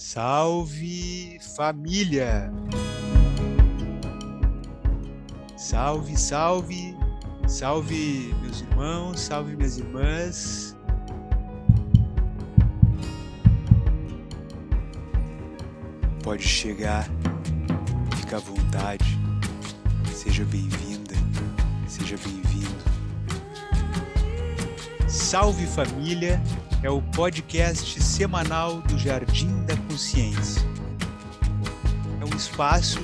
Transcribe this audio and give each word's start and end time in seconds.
Salve 0.00 1.40
família! 1.56 2.52
Salve, 5.56 6.16
salve, 6.16 6.96
salve 7.48 8.32
meus 8.40 8.60
irmãos, 8.60 9.18
salve 9.18 9.56
minhas 9.56 9.76
irmãs. 9.76 10.76
Pode 16.22 16.44
chegar, 16.44 17.08
fica 18.18 18.36
à 18.36 18.40
vontade, 18.40 19.18
seja 20.14 20.44
bem-vinda, 20.44 21.16
seja 21.88 22.16
bem-vindo. 22.18 22.84
Salve 25.08 25.66
família! 25.66 26.40
É 26.82 26.88
o 26.88 27.02
podcast 27.02 28.00
semanal 28.00 28.80
do 28.82 28.96
Jardim 28.96 29.64
da 29.64 29.76
Consciência. 29.90 30.62
É 32.20 32.24
um 32.24 32.36
espaço 32.36 33.00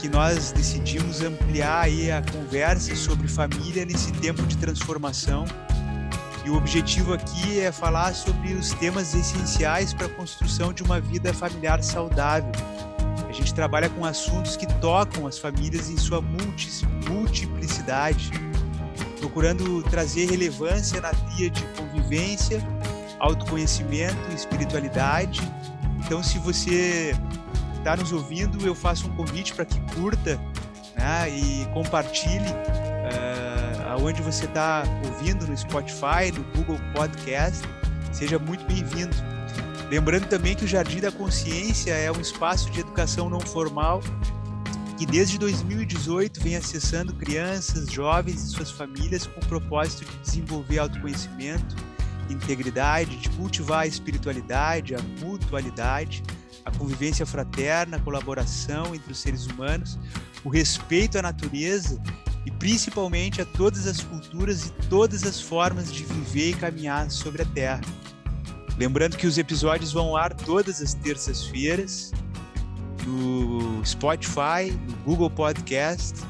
que 0.00 0.08
nós 0.08 0.50
decidimos 0.50 1.20
ampliar 1.20 1.82
aí 1.82 2.10
a 2.10 2.20
conversa 2.20 2.96
sobre 2.96 3.28
família 3.28 3.84
nesse 3.84 4.10
tempo 4.14 4.42
de 4.42 4.56
transformação. 4.56 5.44
E 6.44 6.50
o 6.50 6.56
objetivo 6.56 7.12
aqui 7.12 7.60
é 7.60 7.70
falar 7.70 8.12
sobre 8.12 8.54
os 8.54 8.72
temas 8.72 9.14
essenciais 9.14 9.94
para 9.94 10.06
a 10.06 10.10
construção 10.10 10.72
de 10.72 10.82
uma 10.82 11.00
vida 11.00 11.32
familiar 11.32 11.80
saudável. 11.84 12.50
A 13.28 13.32
gente 13.32 13.54
trabalha 13.54 13.88
com 13.88 14.04
assuntos 14.04 14.56
que 14.56 14.66
tocam 14.80 15.28
as 15.28 15.38
famílias 15.38 15.90
em 15.90 15.96
sua 15.96 16.20
multiplicidade, 16.20 18.32
procurando 19.20 19.80
trazer 19.84 20.28
relevância 20.28 21.00
na 21.00 21.12
de 21.12 21.62
convivência 21.76 22.60
autoconhecimento 23.20 24.18
e 24.30 24.34
espiritualidade. 24.34 25.40
Então, 26.04 26.22
se 26.22 26.38
você 26.38 27.14
está 27.76 27.96
nos 27.96 28.12
ouvindo, 28.12 28.66
eu 28.66 28.74
faço 28.74 29.06
um 29.08 29.16
convite 29.16 29.54
para 29.54 29.64
que 29.64 29.78
curta 29.94 30.40
né, 30.96 31.30
e 31.30 31.66
compartilhe 31.72 32.50
uh, 32.50 33.90
aonde 33.90 34.22
você 34.22 34.46
está 34.46 34.82
ouvindo, 35.06 35.46
no 35.46 35.56
Spotify, 35.56 36.32
no 36.34 36.42
Google 36.56 36.78
Podcast. 36.94 37.62
Seja 38.10 38.38
muito 38.38 38.64
bem-vindo. 38.64 39.14
Lembrando 39.90 40.26
também 40.26 40.54
que 40.54 40.64
o 40.64 40.68
Jardim 40.68 41.00
da 41.00 41.12
Consciência 41.12 41.92
é 41.92 42.10
um 42.10 42.20
espaço 42.20 42.70
de 42.70 42.80
educação 42.80 43.28
não 43.28 43.40
formal 43.40 44.00
que 45.00 45.06
desde 45.06 45.38
2018 45.38 46.42
vem 46.42 46.56
acessando 46.56 47.14
crianças, 47.14 47.90
jovens 47.90 48.44
e 48.44 48.48
suas 48.48 48.70
famílias 48.70 49.26
com 49.26 49.40
o 49.40 49.46
propósito 49.46 50.04
de 50.04 50.18
desenvolver 50.18 50.78
autoconhecimento, 50.78 51.74
integridade, 52.32 53.16
de 53.16 53.28
cultivar 53.30 53.80
a 53.80 53.86
espiritualidade, 53.86 54.94
a 54.94 55.00
mutualidade, 55.20 56.22
a 56.64 56.70
convivência 56.70 57.26
fraterna, 57.26 57.96
a 57.96 58.00
colaboração 58.00 58.94
entre 58.94 59.12
os 59.12 59.18
seres 59.18 59.46
humanos, 59.46 59.98
o 60.44 60.48
respeito 60.48 61.18
à 61.18 61.22
natureza 61.22 62.00
e 62.46 62.50
principalmente 62.50 63.40
a 63.42 63.44
todas 63.44 63.86
as 63.86 64.00
culturas 64.02 64.66
e 64.66 64.70
todas 64.88 65.24
as 65.24 65.40
formas 65.40 65.92
de 65.92 66.04
viver 66.04 66.50
e 66.50 66.54
caminhar 66.54 67.10
sobre 67.10 67.42
a 67.42 67.46
Terra. 67.46 67.82
Lembrando 68.78 69.16
que 69.16 69.26
os 69.26 69.36
episódios 69.36 69.92
vão 69.92 70.08
ao 70.08 70.16
ar 70.16 70.32
todas 70.32 70.80
as 70.80 70.94
terças-feiras 70.94 72.12
no 73.06 73.84
Spotify, 73.84 74.72
no 74.88 74.96
Google 75.04 75.30
Podcast 75.30 76.20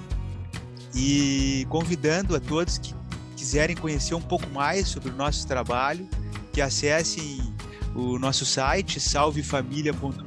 e 0.95 1.67
convidando 1.69 2.34
a 2.34 2.41
todos 2.41 2.78
que 2.78 2.95
quiserem 3.41 3.75
conhecer 3.75 4.15
um 4.15 4.21
pouco 4.21 4.47
mais 4.51 4.87
sobre 4.89 5.09
o 5.09 5.15
nosso 5.15 5.47
trabalho, 5.47 6.07
que 6.53 6.61
acessem 6.61 7.41
o 7.95 8.19
nosso 8.19 8.45
site 8.45 9.01
salvefamilia.com.br 9.01 10.27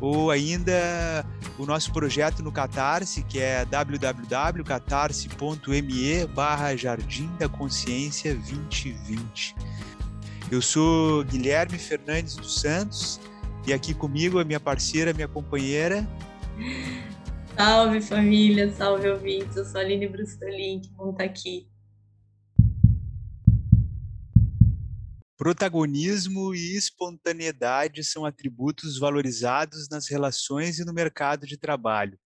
ou 0.00 0.30
ainda 0.30 1.26
o 1.58 1.66
nosso 1.66 1.92
projeto 1.92 2.42
no 2.42 2.50
Catarse, 2.50 3.22
que 3.24 3.38
é 3.38 3.62
www.catarse.me 3.66 6.26
barra 6.28 6.74
Jardim 6.76 7.30
da 7.38 7.46
Consciência 7.46 8.34
2020. 8.34 9.54
Eu 10.50 10.62
sou 10.62 11.22
Guilherme 11.24 11.76
Fernandes 11.76 12.36
dos 12.36 12.58
Santos 12.58 13.20
e 13.66 13.72
aqui 13.74 13.92
comigo 13.92 14.38
a 14.38 14.44
minha 14.44 14.60
parceira, 14.60 15.12
minha 15.12 15.28
companheira 15.28 16.08
Salve 17.56 18.00
família, 18.00 18.68
salve 18.72 19.08
ouvintes, 19.08 19.56
eu 19.56 19.64
sou 19.64 19.80
a 19.80 19.84
Aline 19.84 20.08
Brustolin, 20.08 20.80
que 20.80 20.90
bom 20.90 21.12
estar 21.12 21.22
aqui. 21.22 21.70
Protagonismo 25.36 26.52
e 26.52 26.76
espontaneidade 26.76 28.02
são 28.02 28.24
atributos 28.24 28.98
valorizados 28.98 29.88
nas 29.88 30.08
relações 30.08 30.80
e 30.80 30.84
no 30.84 30.92
mercado 30.92 31.46
de 31.46 31.56
trabalho. 31.56 32.18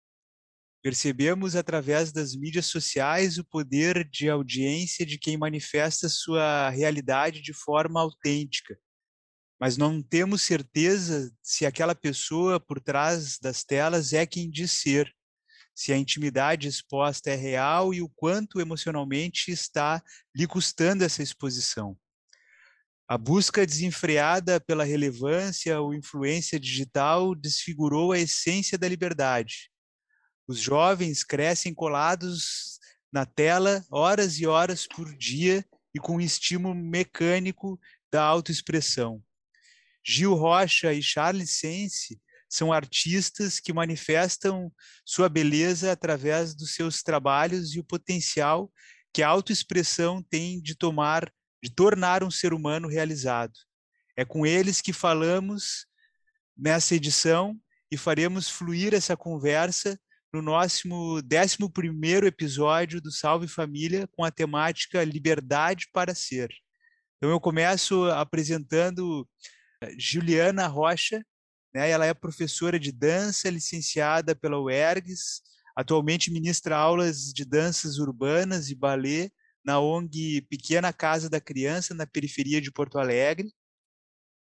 Percebemos 0.81 1.55
através 1.55 2.11
das 2.11 2.35
mídias 2.35 2.65
sociais 2.65 3.37
o 3.37 3.45
poder 3.45 4.09
de 4.09 4.31
audiência 4.31 5.05
de 5.05 5.19
quem 5.19 5.37
manifesta 5.37 6.09
sua 6.09 6.71
realidade 6.71 7.39
de 7.39 7.53
forma 7.53 8.01
autêntica, 8.01 8.79
mas 9.59 9.77
não 9.77 10.01
temos 10.01 10.41
certeza 10.41 11.31
se 11.39 11.67
aquela 11.67 11.93
pessoa 11.93 12.59
por 12.59 12.81
trás 12.81 13.37
das 13.37 13.63
telas 13.63 14.11
é 14.11 14.25
quem 14.25 14.49
diz 14.49 14.71
ser 14.71 15.13
se 15.79 15.93
a 15.93 15.97
intimidade 15.97 16.67
exposta 16.67 17.29
é 17.29 17.35
real 17.35 17.93
e 17.93 18.01
o 18.01 18.09
quanto 18.09 18.59
emocionalmente 18.59 19.49
está 19.49 20.03
lhe 20.35 20.45
custando 20.45 21.05
essa 21.05 21.23
exposição. 21.23 21.97
A 23.07 23.17
busca 23.17 23.65
desenfreada 23.65 24.59
pela 24.59 24.83
relevância 24.83 25.79
ou 25.79 25.93
influência 25.93 26.59
digital 26.59 27.33
desfigurou 27.33 28.11
a 28.11 28.19
essência 28.19 28.77
da 28.77 28.89
liberdade. 28.89 29.71
Os 30.45 30.59
jovens 30.59 31.23
crescem 31.23 31.73
colados 31.73 32.77
na 33.09 33.25
tela 33.25 33.81
horas 33.89 34.37
e 34.37 34.45
horas 34.45 34.85
por 34.85 35.15
dia 35.17 35.65
e 35.95 35.99
com 35.99 36.17
o 36.17 36.21
estímulo 36.21 36.75
mecânico 36.75 37.79
da 38.11 38.21
autoexpressão. 38.21 39.23
Gil 40.05 40.33
Rocha 40.33 40.91
e 40.91 41.01
Charles 41.01 41.51
Sense 41.51 42.19
são 42.49 42.73
artistas 42.73 43.59
que 43.59 43.71
manifestam 43.71 44.71
sua 45.05 45.29
beleza 45.29 45.91
através 45.91 46.55
dos 46.55 46.73
seus 46.73 47.03
trabalhos 47.03 47.75
e 47.75 47.79
o 47.79 47.83
potencial 47.83 48.71
que 49.13 49.21
a 49.21 49.27
autoexpressão 49.27 50.21
tem 50.23 50.61
de 50.61 50.75
tomar, 50.75 51.31
de 51.63 51.69
tornar 51.69 52.23
um 52.23 52.31
ser 52.31 52.53
humano 52.53 52.87
realizado. 52.87 53.53
É 54.17 54.25
com 54.25 54.45
eles 54.45 54.81
que 54.81 54.91
falamos 54.91 55.85
nessa 56.57 56.95
edição 56.95 57.55
e 57.91 57.97
faremos 57.97 58.49
fluir 58.49 58.93
essa 58.93 59.15
conversa 59.15 59.99
no 60.33 60.41
nosso 60.41 60.87
11 60.87 61.57
episódio 62.25 63.01
do 63.01 63.11
Salve 63.11 63.47
Família 63.47 64.07
com 64.11 64.23
a 64.23 64.31
temática 64.31 65.03
Liberdade 65.03 65.87
para 65.91 66.13
Ser. 66.13 66.49
Então 67.17 67.31
eu 67.31 67.39
começo 67.39 68.05
apresentando 68.11 69.27
eh, 69.81 69.93
Juliana 69.97 70.67
Rocha, 70.67 71.25
né? 71.73 71.89
Ela 71.89 72.05
é 72.05 72.13
professora 72.13 72.79
de 72.79 72.91
dança, 72.91 73.49
licenciada 73.49 74.35
pela 74.35 74.59
UERGS, 74.59 75.41
atualmente 75.75 76.31
ministra 76.31 76.75
aulas 76.75 77.31
de 77.33 77.45
danças 77.45 77.97
urbanas 77.99 78.69
e 78.69 78.75
balé 78.75 79.29
na 79.63 79.79
ONG 79.79 80.41
Pequena 80.49 80.91
Casa 80.91 81.29
da 81.29 81.39
Criança, 81.39 81.93
na 81.93 82.07
periferia 82.07 82.61
de 82.61 82.71
Porto 82.71 82.97
Alegre. 82.97 83.51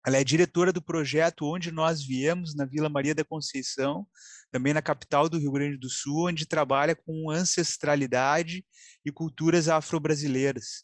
Ela 0.05 0.17
é 0.17 0.23
diretora 0.23 0.73
do 0.73 0.81
projeto 0.81 1.45
Onde 1.45 1.71
Nós 1.71 2.03
Viemos, 2.03 2.55
na 2.55 2.65
Vila 2.65 2.89
Maria 2.89 3.13
da 3.13 3.23
Conceição, 3.23 4.07
também 4.51 4.73
na 4.73 4.81
capital 4.81 5.29
do 5.29 5.37
Rio 5.37 5.51
Grande 5.51 5.77
do 5.77 5.89
Sul, 5.89 6.27
onde 6.27 6.47
trabalha 6.47 6.95
com 6.95 7.29
ancestralidade 7.29 8.65
e 9.05 9.11
culturas 9.11 9.69
afro-brasileiras. 9.69 10.83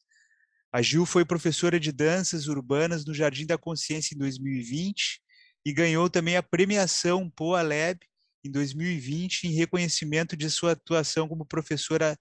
A 0.72 0.84
Gil 0.84 1.06
foi 1.06 1.26
professora 1.26 1.80
de 1.80 1.92
danças 1.92 2.48
urbanas 2.48 3.06
no 3.06 3.14
Jardim 3.14 3.48
da 3.48 3.58
Consciência 3.58 4.14
em 4.14 4.18
2020 4.20 5.26
e 5.68 5.74
ganhou 5.74 6.10
também 6.10 6.38
a 6.38 6.42
premiação 6.42 7.30
Poa 7.30 7.62
Lab 7.62 8.00
em 8.42 8.50
2020 8.50 9.44
em 9.44 9.52
reconhecimento 9.52 10.38
de 10.38 10.50
sua 10.50 10.72
atuação 10.72 11.28
como 11.28 11.46
professora 11.46 12.18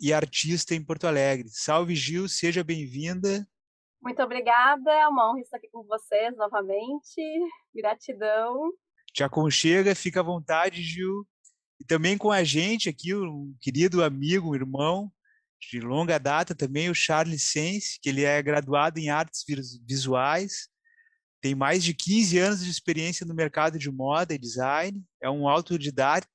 e 0.00 0.12
artista 0.12 0.72
em 0.72 0.84
Porto 0.84 1.08
Alegre. 1.08 1.48
Salve 1.48 1.96
Gil, 1.96 2.28
seja 2.28 2.62
bem-vinda. 2.62 3.44
Muito 4.00 4.22
obrigada, 4.22 4.88
é 4.88 5.08
uma 5.08 5.32
honra 5.32 5.40
estar 5.40 5.56
aqui 5.56 5.68
com 5.72 5.82
vocês 5.82 6.36
novamente. 6.36 7.20
Gratidão. 7.74 8.72
Te 9.12 9.24
aconchega, 9.24 9.92
fica 9.96 10.20
à 10.20 10.22
vontade, 10.22 10.80
Gil. 10.80 11.26
E 11.80 11.84
também 11.84 12.16
com 12.16 12.30
a 12.30 12.44
gente 12.44 12.88
aqui, 12.88 13.12
um 13.12 13.52
querido 13.60 14.04
amigo, 14.04 14.50
um 14.50 14.54
irmão 14.54 15.10
de 15.60 15.80
longa 15.80 16.18
data 16.18 16.54
também, 16.54 16.88
o 16.88 16.94
Charles 16.94 17.50
Sense, 17.50 17.98
que 18.00 18.10
ele 18.10 18.22
é 18.22 18.40
graduado 18.40 19.00
em 19.00 19.10
artes 19.10 19.44
visuais, 19.84 20.69
tem 21.40 21.54
mais 21.54 21.82
de 21.82 21.94
15 21.94 22.38
anos 22.38 22.64
de 22.64 22.70
experiência 22.70 23.26
no 23.26 23.34
mercado 23.34 23.78
de 23.78 23.90
moda 23.90 24.34
e 24.34 24.38
design, 24.38 25.02
é 25.22 25.30
um 25.30 25.48
autodidata 25.48 26.28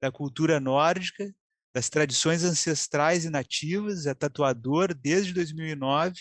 da 0.00 0.10
cultura 0.10 0.58
nórdica, 0.58 1.32
das 1.74 1.88
tradições 1.88 2.42
ancestrais 2.42 3.24
e 3.24 3.30
nativas, 3.30 4.06
é 4.06 4.14
tatuador 4.14 4.92
desde 4.94 5.32
2009 5.32 6.14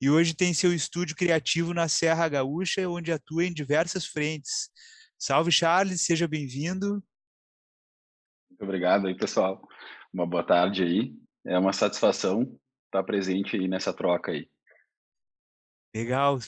e 0.00 0.08
hoje 0.08 0.34
tem 0.34 0.54
seu 0.54 0.72
estúdio 0.72 1.14
criativo 1.14 1.74
na 1.74 1.86
Serra 1.86 2.26
Gaúcha, 2.26 2.88
onde 2.88 3.12
atua 3.12 3.44
em 3.44 3.52
diversas 3.52 4.06
frentes. 4.06 4.70
Salve, 5.18 5.52
Charles, 5.52 6.00
seja 6.02 6.26
bem-vindo. 6.26 7.04
Muito 8.48 8.62
obrigado 8.62 9.06
aí, 9.06 9.14
pessoal. 9.14 9.60
Uma 10.12 10.26
boa 10.26 10.42
tarde 10.42 10.82
aí. 10.82 11.14
É 11.46 11.58
uma 11.58 11.74
satisfação 11.74 12.58
estar 12.86 13.04
presente 13.04 13.56
aí 13.56 13.68
nessa 13.68 13.92
troca 13.92 14.32
aí. 14.32 14.50
Legal. 15.94 16.38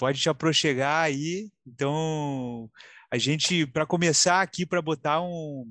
Pode 0.00 0.18
te 0.18 0.30
aproxegar 0.30 1.04
aí. 1.04 1.50
Então, 1.66 2.70
a 3.12 3.18
gente, 3.18 3.66
para 3.66 3.84
começar 3.84 4.40
aqui, 4.40 4.64
para 4.64 4.80
botar 4.80 5.20
um, 5.20 5.70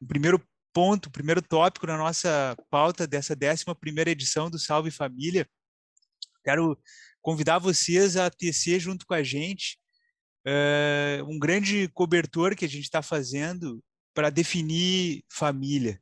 um 0.00 0.06
primeiro 0.06 0.42
ponto, 0.72 1.10
primeiro 1.10 1.42
tópico 1.42 1.86
na 1.86 1.98
nossa 1.98 2.56
pauta 2.70 3.06
dessa 3.06 3.34
11 3.34 3.66
primeira 3.78 4.10
edição 4.10 4.48
do 4.48 4.58
Salve 4.58 4.90
Família, 4.90 5.46
quero 6.42 6.78
convidar 7.20 7.58
vocês 7.58 8.16
a 8.16 8.30
tecer 8.30 8.80
junto 8.80 9.04
com 9.04 9.12
a 9.12 9.22
gente 9.22 9.78
uh, 10.46 11.30
um 11.30 11.38
grande 11.38 11.88
cobertor 11.88 12.56
que 12.56 12.64
a 12.64 12.68
gente 12.68 12.84
está 12.84 13.02
fazendo 13.02 13.84
para 14.14 14.30
definir 14.30 15.22
família. 15.30 16.00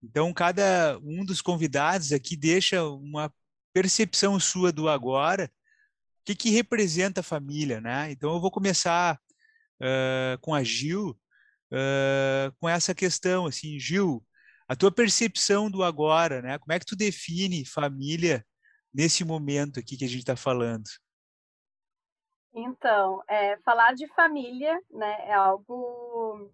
Então, 0.00 0.32
cada 0.32 1.00
um 1.02 1.24
dos 1.24 1.42
convidados 1.42 2.12
aqui 2.12 2.36
deixa 2.36 2.84
uma 2.84 3.28
percepção 3.74 4.38
sua 4.38 4.70
do 4.70 4.88
agora, 4.88 5.50
que, 6.24 6.34
que 6.34 6.50
representa 6.50 7.20
a 7.20 7.24
família, 7.24 7.80
né? 7.80 8.10
Então, 8.10 8.34
eu 8.34 8.40
vou 8.40 8.50
começar 8.50 9.18
uh, 9.80 10.38
com 10.40 10.54
a 10.54 10.62
Gil, 10.62 11.10
uh, 11.72 12.52
com 12.60 12.68
essa 12.68 12.94
questão, 12.94 13.46
assim, 13.46 13.78
Gil, 13.78 14.24
a 14.68 14.76
tua 14.76 14.92
percepção 14.92 15.70
do 15.70 15.82
agora, 15.82 16.40
né? 16.40 16.58
Como 16.58 16.72
é 16.72 16.78
que 16.78 16.86
tu 16.86 16.96
define 16.96 17.64
família 17.64 18.44
nesse 18.94 19.24
momento 19.24 19.80
aqui 19.80 19.96
que 19.96 20.04
a 20.04 20.08
gente 20.08 20.20
está 20.20 20.36
falando? 20.36 20.84
Então, 22.54 23.22
é, 23.28 23.56
falar 23.58 23.94
de 23.94 24.06
família, 24.08 24.78
né, 24.90 25.28
é 25.28 25.32
algo 25.32 26.50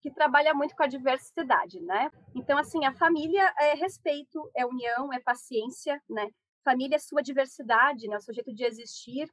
que 0.00 0.10
trabalha 0.10 0.52
muito 0.52 0.74
com 0.74 0.82
a 0.82 0.88
diversidade, 0.88 1.80
né? 1.80 2.10
Então, 2.34 2.58
assim, 2.58 2.84
a 2.84 2.92
família 2.92 3.54
é 3.60 3.74
respeito, 3.74 4.50
é 4.52 4.66
união, 4.66 5.12
é 5.12 5.20
paciência, 5.20 6.02
né? 6.10 6.28
Família 6.64 6.96
é 6.96 6.98
sua 6.98 7.22
diversidade, 7.22 8.08
né? 8.08 8.16
O 8.16 8.20
seu 8.20 8.34
jeito 8.34 8.54
de 8.54 8.64
existir. 8.64 9.28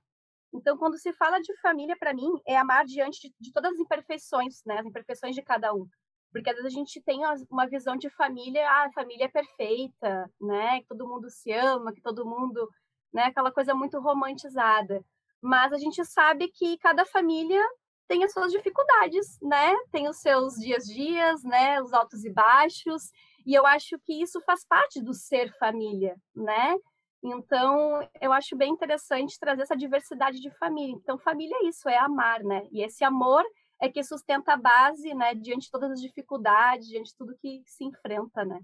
Então, 0.53 0.77
quando 0.77 0.97
se 0.97 1.13
fala 1.13 1.39
de 1.39 1.55
família, 1.61 1.95
para 1.97 2.13
mim, 2.13 2.29
é 2.45 2.57
amar 2.57 2.85
diante 2.85 3.21
de, 3.21 3.35
de, 3.39 3.51
todas 3.51 3.73
as 3.73 3.79
imperfeições, 3.79 4.61
né? 4.65 4.79
As 4.79 4.85
imperfeições 4.85 5.35
de 5.35 5.41
cada 5.43 5.73
um. 5.73 5.87
Porque 6.31 6.49
às 6.49 6.55
vezes 6.55 6.73
a 6.73 6.75
gente 6.75 7.01
tem 7.01 7.21
uma 7.49 7.67
visão 7.67 7.97
de 7.97 8.09
família, 8.11 8.67
ah, 8.69 8.85
a 8.85 8.91
família 8.91 9.25
é 9.25 9.29
perfeita, 9.29 10.31
né? 10.39 10.81
Que 10.81 10.87
todo 10.87 11.07
mundo 11.07 11.29
se 11.29 11.51
ama, 11.51 11.93
que 11.93 12.01
todo 12.01 12.25
mundo, 12.25 12.67
né? 13.13 13.25
Aquela 13.25 13.51
coisa 13.51 13.73
muito 13.73 13.99
romantizada. 13.99 15.03
Mas 15.41 15.71
a 15.73 15.77
gente 15.77 16.03
sabe 16.05 16.49
que 16.49 16.77
cada 16.79 17.05
família 17.05 17.63
tem 18.07 18.23
as 18.23 18.33
suas 18.33 18.51
dificuldades, 18.51 19.39
né? 19.41 19.73
Tem 19.91 20.07
os 20.09 20.19
seus 20.19 20.55
dias 20.55 20.85
dias, 20.85 21.43
né? 21.43 21.81
Os 21.81 21.93
altos 21.93 22.25
e 22.25 22.31
baixos. 22.31 23.11
E 23.45 23.53
eu 23.53 23.65
acho 23.65 23.97
que 23.99 24.21
isso 24.21 24.41
faz 24.41 24.65
parte 24.65 25.01
do 25.01 25.13
ser 25.13 25.55
família, 25.57 26.15
né? 26.35 26.75
Então, 27.21 28.07
eu 28.21 28.31
acho 28.31 28.55
bem 28.55 28.71
interessante 28.71 29.37
trazer 29.37 29.63
essa 29.63 29.75
diversidade 29.75 30.39
de 30.39 30.49
família. 30.51 30.95
Então, 30.95 31.17
família 31.17 31.55
é 31.61 31.67
isso, 31.67 31.89
é 31.89 31.97
amar, 31.97 32.43
né? 32.43 32.65
E 32.71 32.81
esse 32.81 33.03
amor 33.03 33.43
é 33.81 33.89
que 33.89 34.03
sustenta 34.03 34.53
a 34.53 34.57
base, 34.57 35.13
né, 35.13 35.33
diante 35.33 35.65
de 35.65 35.71
todas 35.71 35.91
as 35.91 36.01
dificuldades, 36.01 36.87
diante 36.87 37.11
de 37.11 37.15
tudo 37.15 37.37
que 37.41 37.61
se 37.65 37.83
enfrenta, 37.83 38.43
né? 38.43 38.59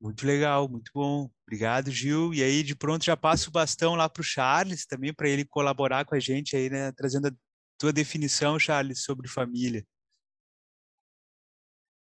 Muito 0.00 0.26
legal, 0.26 0.68
muito 0.68 0.90
bom. 0.94 1.30
Obrigado, 1.46 1.90
Gil. 1.90 2.34
E 2.34 2.42
aí, 2.42 2.62
de 2.62 2.76
pronto, 2.76 3.04
já 3.04 3.16
passo 3.16 3.48
o 3.48 3.52
bastão 3.52 3.94
lá 3.94 4.08
para 4.08 4.20
o 4.20 4.24
Charles 4.24 4.84
também, 4.84 5.14
para 5.14 5.28
ele 5.28 5.46
colaborar 5.46 6.04
com 6.04 6.14
a 6.14 6.20
gente 6.20 6.54
aí, 6.56 6.68
né? 6.68 6.92
Trazendo 6.92 7.28
a 7.28 7.32
tua 7.78 7.92
definição, 7.92 8.58
Charles, 8.58 9.02
sobre 9.02 9.28
família. 9.28 9.82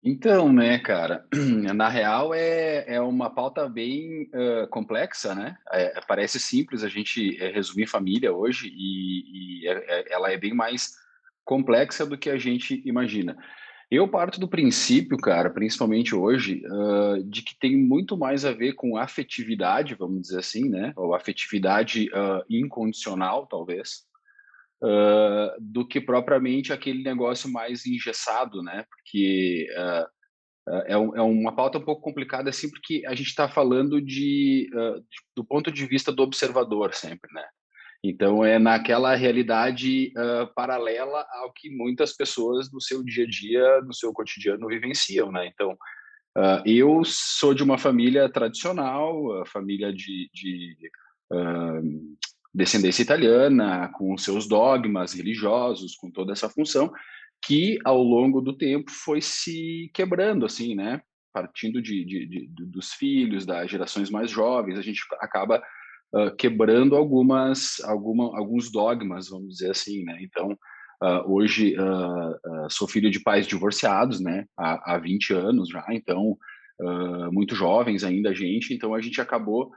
Então, 0.01 0.51
né, 0.53 0.79
cara, 0.79 1.25
na 1.75 1.89
real 1.89 2.33
é, 2.33 2.85
é 2.87 3.01
uma 3.01 3.29
pauta 3.29 3.67
bem 3.67 4.29
uh, 4.33 4.67
complexa, 4.69 5.35
né? 5.35 5.57
É, 5.73 5.99
parece 6.07 6.39
simples 6.39 6.83
a 6.83 6.87
gente 6.87 7.37
é, 7.41 7.51
resumir 7.51 7.85
família 7.85 8.33
hoje 8.33 8.71
e, 8.73 9.63
e 9.63 9.67
é, 9.67 9.73
é, 9.73 10.13
ela 10.13 10.31
é 10.31 10.37
bem 10.37 10.53
mais 10.53 10.93
complexa 11.43 12.05
do 12.05 12.17
que 12.17 12.29
a 12.29 12.37
gente 12.37 12.81
imagina. 12.85 13.37
Eu 13.91 14.07
parto 14.07 14.39
do 14.39 14.47
princípio, 14.47 15.17
cara, 15.17 15.49
principalmente 15.49 16.15
hoje, 16.15 16.61
uh, 16.67 17.21
de 17.23 17.41
que 17.41 17.57
tem 17.59 17.75
muito 17.75 18.15
mais 18.15 18.45
a 18.45 18.53
ver 18.53 18.73
com 18.73 18.95
afetividade, 18.95 19.95
vamos 19.95 20.21
dizer 20.21 20.39
assim, 20.39 20.69
né? 20.69 20.93
Ou 20.95 21.13
afetividade 21.13 22.07
uh, 22.09 22.45
incondicional, 22.49 23.47
talvez, 23.47 24.05
uh, 24.83 25.51
do 25.59 25.87
que 25.87 25.99
propriamente 26.01 26.73
aquele 26.73 27.03
negócio 27.03 27.51
mais 27.51 27.85
engessado, 27.85 28.61
né? 28.61 28.85
Porque 28.89 29.67
é, 30.87 30.97
um, 30.97 31.15
é, 31.15 31.21
uma 31.21 31.55
pauta 31.55 31.79
um 31.79 31.83
pouco 31.83 32.01
complicada, 32.01 32.49
assim, 32.49 32.69
porque 32.69 33.03
a 33.07 33.15
gente 33.15 33.27
está 33.27 33.49
falando 33.49 33.99
de, 33.99 34.69
do 35.35 35.43
ponto 35.43 35.71
de 35.71 35.85
vista 35.85 36.11
do 36.11 36.21
observador 36.21 36.93
sempre, 36.93 37.33
né? 37.33 37.43
Então, 38.03 38.45
é 38.45 38.57
naquela 38.57 39.13
realidade 39.13 40.13
uh, 40.15 40.53
paralela 40.53 41.25
ao 41.31 41.51
que 41.51 41.69
muitas 41.69 42.15
pessoas 42.15 42.71
no 42.71 42.79
seu 42.79 43.03
dia 43.03 43.25
a 43.25 43.27
dia, 43.27 43.81
no 43.81 43.93
seu 43.93 44.13
cotidiano, 44.13 44.67
vivenciam, 44.67 45.31
né? 45.31 45.47
Então, 45.47 45.71
uh, 46.37 46.63
eu 46.65 47.01
sou 47.03 47.53
de 47.53 47.61
uma 47.61 47.77
família 47.77 48.29
tradicional, 48.29 49.45
família 49.47 49.91
de, 49.91 50.29
de 50.33 50.77
uh, 51.33 52.17
descendência 52.53 53.03
italiana, 53.03 53.89
com 53.93 54.17
seus 54.17 54.47
dogmas 54.47 55.13
religiosos, 55.13 55.95
com 55.95 56.09
toda 56.09 56.31
essa 56.31 56.49
função, 56.49 56.91
que 57.45 57.77
ao 57.85 58.01
longo 58.01 58.41
do 58.41 58.57
tempo 58.57 58.91
foi 58.91 59.21
se 59.21 59.89
quebrando, 59.93 60.45
assim, 60.45 60.75
né? 60.75 61.01
Partindo 61.31 61.81
de, 61.81 62.03
de, 62.03 62.25
de 62.25 62.65
dos 62.65 62.91
filhos, 62.93 63.45
das 63.45 63.69
gerações 63.69 64.09
mais 64.09 64.29
jovens, 64.31 64.77
a 64.77 64.81
gente 64.81 65.01
acaba 65.21 65.61
uh, 66.13 66.35
quebrando 66.35 66.95
algumas, 66.95 67.79
alguma, 67.85 68.37
alguns 68.37 68.71
dogmas, 68.71 69.29
vamos 69.29 69.49
dizer 69.49 69.71
assim, 69.71 70.03
né? 70.03 70.17
Então, 70.21 70.51
uh, 71.03 71.31
hoje 71.31 71.75
uh, 71.77 72.69
sou 72.69 72.87
filho 72.87 73.11
de 73.11 73.21
pais 73.21 73.47
divorciados, 73.47 74.19
né? 74.19 74.45
Há, 74.57 74.95
há 74.95 74.97
20 74.97 75.33
anos 75.33 75.69
já, 75.69 75.85
então, 75.91 76.37
muito 77.33 77.55
jovens 77.55 78.05
ainda 78.05 78.29
a 78.29 78.33
gente, 78.33 78.73
então 78.73 78.93
a 78.93 79.01
gente 79.01 79.19
acabou 79.19 79.69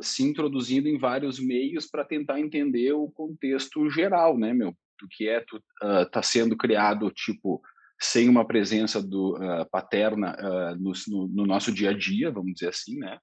se 0.00 0.22
introduzindo 0.22 0.88
em 0.88 0.98
vários 0.98 1.40
meios 1.40 1.86
para 1.86 2.04
tentar 2.04 2.40
entender 2.40 2.92
o 2.92 3.10
contexto 3.10 3.88
geral, 3.90 4.38
né, 4.38 4.52
meu? 4.52 4.70
Do 5.00 5.08
que 5.10 5.28
é 5.28 5.40
tu 5.40 5.62
tá 6.10 6.22
sendo 6.22 6.56
criado, 6.56 7.10
tipo, 7.10 7.60
sem 8.00 8.28
uma 8.28 8.46
presença 8.46 9.02
do 9.02 9.38
paterna 9.70 10.36
no, 10.78 10.92
no, 11.08 11.28
no 11.28 11.46
nosso 11.46 11.72
dia 11.72 11.90
a 11.90 11.92
dia, 11.92 12.30
vamos 12.30 12.54
dizer 12.54 12.68
assim, 12.68 12.96
né? 12.98 13.18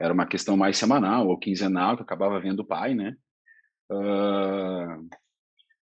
era 0.00 0.12
uma 0.12 0.26
questão 0.26 0.56
mais 0.56 0.76
semanal 0.76 1.28
ou 1.28 1.38
quinzenal 1.38 1.96
que 1.96 2.02
acabava 2.02 2.40
vendo 2.40 2.60
o 2.60 2.66
pai, 2.66 2.94
né? 2.94 3.16
Uh, 3.90 5.08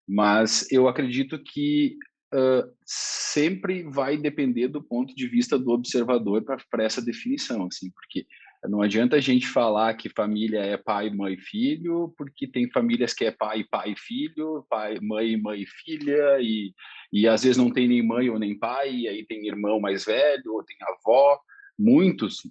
mas 0.06 0.70
eu 0.70 0.86
acredito 0.86 1.42
que 1.42 1.96
uh, 2.32 2.70
sempre 2.84 3.82
vai 3.84 4.16
depender 4.16 4.68
do 4.68 4.82
ponto 4.82 5.14
de 5.14 5.26
vista 5.26 5.58
do 5.58 5.70
observador 5.70 6.44
para 6.44 6.84
essa 6.84 7.02
definição, 7.02 7.66
assim, 7.66 7.90
porque 7.90 8.26
não 8.68 8.80
adianta 8.82 9.16
a 9.16 9.20
gente 9.20 9.46
falar 9.46 9.94
que 9.94 10.08
família 10.08 10.60
é 10.60 10.76
pai, 10.76 11.10
mãe, 11.10 11.36
filho, 11.36 12.14
porque 12.16 12.46
tem 12.46 12.70
famílias 12.70 13.12
que 13.12 13.24
é 13.24 13.30
pai, 13.30 13.64
pai, 13.70 13.94
filho, 13.96 14.64
pai, 14.70 14.98
mãe, 15.00 15.36
mãe, 15.36 15.64
filha, 15.66 16.40
e, 16.40 16.72
e 17.12 17.28
às 17.28 17.42
vezes 17.42 17.56
não 17.56 17.70
tem 17.70 17.86
nem 17.86 18.02
mãe 18.02 18.30
ou 18.30 18.38
nem 18.38 18.58
pai, 18.58 18.94
e 18.94 19.08
aí 19.08 19.26
tem 19.26 19.46
irmão 19.46 19.80
mais 19.80 20.04
velho, 20.04 20.54
ou 20.54 20.64
tem 20.64 20.76
avó, 20.82 21.38
muitos 21.78 22.42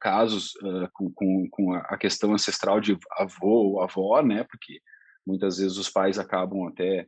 casos 0.00 0.54
uh, 0.56 0.88
com, 0.92 1.12
com, 1.12 1.48
com, 1.50 1.74
a 1.74 1.96
questão 1.96 2.32
ancestral 2.32 2.80
de 2.80 2.98
avô 3.18 3.72
ou 3.72 3.82
avó, 3.82 4.22
né? 4.22 4.44
Porque 4.44 4.80
muitas 5.26 5.58
vezes 5.58 5.76
os 5.76 5.88
pais 5.88 6.18
acabam 6.18 6.66
até 6.66 7.06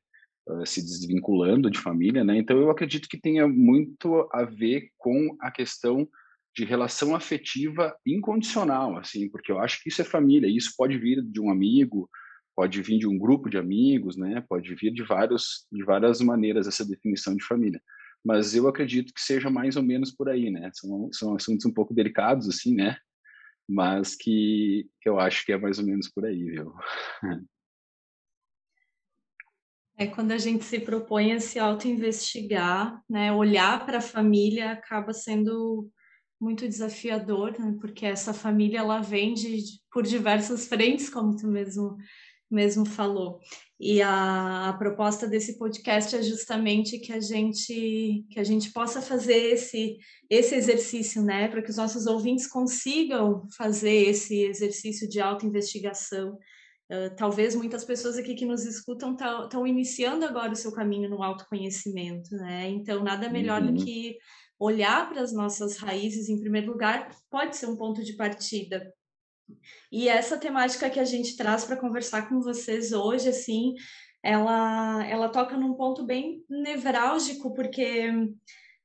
uh, 0.48 0.66
se 0.66 0.82
desvinculando 0.82 1.70
de 1.70 1.78
família, 1.78 2.22
né? 2.22 2.36
Então 2.36 2.58
eu 2.58 2.70
acredito 2.70 3.08
que 3.08 3.20
tenha 3.20 3.48
muito 3.48 4.28
a 4.32 4.44
ver 4.44 4.90
com 4.98 5.36
a 5.40 5.50
questão 5.50 6.06
de 6.54 6.64
relação 6.64 7.14
afetiva 7.14 7.96
incondicional, 8.06 8.96
assim, 8.98 9.28
porque 9.28 9.50
eu 9.50 9.58
acho 9.58 9.82
que 9.82 9.88
isso 9.88 10.02
é 10.02 10.04
família. 10.04 10.48
Isso 10.48 10.72
pode 10.76 10.98
vir 10.98 11.22
de 11.22 11.40
um 11.40 11.50
amigo, 11.50 12.08
pode 12.54 12.82
vir 12.82 12.98
de 12.98 13.06
um 13.06 13.18
grupo 13.18 13.48
de 13.48 13.56
amigos, 13.58 14.16
né? 14.16 14.44
Pode 14.48 14.74
vir 14.74 14.92
de 14.92 15.02
vários 15.02 15.66
de 15.72 15.84
várias 15.84 16.20
maneiras 16.20 16.66
essa 16.66 16.86
definição 16.86 17.34
de 17.34 17.44
família 17.44 17.80
mas 18.24 18.54
eu 18.54 18.68
acredito 18.68 19.12
que 19.12 19.20
seja 19.20 19.50
mais 19.50 19.76
ou 19.76 19.82
menos 19.82 20.12
por 20.12 20.28
aí, 20.28 20.50
né? 20.50 20.70
São, 20.74 21.12
são 21.12 21.34
assuntos 21.34 21.66
um 21.66 21.72
pouco 21.72 21.92
delicados, 21.92 22.48
assim, 22.48 22.74
né? 22.74 22.96
Mas 23.68 24.14
que 24.14 24.88
eu 25.04 25.18
acho 25.18 25.44
que 25.44 25.52
é 25.52 25.58
mais 25.58 25.78
ou 25.78 25.84
menos 25.84 26.08
por 26.08 26.24
aí, 26.24 26.44
viu? 26.44 26.72
É 29.94 30.06
quando 30.06 30.32
a 30.32 30.38
gente 30.38 30.64
se 30.64 30.80
propõe 30.80 31.32
a 31.32 31.38
se 31.38 31.58
auto-investigar, 31.58 33.00
né? 33.08 33.30
Olhar 33.30 33.84
para 33.84 33.98
a 33.98 34.00
família 34.00 34.72
acaba 34.72 35.12
sendo 35.12 35.88
muito 36.42 36.68
desafiador, 36.68 37.56
né? 37.56 37.76
porque 37.80 38.04
essa 38.04 38.34
família 38.34 38.80
ela 38.80 39.00
vem 39.00 39.32
de, 39.32 39.62
por 39.92 40.02
diversas 40.02 40.66
frentes, 40.66 41.08
como 41.08 41.36
tu 41.36 41.46
mesmo 41.46 41.96
mesmo 42.50 42.84
falou. 42.84 43.40
E 43.80 44.02
a, 44.02 44.68
a, 44.68 44.72
proposta 44.74 45.26
desse 45.26 45.56
podcast 45.56 46.14
é 46.14 46.22
justamente 46.22 46.98
que 46.98 47.10
a 47.10 47.18
gente 47.18 48.26
que 48.28 48.38
a 48.38 48.44
gente 48.44 48.70
possa 48.72 49.00
fazer 49.00 49.54
esse 49.54 49.96
esse 50.28 50.54
exercício, 50.54 51.22
né, 51.22 51.48
para 51.48 51.62
que 51.62 51.70
os 51.70 51.76
nossos 51.76 52.06
ouvintes 52.06 52.46
consigam 52.46 53.42
fazer 53.56 54.08
esse 54.08 54.42
exercício 54.42 55.08
de 55.08 55.20
autoinvestigação. 55.20 56.36
Uh, 56.90 57.14
talvez 57.16 57.54
muitas 57.54 57.84
pessoas 57.84 58.18
aqui 58.18 58.34
que 58.34 58.44
nos 58.44 58.66
escutam 58.66 59.14
estão 59.14 59.66
iniciando 59.66 60.26
agora 60.26 60.52
o 60.52 60.56
seu 60.56 60.72
caminho 60.72 61.08
no 61.08 61.22
autoconhecimento, 61.22 62.34
né? 62.36 62.68
Então 62.68 63.02
nada 63.02 63.30
melhor 63.30 63.62
uhum. 63.62 63.72
do 63.72 63.84
que 63.84 64.18
olhar 64.62 65.08
para 65.08 65.20
as 65.22 65.32
nossas 65.32 65.76
raízes 65.76 66.28
em 66.28 66.38
primeiro 66.38 66.70
lugar 66.70 67.10
pode 67.28 67.56
ser 67.56 67.66
um 67.66 67.76
ponto 67.76 68.02
de 68.02 68.12
partida. 68.12 68.92
E 69.90 70.08
essa 70.08 70.38
temática 70.38 70.88
que 70.88 71.00
a 71.00 71.04
gente 71.04 71.36
traz 71.36 71.64
para 71.64 71.76
conversar 71.76 72.28
com 72.28 72.40
vocês 72.40 72.92
hoje, 72.92 73.28
assim, 73.28 73.74
ela, 74.22 75.04
ela 75.06 75.28
toca 75.28 75.56
num 75.56 75.74
ponto 75.74 76.04
bem 76.04 76.44
nevrálgico, 76.48 77.52
porque 77.52 78.08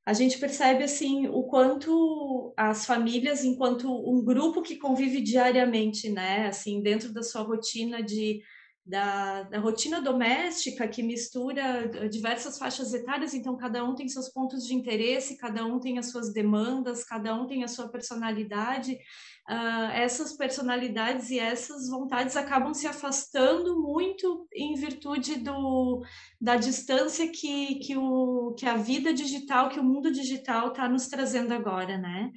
a 0.04 0.12
gente 0.12 0.38
percebe 0.38 0.82
assim 0.82 1.28
o 1.28 1.44
quanto 1.44 2.52
as 2.56 2.84
famílias, 2.84 3.44
enquanto 3.44 3.88
um 3.88 4.24
grupo 4.24 4.62
que 4.62 4.76
convive 4.76 5.20
diariamente, 5.20 6.10
né, 6.10 6.48
assim, 6.48 6.82
dentro 6.82 7.12
da 7.12 7.22
sua 7.22 7.42
rotina 7.42 8.02
de 8.02 8.42
da, 8.88 9.42
da, 9.42 9.58
rotina 9.58 10.00
doméstica 10.00 10.88
que 10.88 11.02
mistura 11.02 11.86
diversas 12.08 12.58
faixas 12.58 12.94
etárias, 12.94 13.34
então 13.34 13.54
cada 13.54 13.84
um 13.84 13.94
tem 13.94 14.08
seus 14.08 14.30
pontos 14.30 14.66
de 14.66 14.74
interesse, 14.74 15.36
cada 15.36 15.66
um 15.66 15.78
tem 15.78 15.98
as 15.98 16.10
suas 16.10 16.32
demandas, 16.32 17.04
cada 17.04 17.34
um 17.34 17.46
tem 17.46 17.62
a 17.62 17.68
sua 17.68 17.88
personalidade. 17.90 18.98
Uh, 19.46 19.90
essas 19.92 20.34
personalidades 20.34 21.30
e 21.30 21.38
essas 21.38 21.88
vontades 21.88 22.36
acabam 22.36 22.72
se 22.72 22.86
afastando 22.86 23.80
muito 23.80 24.46
em 24.54 24.74
virtude 24.74 25.36
do, 25.36 26.02
da 26.40 26.56
distância 26.56 27.30
que, 27.30 27.76
que, 27.76 27.96
o, 27.96 28.54
que 28.58 28.66
a 28.66 28.76
vida 28.76 29.12
digital, 29.12 29.68
que 29.68 29.80
o 29.80 29.84
mundo 29.84 30.10
digital 30.10 30.68
está 30.68 30.88
nos 30.88 31.08
trazendo 31.08 31.52
agora, 31.52 31.98
né? 31.98 32.30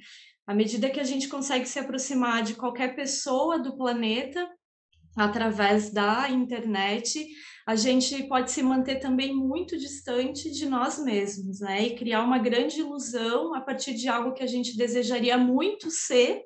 À 0.46 0.54
medida 0.54 0.90
que 0.90 1.00
a 1.00 1.04
gente 1.04 1.28
consegue 1.28 1.66
se 1.66 1.78
aproximar 1.78 2.42
de 2.42 2.54
qualquer 2.54 2.94
pessoa 2.94 3.58
do 3.58 3.76
planeta, 3.76 4.46
através 5.16 5.90
da 5.90 6.28
internet, 6.30 7.26
a 7.66 7.76
gente 7.76 8.24
pode 8.24 8.50
se 8.50 8.62
manter 8.62 8.96
também 8.96 9.34
muito 9.34 9.78
distante 9.78 10.50
de 10.50 10.66
nós 10.66 10.98
mesmos, 10.98 11.60
né? 11.60 11.86
E 11.86 11.96
criar 11.96 12.22
uma 12.22 12.38
grande 12.38 12.80
ilusão 12.80 13.54
a 13.54 13.60
partir 13.60 13.94
de 13.94 14.08
algo 14.08 14.32
que 14.32 14.42
a 14.42 14.46
gente 14.46 14.76
desejaria 14.76 15.38
muito 15.38 15.90
ser, 15.90 16.42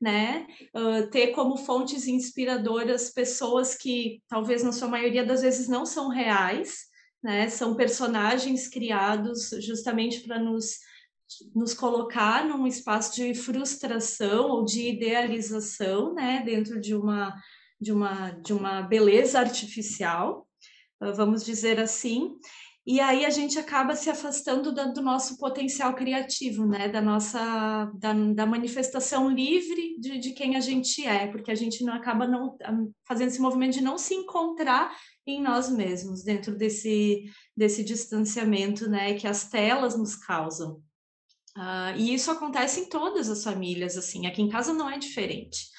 né? 0.00 0.46
Uh, 0.74 1.08
ter 1.10 1.28
como 1.28 1.56
fontes 1.56 2.08
inspiradoras 2.08 3.12
pessoas 3.12 3.74
que 3.74 4.20
talvez 4.28 4.62
na 4.62 4.72
sua 4.72 4.88
maioria 4.88 5.24
das 5.24 5.42
vezes 5.42 5.68
não 5.68 5.86
são 5.86 6.08
reais, 6.08 6.86
né? 7.22 7.48
São 7.48 7.76
personagens 7.76 8.68
criados 8.68 9.50
justamente 9.60 10.20
para 10.20 10.38
nos 10.38 10.78
nos 11.54 11.74
colocar 11.74 12.44
num 12.46 12.66
espaço 12.68 13.16
de 13.16 13.34
frustração 13.34 14.48
ou 14.48 14.64
de 14.64 14.90
idealização, 14.90 16.14
né, 16.14 16.40
dentro 16.46 16.80
de 16.80 16.94
uma 16.94 17.34
de 17.80 17.92
uma, 17.92 18.30
de 18.30 18.52
uma 18.52 18.82
beleza 18.82 19.38
artificial, 19.38 20.46
ah, 21.00 21.12
vamos 21.12 21.44
dizer 21.44 21.78
assim, 21.78 22.36
e 22.86 23.00
aí 23.00 23.24
a 23.24 23.30
gente 23.30 23.58
acaba 23.58 23.96
se 23.96 24.08
afastando 24.08 24.72
do, 24.72 25.02
nosso 25.02 25.36
potencial 25.38 25.92
criativo, 25.92 26.64
né? 26.64 26.88
Da 26.88 27.02
nossa 27.02 27.90
da, 27.96 28.12
da 28.12 28.46
manifestação 28.46 29.28
livre 29.28 29.98
de, 29.98 30.18
de, 30.18 30.30
quem 30.30 30.54
a 30.54 30.60
gente 30.60 31.04
é, 31.04 31.26
porque 31.26 31.50
a 31.50 31.54
gente 31.56 31.82
não 31.84 31.92
acaba 31.92 32.28
não 32.28 32.56
ah, 32.62 32.72
fazendo 33.04 33.28
esse 33.28 33.40
movimento 33.40 33.74
de 33.74 33.82
não 33.82 33.98
se 33.98 34.14
encontrar 34.14 34.96
em 35.26 35.42
nós 35.42 35.68
mesmos 35.68 36.22
dentro 36.22 36.56
desse 36.56 37.24
desse 37.56 37.82
distanciamento, 37.82 38.88
né? 38.88 39.14
Que 39.14 39.26
as 39.26 39.50
telas 39.50 39.98
nos 39.98 40.14
causam. 40.14 40.80
Uh, 41.56 41.96
e 41.96 42.14
isso 42.14 42.30
acontece 42.30 42.80
em 42.80 42.88
todas 42.88 43.28
as 43.28 43.42
famílias, 43.42 43.96
assim. 43.96 44.26
Aqui 44.26 44.42
em 44.42 44.48
casa 44.48 44.72
não 44.72 44.88
é 44.88 44.96
diferente 44.96 45.70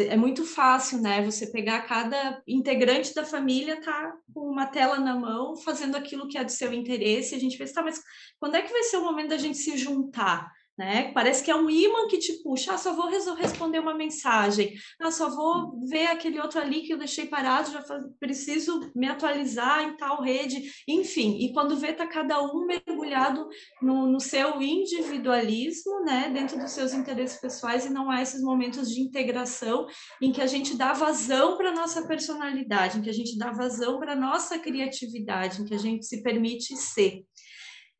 é 0.00 0.16
muito 0.16 0.44
fácil, 0.44 1.00
né? 1.00 1.24
Você 1.24 1.46
pegar 1.46 1.82
cada 1.82 2.42
integrante 2.46 3.14
da 3.14 3.24
família, 3.24 3.80
tá 3.80 4.12
com 4.34 4.40
uma 4.40 4.66
tela 4.66 4.98
na 4.98 5.14
mão, 5.14 5.56
fazendo 5.56 5.96
aquilo 5.96 6.28
que 6.28 6.36
é 6.36 6.44
do 6.44 6.50
seu 6.50 6.72
interesse. 6.72 7.34
A 7.34 7.38
gente 7.38 7.56
pensa, 7.56 7.74
tá, 7.74 7.82
mas 7.82 8.02
quando 8.40 8.56
é 8.56 8.62
que 8.62 8.72
vai 8.72 8.82
ser 8.82 8.96
o 8.96 9.04
momento 9.04 9.28
da 9.28 9.38
gente 9.38 9.56
se 9.56 9.76
juntar? 9.76 10.50
Né? 10.78 11.10
Parece 11.12 11.42
que 11.42 11.50
é 11.50 11.56
um 11.56 11.68
imã 11.68 12.06
que 12.08 12.18
te 12.18 12.32
puxa. 12.42 12.74
Ah, 12.74 12.78
só 12.78 12.94
vou 12.94 13.08
responder 13.34 13.80
uma 13.80 13.94
mensagem. 13.94 14.74
Ah, 15.00 15.10
só 15.10 15.28
vou 15.28 15.80
ver 15.88 16.06
aquele 16.06 16.38
outro 16.38 16.60
ali 16.60 16.82
que 16.82 16.92
eu 16.92 16.98
deixei 16.98 17.26
parado, 17.26 17.72
já 17.72 17.84
preciso 18.20 18.92
me 18.94 19.08
atualizar 19.08 19.82
em 19.82 19.96
tal 19.96 20.22
rede. 20.22 20.70
Enfim, 20.86 21.36
e 21.40 21.52
quando 21.52 21.76
vê, 21.76 21.92
tá 21.92 22.06
cada 22.06 22.40
um 22.40 22.64
mergulhado 22.64 23.48
no, 23.82 24.06
no 24.06 24.20
seu 24.20 24.62
individualismo, 24.62 26.04
né? 26.04 26.30
Dentro 26.32 26.56
dos 26.56 26.70
seus 26.70 26.94
interesses 26.94 27.40
pessoais 27.40 27.84
e 27.84 27.90
não 27.90 28.08
há 28.08 28.22
esses 28.22 28.40
momentos 28.40 28.88
de 28.88 29.00
integração 29.00 29.86
em 30.22 30.30
que 30.30 30.40
a 30.40 30.46
gente 30.46 30.76
dá 30.76 30.92
vazão 30.92 31.56
para 31.56 31.74
nossa 31.74 32.06
personalidade, 32.06 32.98
em 32.98 33.02
que 33.02 33.10
a 33.10 33.14
gente 33.14 33.36
dá 33.36 33.50
vazão 33.50 33.98
para 33.98 34.14
nossa 34.14 34.58
criatividade, 34.60 35.60
em 35.60 35.64
que 35.64 35.74
a 35.74 35.78
gente 35.78 36.06
se 36.06 36.22
permite 36.22 36.76
ser. 36.76 37.24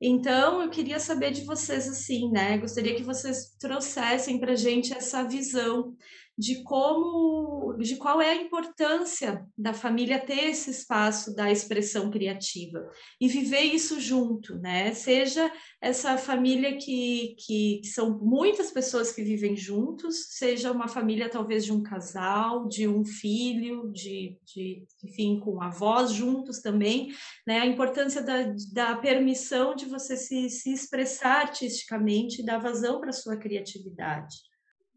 Então, 0.00 0.62
eu 0.62 0.70
queria 0.70 1.00
saber 1.00 1.32
de 1.32 1.44
vocês 1.44 1.88
assim, 1.88 2.30
né? 2.30 2.56
Gostaria 2.58 2.94
que 2.94 3.02
vocês 3.02 3.56
trouxessem 3.58 4.38
para 4.38 4.54
gente 4.54 4.92
essa 4.92 5.24
visão 5.24 5.96
de 6.38 6.62
como, 6.62 7.76
de 7.78 7.96
qual 7.96 8.22
é 8.22 8.30
a 8.30 8.42
importância 8.42 9.44
da 9.58 9.74
família 9.74 10.20
ter 10.20 10.50
esse 10.50 10.70
espaço 10.70 11.34
da 11.34 11.50
expressão 11.50 12.10
criativa 12.10 12.88
e 13.20 13.26
viver 13.26 13.62
isso 13.62 14.00
junto, 14.00 14.56
né? 14.56 14.94
Seja 14.94 15.52
essa 15.80 16.16
família 16.16 16.76
que, 16.76 17.34
que, 17.40 17.80
que, 17.82 17.88
são 17.88 18.16
muitas 18.20 18.70
pessoas 18.70 19.10
que 19.10 19.24
vivem 19.24 19.56
juntos, 19.56 20.26
seja 20.28 20.70
uma 20.70 20.86
família 20.86 21.28
talvez 21.28 21.64
de 21.64 21.72
um 21.72 21.82
casal, 21.82 22.68
de 22.68 22.86
um 22.86 23.04
filho, 23.04 23.90
de, 23.90 24.38
de 24.44 24.84
enfim, 25.02 25.40
com 25.40 25.60
avós 25.60 26.12
juntos 26.12 26.60
também, 26.60 27.12
né? 27.44 27.58
A 27.58 27.66
importância 27.66 28.22
da, 28.22 28.54
da 28.72 28.96
permissão 28.96 29.74
de 29.74 29.86
você 29.86 30.16
se, 30.16 30.48
se 30.50 30.72
expressar 30.72 31.40
artisticamente 31.40 32.42
e 32.42 32.44
dar 32.44 32.58
vazão 32.58 33.00
para 33.00 33.10
sua 33.10 33.36
criatividade. 33.36 34.47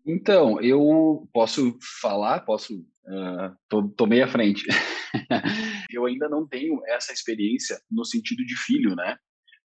Então, 0.06 0.60
eu 0.62 1.28
posso 1.34 1.78
falar, 2.02 2.42
posso. 2.42 2.80
Uh, 3.06 3.56
tô, 3.68 3.88
tô 3.90 4.06
meio 4.06 4.26
à 4.26 4.28
frente. 4.28 4.66
eu 5.92 6.06
ainda 6.06 6.30
não 6.30 6.48
tenho 6.48 6.82
essa 6.88 7.12
experiência 7.12 7.80
no 7.90 8.06
sentido 8.06 8.46
de 8.46 8.56
filho, 8.56 8.96
né? 8.96 9.18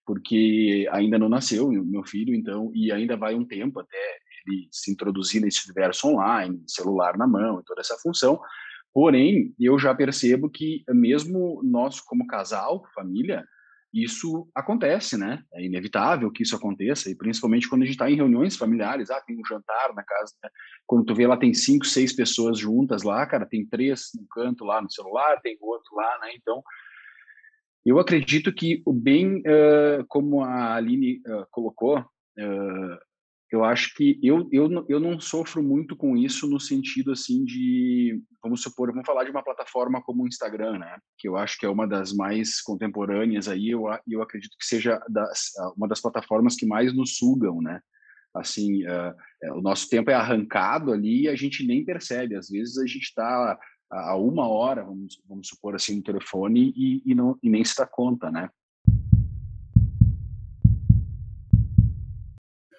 Porque 0.05 0.87
ainda 0.91 1.17
não 1.17 1.29
nasceu 1.29 1.69
meu 1.69 2.03
filho, 2.03 2.33
então, 2.33 2.71
e 2.73 2.91
ainda 2.91 3.17
vai 3.17 3.35
um 3.35 3.45
tempo 3.45 3.79
até 3.79 3.97
ele 4.45 4.67
se 4.71 4.91
introduzir 4.91 5.41
nesse 5.41 5.65
universo 5.65 6.07
online, 6.07 6.63
celular 6.65 7.17
na 7.17 7.27
mão 7.27 7.59
e 7.59 7.63
toda 7.63 7.81
essa 7.81 7.97
função. 7.97 8.39
Porém, 8.93 9.53
eu 9.59 9.77
já 9.77 9.93
percebo 9.93 10.49
que 10.49 10.83
mesmo 10.89 11.61
nós 11.63 11.99
como 11.99 12.25
casal, 12.25 12.83
família, 12.95 13.45
isso 13.93 14.47
acontece, 14.53 15.17
né? 15.17 15.41
É 15.53 15.63
inevitável 15.63 16.31
que 16.31 16.43
isso 16.43 16.55
aconteça, 16.55 17.09
e 17.09 17.15
principalmente 17.15 17.69
quando 17.69 17.83
a 17.83 17.85
gente 17.85 17.95
está 17.95 18.09
em 18.09 18.15
reuniões 18.15 18.55
familiares, 18.55 19.09
ah, 19.09 19.21
tem 19.21 19.39
um 19.39 19.45
jantar 19.45 19.93
na 19.95 20.03
casa, 20.03 20.33
né? 20.43 20.49
quando 20.85 21.05
tu 21.05 21.15
vê 21.15 21.25
lá 21.25 21.37
tem 21.37 21.53
cinco, 21.53 21.85
seis 21.85 22.13
pessoas 22.13 22.59
juntas 22.59 23.03
lá, 23.03 23.25
cara, 23.25 23.45
tem 23.45 23.65
três 23.65 24.09
no 24.15 24.27
canto 24.27 24.63
lá 24.65 24.81
no 24.81 24.91
celular, 24.91 25.41
tem 25.41 25.57
outro 25.61 25.95
lá, 25.95 26.19
né? 26.21 26.31
Então, 26.35 26.61
eu 27.85 27.99
acredito 27.99 28.53
que 28.53 28.81
o 28.85 28.91
bem, 28.91 29.37
uh, 29.39 30.05
como 30.07 30.43
a 30.43 30.75
Aline 30.75 31.21
uh, 31.25 31.45
colocou, 31.49 31.99
uh, 31.99 33.06
eu 33.51 33.63
acho 33.63 33.93
que 33.95 34.19
eu, 34.21 34.47
eu, 34.51 34.85
eu 34.89 34.99
não 34.99 35.19
sofro 35.19 35.63
muito 35.63 35.95
com 35.95 36.17
isso 36.17 36.47
no 36.47 36.59
sentido 36.59 37.13
assim 37.13 37.45
de, 37.45 38.21
vamos 38.43 38.61
supor, 38.61 38.91
vamos 38.91 39.05
falar 39.05 39.23
de 39.23 39.31
uma 39.31 39.43
plataforma 39.43 40.01
como 40.01 40.23
o 40.23 40.27
Instagram, 40.27 40.79
né? 40.79 40.97
Que 41.17 41.29
eu 41.29 41.37
acho 41.37 41.57
que 41.57 41.65
é 41.65 41.69
uma 41.69 41.87
das 41.87 42.11
mais 42.11 42.61
contemporâneas 42.61 43.47
aí, 43.47 43.69
eu, 43.69 43.85
eu 44.07 44.21
acredito 44.21 44.55
que 44.59 44.65
seja 44.65 44.99
das, 45.09 45.51
uma 45.77 45.87
das 45.87 46.01
plataformas 46.01 46.55
que 46.55 46.65
mais 46.65 46.93
nos 46.93 47.17
sugam, 47.17 47.61
né? 47.61 47.79
Assim, 48.35 48.83
uh, 48.85 49.55
o 49.55 49.61
nosso 49.61 49.89
tempo 49.89 50.11
é 50.11 50.13
arrancado 50.13 50.91
ali 50.91 51.23
e 51.23 51.29
a 51.29 51.35
gente 51.35 51.65
nem 51.65 51.85
percebe. 51.85 52.35
Às 52.35 52.49
vezes 52.49 52.77
a 52.77 52.85
gente 52.85 53.03
está 53.03 53.57
a 53.89 54.15
uma 54.17 54.47
hora, 54.47 54.83
vamos, 54.83 55.21
vamos 55.27 55.47
supor 55.47 55.73
assim, 55.73 55.95
no 55.95 56.03
telefone 56.03 56.73
e, 56.75 57.01
e, 57.05 57.15
não, 57.15 57.37
e 57.41 57.49
nem 57.49 57.63
se 57.63 57.75
dá 57.77 57.87
conta, 57.87 58.29
né? 58.29 58.49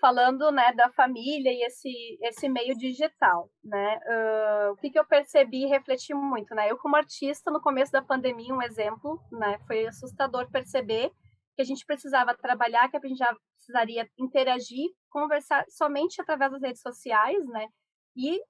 Falando 0.00 0.50
né, 0.50 0.72
da 0.74 0.90
família 0.90 1.50
e 1.52 1.62
esse, 1.64 2.18
esse 2.22 2.48
meio 2.48 2.76
digital, 2.76 3.50
né? 3.62 3.98
Uh, 3.98 4.72
o 4.72 4.76
que, 4.76 4.90
que 4.90 4.98
eu 4.98 5.06
percebi 5.06 5.64
e 5.64 5.68
refleti 5.68 6.14
muito, 6.14 6.54
né? 6.54 6.70
Eu 6.70 6.78
como 6.78 6.96
artista 6.96 7.50
no 7.50 7.60
começo 7.60 7.92
da 7.92 8.02
pandemia, 8.02 8.54
um 8.54 8.62
exemplo, 8.62 9.20
né? 9.32 9.58
Foi 9.66 9.86
assustador 9.86 10.50
perceber 10.50 11.10
que 11.54 11.62
a 11.62 11.64
gente 11.64 11.84
precisava 11.84 12.36
trabalhar, 12.36 12.88
que 12.88 12.96
a 12.96 13.00
gente 13.00 13.18
já 13.18 13.34
precisaria 13.56 14.08
interagir, 14.18 14.90
conversar 15.10 15.64
somente 15.68 16.20
através 16.20 16.52
das 16.52 16.62
redes 16.62 16.80
sociais, 16.80 17.44
né? 17.48 17.66
E, 18.16 18.40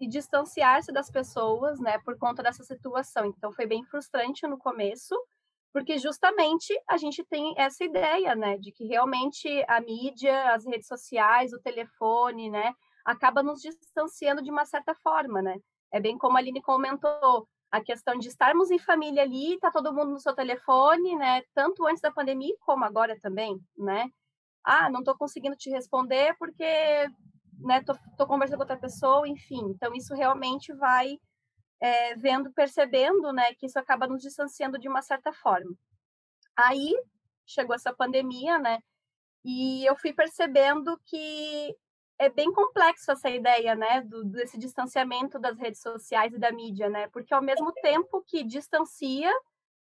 e 0.00 0.08
distanciar-se 0.08 0.92
das 0.92 1.10
pessoas, 1.10 1.80
né? 1.80 1.98
Por 2.04 2.16
conta 2.18 2.42
dessa 2.42 2.62
situação. 2.64 3.26
Então, 3.26 3.52
foi 3.52 3.66
bem 3.66 3.84
frustrante 3.84 4.46
no 4.46 4.58
começo, 4.58 5.14
porque 5.72 5.98
justamente 5.98 6.72
a 6.88 6.96
gente 6.96 7.24
tem 7.24 7.54
essa 7.56 7.84
ideia, 7.84 8.34
né? 8.34 8.58
De 8.58 8.72
que 8.72 8.86
realmente 8.86 9.48
a 9.68 9.80
mídia, 9.80 10.52
as 10.54 10.66
redes 10.66 10.86
sociais, 10.86 11.52
o 11.52 11.60
telefone, 11.60 12.50
né? 12.50 12.72
Acaba 13.04 13.42
nos 13.42 13.60
distanciando 13.60 14.42
de 14.42 14.50
uma 14.50 14.64
certa 14.64 14.94
forma, 14.94 15.40
né? 15.40 15.56
É 15.92 16.00
bem 16.00 16.18
como 16.18 16.36
a 16.36 16.40
Aline 16.40 16.62
comentou, 16.62 17.48
a 17.70 17.80
questão 17.80 18.18
de 18.18 18.28
estarmos 18.28 18.70
em 18.70 18.78
família 18.78 19.22
ali, 19.22 19.58
tá 19.60 19.70
todo 19.70 19.94
mundo 19.94 20.10
no 20.10 20.18
seu 20.18 20.34
telefone, 20.34 21.16
né? 21.16 21.42
Tanto 21.54 21.86
antes 21.86 22.02
da 22.02 22.10
pandemia 22.10 22.54
como 22.60 22.84
agora 22.84 23.18
também, 23.20 23.58
né? 23.76 24.10
Ah, 24.64 24.90
não 24.90 25.00
estou 25.00 25.16
conseguindo 25.16 25.56
te 25.56 25.70
responder 25.70 26.34
porque, 26.38 26.64
né? 27.58 27.82
Tô, 27.84 27.94
tô, 28.18 28.26
conversando 28.26 28.58
com 28.58 28.64
outra 28.64 28.76
pessoa, 28.76 29.26
enfim. 29.28 29.60
Então 29.70 29.94
isso 29.94 30.14
realmente 30.14 30.72
vai 30.74 31.18
é, 31.80 32.14
vendo, 32.16 32.52
percebendo, 32.52 33.32
né? 33.32 33.54
Que 33.54 33.66
isso 33.66 33.78
acaba 33.78 34.06
nos 34.06 34.22
distanciando 34.22 34.78
de 34.78 34.88
uma 34.88 35.02
certa 35.02 35.32
forma. 35.32 35.74
Aí 36.56 36.94
chegou 37.46 37.74
essa 37.74 37.92
pandemia, 37.92 38.58
né? 38.58 38.80
E 39.44 39.84
eu 39.86 39.96
fui 39.96 40.12
percebendo 40.12 40.98
que 41.06 41.74
é 42.20 42.28
bem 42.28 42.52
complexo 42.52 43.10
essa 43.10 43.30
ideia, 43.30 43.74
né, 43.74 44.02
do, 44.02 44.22
desse 44.24 44.58
distanciamento 44.58 45.38
das 45.38 45.56
redes 45.56 45.80
sociais 45.80 46.34
e 46.34 46.38
da 46.38 46.52
mídia, 46.52 46.86
né, 46.90 47.08
porque 47.08 47.32
ao 47.32 47.40
mesmo 47.40 47.72
tempo 47.72 48.22
que 48.26 48.44
distancia, 48.44 49.32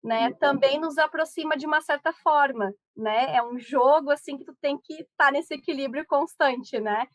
né, 0.02 0.32
também 0.36 0.80
nos 0.80 0.98
aproxima 0.98 1.58
de 1.58 1.66
uma 1.66 1.82
certa 1.82 2.14
forma, 2.14 2.74
né, 2.96 3.36
é 3.36 3.44
um 3.44 3.60
jogo, 3.60 4.10
assim, 4.10 4.38
que 4.38 4.46
tu 4.46 4.56
tem 4.62 4.78
que 4.78 4.94
estar 4.94 5.26
tá 5.26 5.32
nesse 5.32 5.54
equilíbrio 5.54 6.06
constante, 6.08 6.80
né, 6.80 7.06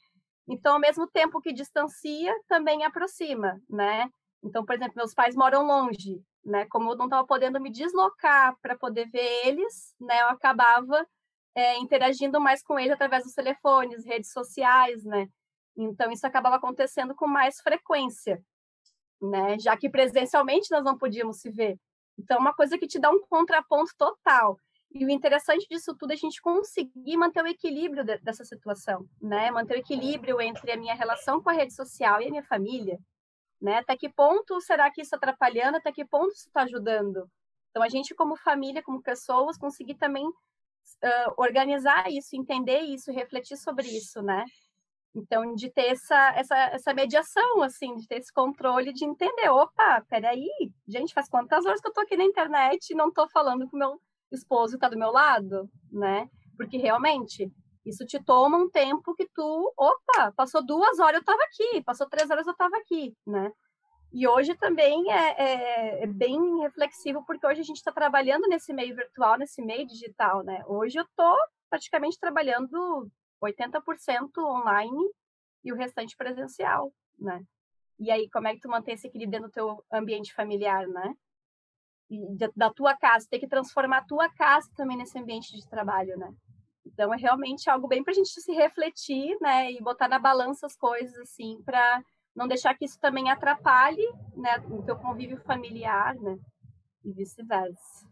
então, 0.46 0.75
ao 0.75 0.80
mesmo 0.80 1.06
tempo 1.06 1.40
que 1.40 1.54
distancia, 1.54 2.34
também 2.46 2.84
aproxima, 2.84 3.58
né, 3.68 4.10
então, 4.42 4.64
por 4.64 4.75
exemplo, 4.75 4.95
meus 4.97 5.14
pais 5.14 5.35
moram 5.35 5.66
longe, 5.66 6.23
né, 6.45 6.66
como 6.66 6.92
eu 6.92 6.97
não 6.97 7.07
estava 7.07 7.26
podendo 7.26 7.61
me 7.61 7.71
deslocar 7.71 8.57
para 8.62 8.76
poder 8.76 9.09
ver 9.11 9.47
eles, 9.47 9.95
né, 10.00 10.23
eu 10.23 10.28
acabava 10.28 11.07
é, 11.54 11.76
interagindo 11.78 12.40
mais 12.40 12.62
com 12.62 12.78
ele 12.78 12.92
através 12.92 13.25
dos 13.25 13.35
telefones, 13.35 14.07
redes 14.07 14.30
sociais, 14.30 15.04
né? 15.04 15.28
Então 15.76 16.11
isso 16.11 16.26
acabava 16.26 16.57
acontecendo 16.57 17.14
com 17.14 17.26
mais 17.26 17.61
frequência, 17.61 18.40
né? 19.21 19.59
Já 19.59 19.76
que 19.76 19.88
presencialmente 19.90 20.71
nós 20.71 20.85
não 20.85 20.97
podíamos 20.97 21.40
se 21.40 21.50
ver. 21.50 21.76
Então 22.18 22.37
é 22.37 22.40
uma 22.40 22.54
coisa 22.54 22.78
que 22.78 22.87
te 22.87 22.99
dá 22.99 23.11
um 23.11 23.21
contraponto 23.28 23.92
total. 23.97 24.57
E 24.92 25.04
o 25.04 25.11
interessante 25.11 25.66
disso 25.68 25.95
tudo 25.97 26.12
é 26.12 26.14
a 26.14 26.18
gente 26.18 26.40
conseguir 26.40 27.16
manter 27.16 27.42
o 27.42 27.47
equilíbrio 27.47 28.04
de, 28.04 28.18
dessa 28.18 28.45
situação, 28.45 29.07
né? 29.21 29.50
Manter 29.50 29.75
o 29.75 29.80
equilíbrio 29.80 30.40
entre 30.40 30.73
a 30.73 30.76
minha 30.76 30.95
relação 30.95 31.42
com 31.42 31.50
a 31.50 31.52
rede 31.52 31.75
social 31.75 32.21
e 32.21 32.26
a 32.26 32.30
minha 32.30 32.45
família, 32.45 32.99
né? 33.60 33.78
Até 33.78 33.96
que 33.96 34.08
ponto 34.08 34.60
será 34.60 34.90
que 34.90 35.00
isso 35.02 35.14
está 35.14 35.16
atrapalhando? 35.16 35.76
Até 35.76 35.92
que 35.92 36.04
ponto 36.04 36.32
isso 36.32 36.48
está 36.48 36.62
ajudando? 36.62 37.28
Então 37.70 37.82
a 37.82 37.88
gente 37.88 38.14
como 38.14 38.36
família, 38.36 38.82
como 38.82 39.02
pessoas, 39.02 39.58
conseguir 39.58 39.96
também 39.96 40.26
uh, 40.26 41.32
organizar 41.36 42.10
isso, 42.10 42.36
entender 42.36 42.80
isso, 42.80 43.12
refletir 43.12 43.56
sobre 43.56 43.86
isso, 43.86 44.22
né? 44.22 44.44
Então, 45.14 45.54
de 45.54 45.70
ter 45.70 45.86
essa, 45.86 46.32
essa, 46.36 46.56
essa 46.56 46.94
mediação, 46.94 47.62
assim, 47.62 47.96
de 47.96 48.06
ter 48.06 48.16
esse 48.18 48.32
controle 48.32 48.92
de 48.92 49.04
entender, 49.04 49.48
opa, 49.48 50.04
peraí, 50.08 50.48
gente, 50.86 51.14
faz 51.14 51.28
quantas 51.28 51.64
horas 51.66 51.80
que 51.80 51.88
eu 51.88 51.92
tô 51.92 52.00
aqui 52.00 52.16
na 52.16 52.24
internet 52.24 52.90
e 52.90 52.94
não 52.94 53.10
tô 53.10 53.28
falando 53.28 53.68
com 53.68 53.76
meu 53.76 54.00
esposo 54.30 54.74
que 54.74 54.80
tá 54.80 54.88
do 54.88 54.98
meu 54.98 55.10
lado, 55.10 55.68
né? 55.90 56.28
Porque 56.56 56.76
realmente, 56.76 57.50
isso 57.88 58.04
te 58.04 58.23
toma 58.23 58.57
um 58.57 58.68
tempo 58.68 59.14
que 59.14 59.26
tu, 59.35 59.75
opa, 59.76 60.33
passou 60.33 60.64
duas 60.64 60.99
horas 60.99 61.21
eu 61.21 61.25
tava 61.25 61.42
aqui, 61.45 61.83
passou 61.83 62.09
três 62.09 62.30
horas 62.30 62.47
eu 62.47 62.54
tava 62.54 62.76
aqui, 62.76 63.16
né? 63.26 63.52
E 64.12 64.26
hoje 64.26 64.54
também 64.54 65.11
é, 65.12 65.30
é, 65.38 66.04
é, 66.04 66.07
bem 66.07 66.61
reflexivo, 66.61 67.25
porque 67.26 67.47
hoje 67.47 67.61
a 67.61 67.64
gente 67.64 67.76
está 67.76 67.92
trabalhando 67.92 68.49
nesse 68.49 68.73
meio 68.73 68.97
virtual, 68.97 69.37
nesse 69.37 69.61
meio 69.61 69.87
digital, 69.87 70.42
né? 70.42 70.62
Hoje 70.66 70.98
eu 70.98 71.05
estou 71.05 71.37
praticamente 71.68 72.18
trabalhando 72.18 73.11
80% 73.42 74.31
online 74.38 75.11
e 75.62 75.72
o 75.72 75.77
restante 75.77 76.16
presencial, 76.16 76.92
né? 77.18 77.42
E 77.98 78.11
aí, 78.11 78.31
como 78.31 78.48
é 78.48 78.55
que 78.55 78.61
tu 78.61 78.68
mantém 78.68 78.94
esse 78.94 79.09
equilíbrio 79.09 79.42
no 79.42 79.51
teu 79.51 79.85
ambiente 79.92 80.33
familiar, 80.33 80.87
né? 80.87 81.14
E 82.09 82.24
da 82.57 82.72
tua 82.72 82.96
casa, 82.96 83.27
tem 83.29 83.40
que 83.40 83.48
transformar 83.48 83.98
a 83.98 84.05
tua 84.05 84.31
casa 84.31 84.70
também 84.74 84.96
nesse 84.96 85.18
ambiente 85.18 85.55
de 85.55 85.68
trabalho, 85.68 86.16
né? 86.16 86.33
Então, 86.92 87.12
é 87.12 87.16
realmente 87.16 87.68
algo 87.68 87.87
bem 87.87 88.03
para 88.03 88.12
a 88.12 88.14
gente 88.14 88.29
se 88.29 88.53
refletir, 88.53 89.37
né? 89.40 89.70
E 89.72 89.81
botar 89.81 90.09
na 90.09 90.18
balança 90.18 90.66
as 90.66 90.77
coisas, 90.77 91.16
assim, 91.18 91.61
para 91.64 92.03
não 92.35 92.48
deixar 92.48 92.74
que 92.74 92.85
isso 92.85 92.98
também 93.01 93.31
atrapalhe 93.31 94.07
né, 94.37 94.59
o 94.70 94.83
teu 94.83 94.96
convívio 94.96 95.40
familiar, 95.44 96.14
né? 96.14 96.38
E 97.05 97.12
vice-versa. 97.12 98.07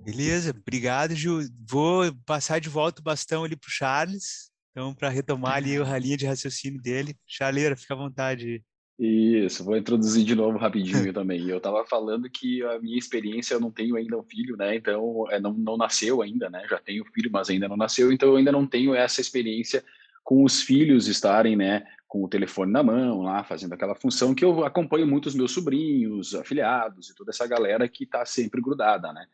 Beleza, 0.00 0.50
obrigado, 0.50 1.14
Ju. 1.14 1.40
Vou 1.68 2.14
passar 2.24 2.60
de 2.60 2.68
volta 2.68 3.00
o 3.00 3.04
bastão 3.04 3.44
ali 3.44 3.56
para 3.56 3.68
o 3.68 3.70
Charles, 3.70 4.50
então, 4.70 4.94
para 4.94 5.08
retomar 5.08 5.56
ali 5.56 5.76
a 5.76 5.98
linha 5.98 6.16
de 6.16 6.26
raciocínio 6.26 6.80
dele. 6.80 7.18
Charleira, 7.26 7.76
fica 7.76 7.94
à 7.94 7.96
vontade. 7.96 8.64
Isso, 9.02 9.64
vou 9.64 9.78
introduzir 9.78 10.26
de 10.26 10.34
novo 10.34 10.58
rapidinho 10.58 11.10
também. 11.14 11.48
Eu 11.48 11.56
estava 11.56 11.82
falando 11.86 12.28
que 12.28 12.62
a 12.62 12.78
minha 12.78 12.98
experiência, 12.98 13.54
eu 13.54 13.60
não 13.60 13.70
tenho 13.70 13.96
ainda 13.96 14.18
um 14.18 14.22
filho, 14.22 14.58
né? 14.58 14.76
Então, 14.76 15.24
é, 15.30 15.40
não, 15.40 15.54
não 15.54 15.78
nasceu 15.78 16.20
ainda, 16.20 16.50
né? 16.50 16.66
Já 16.68 16.78
tenho 16.78 17.02
filho, 17.06 17.30
mas 17.32 17.48
ainda 17.48 17.66
não 17.66 17.78
nasceu, 17.78 18.12
então 18.12 18.28
eu 18.28 18.36
ainda 18.36 18.52
não 18.52 18.66
tenho 18.66 18.94
essa 18.94 19.22
experiência 19.22 19.82
com 20.22 20.44
os 20.44 20.60
filhos 20.62 21.08
estarem, 21.08 21.56
né, 21.56 21.86
com 22.06 22.22
o 22.22 22.28
telefone 22.28 22.70
na 22.70 22.82
mão, 22.82 23.22
lá 23.22 23.42
fazendo 23.42 23.72
aquela 23.72 23.94
função 23.94 24.34
que 24.34 24.44
eu 24.44 24.64
acompanho 24.64 25.06
muito 25.06 25.26
os 25.26 25.34
meus 25.34 25.50
sobrinhos, 25.50 26.34
afiliados 26.34 27.08
e 27.08 27.14
toda 27.14 27.30
essa 27.30 27.46
galera 27.46 27.88
que 27.88 28.04
está 28.04 28.24
sempre 28.26 28.60
grudada, 28.60 29.12
né? 29.12 29.26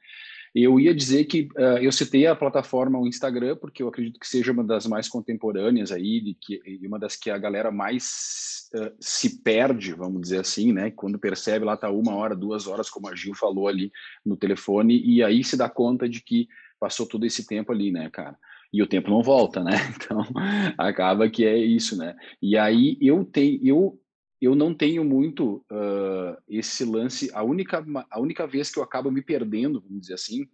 Eu 0.59 0.81
ia 0.81 0.95
dizer 0.95 1.27
que 1.27 1.51
uh, 1.59 1.77
eu 1.83 1.93
citei 1.93 2.27
a 2.27 2.35
plataforma 2.35 2.99
o 2.99 3.07
Instagram 3.07 3.57
porque 3.57 3.83
eu 3.83 3.89
acredito 3.89 4.19
que 4.19 4.27
seja 4.27 4.53
uma 4.53 4.65
das 4.65 4.87
mais 4.87 5.07
contemporâneas 5.07 5.93
aí 5.93 6.19
de 6.19 6.35
que, 6.35 6.63
e 6.65 6.87
uma 6.87 6.99
das 6.99 7.15
que 7.15 7.29
a 7.29 7.37
galera 7.37 7.71
mais 7.71 8.71
uh, 8.75 8.91
se 8.99 9.43
perde, 9.43 9.93
vamos 9.93 10.23
dizer 10.23 10.41
assim, 10.41 10.73
né? 10.73 10.91
Quando 10.91 11.19
percebe 11.19 11.67
lá 11.67 11.77
tá 11.77 11.91
uma 11.91 12.15
hora, 12.15 12.35
duas 12.35 12.67
horas, 12.67 12.89
como 12.89 13.07
a 13.07 13.15
Gil 13.15 13.35
falou 13.35 13.69
ali 13.69 13.93
no 14.25 14.35
telefone 14.35 14.99
e 15.05 15.23
aí 15.23 15.45
se 15.45 15.59
dá 15.59 15.69
conta 15.69 16.09
de 16.09 16.23
que 16.23 16.49
passou 16.81 17.07
todo 17.07 17.27
esse 17.27 17.47
tempo 17.47 17.71
ali, 17.71 17.93
né, 17.93 18.09
cara? 18.09 18.39
e 18.73 18.83
o 18.83 18.87
tempo 18.87 19.11
não 19.11 19.23
volta, 19.23 19.63
né? 19.63 19.73
Então 19.97 20.23
acaba 20.77 21.29
que 21.29 21.45
é 21.45 21.57
isso, 21.57 21.97
né? 21.97 22.15
E 22.41 22.57
aí 22.57 22.97
eu 23.01 23.25
tenho, 23.25 23.61
eu 23.63 24.01
eu 24.41 24.55
não 24.55 24.75
tenho 24.75 25.05
muito 25.05 25.65
uh, 25.71 26.37
esse 26.49 26.85
lance. 26.85 27.31
A 27.33 27.43
única 27.43 27.85
a 28.11 28.21
única 28.21 28.47
vez 28.47 28.71
que 28.71 28.79
eu 28.79 28.83
acabo 28.83 29.11
me 29.11 29.23
perdendo, 29.23 29.81
vamos 29.81 30.03
dizer 30.03 30.15
assim, 30.15 30.47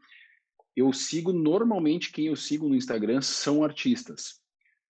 eu 0.76 0.92
sigo 0.92 1.32
normalmente 1.32 2.12
quem 2.12 2.26
eu 2.26 2.36
sigo 2.36 2.68
no 2.68 2.74
Instagram 2.74 3.20
são 3.20 3.64
artistas, 3.64 4.40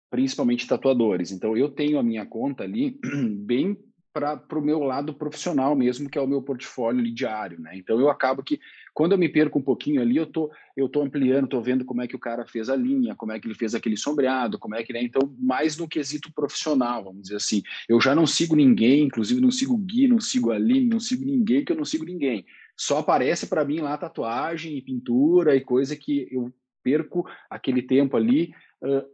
principalmente 0.10 0.68
tatuadores. 0.68 1.32
Então 1.32 1.56
eu 1.56 1.70
tenho 1.70 2.00
a 2.00 2.04
minha 2.04 2.26
conta 2.26 2.64
ali 2.64 3.00
bem 3.46 3.78
para 4.14 4.60
o 4.60 4.62
meu 4.62 4.80
lado 4.80 5.14
profissional 5.14 5.76
mesmo, 5.76 6.10
que 6.10 6.18
é 6.18 6.22
o 6.22 6.28
meu 6.28 6.42
portfólio 6.42 7.14
diário, 7.14 7.60
né? 7.60 7.78
Então 7.78 8.00
eu 8.00 8.10
acabo 8.10 8.42
que 8.42 8.60
quando 8.98 9.12
eu 9.12 9.18
me 9.20 9.30
perco 9.30 9.60
um 9.60 9.62
pouquinho 9.62 10.02
ali, 10.02 10.18
eu 10.18 10.26
tô 10.26 10.50
eu 10.76 10.90
tô 10.90 11.04
ampliando, 11.04 11.48
tô 11.48 11.62
vendo 11.62 11.86
como 11.86 12.02
é 12.02 12.08
que 12.08 12.16
o 12.16 12.20
cara 12.20 12.48
fez 12.48 12.68
a 12.68 12.76
linha, 12.76 13.16
como 13.16 13.32
é 13.32 13.40
que 13.40 13.46
ele 13.46 13.54
fez 13.54 13.76
aquele 13.76 13.96
sombreado, 13.96 14.58
como 14.58 14.74
é 14.74 14.82
que 14.82 14.92
né? 14.92 15.04
Então 15.04 15.22
mais 15.38 15.78
no 15.78 15.88
quesito 15.88 16.34
profissional, 16.34 17.04
vamos 17.04 17.22
dizer 17.22 17.36
assim. 17.36 17.62
Eu 17.88 18.02
já 18.02 18.16
não 18.16 18.26
sigo 18.26 18.56
ninguém, 18.56 19.04
inclusive 19.04 19.40
não 19.40 19.52
sigo 19.52 19.76
o 19.76 19.78
Gui, 19.78 20.08
não 20.08 20.20
sigo 20.20 20.52
a 20.52 20.56
Aline, 20.56 20.90
não 20.90 21.00
sigo 21.00 21.24
ninguém, 21.24 21.64
que 21.64 21.72
eu 21.72 21.76
não 21.76 21.86
sigo 21.86 22.06
ninguém. 22.06 22.44
Só 22.76 22.98
aparece 22.98 23.46
para 23.46 23.64
mim 23.64 23.82
lá 23.82 23.96
tatuagem 24.00 24.76
e 24.76 24.82
pintura 24.82 25.56
e 25.56 25.62
coisa 25.62 25.96
que 25.96 26.28
eu 26.32 26.52
perco 26.84 27.24
aquele 27.52 27.84
tempo 27.84 28.18
ali 28.18 28.52
uh, 28.82 29.06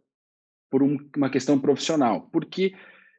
por 0.71 0.81
um, 0.81 0.97
uma 1.17 1.29
questão 1.29 1.59
profissional, 1.59 2.29
porque 2.31 2.73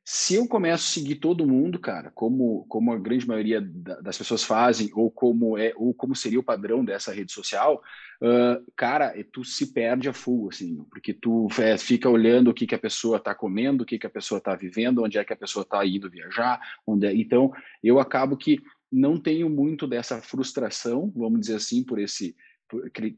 se 0.06 0.34
eu 0.34 0.46
começo 0.46 0.84
a 0.84 0.92
seguir 0.92 1.14
todo 1.14 1.46
mundo, 1.46 1.78
cara, 1.78 2.10
como, 2.14 2.66
como 2.68 2.92
a 2.92 2.98
grande 2.98 3.26
maioria 3.26 3.58
das 3.62 4.18
pessoas 4.18 4.44
fazem, 4.44 4.90
ou 4.92 5.10
como 5.10 5.56
é, 5.56 5.72
ou 5.76 5.94
como 5.94 6.14
seria 6.14 6.38
o 6.38 6.44
padrão 6.44 6.84
dessa 6.84 7.10
rede 7.10 7.32
social, 7.32 7.82
uh, 8.20 8.72
cara, 8.76 9.14
tu 9.32 9.42
se 9.42 9.72
perde 9.72 10.06
a 10.06 10.12
full, 10.12 10.50
assim, 10.50 10.84
porque 10.90 11.14
tu 11.14 11.48
é, 11.58 11.78
fica 11.78 12.10
olhando 12.10 12.50
o 12.50 12.54
que, 12.54 12.66
que 12.66 12.74
a 12.74 12.78
pessoa 12.78 13.16
está 13.16 13.34
comendo, 13.34 13.82
o 13.82 13.86
que, 13.86 13.98
que 13.98 14.06
a 14.06 14.10
pessoa 14.10 14.36
está 14.38 14.54
vivendo, 14.54 15.02
onde 15.02 15.16
é 15.16 15.24
que 15.24 15.32
a 15.32 15.36
pessoa 15.36 15.62
está 15.62 15.84
indo 15.86 16.10
viajar, 16.10 16.60
onde 16.86 17.06
é... 17.06 17.14
então 17.14 17.50
eu 17.82 17.98
acabo 17.98 18.36
que 18.36 18.60
não 18.92 19.18
tenho 19.18 19.48
muito 19.48 19.86
dessa 19.86 20.20
frustração, 20.20 21.10
vamos 21.16 21.40
dizer 21.40 21.56
assim, 21.56 21.82
por 21.82 21.98
esse 21.98 22.36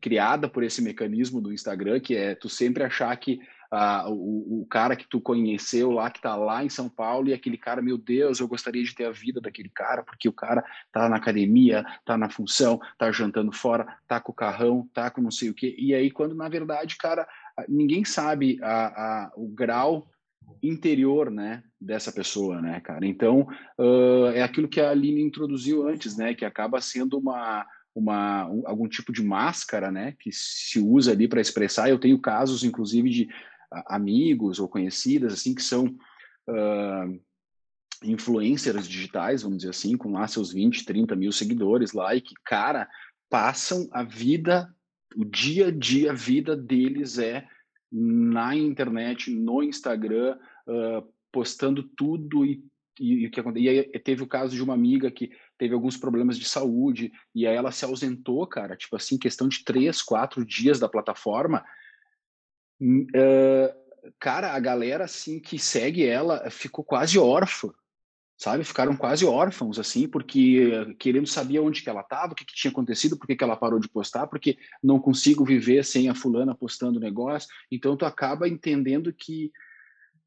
criada 0.00 0.48
por 0.48 0.62
esse 0.62 0.82
mecanismo 0.82 1.40
do 1.40 1.52
Instagram, 1.52 2.00
que 2.00 2.14
é 2.14 2.34
tu 2.34 2.48
sempre 2.48 2.82
achar 2.82 3.16
que 3.16 3.38
ah, 3.70 4.06
o, 4.08 4.62
o, 4.62 4.66
cara 4.66 4.96
que 4.96 5.06
tu 5.08 5.20
conheceu 5.20 5.90
lá, 5.90 6.10
que 6.10 6.18
está 6.18 6.34
lá 6.36 6.64
em 6.64 6.68
São 6.68 6.88
Paulo, 6.88 7.28
e 7.28 7.34
aquele 7.34 7.56
cara, 7.56 7.82
meu 7.82 7.98
Deus, 7.98 8.40
eu 8.40 8.48
gostaria 8.48 8.82
de 8.82 8.94
ter 8.94 9.06
a 9.06 9.10
vida 9.10 9.40
daquele 9.40 9.68
cara, 9.68 10.02
porque 10.02 10.28
o 10.28 10.32
cara 10.32 10.64
tá 10.92 11.08
na 11.08 11.16
academia, 11.16 11.84
tá 12.04 12.16
na 12.16 12.28
função, 12.28 12.80
tá 12.98 13.10
jantando 13.10 13.52
fora, 13.52 13.86
tá 14.06 14.20
com 14.20 14.32
o 14.32 14.34
carrão, 14.34 14.88
tá 14.92 15.10
com 15.10 15.20
não 15.20 15.30
sei 15.30 15.50
o 15.50 15.54
quê. 15.54 15.74
E 15.78 15.94
aí, 15.94 16.10
quando 16.10 16.34
na 16.34 16.48
verdade, 16.48 16.96
cara, 16.96 17.26
ninguém 17.68 18.04
sabe 18.04 18.58
a, 18.62 18.86
a, 18.86 19.32
o 19.36 19.48
grau 19.48 20.08
interior, 20.62 21.30
né, 21.30 21.62
dessa 21.80 22.12
pessoa, 22.12 22.60
né, 22.60 22.80
cara. 22.80 23.06
Então, 23.06 23.48
uh, 23.78 24.26
é 24.34 24.42
aquilo 24.42 24.68
que 24.68 24.80
a 24.80 24.90
Aline 24.90 25.22
introduziu 25.22 25.88
antes, 25.88 26.16
né, 26.16 26.34
que 26.34 26.44
acaba 26.44 26.80
sendo 26.80 27.18
uma 27.18 27.66
uma, 27.96 28.46
um, 28.46 28.62
algum 28.66 28.86
tipo 28.86 29.10
de 29.10 29.22
máscara, 29.22 29.90
né, 29.90 30.14
que 30.20 30.30
se 30.30 30.78
usa 30.78 31.12
ali 31.12 31.26
para 31.26 31.40
expressar. 31.40 31.88
Eu 31.88 31.98
tenho 31.98 32.20
casos, 32.20 32.62
inclusive, 32.62 33.08
de 33.08 33.28
amigos 33.70 34.58
ou 34.58 34.68
conhecidas, 34.68 35.32
assim, 35.32 35.54
que 35.54 35.62
são 35.62 35.86
uh, 35.86 37.20
influencers 38.02 38.88
digitais, 38.88 39.42
vamos 39.42 39.58
dizer 39.58 39.70
assim, 39.70 39.96
com 39.96 40.12
lá 40.12 40.26
seus 40.26 40.52
20, 40.52 40.84
30 40.84 41.16
mil 41.16 41.32
seguidores 41.32 41.92
lá, 41.92 42.14
e 42.14 42.20
que, 42.20 42.34
cara, 42.44 42.88
passam 43.28 43.88
a 43.92 44.02
vida, 44.02 44.72
o 45.16 45.24
dia 45.24 45.68
a 45.68 45.70
dia, 45.70 46.10
a 46.10 46.14
vida 46.14 46.56
deles 46.56 47.18
é 47.18 47.46
na 47.90 48.54
internet, 48.54 49.30
no 49.30 49.62
Instagram, 49.62 50.38
uh, 50.66 51.06
postando 51.32 51.82
tudo 51.82 52.44
e, 52.44 52.64
e, 52.98 53.26
e, 53.26 53.30
e 53.56 53.68
aí 53.68 53.84
teve 54.00 54.22
o 54.22 54.26
caso 54.26 54.54
de 54.54 54.62
uma 54.62 54.74
amiga 54.74 55.10
que 55.10 55.30
teve 55.58 55.74
alguns 55.74 55.96
problemas 55.96 56.38
de 56.38 56.44
saúde 56.44 57.12
e 57.34 57.46
aí 57.46 57.54
ela 57.54 57.70
se 57.70 57.84
ausentou, 57.84 58.46
cara, 58.46 58.76
tipo 58.76 58.96
assim, 58.96 59.18
questão 59.18 59.48
de 59.48 59.64
três, 59.64 60.02
quatro 60.02 60.44
dias 60.44 60.78
da 60.78 60.88
plataforma 60.88 61.64
uh, 62.80 64.12
cara, 64.18 64.52
a 64.52 64.60
galera 64.60 65.04
assim 65.04 65.40
que 65.40 65.58
segue 65.58 66.06
ela 66.06 66.50
ficou 66.50 66.84
quase 66.84 67.18
órfã, 67.18 67.72
sabe? 68.38 68.64
Ficaram 68.64 68.96
quase 68.96 69.24
órfãos 69.24 69.78
assim, 69.78 70.08
porque 70.08 70.94
querendo 70.98 71.26
saber 71.26 71.58
onde 71.58 71.82
que 71.82 71.88
ela 71.88 72.02
estava, 72.02 72.32
o 72.32 72.34
que, 72.34 72.44
que, 72.44 72.54
tinha 72.54 72.70
acontecido, 72.70 73.16
por 73.16 73.26
que, 73.26 73.36
que 73.36 73.44
ela 73.44 73.56
parou 73.56 73.78
de 73.78 73.88
postar, 73.88 74.26
porque 74.26 74.58
não 74.82 74.98
consigo 74.98 75.44
viver 75.44 75.84
sem 75.84 76.08
a 76.08 76.14
fulana 76.14 76.54
postando 76.54 77.00
negócio. 77.00 77.48
Então 77.70 77.96
tu 77.96 78.04
acaba 78.04 78.48
entendendo 78.48 79.12
que 79.12 79.50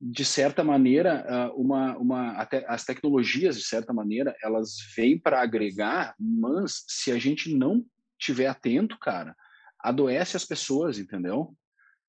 de 0.01 0.23
certa 0.23 0.63
maneira, 0.63 1.51
uma, 1.55 1.97
uma, 1.97 2.31
até 2.31 2.65
as 2.69 2.85
tecnologias, 2.85 3.57
de 3.57 3.63
certa 3.63 3.91
maneira, 3.91 4.33
elas 4.41 4.77
vêm 4.95 5.19
para 5.19 5.41
agregar, 5.41 6.15
mas 6.17 6.85
se 6.87 7.11
a 7.11 7.17
gente 7.17 7.53
não 7.53 7.85
tiver 8.17 8.47
atento, 8.47 8.97
cara, 8.97 9.35
adoece 9.77 10.37
as 10.37 10.45
pessoas, 10.45 10.97
entendeu? 10.97 11.53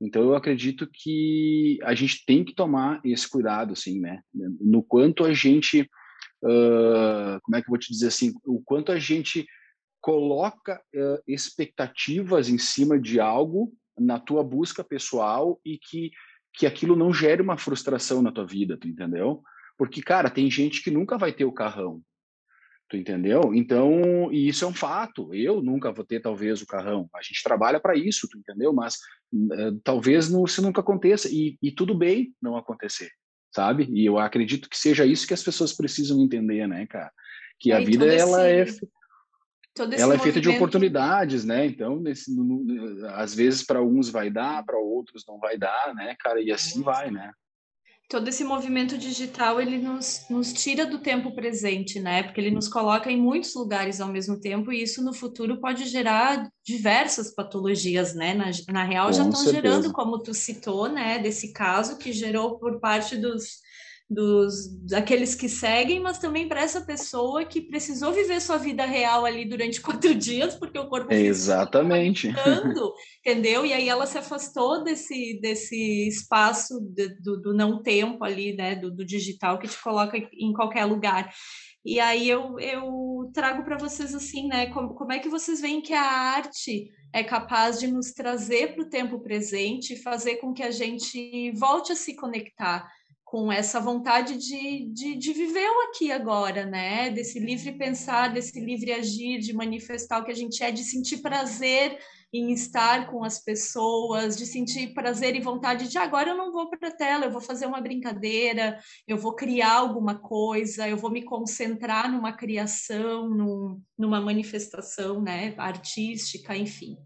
Então, 0.01 0.23
eu 0.23 0.35
acredito 0.35 0.89
que 0.91 1.79
a 1.83 1.95
gente 1.95 2.25
tem 2.25 2.43
que 2.43 2.55
tomar 2.55 3.01
esse 3.05 3.29
cuidado, 3.29 3.75
assim, 3.75 4.01
né? 4.01 4.23
No 4.33 4.83
quanto 4.83 5.25
a 5.25 5.35
gente, 5.35 5.83
uh, 6.43 7.41
como 7.43 7.57
é 7.57 7.61
que 7.61 7.69
eu 7.69 7.71
vou 7.71 7.79
te 7.79 7.93
dizer 7.93 8.07
assim, 8.07 8.33
o 8.45 8.63
quanto 8.63 8.91
a 8.91 8.99
gente 8.99 9.47
coloca 10.01 10.81
uh, 10.95 11.23
expectativas 11.29 12.49
em 12.49 12.57
cima 12.57 12.99
de 12.99 13.21
algo 13.21 13.75
na 13.99 14.19
tua 14.19 14.43
busca 14.43 14.83
pessoal 14.83 15.61
e 15.63 15.79
que, 15.79 16.11
que 16.55 16.67
aquilo 16.67 16.97
não 16.97 17.13
gere 17.13 17.43
uma 17.43 17.59
frustração 17.59 18.23
na 18.23 18.33
tua 18.33 18.47
vida, 18.47 18.79
tu 18.79 18.89
entendeu? 18.89 19.43
Porque, 19.77 20.01
cara, 20.01 20.31
tem 20.31 20.51
gente 20.51 20.83
que 20.83 20.91
nunca 20.91 21.19
vai 21.19 21.33
ter 21.33 21.45
o 21.45 21.53
carrão, 21.53 22.01
Tu 22.91 22.97
entendeu? 22.97 23.55
Então, 23.55 24.33
e 24.33 24.49
isso 24.49 24.65
é 24.65 24.69
um 24.69 24.75
fato. 24.75 25.33
Eu 25.33 25.63
nunca 25.63 25.93
vou 25.93 26.05
ter, 26.05 26.19
talvez, 26.19 26.61
o 26.61 26.67
carrão. 26.67 27.09
A 27.15 27.23
gente 27.23 27.41
trabalha 27.41 27.79
para 27.79 27.97
isso, 27.97 28.29
tu 28.29 28.37
entendeu? 28.37 28.73
Mas 28.73 28.97
uh, 29.33 29.79
talvez 29.85 30.29
não, 30.29 30.45
isso 30.45 30.61
nunca 30.61 30.81
aconteça. 30.81 31.29
E, 31.31 31.57
e, 31.63 31.71
tudo 31.71 31.97
bem 31.97 32.35
não 32.43 32.57
acontecer, 32.57 33.09
sabe? 33.55 33.89
E 33.93 34.05
eu 34.05 34.19
acredito 34.19 34.69
que 34.69 34.77
seja 34.77 35.07
isso 35.07 35.25
que 35.25 35.33
as 35.33 35.43
pessoas 35.45 35.73
precisam 35.73 36.21
entender, 36.21 36.67
né, 36.67 36.85
cara? 36.85 37.13
Que 37.61 37.71
a 37.71 37.79
vida, 37.79 38.13
ela 38.13 38.45
é. 38.49 38.67
ela 39.97 40.15
é 40.15 40.19
feita 40.19 40.41
de 40.41 40.49
oportunidades, 40.49 41.45
né? 41.45 41.67
Então, 41.67 42.01
nesse, 42.01 42.35
no, 42.35 42.43
no, 42.43 43.07
às 43.11 43.33
vezes 43.33 43.63
para 43.63 43.79
alguns 43.79 44.11
vai 44.11 44.31
dar, 44.31 44.65
para 44.65 44.77
outros 44.77 45.25
não 45.29 45.39
vai 45.39 45.57
dar, 45.57 45.95
né, 45.95 46.17
cara? 46.19 46.41
E 46.41 46.51
assim 46.51 46.83
vai, 46.83 47.09
né? 47.09 47.31
Todo 48.11 48.27
esse 48.27 48.43
movimento 48.43 48.99
digital 48.99 49.61
ele 49.61 49.79
nos, 49.79 50.27
nos 50.29 50.53
tira 50.53 50.85
do 50.85 50.99
tempo 50.99 51.33
presente, 51.33 52.01
né? 52.01 52.25
Porque 52.25 52.41
ele 52.41 52.51
nos 52.51 52.67
coloca 52.67 53.09
em 53.09 53.17
muitos 53.17 53.55
lugares 53.55 54.01
ao 54.01 54.09
mesmo 54.09 54.41
tempo 54.41 54.73
e 54.73 54.83
isso 54.83 55.01
no 55.01 55.15
futuro 55.15 55.61
pode 55.61 55.87
gerar 55.87 56.51
diversas 56.65 57.33
patologias, 57.33 58.13
né? 58.13 58.35
Na, 58.35 58.51
na 58.69 58.83
real 58.83 59.07
Com 59.07 59.13
já 59.13 59.23
estão 59.23 59.45
gerando, 59.45 59.93
como 59.93 60.19
tu 60.19 60.35
citou, 60.35 60.89
né? 60.89 61.21
Desse 61.21 61.53
caso 61.53 61.97
que 61.99 62.13
gerou 62.13 62.59
por 62.59 62.81
parte 62.81 63.17
dos 63.17 63.61
dos 64.11 64.69
daqueles 64.87 65.37
que 65.37 65.49
seguem, 65.49 66.01
mas 66.01 66.19
também 66.19 66.49
para 66.49 66.61
essa 66.61 66.81
pessoa 66.81 67.45
que 67.45 67.61
precisou 67.61 68.13
viver 68.13 68.41
sua 68.41 68.57
vida 68.57 68.85
real 68.85 69.25
ali 69.25 69.49
durante 69.49 69.81
quatro 69.81 70.13
dias, 70.13 70.57
porque 70.57 70.79
o 70.79 70.89
corpo 70.89 71.13
exatamente 71.13 72.29
ficando, 72.29 72.93
entendeu? 73.25 73.65
E 73.65 73.73
aí 73.73 73.89
ela 73.89 74.07
se 74.07 74.19
afastou 74.19 74.83
desse 74.83 75.39
desse 75.41 76.09
espaço 76.09 76.81
de, 76.81 77.09
do, 77.21 77.41
do, 77.41 77.55
não 77.55 77.81
tempo 77.81 78.25
ali, 78.25 78.53
né, 78.53 78.75
do, 78.75 78.91
do 78.91 79.05
digital 79.05 79.61
que 79.61 79.69
te 79.69 79.81
coloca 79.81 80.19
em 80.19 80.53
qualquer 80.53 80.85
lugar. 80.87 81.33
E 81.85 81.99
aí 81.99 82.29
eu, 82.29 82.59
eu 82.59 83.31
trago 83.33 83.63
para 83.65 83.79
vocês 83.79 84.15
assim, 84.15 84.49
né? 84.49 84.67
Como, 84.67 84.95
como 84.95 85.13
é 85.13 85.19
que 85.19 85.29
vocês 85.29 85.61
veem 85.61 85.81
que 85.81 85.95
a 85.95 86.03
arte 86.03 86.91
é 87.13 87.23
capaz 87.23 87.79
de 87.79 87.87
nos 87.87 88.13
trazer 88.13 88.75
para 88.75 88.85
o 88.85 88.89
tempo 88.89 89.21
presente 89.21 89.95
e 89.95 90.03
fazer 90.03 90.37
com 90.37 90.53
que 90.53 90.63
a 90.63 90.71
gente 90.71 91.51
volte 91.53 91.93
a 91.93 91.97
se 91.97 92.15
conectar 92.15 92.87
com 93.31 93.51
essa 93.51 93.79
vontade 93.79 94.37
de, 94.37 94.93
de, 94.93 95.15
de, 95.15 95.33
viver 95.33 95.65
o 95.65 95.89
aqui 95.89 96.11
agora, 96.11 96.67
né? 96.67 97.11
Desse 97.11 97.39
livre 97.39 97.71
pensar, 97.71 98.33
desse 98.33 98.59
livre 98.59 98.93
agir, 98.93 99.39
de 99.39 99.53
manifestar 99.53 100.19
o 100.19 100.25
que 100.25 100.33
a 100.33 100.35
gente 100.35 100.61
é, 100.65 100.73
de 100.73 100.83
sentir 100.83 101.19
prazer 101.19 101.97
em 102.35 102.51
estar 102.51 103.09
com 103.09 103.23
as 103.23 103.39
pessoas, 103.39 104.37
de 104.37 104.45
sentir 104.45 104.95
prazer 104.95 105.37
e 105.37 105.41
vontade 105.41 105.87
de 105.87 105.97
agora 105.97 106.31
eu 106.31 106.37
não 106.37 106.51
vou 106.51 106.69
para 106.71 106.89
a 106.89 106.93
tela, 106.93 107.27
eu 107.27 107.31
vou 107.31 107.41
fazer 107.41 107.67
uma 107.67 107.81
brincadeira, 107.81 108.81
eu 109.07 109.17
vou 109.17 109.37
criar 109.37 109.79
alguma 109.79 110.19
coisa, 110.19 110.89
eu 110.89 110.97
vou 110.97 111.11
me 111.11 111.23
concentrar 111.23 112.11
numa 112.11 112.33
criação, 112.33 113.31
num, 113.31 113.81
numa 113.97 114.21
manifestação, 114.21 115.23
né? 115.23 115.55
Artística, 115.57 116.57
enfim. 116.57 116.97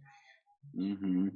Uhum. 0.73 1.31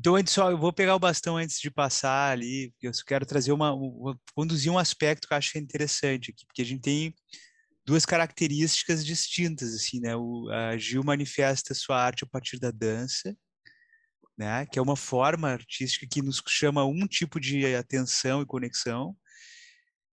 Então, 0.00 0.16
antes 0.16 0.32
só, 0.32 0.50
eu 0.50 0.56
vou 0.56 0.72
pegar 0.72 0.96
o 0.96 0.98
bastão 0.98 1.36
antes 1.36 1.60
de 1.60 1.70
passar 1.70 2.32
ali, 2.32 2.70
porque 2.70 2.88
eu 2.88 2.92
quero 3.06 3.26
trazer 3.26 3.52
uma, 3.52 3.74
uma, 3.74 4.18
conduzir 4.34 4.72
um 4.72 4.78
aspecto 4.78 5.28
que 5.28 5.34
eu 5.34 5.36
acho 5.36 5.58
é 5.58 5.60
interessante 5.60 6.30
aqui, 6.30 6.46
porque 6.46 6.62
a 6.62 6.64
gente 6.64 6.80
tem 6.80 7.14
duas 7.84 8.06
características 8.06 9.04
distintas, 9.04 9.74
assim, 9.74 10.00
né? 10.00 10.16
O, 10.16 10.48
a 10.50 10.78
Gil 10.78 11.04
manifesta 11.04 11.74
sua 11.74 12.02
arte 12.02 12.24
a 12.24 12.26
partir 12.26 12.58
da 12.58 12.70
dança, 12.70 13.36
né? 14.38 14.64
Que 14.64 14.78
é 14.78 14.82
uma 14.82 14.96
forma 14.96 15.50
artística 15.50 16.06
que 16.10 16.22
nos 16.22 16.42
chama 16.48 16.82
um 16.82 17.06
tipo 17.06 17.38
de 17.38 17.74
atenção 17.76 18.40
e 18.40 18.46
conexão. 18.46 19.14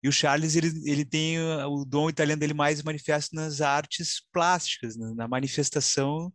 E 0.03 0.09
o 0.09 0.11
Charles, 0.11 0.57
ele, 0.57 0.67
ele 0.83 1.05
tem 1.05 1.39
o 1.39 1.85
dom 1.85 2.09
italiano 2.09 2.41
dele 2.41 2.53
mais 2.53 2.83
manifesto 2.83 3.33
nas 3.33 3.61
artes 3.61 4.21
plásticas, 4.33 4.97
na, 4.97 5.15
na 5.15 5.27
manifestação 5.29 6.29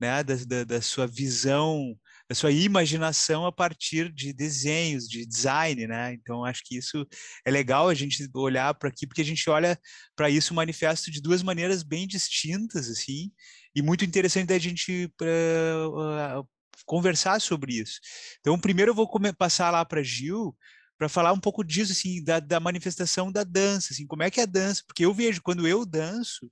né, 0.00 0.22
da, 0.22 0.36
da, 0.46 0.64
da 0.64 0.80
sua 0.80 1.08
visão 1.08 1.98
a 2.32 2.34
sua 2.34 2.50
imaginação 2.50 3.46
a 3.46 3.52
partir 3.52 4.10
de 4.12 4.32
desenhos, 4.32 5.06
de 5.06 5.24
design, 5.26 5.86
né? 5.86 6.14
Então 6.14 6.44
acho 6.44 6.62
que 6.64 6.76
isso 6.76 7.06
é 7.44 7.50
legal 7.50 7.88
a 7.88 7.94
gente 7.94 8.28
olhar 8.34 8.74
para 8.74 8.88
aqui, 8.88 9.06
porque 9.06 9.20
a 9.20 9.24
gente 9.24 9.48
olha 9.48 9.78
para 10.16 10.30
isso 10.30 10.54
manifesto 10.54 11.10
de 11.10 11.20
duas 11.20 11.42
maneiras 11.42 11.82
bem 11.82 12.06
distintas, 12.06 12.88
assim, 12.88 13.30
e 13.74 13.82
muito 13.82 14.04
interessante 14.04 14.48
da 14.48 14.58
gente 14.58 15.12
uh, 15.20 16.48
conversar 16.86 17.40
sobre 17.40 17.74
isso. 17.74 18.00
Então, 18.40 18.58
primeiro 18.58 18.90
eu 18.90 18.94
vou 18.94 19.08
passar 19.38 19.70
lá 19.70 19.84
para 19.84 20.02
Gil 20.02 20.56
para 20.98 21.08
falar 21.08 21.32
um 21.32 21.40
pouco 21.40 21.64
disso, 21.64 21.92
assim, 21.92 22.22
da, 22.22 22.38
da 22.40 22.60
manifestação 22.60 23.30
da 23.30 23.44
dança, 23.44 23.92
assim, 23.92 24.06
como 24.06 24.22
é 24.22 24.30
que 24.30 24.40
é 24.40 24.44
a 24.44 24.46
dança? 24.46 24.82
Porque 24.86 25.04
eu 25.04 25.12
vejo 25.12 25.42
quando 25.42 25.66
eu 25.66 25.84
danço, 25.84 26.50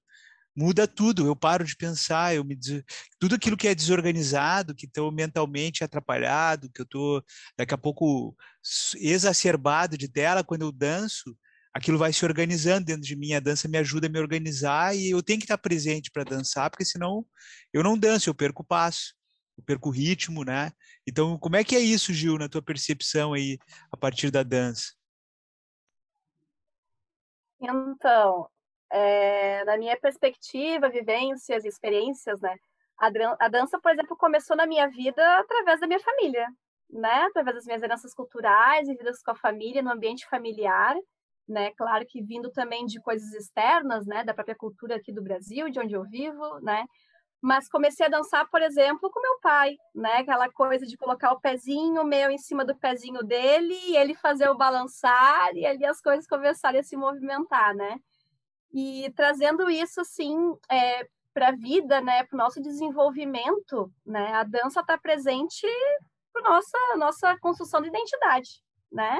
muda 0.54 0.86
tudo. 0.86 1.26
Eu 1.26 1.36
paro 1.36 1.64
de 1.64 1.76
pensar, 1.76 2.34
eu 2.34 2.44
me 2.44 2.58
tudo 3.18 3.34
aquilo 3.34 3.56
que 3.56 3.68
é 3.68 3.74
desorganizado, 3.74 4.74
que 4.74 4.86
estou 4.86 5.10
mentalmente 5.12 5.84
atrapalhado, 5.84 6.70
que 6.70 6.80
eu 6.80 6.84
estou 6.84 7.24
daqui 7.56 7.74
a 7.74 7.78
pouco 7.78 8.36
exacerbado 8.96 9.96
de 9.96 10.08
tela 10.08 10.44
quando 10.44 10.62
eu 10.62 10.72
danço, 10.72 11.36
aquilo 11.72 11.98
vai 11.98 12.12
se 12.12 12.24
organizando 12.24 12.86
dentro 12.86 13.02
de 13.02 13.16
mim. 13.16 13.32
A 13.32 13.40
dança 13.40 13.68
me 13.68 13.78
ajuda 13.78 14.06
a 14.06 14.10
me 14.10 14.18
organizar 14.18 14.96
e 14.96 15.10
eu 15.10 15.22
tenho 15.22 15.38
que 15.38 15.44
estar 15.44 15.58
presente 15.58 16.10
para 16.10 16.24
dançar, 16.24 16.70
porque 16.70 16.84
senão 16.84 17.24
eu 17.72 17.82
não 17.82 17.98
danço, 17.98 18.28
eu 18.28 18.34
perco 18.34 18.62
o 18.62 18.66
passo, 18.66 19.14
eu 19.56 19.64
perco 19.64 19.88
o 19.88 19.92
ritmo, 19.92 20.44
né? 20.44 20.72
Então, 21.06 21.38
como 21.38 21.56
é 21.56 21.64
que 21.64 21.76
é 21.76 21.80
isso, 21.80 22.12
Gil, 22.12 22.38
na 22.38 22.48
tua 22.48 22.62
percepção 22.62 23.32
aí 23.32 23.58
a 23.90 23.96
partir 23.96 24.30
da 24.30 24.42
dança? 24.42 24.92
Então, 27.62 28.48
é, 28.92 29.64
na 29.64 29.76
minha 29.78 29.96
perspectiva, 29.98 30.88
vivências, 30.88 31.64
experiências, 31.64 32.40
né? 32.40 32.56
A, 32.98 33.48
dança, 33.48 33.80
por 33.80 33.90
exemplo, 33.92 34.16
começou 34.16 34.54
na 34.54 34.66
minha 34.66 34.86
vida 34.88 35.22
através 35.38 35.80
da 35.80 35.86
minha 35.86 36.00
família, 36.00 36.46
né, 36.90 37.24
através 37.24 37.56
das 37.56 37.64
minhas 37.64 37.82
heranças 37.82 38.12
culturais, 38.12 38.88
vividas 38.88 39.22
com 39.22 39.30
a 39.30 39.36
família, 39.36 39.80
no 39.82 39.90
ambiente 39.90 40.28
familiar, 40.28 40.94
né, 41.48 41.70
claro 41.78 42.04
que 42.06 42.22
vindo 42.22 42.50
também 42.50 42.84
de 42.84 43.00
coisas 43.00 43.32
externas, 43.32 44.06
né, 44.06 44.22
da 44.22 44.34
própria 44.34 44.54
cultura 44.54 44.96
aqui 44.96 45.12
do 45.12 45.22
Brasil, 45.22 45.70
de 45.70 45.80
onde 45.80 45.94
eu 45.94 46.04
vivo, 46.04 46.60
né, 46.60 46.84
mas 47.42 47.70
comecei 47.70 48.04
a 48.06 48.10
dançar, 48.10 48.46
por 48.50 48.60
exemplo, 48.60 49.10
com 49.10 49.20
meu 49.22 49.40
pai, 49.40 49.76
né, 49.94 50.18
aquela 50.18 50.50
coisa 50.50 50.84
de 50.84 50.96
colocar 50.98 51.32
o 51.32 51.40
pezinho 51.40 52.04
meu 52.04 52.30
em 52.30 52.38
cima 52.38 52.66
do 52.66 52.76
pezinho 52.76 53.22
dele, 53.22 53.74
e 53.88 53.96
ele 53.96 54.14
fazer 54.14 54.50
o 54.50 54.58
balançar, 54.58 55.56
e 55.56 55.64
ali 55.64 55.86
as 55.86 56.02
coisas 56.02 56.26
começarem 56.26 56.80
a 56.80 56.84
se 56.84 56.96
movimentar, 56.96 57.74
né, 57.74 57.98
e 58.72 59.12
trazendo 59.16 59.68
isso, 59.70 60.00
assim, 60.00 60.36
é, 60.70 61.06
para 61.32 61.48
a 61.48 61.56
vida, 61.56 62.00
né, 62.00 62.24
para 62.24 62.34
o 62.34 62.38
nosso 62.38 62.60
desenvolvimento, 62.60 63.92
né, 64.04 64.32
a 64.34 64.42
dança 64.42 64.80
está 64.80 64.98
presente 64.98 65.66
para 66.32 66.48
nossa 66.48 66.78
nossa 66.96 67.38
construção 67.40 67.80
de 67.80 67.88
identidade, 67.88 68.62
né? 68.90 69.18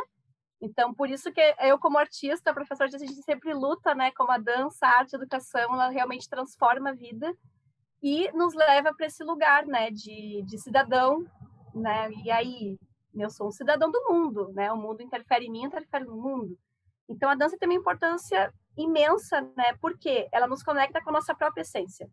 Então, 0.60 0.92
por 0.92 1.08
isso 1.08 1.32
que 1.32 1.40
eu, 1.60 1.78
como 1.78 1.98
artista, 1.98 2.52
professor 2.52 2.86
de 2.88 2.96
a 2.96 2.98
gente 2.98 3.14
sempre 3.22 3.54
luta, 3.54 3.94
né, 3.94 4.10
como 4.12 4.30
a 4.30 4.38
dança, 4.38 4.86
a 4.86 4.98
arte, 4.98 5.16
a 5.16 5.18
educação, 5.18 5.72
ela 5.72 5.88
realmente 5.88 6.28
transforma 6.28 6.90
a 6.90 6.94
vida 6.94 7.34
e 8.02 8.30
nos 8.32 8.54
leva 8.54 8.94
para 8.94 9.06
esse 9.06 9.24
lugar, 9.24 9.66
né, 9.66 9.90
de, 9.90 10.42
de 10.46 10.58
cidadão, 10.58 11.24
né? 11.74 12.10
E 12.24 12.30
aí, 12.30 12.78
eu 13.14 13.30
sou 13.30 13.48
um 13.48 13.52
cidadão 13.52 13.90
do 13.90 14.04
mundo, 14.08 14.52
né? 14.52 14.72
O 14.72 14.76
mundo 14.76 15.02
interfere 15.02 15.46
em 15.46 15.50
mim, 15.50 15.64
interfere 15.64 16.04
no 16.04 16.16
mundo. 16.16 16.58
Então, 17.10 17.28
a 17.28 17.34
dança 17.34 17.58
tem 17.58 17.68
uma 17.68 17.74
importância 17.74 18.54
imensa, 18.76 19.40
né? 19.56 19.74
Porque 19.80 20.28
ela 20.30 20.46
nos 20.46 20.62
conecta 20.62 21.02
com 21.02 21.10
a 21.10 21.14
nossa 21.14 21.34
própria 21.34 21.62
essência, 21.62 22.08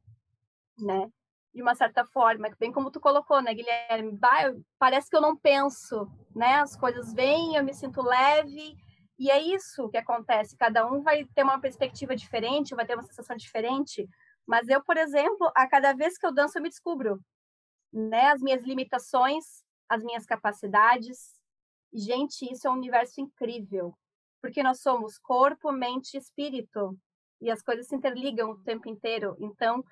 né? 0.80 1.08
De 1.54 1.62
uma 1.62 1.76
certa 1.76 2.04
forma, 2.04 2.50
bem 2.60 2.72
como 2.72 2.90
tu 2.90 3.00
colocou, 3.00 3.40
né, 3.40 3.54
Guilherme? 3.54 4.20
Parece 4.80 5.08
que 5.08 5.16
eu 5.16 5.22
não 5.22 5.38
penso, 5.38 6.12
né? 6.36 6.56
As 6.56 6.76
coisas 6.76 7.14
vêm, 7.14 7.56
eu 7.56 7.64
me 7.64 7.76
sinto 7.76 8.02
leve, 8.02 8.76
e 9.20 9.30
é 9.30 9.40
isso 9.40 9.88
que 9.90 9.98
acontece. 9.98 10.58
Cada 10.58 10.86
um 10.88 11.04
vai 11.04 11.26
ter 11.26 11.44
uma 11.44 11.62
perspectiva 11.62 12.16
diferente, 12.16 12.76
vai 12.76 12.86
ter 12.86 12.96
uma 12.96 13.04
sensação 13.04 13.38
diferente. 13.38 14.10
Mas 14.48 14.68
eu, 14.68 14.84
por 14.84 14.98
exemplo, 14.98 15.52
a 15.56 15.68
cada 15.68 15.94
vez 15.94 16.18
que 16.18 16.26
eu 16.26 16.34
danço, 16.34 16.58
eu 16.58 16.62
me 16.64 16.70
descubro, 16.70 17.24
né? 17.94 18.32
As 18.32 18.42
minhas 18.42 18.64
limitações, 18.64 19.64
as 19.88 20.04
minhas 20.04 20.26
capacidades. 20.26 21.40
Gente, 21.94 22.52
isso 22.52 22.68
é 22.68 22.72
um 22.72 22.76
universo 22.76 23.22
incrível 23.22 23.96
porque 24.42 24.64
nós 24.64 24.82
somos 24.82 25.18
corpo, 25.18 25.72
mente 25.72 26.16
e 26.16 26.18
espírito, 26.18 26.98
e 27.42 27.52
as 27.52 27.62
coisas 27.62 27.88
se 27.88 27.96
interligam 27.96 28.52
o 28.52 28.64
tempo 28.64 28.90
inteiro. 28.90 29.36
Então, 29.40 29.84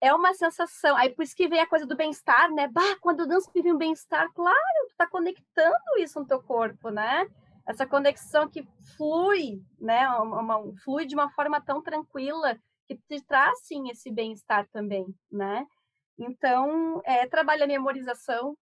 é 0.00 0.14
uma 0.14 0.32
sensação. 0.34 0.96
Aí 0.96 1.10
por 1.10 1.22
isso 1.22 1.34
que 1.34 1.48
vem 1.48 1.60
a 1.60 1.66
coisa 1.66 1.86
do 1.86 1.96
bem-estar, 1.96 2.50
né? 2.52 2.68
Bah, 2.68 2.96
quando 3.00 3.20
eu 3.20 3.26
danço, 3.26 3.50
vem 3.52 3.72
um 3.72 3.78
bem-estar. 3.78 4.32
Claro, 4.32 4.88
tu 4.88 4.96
tá 4.96 5.06
conectando 5.06 5.98
isso 5.98 6.18
no 6.20 6.26
teu 6.26 6.42
corpo, 6.42 6.90
né? 6.90 7.26
Essa 7.66 7.86
conexão 7.86 8.48
que 8.48 8.66
flui, 8.96 9.62
né? 9.78 10.08
Uma, 10.08 10.40
uma, 10.40 10.76
flui 10.84 11.04
de 11.04 11.14
uma 11.14 11.30
forma 11.30 11.60
tão 11.60 11.82
tranquila 11.82 12.58
que 12.86 12.96
te 12.96 13.20
traz, 13.26 13.60
sim, 13.64 13.90
esse 13.90 14.10
bem-estar 14.10 14.66
também, 14.72 15.06
né? 15.30 15.66
Então, 16.18 17.00
é, 17.04 17.26
trabalha 17.26 17.64
a 17.64 17.68
memorização, 17.68 18.56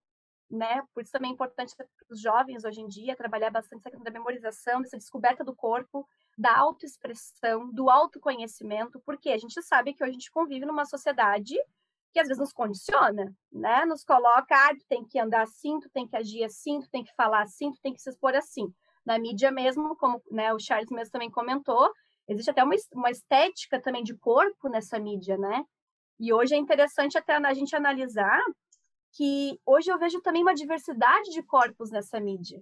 né? 0.50 0.82
Por 0.92 1.02
isso 1.02 1.12
também 1.12 1.30
é 1.30 1.34
importante 1.34 1.74
os 2.10 2.20
jovens 2.20 2.64
hoje 2.64 2.80
em 2.80 2.86
dia 2.86 3.16
trabalhar 3.16 3.50
bastante 3.50 3.80
essa 3.80 3.90
questão 3.90 4.04
da 4.04 4.10
memorização, 4.10 4.80
dessa 4.80 4.96
descoberta 4.96 5.44
do 5.44 5.54
corpo, 5.54 6.06
da 6.36 6.56
autoexpressão, 6.56 7.70
do 7.72 7.90
autoconhecimento, 7.90 9.00
porque 9.04 9.30
a 9.30 9.38
gente 9.38 9.60
sabe 9.62 9.94
que 9.94 10.02
hoje 10.02 10.10
a 10.10 10.12
gente 10.12 10.30
convive 10.30 10.66
numa 10.66 10.84
sociedade 10.84 11.54
que 12.12 12.20
às 12.20 12.28
vezes 12.28 12.40
nos 12.40 12.52
condiciona, 12.52 13.34
né? 13.52 13.84
Nos 13.84 14.02
coloca, 14.02 14.54
ah, 14.54 14.74
tu 14.74 14.86
tem 14.88 15.04
que 15.04 15.18
andar 15.18 15.42
assim, 15.42 15.78
tu 15.80 15.90
tem 15.90 16.06
que 16.06 16.16
agir 16.16 16.44
assim, 16.44 16.80
tu 16.80 16.88
tem 16.88 17.04
que 17.04 17.14
falar 17.14 17.42
assim, 17.42 17.70
tu 17.72 17.80
tem 17.82 17.92
que 17.92 18.00
se 18.00 18.08
expor 18.08 18.34
assim. 18.34 18.72
Na 19.04 19.18
mídia 19.18 19.50
mesmo, 19.50 19.94
como 19.96 20.22
né, 20.30 20.52
o 20.52 20.58
Charles 20.58 20.90
mesmo 20.90 21.12
também 21.12 21.30
comentou, 21.30 21.92
existe 22.26 22.50
até 22.50 22.64
uma, 22.64 22.74
uma 22.94 23.10
estética 23.10 23.80
também 23.80 24.02
de 24.02 24.16
corpo 24.16 24.68
nessa 24.68 24.98
mídia, 24.98 25.36
né? 25.36 25.62
E 26.18 26.32
hoje 26.32 26.54
é 26.54 26.58
interessante 26.58 27.18
até 27.18 27.34
a 27.34 27.54
gente 27.54 27.76
analisar 27.76 28.42
que 29.16 29.58
hoje 29.64 29.90
eu 29.90 29.98
vejo 29.98 30.20
também 30.20 30.42
uma 30.42 30.54
diversidade 30.54 31.30
de 31.30 31.42
corpos 31.42 31.90
nessa 31.90 32.20
mídia. 32.20 32.60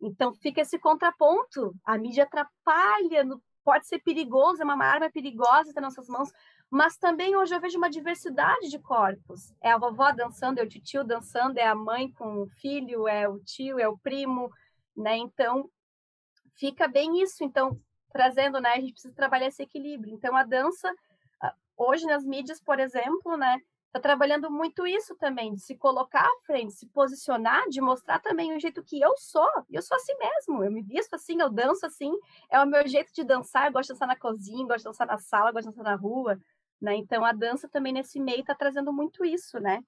Então 0.00 0.34
fica 0.34 0.62
esse 0.62 0.78
contraponto. 0.78 1.74
A 1.84 1.98
mídia 1.98 2.24
atrapalha, 2.24 3.26
pode 3.62 3.86
ser 3.86 4.00
perigoso, 4.00 4.62
é 4.62 4.64
uma 4.64 4.84
arma 4.84 5.10
perigosa 5.10 5.72
nas 5.74 5.82
nossas 5.82 6.08
mãos, 6.08 6.30
mas 6.70 6.96
também 6.96 7.36
hoje 7.36 7.54
eu 7.54 7.60
vejo 7.60 7.76
uma 7.76 7.90
diversidade 7.90 8.68
de 8.70 8.78
corpos. 8.78 9.52
É 9.62 9.70
a 9.70 9.78
vovó 9.78 10.10
dançando, 10.12 10.58
é 10.58 10.62
o 10.62 10.68
tio 10.68 11.04
dançando, 11.04 11.58
é 11.58 11.66
a 11.66 11.74
mãe 11.74 12.10
com 12.12 12.42
o 12.42 12.48
filho, 12.48 13.06
é 13.06 13.28
o 13.28 13.38
tio, 13.38 13.78
é 13.78 13.86
o 13.86 13.98
primo, 13.98 14.50
né? 14.96 15.16
Então 15.18 15.68
fica 16.56 16.88
bem 16.88 17.22
isso. 17.22 17.44
Então 17.44 17.78
trazendo, 18.10 18.60
né? 18.60 18.70
A 18.70 18.80
gente 18.80 18.92
precisa 18.92 19.14
trabalhar 19.14 19.48
esse 19.48 19.62
equilíbrio. 19.62 20.14
Então 20.14 20.34
a 20.34 20.42
dança 20.42 20.92
hoje 21.76 22.06
nas 22.06 22.24
mídias, 22.24 22.60
por 22.62 22.80
exemplo, 22.80 23.36
né? 23.36 23.58
Está 23.92 24.00
trabalhando 24.00 24.50
muito 24.50 24.86
isso 24.86 25.14
também, 25.16 25.54
de 25.54 25.60
se 25.60 25.76
colocar 25.76 26.24
à 26.24 26.46
frente, 26.46 26.72
se 26.72 26.86
posicionar, 26.86 27.68
de 27.68 27.78
mostrar 27.78 28.18
também 28.20 28.56
o 28.56 28.58
jeito 28.58 28.82
que 28.82 28.98
eu 28.98 29.14
sou. 29.18 29.46
Eu 29.70 29.82
sou 29.82 29.94
assim 29.94 30.14
mesmo, 30.16 30.64
eu 30.64 30.72
me 30.72 30.80
visto 30.82 31.12
assim, 31.12 31.38
eu 31.38 31.50
danço 31.50 31.84
assim, 31.84 32.10
é 32.50 32.58
o 32.58 32.66
meu 32.66 32.88
jeito 32.88 33.12
de 33.12 33.22
dançar, 33.22 33.66
eu 33.66 33.72
gosto 33.72 33.88
de 33.88 33.94
dançar 33.94 34.08
na 34.08 34.16
cozinha, 34.16 34.66
gosto 34.66 34.78
de 34.78 34.84
dançar 34.84 35.06
na 35.06 35.18
sala, 35.18 35.52
gosto 35.52 35.68
de 35.68 35.76
dançar 35.76 35.84
na 35.84 35.94
rua, 35.94 36.40
né? 36.80 36.96
Então 36.96 37.22
a 37.22 37.32
dança 37.32 37.68
também 37.68 37.92
nesse 37.92 38.18
meio 38.18 38.40
está 38.40 38.54
trazendo 38.54 38.90
muito 38.94 39.26
isso, 39.26 39.60
né? 39.60 39.84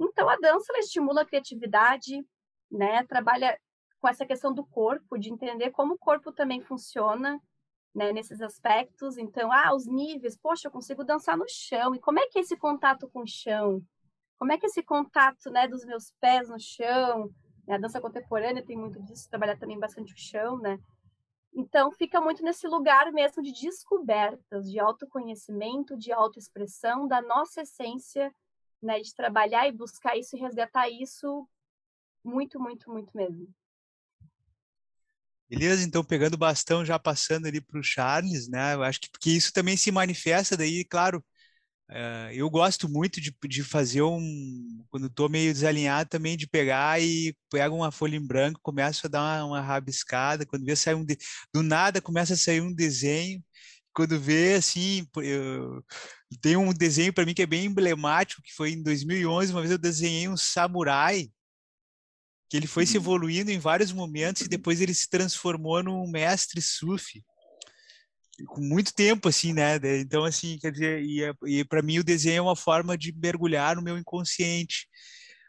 Então 0.00 0.26
a 0.26 0.36
dança 0.36 0.72
ela 0.72 0.80
estimula 0.80 1.20
a 1.20 1.26
criatividade, 1.26 2.26
né? 2.70 3.04
Trabalha 3.04 3.60
com 4.00 4.08
essa 4.08 4.24
questão 4.24 4.54
do 4.54 4.64
corpo, 4.64 5.18
de 5.18 5.30
entender 5.30 5.70
como 5.70 5.94
o 5.94 5.98
corpo 5.98 6.32
também 6.32 6.62
funciona, 6.62 7.38
né, 7.94 8.12
nesses 8.12 8.40
aspectos. 8.40 9.16
Então, 9.16 9.52
ah, 9.52 9.74
os 9.74 9.86
níveis, 9.86 10.36
poxa, 10.36 10.68
eu 10.68 10.72
consigo 10.72 11.04
dançar 11.04 11.36
no 11.36 11.46
chão. 11.48 11.94
E 11.94 12.00
como 12.00 12.18
é 12.18 12.26
que 12.26 12.38
é 12.38 12.42
esse 12.42 12.56
contato 12.56 13.08
com 13.08 13.20
o 13.20 13.26
chão? 13.26 13.82
Como 14.38 14.52
é 14.52 14.58
que 14.58 14.66
é 14.66 14.68
esse 14.68 14.82
contato, 14.82 15.50
né, 15.50 15.68
dos 15.68 15.84
meus 15.84 16.12
pés 16.20 16.48
no 16.48 16.58
chão? 16.58 17.30
A 17.68 17.78
dança 17.78 18.00
contemporânea 18.00 18.64
tem 18.64 18.76
muito 18.76 19.00
disso, 19.02 19.30
trabalhar 19.30 19.58
também 19.58 19.78
bastante 19.78 20.12
o 20.12 20.18
chão, 20.18 20.58
né? 20.58 20.78
Então, 21.56 21.92
fica 21.92 22.20
muito 22.20 22.42
nesse 22.42 22.66
lugar 22.66 23.12
mesmo 23.12 23.40
de 23.42 23.52
descobertas, 23.52 24.68
de 24.70 24.80
autoconhecimento, 24.80 25.96
de 25.96 26.12
autoexpressão 26.12 27.06
da 27.06 27.22
nossa 27.22 27.62
essência, 27.62 28.34
né, 28.82 29.00
de 29.00 29.14
trabalhar 29.14 29.68
e 29.68 29.72
buscar 29.72 30.16
isso 30.16 30.36
e 30.36 30.40
resgatar 30.40 30.90
isso 30.90 31.48
muito, 32.24 32.58
muito, 32.58 32.90
muito 32.90 33.16
mesmo. 33.16 33.46
Beleza, 35.54 35.84
então 35.84 36.02
pegando 36.02 36.34
o 36.34 36.38
bastão, 36.38 36.84
já 36.84 36.98
passando 36.98 37.46
ali 37.46 37.60
para 37.60 37.78
o 37.78 37.82
Charles, 37.82 38.48
né? 38.48 38.74
Eu 38.74 38.82
acho 38.82 39.00
que 39.00 39.08
porque 39.10 39.30
isso 39.30 39.52
também 39.52 39.76
se 39.76 39.90
manifesta 39.92 40.56
daí, 40.56 40.84
claro. 40.84 41.24
Uh, 41.90 42.32
eu 42.32 42.50
gosto 42.50 42.88
muito 42.88 43.20
de, 43.20 43.34
de 43.46 43.62
fazer 43.62 44.02
um, 44.02 44.84
quando 44.90 45.06
estou 45.06 45.28
meio 45.28 45.52
desalinhado 45.52 46.10
também, 46.10 46.36
de 46.36 46.46
pegar 46.48 47.00
e 47.00 47.36
pego 47.50 47.76
uma 47.76 47.92
folha 47.92 48.16
em 48.16 48.26
branco, 48.26 48.60
começo 48.62 49.06
a 49.06 49.10
dar 49.10 49.20
uma, 49.44 49.44
uma 49.44 49.60
rabiscada, 49.60 50.46
quando 50.46 50.64
vê 50.64 50.74
sair 50.74 50.94
um 50.94 51.04
de, 51.04 51.16
do 51.52 51.62
nada 51.62 52.00
começa 52.00 52.34
a 52.34 52.36
sair 52.36 52.60
um 52.62 52.74
desenho, 52.74 53.42
quando 53.94 54.18
vê 54.20 54.54
assim, 54.54 55.06
eu, 55.18 55.84
tem 56.40 56.56
um 56.56 56.72
desenho 56.72 57.12
para 57.12 57.24
mim 57.26 57.34
que 57.34 57.42
é 57.42 57.46
bem 57.46 57.66
emblemático, 57.66 58.42
que 58.42 58.52
foi 58.54 58.72
em 58.72 58.82
2011, 58.82 59.52
uma 59.52 59.60
vez 59.60 59.72
eu 59.72 59.78
desenhei 59.78 60.28
um 60.28 60.36
samurai 60.36 61.30
que 62.54 62.58
ele 62.58 62.68
foi 62.68 62.86
se 62.86 62.96
uhum. 62.96 63.02
evoluindo 63.02 63.50
em 63.50 63.58
vários 63.58 63.90
momentos 63.90 64.42
e 64.42 64.48
depois 64.48 64.80
ele 64.80 64.94
se 64.94 65.10
transformou 65.10 65.82
num 65.82 66.08
mestre 66.08 66.62
sufi. 66.62 67.24
Com 68.46 68.60
muito 68.60 68.94
tempo 68.94 69.28
assim 69.28 69.52
né? 69.52 69.74
Então 69.98 70.22
assim 70.22 70.56
quer 70.60 70.70
dizer 70.70 71.02
e, 71.02 71.24
é, 71.24 71.32
e 71.46 71.64
para 71.64 71.82
mim 71.82 71.98
o 71.98 72.04
desenho 72.04 72.38
é 72.38 72.42
uma 72.42 72.54
forma 72.54 72.96
de 72.96 73.12
mergulhar 73.12 73.74
no 73.74 73.82
meu 73.82 73.98
inconsciente. 73.98 74.86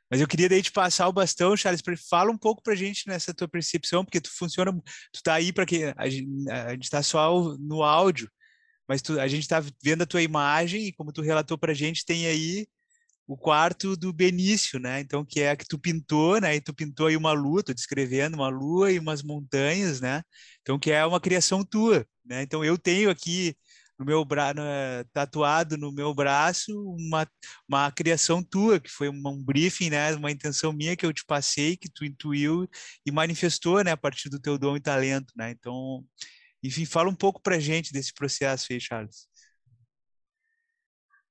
Mas 0.09 0.19
eu 0.19 0.27
queria 0.27 0.49
daí 0.49 0.63
te 0.63 0.71
passar 0.71 1.07
o 1.07 1.13
bastão 1.13 1.55
Charles 1.55 1.83
para 1.83 1.95
fala 1.95 2.31
um 2.31 2.37
pouco 2.39 2.63
para 2.63 2.73
gente 2.73 3.07
nessa 3.07 3.35
tua 3.35 3.47
percepção 3.47 4.03
porque 4.03 4.19
tu 4.19 4.35
funciona 4.35 4.73
tu 4.73 5.21
tá 5.23 5.35
aí 5.35 5.53
para 5.53 5.67
que 5.67 5.93
a 5.95 6.09
gente, 6.09 6.49
a 6.49 6.71
gente 6.71 6.89
tá 6.89 7.03
só 7.03 7.55
no 7.59 7.83
áudio 7.83 8.27
mas 8.87 9.03
tu, 9.03 9.19
a 9.19 9.27
gente 9.27 9.43
está 9.43 9.63
vendo 9.83 10.01
a 10.01 10.07
tua 10.07 10.23
imagem 10.23 10.87
e 10.87 10.93
como 10.93 11.13
tu 11.13 11.21
relatou 11.21 11.55
para 11.55 11.71
gente 11.71 12.03
tem 12.03 12.25
aí 12.25 12.65
o 13.27 13.37
quarto 13.37 13.95
do 13.95 14.13
Benício, 14.13 14.79
né? 14.79 14.99
Então, 14.99 15.25
que 15.25 15.41
é 15.41 15.51
a 15.51 15.55
que 15.55 15.65
tu 15.65 15.79
pintou, 15.79 16.39
né? 16.39 16.55
E 16.55 16.61
tu 16.61 16.73
pintou 16.73 17.07
aí 17.07 17.17
uma 17.17 17.33
lua, 17.33 17.63
tô 17.63 17.73
descrevendo 17.73 18.35
uma 18.35 18.49
lua 18.49 18.91
e 18.91 18.99
umas 18.99 19.23
montanhas, 19.23 19.99
né? 20.01 20.21
Então, 20.61 20.77
que 20.79 20.91
é 20.91 21.05
uma 21.05 21.19
criação 21.19 21.63
tua, 21.65 22.05
né? 22.25 22.43
Então, 22.43 22.63
eu 22.63 22.77
tenho 22.77 23.09
aqui 23.09 23.55
no 23.97 24.05
meu 24.05 24.23
braço, 24.25 24.55
tatuado 25.13 25.77
no 25.77 25.91
meu 25.91 26.13
braço, 26.13 26.71
uma, 26.99 27.27
uma 27.67 27.91
criação 27.91 28.43
tua, 28.43 28.79
que 28.79 28.89
foi 28.89 29.09
um 29.09 29.43
briefing, 29.43 29.89
né? 29.89 30.13
Uma 30.15 30.31
intenção 30.31 30.73
minha 30.73 30.95
que 30.95 31.05
eu 31.05 31.13
te 31.13 31.25
passei, 31.25 31.77
que 31.77 31.89
tu 31.89 32.05
intuiu 32.05 32.67
e 33.05 33.11
manifestou, 33.11 33.83
né? 33.83 33.91
A 33.91 33.97
partir 33.97 34.29
do 34.29 34.39
teu 34.39 34.57
dom 34.57 34.75
e 34.75 34.81
talento, 34.81 35.33
né? 35.35 35.51
Então, 35.51 36.03
enfim, 36.63 36.85
fala 36.85 37.09
um 37.09 37.15
pouco 37.15 37.41
pra 37.41 37.59
gente 37.59 37.93
desse 37.93 38.13
processo 38.13 38.67
aí, 38.71 38.79
Charles. 38.79 39.27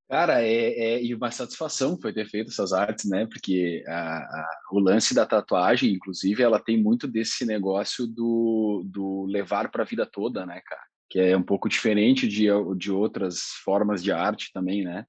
Cara, 0.09 0.43
é, 0.43 1.11
é 1.11 1.15
uma 1.15 1.31
satisfação 1.31 1.99
foi 2.01 2.13
ter 2.13 2.29
feito 2.29 2.51
essas 2.51 2.73
artes, 2.73 3.09
né? 3.09 3.27
Porque 3.27 3.83
a, 3.87 4.19
a, 4.19 4.49
o 4.71 4.79
lance 4.79 5.15
da 5.15 5.25
tatuagem, 5.25 5.95
inclusive, 5.95 6.43
ela 6.43 6.61
tem 6.61 6.81
muito 6.81 7.09
desse 7.09 7.47
negócio 7.47 8.07
do, 8.07 8.85
do 8.85 9.25
levar 9.25 9.71
para 9.71 9.83
a 9.83 9.87
vida 9.87 10.05
toda, 10.05 10.45
né, 10.45 10.61
cara? 10.67 10.83
Que 11.09 11.21
é 11.21 11.37
um 11.37 11.43
pouco 11.43 11.69
diferente 11.69 12.29
de, 12.29 12.47
de 12.77 12.93
outras 12.93 13.41
formas 13.65 14.03
de 14.03 14.13
arte 14.13 14.51
também, 14.53 14.85
né? 14.85 15.07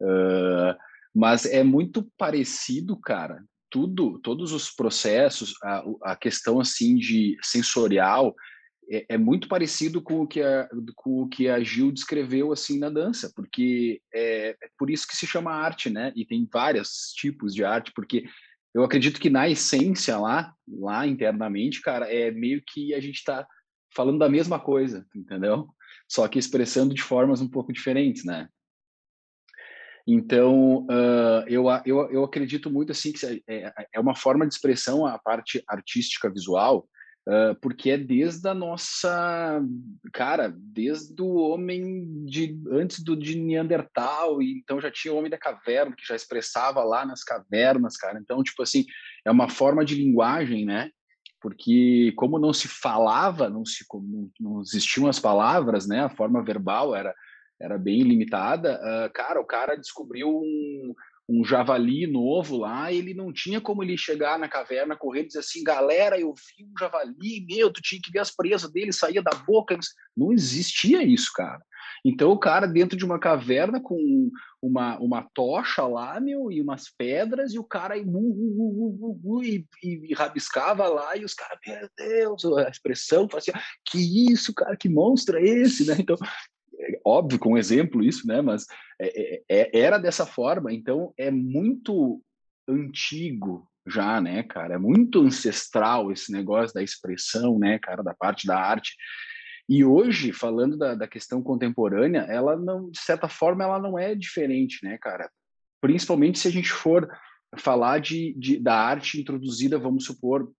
Uh, 0.00 0.74
mas 1.14 1.46
é 1.46 1.62
muito 1.62 2.10
parecido, 2.18 2.98
cara. 2.98 3.44
Tudo, 3.70 4.18
todos 4.18 4.52
os 4.52 4.70
processos, 4.70 5.54
a, 5.62 5.84
a 6.02 6.16
questão 6.16 6.58
assim 6.58 6.96
de 6.96 7.36
sensorial, 7.42 8.34
é, 8.90 9.06
é, 9.10 9.18
muito 9.18 9.48
parecido 9.48 10.02
com 10.02 10.22
o 10.22 10.26
que 10.26 10.42
a, 10.42 10.68
com 10.96 11.22
o 11.22 11.28
que 11.28 11.48
a 11.48 11.62
Gil 11.62 11.92
descreveu 11.92 12.52
assim 12.52 12.78
na 12.78 12.90
dança, 12.90 13.32
porque 13.34 14.00
é, 14.12 14.50
é, 14.50 14.68
por 14.78 14.90
isso 14.90 15.06
que 15.06 15.16
se 15.16 15.26
chama 15.26 15.52
arte, 15.52 15.88
né? 15.88 16.12
E 16.16 16.24
tem 16.24 16.48
vários 16.52 17.12
tipos 17.14 17.54
de 17.54 17.64
arte, 17.64 17.92
porque 17.94 18.24
eu 18.74 18.82
acredito 18.82 19.20
que 19.20 19.30
na 19.30 19.48
essência 19.48 20.18
lá, 20.18 20.52
lá 20.68 21.06
internamente, 21.06 21.80
cara, 21.80 22.12
é 22.12 22.30
meio 22.30 22.62
que 22.66 22.94
a 22.94 23.00
gente 23.00 23.16
está 23.16 23.46
falando 23.94 24.18
da 24.18 24.28
mesma 24.28 24.58
coisa, 24.58 25.06
entendeu? 25.14 25.68
Só 26.08 26.26
que 26.26 26.38
expressando 26.38 26.94
de 26.94 27.02
formas 27.02 27.40
um 27.40 27.48
pouco 27.48 27.72
diferentes, 27.72 28.24
né? 28.24 28.48
Então, 30.06 30.84
uh, 30.86 31.44
eu, 31.46 31.66
eu, 31.86 32.10
eu 32.10 32.24
acredito 32.24 32.68
muito 32.70 32.90
assim 32.90 33.12
que 33.12 33.42
é, 33.48 33.72
é 33.94 34.00
uma 34.00 34.16
forma 34.16 34.46
de 34.46 34.52
expressão 34.52 35.06
a 35.06 35.18
parte 35.18 35.62
artística 35.68 36.28
visual, 36.28 36.88
Uh, 37.28 37.54
porque 37.60 37.90
é 37.90 37.96
desde 37.96 38.48
a 38.48 38.54
nossa, 38.54 39.62
cara, 40.12 40.52
desde 40.56 41.22
o 41.22 41.36
homem 41.36 42.24
de 42.24 42.60
antes 42.68 43.00
do 43.00 43.14
de 43.14 43.38
Neandertal, 43.38 44.42
e 44.42 44.58
então 44.58 44.80
já 44.80 44.90
tinha 44.90 45.14
o 45.14 45.16
homem 45.16 45.30
da 45.30 45.38
caverna 45.38 45.94
que 45.96 46.04
já 46.04 46.16
expressava 46.16 46.82
lá 46.82 47.06
nas 47.06 47.22
cavernas, 47.22 47.96
cara. 47.96 48.18
Então, 48.18 48.42
tipo 48.42 48.60
assim, 48.60 48.84
é 49.24 49.30
uma 49.30 49.48
forma 49.48 49.84
de 49.84 49.94
linguagem, 49.94 50.64
né? 50.64 50.90
Porque 51.40 52.12
como 52.16 52.40
não 52.40 52.52
se 52.52 52.66
falava, 52.66 53.48
não 53.48 53.64
se 53.64 53.84
não, 53.92 54.30
não 54.40 54.60
existiam 54.60 55.06
as 55.06 55.20
palavras, 55.20 55.86
né? 55.86 56.00
A 56.00 56.10
forma 56.10 56.42
verbal 56.42 56.94
era 56.94 57.14
era 57.60 57.78
bem 57.78 58.02
limitada. 58.02 58.80
Uh, 58.82 59.12
cara, 59.12 59.40
o 59.40 59.44
cara 59.44 59.76
descobriu 59.76 60.28
um 60.28 60.92
um 61.28 61.44
javali 61.44 62.06
novo 62.06 62.56
lá, 62.56 62.92
ele 62.92 63.14
não 63.14 63.32
tinha 63.32 63.60
como 63.60 63.82
ele 63.82 63.96
chegar 63.96 64.38
na 64.38 64.48
caverna, 64.48 64.96
correr 64.96 65.22
e 65.22 65.26
dizer 65.26 65.38
assim, 65.38 65.62
galera, 65.62 66.18
eu 66.18 66.34
vi 66.34 66.64
um 66.64 66.72
javali, 66.78 67.46
meu, 67.48 67.72
tu 67.72 67.80
tinha 67.80 68.00
que 68.02 68.10
ver 68.10 68.18
as 68.18 68.34
presas 68.34 68.70
dele, 68.70 68.92
saía 68.92 69.22
da 69.22 69.34
boca. 69.34 69.78
Não 70.16 70.32
existia 70.32 71.02
isso, 71.02 71.30
cara. 71.34 71.62
Então 72.04 72.30
o 72.30 72.38
cara 72.38 72.66
dentro 72.66 72.96
de 72.96 73.04
uma 73.04 73.18
caverna 73.18 73.80
com 73.80 74.30
uma, 74.60 74.98
uma 74.98 75.22
tocha 75.34 75.86
lá, 75.86 76.18
meu, 76.20 76.50
e 76.50 76.60
umas 76.60 76.88
pedras, 76.88 77.52
e 77.52 77.58
o 77.58 77.64
cara 77.64 77.96
e, 77.96 78.04
e, 79.42 79.66
e, 79.82 80.14
rabiscava 80.14 80.86
lá, 80.88 81.16
e 81.16 81.24
os 81.24 81.34
caras, 81.34 81.58
meu 81.66 81.88
Deus, 81.96 82.44
a 82.58 82.68
expressão 82.68 83.28
fazia, 83.28 83.54
que 83.84 84.32
isso, 84.32 84.52
cara, 84.54 84.76
que 84.76 84.88
monstro 84.88 85.38
é 85.38 85.42
esse, 85.42 85.86
né? 85.86 85.96
Então 85.98 86.16
óbvio 87.04 87.38
com 87.38 87.52
um 87.52 87.58
exemplo 87.58 88.02
isso, 88.02 88.26
né? 88.26 88.40
Mas 88.40 88.66
é, 89.00 89.36
é, 89.36 89.42
é, 89.48 89.78
era 89.78 89.98
dessa 89.98 90.26
forma, 90.26 90.72
então 90.72 91.12
é 91.16 91.30
muito 91.30 92.22
antigo 92.68 93.68
já, 93.86 94.20
né, 94.20 94.42
cara? 94.42 94.74
É 94.74 94.78
muito 94.78 95.20
ancestral 95.20 96.12
esse 96.12 96.30
negócio 96.30 96.74
da 96.74 96.82
expressão, 96.82 97.58
né, 97.58 97.78
cara, 97.78 98.02
da 98.02 98.14
parte 98.14 98.46
da 98.46 98.58
arte. 98.58 98.94
E 99.68 99.84
hoje, 99.84 100.32
falando 100.32 100.76
da, 100.76 100.94
da 100.94 101.08
questão 101.08 101.42
contemporânea, 101.42 102.20
ela 102.28 102.56
não, 102.56 102.90
de 102.90 102.98
certa 102.98 103.28
forma, 103.28 103.64
ela 103.64 103.78
não 103.78 103.98
é 103.98 104.14
diferente, 104.14 104.84
né, 104.84 104.98
cara? 104.98 105.30
Principalmente 105.80 106.38
se 106.38 106.48
a 106.48 106.50
gente 106.50 106.70
for 106.70 107.08
falar 107.56 108.00
de, 108.00 108.34
de 108.38 108.58
da 108.58 108.74
arte 108.74 109.20
introduzida, 109.20 109.78
vamos 109.78 110.04
supor, 110.04 110.52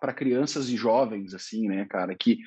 para 0.00 0.12
crianças 0.12 0.68
e 0.68 0.76
jovens, 0.76 1.34
assim, 1.34 1.66
né, 1.66 1.86
cara, 1.86 2.14
que 2.14 2.38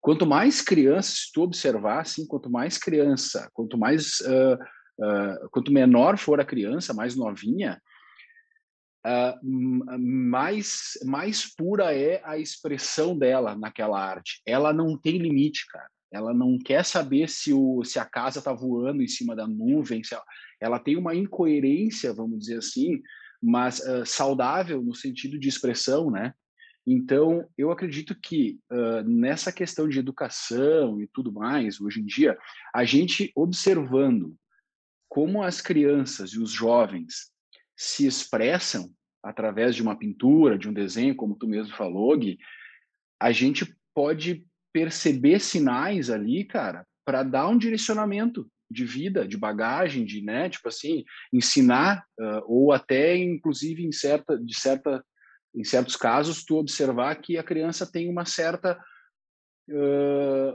Quanto 0.00 0.26
mais 0.26 0.62
crianças, 0.62 1.26
se 1.26 1.32
tu 1.32 1.42
observar, 1.42 2.00
assim, 2.00 2.26
quanto 2.26 2.50
mais 2.50 2.78
criança, 2.78 3.50
quanto 3.52 3.76
mais, 3.76 4.20
uh, 4.20 4.54
uh, 4.54 5.50
quanto 5.50 5.70
menor 5.70 6.16
for 6.16 6.40
a 6.40 6.44
criança, 6.44 6.94
mais 6.94 7.14
novinha, 7.14 7.80
uh, 9.06 9.98
mais, 9.98 10.98
mais 11.04 11.54
pura 11.54 11.94
é 11.94 12.22
a 12.24 12.38
expressão 12.38 13.16
dela 13.16 13.54
naquela 13.54 14.02
arte. 14.02 14.40
Ela 14.46 14.72
não 14.72 14.96
tem 14.96 15.18
limite, 15.18 15.66
cara. 15.66 15.88
Ela 16.10 16.32
não 16.32 16.58
quer 16.58 16.84
saber 16.84 17.28
se, 17.28 17.52
o, 17.52 17.84
se 17.84 17.98
a 17.98 18.04
casa 18.04 18.38
está 18.38 18.52
voando 18.52 19.02
em 19.02 19.06
cima 19.06 19.36
da 19.36 19.46
nuvem. 19.46 20.00
Ela, 20.10 20.24
ela, 20.60 20.78
tem 20.78 20.96
uma 20.96 21.14
incoerência, 21.14 22.12
vamos 22.12 22.40
dizer 22.40 22.58
assim, 22.58 23.00
mas 23.40 23.80
saudável 24.06 24.82
no 24.82 24.94
sentido 24.94 25.38
de 25.38 25.48
expressão, 25.48 26.10
né? 26.10 26.34
Então, 26.86 27.46
eu 27.56 27.70
acredito 27.70 28.14
que 28.14 28.58
uh, 28.70 29.02
nessa 29.08 29.52
questão 29.52 29.88
de 29.88 29.98
educação 29.98 31.00
e 31.00 31.06
tudo 31.06 31.32
mais, 31.32 31.80
hoje 31.80 32.00
em 32.00 32.04
dia, 32.04 32.38
a 32.74 32.84
gente 32.84 33.30
observando 33.34 34.34
como 35.08 35.42
as 35.42 35.60
crianças 35.60 36.30
e 36.30 36.38
os 36.38 36.50
jovens 36.50 37.30
se 37.76 38.06
expressam 38.06 38.92
através 39.22 39.74
de 39.74 39.82
uma 39.82 39.98
pintura, 39.98 40.58
de 40.58 40.68
um 40.68 40.72
desenho, 40.72 41.14
como 41.14 41.36
tu 41.36 41.46
mesmo 41.46 41.76
falou, 41.76 42.16
Gui, 42.16 42.38
a 43.20 43.32
gente 43.32 43.76
pode 43.94 44.46
perceber 44.72 45.40
sinais 45.40 46.08
ali, 46.10 46.44
cara, 46.44 46.86
para 47.04 47.22
dar 47.22 47.48
um 47.48 47.58
direcionamento 47.58 48.48
de 48.70 48.84
vida, 48.84 49.26
de 49.26 49.36
bagagem, 49.36 50.04
de, 50.04 50.22
né, 50.22 50.48
tipo 50.48 50.68
assim, 50.68 51.04
ensinar 51.32 52.04
uh, 52.18 52.42
ou 52.46 52.72
até 52.72 53.16
inclusive 53.16 53.84
em 53.84 53.90
certa 53.90 54.38
de 54.38 54.58
certa 54.58 55.04
em 55.54 55.64
certos 55.64 55.96
casos, 55.96 56.44
tu 56.44 56.56
observar 56.56 57.14
que 57.16 57.36
a 57.36 57.42
criança 57.42 57.90
tem 57.90 58.08
uma 58.08 58.24
certa 58.24 58.78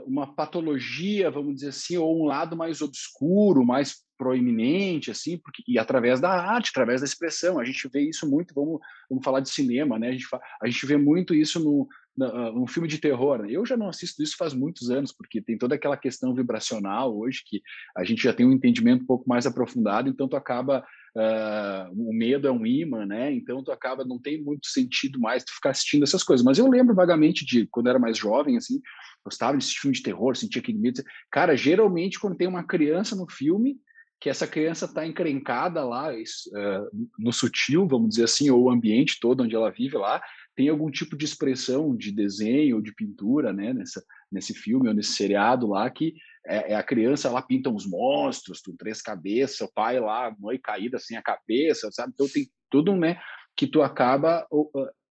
uma 0.06 0.34
patologia, 0.34 1.30
vamos 1.30 1.54
dizer 1.54 1.68
assim, 1.68 1.96
ou 1.96 2.22
um 2.22 2.26
lado 2.26 2.54
mais 2.54 2.82
obscuro, 2.82 3.64
mais 3.64 4.04
proeminente, 4.18 5.10
assim, 5.10 5.38
porque 5.38 5.62
e 5.66 5.78
através 5.78 6.20
da 6.20 6.30
arte, 6.30 6.70
através 6.70 7.00
da 7.00 7.06
expressão, 7.06 7.58
a 7.58 7.64
gente 7.64 7.88
vê 7.88 8.00
isso 8.00 8.28
muito. 8.28 8.54
Vamos, 8.54 8.80
vamos 9.08 9.24
falar 9.24 9.40
de 9.40 9.50
cinema, 9.50 9.98
né? 9.98 10.08
A 10.08 10.12
gente, 10.12 10.26
a 10.62 10.66
gente 10.66 10.86
vê 10.86 10.96
muito 10.96 11.34
isso 11.34 11.60
no, 11.60 11.88
no, 12.16 12.66
filme 12.66 12.88
de 12.88 12.98
terror. 12.98 13.44
Eu 13.48 13.66
já 13.66 13.76
não 13.76 13.88
assisto 13.88 14.22
isso 14.22 14.36
faz 14.36 14.54
muitos 14.54 14.90
anos, 14.90 15.12
porque 15.12 15.40
tem 15.40 15.58
toda 15.58 15.74
aquela 15.74 15.96
questão 15.96 16.34
vibracional 16.34 17.16
hoje 17.16 17.42
que 17.44 17.60
a 17.96 18.04
gente 18.04 18.22
já 18.22 18.32
tem 18.32 18.46
um 18.46 18.52
entendimento 18.52 19.02
um 19.02 19.06
pouco 19.06 19.28
mais 19.28 19.46
aprofundado, 19.46 20.08
então 20.08 20.28
tu 20.28 20.36
acaba 20.36 20.84
Uh, 21.16 21.88
o 21.96 22.12
medo 22.12 22.46
é 22.46 22.52
um 22.52 22.66
imã, 22.66 23.06
né? 23.06 23.32
Então 23.32 23.64
tu 23.64 23.72
acaba 23.72 24.04
não 24.04 24.20
tem 24.20 24.38
muito 24.42 24.66
sentido 24.66 25.18
mais 25.18 25.42
tu 25.42 25.54
ficar 25.54 25.70
assistindo 25.70 26.02
essas 26.02 26.22
coisas. 26.22 26.44
Mas 26.44 26.58
eu 26.58 26.68
lembro 26.68 26.94
vagamente 26.94 27.42
de 27.42 27.66
quando 27.68 27.86
eu 27.86 27.90
era 27.92 27.98
mais 27.98 28.18
jovem, 28.18 28.58
assim, 28.58 28.82
gostava 29.24 29.52
de 29.52 29.64
assistir 29.64 29.80
filme 29.80 29.96
de 29.96 30.02
terror, 30.02 30.36
sentia 30.36 30.60
aquele 30.60 30.76
medo. 30.76 31.02
Cara, 31.30 31.56
geralmente 31.56 32.20
quando 32.20 32.36
tem 32.36 32.46
uma 32.46 32.62
criança 32.62 33.16
no 33.16 33.26
filme, 33.30 33.78
que 34.20 34.28
essa 34.28 34.46
criança 34.46 34.84
está 34.84 35.06
encrencada 35.06 35.82
lá 35.84 36.12
uh, 36.12 37.08
no 37.18 37.32
sutil, 37.32 37.86
vamos 37.88 38.10
dizer 38.10 38.24
assim, 38.24 38.50
ou 38.50 38.64
o 38.64 38.70
ambiente 38.70 39.18
todo 39.18 39.42
onde 39.42 39.54
ela 39.54 39.70
vive 39.70 39.96
lá, 39.96 40.20
tem 40.56 40.70
algum 40.70 40.90
tipo 40.90 41.16
de 41.16 41.26
expressão 41.26 41.94
de 41.94 42.10
desenho 42.10 42.76
ou 42.76 42.82
de 42.82 42.92
pintura, 42.94 43.52
né? 43.52 43.74
Nessa, 43.74 44.02
nesse 44.32 44.54
filme 44.54 44.88
ou 44.88 44.94
nesse 44.94 45.12
seriado 45.12 45.66
lá 45.66 45.88
que 45.90 46.14
é, 46.46 46.72
é, 46.72 46.74
a 46.74 46.82
criança 46.82 47.30
lá 47.30 47.42
pinta 47.42 47.68
uns 47.68 47.86
monstros, 47.86 48.60
com 48.60 48.74
três 48.74 49.02
cabeças, 49.02 49.60
o 49.60 49.72
pai 49.72 50.00
lá, 50.00 50.28
a 50.28 50.36
mãe 50.38 50.58
caída 50.58 50.98
sem 50.98 51.16
a 51.16 51.22
cabeça, 51.22 51.90
sabe? 51.92 52.12
Então 52.14 52.26
tem 52.26 52.48
tudo, 52.70 52.96
né? 52.96 53.20
Que 53.54 53.66
tu 53.66 53.82
acaba. 53.82 54.46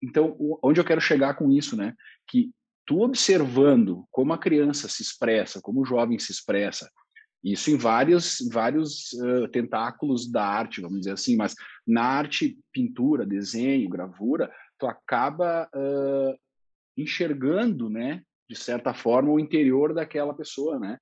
Então, 0.02 0.37
onde 0.62 0.80
eu 0.80 0.85
quero 0.85 1.00
chegar 1.00 1.35
com 1.35 1.50
isso, 1.50 1.76
né? 1.76 1.94
Que 2.26 2.50
tu 2.87 3.02
observando 3.02 4.07
como 4.11 4.33
a 4.33 4.38
criança 4.38 4.88
se 4.88 5.02
expressa, 5.02 5.61
como 5.61 5.83
o 5.83 5.85
jovem 5.85 6.18
se 6.18 6.33
expressa, 6.33 6.90
isso 7.44 7.70
em 7.70 7.76
vários, 7.76 8.38
vários 8.50 9.12
uh, 9.12 9.46
tentáculos 9.48 10.30
da 10.30 10.42
arte, 10.42 10.80
vamos 10.80 11.00
dizer 11.00 11.12
assim, 11.12 11.37
mas 11.37 11.54
na 11.87 12.02
arte, 12.02 12.59
pintura, 12.72 13.26
desenho, 13.26 13.88
gravura, 13.90 14.50
tu 14.84 14.86
acaba 14.86 15.68
uh, 15.74 16.38
enxergando, 16.96 17.88
né, 17.88 18.22
de 18.48 18.56
certa 18.56 18.92
forma, 18.92 19.30
o 19.30 19.40
interior 19.40 19.94
daquela 19.94 20.34
pessoa, 20.34 20.78
né? 20.78 20.98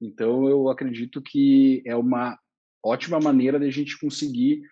Então, 0.00 0.48
eu 0.48 0.68
acredito 0.68 1.22
que 1.22 1.82
é 1.86 1.94
uma 1.94 2.38
ótima 2.82 3.20
maneira 3.20 3.58
de 3.58 3.66
a 3.66 3.70
gente 3.70 3.98
conseguir 3.98 4.62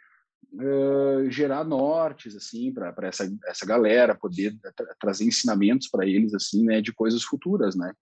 uh, 0.55 1.31
gerar 1.31 1.65
nortes, 1.65 2.35
assim, 2.35 2.73
para 2.73 2.95
essa, 3.03 3.31
essa 3.47 3.67
galera, 3.67 4.15
poder 4.15 4.57
tra 4.75 4.95
trazer 4.99 5.25
ensinamentos 5.25 5.89
para 5.89 6.07
eles, 6.07 6.35
assim, 6.35 6.65
né, 6.65 6.81
de 6.81 6.93
coisas 6.93 7.23
futuras, 7.23 7.77
né? 7.77 7.93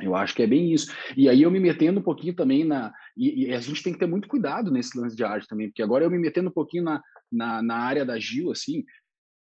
Eu 0.00 0.16
acho 0.16 0.34
que 0.34 0.42
é 0.42 0.46
bem 0.46 0.72
isso. 0.72 0.92
E 1.16 1.28
aí 1.28 1.42
eu 1.42 1.50
me 1.50 1.60
metendo 1.60 2.00
um 2.00 2.02
pouquinho 2.02 2.34
também 2.34 2.64
na. 2.64 2.92
E, 3.16 3.44
e, 3.44 3.52
a 3.52 3.60
gente 3.60 3.80
tem 3.82 3.92
que 3.92 3.98
ter 3.98 4.08
muito 4.08 4.26
cuidado 4.26 4.70
nesse 4.70 4.98
lance 4.98 5.14
de 5.14 5.22
arte 5.22 5.46
também, 5.46 5.68
porque 5.68 5.82
agora 5.82 6.04
eu 6.04 6.10
me 6.10 6.18
metendo 6.18 6.48
um 6.48 6.52
pouquinho 6.52 6.82
na, 6.82 7.00
na, 7.30 7.62
na 7.62 7.76
área 7.76 8.04
da 8.04 8.18
Gil, 8.18 8.50
assim, 8.50 8.84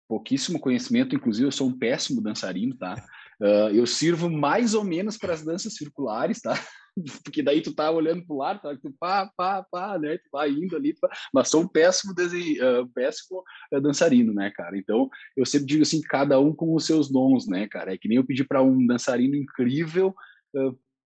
pouquíssimo 0.09 0.61
conhecimento, 0.61 1.15
inclusive 1.15 1.47
eu 1.47 1.53
sou 1.53 1.69
um 1.69 1.79
péssimo 1.79 2.21
dançarino, 2.21 2.77
tá? 2.77 2.95
Uh, 3.41 3.69
eu 3.75 3.87
sirvo 3.87 4.31
mais 4.31 4.75
ou 4.75 4.83
menos 4.83 5.19
para 5.19 5.35
as 5.35 5.45
danças 5.45 5.75
circulares, 5.75 6.41
tá? 6.41 6.55
Porque 7.23 7.43
daí 7.43 7.61
tu 7.61 7.75
tá 7.75 7.91
olhando 7.91 8.25
pro 8.25 8.37
lado, 8.37 8.63
tá? 8.63 8.75
Tu 8.77 8.95
pá, 8.99 9.31
pá, 9.37 9.67
pá, 9.71 9.99
né? 9.99 10.17
Tu 10.17 10.29
vai 10.33 10.51
indo 10.51 10.75
ali, 10.75 10.95
pá. 10.99 11.11
mas 11.33 11.49
sou 11.49 11.63
um 11.63 11.69
péssimo, 11.69 12.15
desenho, 12.15 12.83
uh, 12.83 12.89
péssimo 12.89 13.43
uh, 13.73 13.81
dançarino, 13.81 14.33
né, 14.33 14.51
cara? 14.55 14.79
Então, 14.79 15.09
eu 15.37 15.45
sempre 15.45 15.67
digo 15.67 15.83
assim, 15.83 16.01
cada 16.01 16.41
um 16.41 16.55
com 16.55 16.75
os 16.75 16.87
seus 16.87 17.11
dons, 17.11 17.47
né, 17.47 17.69
cara? 17.69 17.93
É 17.93 17.99
que 17.99 18.09
nem 18.09 18.17
eu 18.17 18.27
pedir 18.27 18.45
para 18.45 18.63
um 18.63 18.87
dançarino 18.87 19.37
incrível 19.37 20.15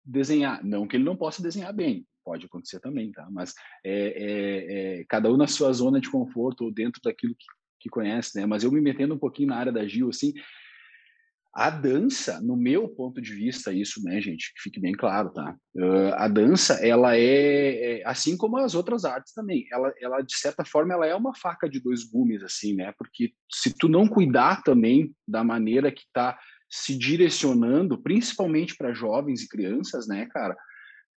desenhar. 0.05 0.63
Não 0.63 0.87
que 0.87 0.95
ele 0.95 1.03
não 1.03 1.15
possa 1.15 1.41
desenhar 1.41 1.73
bem, 1.73 2.05
pode 2.23 2.45
acontecer 2.45 2.79
também, 2.79 3.11
tá? 3.11 3.27
Mas 3.31 3.53
é, 3.83 3.91
é, 3.91 4.99
é, 4.99 5.05
cada 5.05 5.31
um 5.31 5.37
na 5.37 5.47
sua 5.47 5.71
zona 5.73 5.99
de 5.99 6.09
conforto 6.09 6.65
ou 6.65 6.71
dentro 6.71 7.01
daquilo 7.03 7.35
que, 7.35 7.45
que 7.83 7.89
conhece, 7.89 8.39
né? 8.39 8.45
Mas 8.45 8.63
eu 8.63 8.71
me 8.71 8.79
metendo 8.79 9.13
um 9.13 9.19
pouquinho 9.19 9.49
na 9.49 9.57
área 9.57 9.71
da 9.71 9.85
Gil, 9.85 10.09
assim, 10.09 10.33
a 11.53 11.69
dança, 11.69 12.41
no 12.41 12.57
meu 12.57 12.89
ponto 12.89 13.21
de 13.21 13.31
vista, 13.35 13.71
isso, 13.71 14.03
né, 14.03 14.19
gente, 14.19 14.51
que 14.55 14.61
fique 14.63 14.79
bem 14.79 14.93
claro, 14.93 15.29
tá? 15.31 15.55
Uh, 15.75 16.13
a 16.15 16.27
dança, 16.27 16.83
ela 16.83 17.15
é, 17.15 17.99
é, 17.99 18.07
assim 18.07 18.35
como 18.35 18.57
as 18.57 18.73
outras 18.73 19.05
artes 19.05 19.33
também, 19.33 19.67
ela, 19.71 19.93
ela, 20.01 20.21
de 20.21 20.35
certa 20.35 20.65
forma, 20.65 20.93
ela 20.93 21.05
é 21.05 21.13
uma 21.13 21.35
faca 21.35 21.69
de 21.69 21.79
dois 21.79 22.03
gumes, 22.03 22.41
assim, 22.41 22.73
né? 22.73 22.91
Porque 22.97 23.33
se 23.51 23.71
tu 23.71 23.87
não 23.87 24.07
cuidar 24.07 24.63
também 24.63 25.13
da 25.27 25.43
maneira 25.43 25.91
que 25.91 26.05
tá 26.11 26.39
se 26.67 26.97
direcionando, 26.97 28.01
principalmente 28.01 28.75
para 28.75 28.93
jovens 28.93 29.43
e 29.43 29.47
crianças, 29.47 30.07
né, 30.07 30.25
cara, 30.31 30.55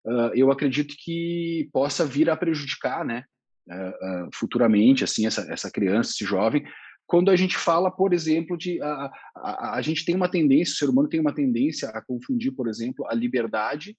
uh, 0.05 0.31
eu 0.35 0.51
acredito 0.51 0.93
que 0.99 1.67
possa 1.73 2.05
vir 2.05 2.29
a 2.29 2.37
prejudicar, 2.37 3.03
né, 3.03 3.23
uh, 3.69 4.29
futuramente, 4.33 5.03
assim, 5.03 5.25
essa, 5.25 5.41
essa 5.51 5.71
criança, 5.71 6.11
esse 6.11 6.25
jovem, 6.25 6.65
quando 7.05 7.31
a 7.31 7.35
gente 7.35 7.57
fala, 7.57 7.89
por 7.89 8.13
exemplo, 8.13 8.57
de 8.57 8.81
a, 8.81 9.11
a, 9.35 9.75
a, 9.77 9.81
gente 9.81 10.03
tem 10.03 10.15
uma 10.15 10.29
tendência, 10.29 10.73
o 10.73 10.75
ser 10.75 10.89
humano 10.89 11.07
tem 11.07 11.19
uma 11.19 11.33
tendência 11.33 11.89
a 11.89 12.01
confundir, 12.01 12.51
por 12.51 12.67
exemplo, 12.67 13.07
a 13.07 13.13
liberdade 13.13 13.97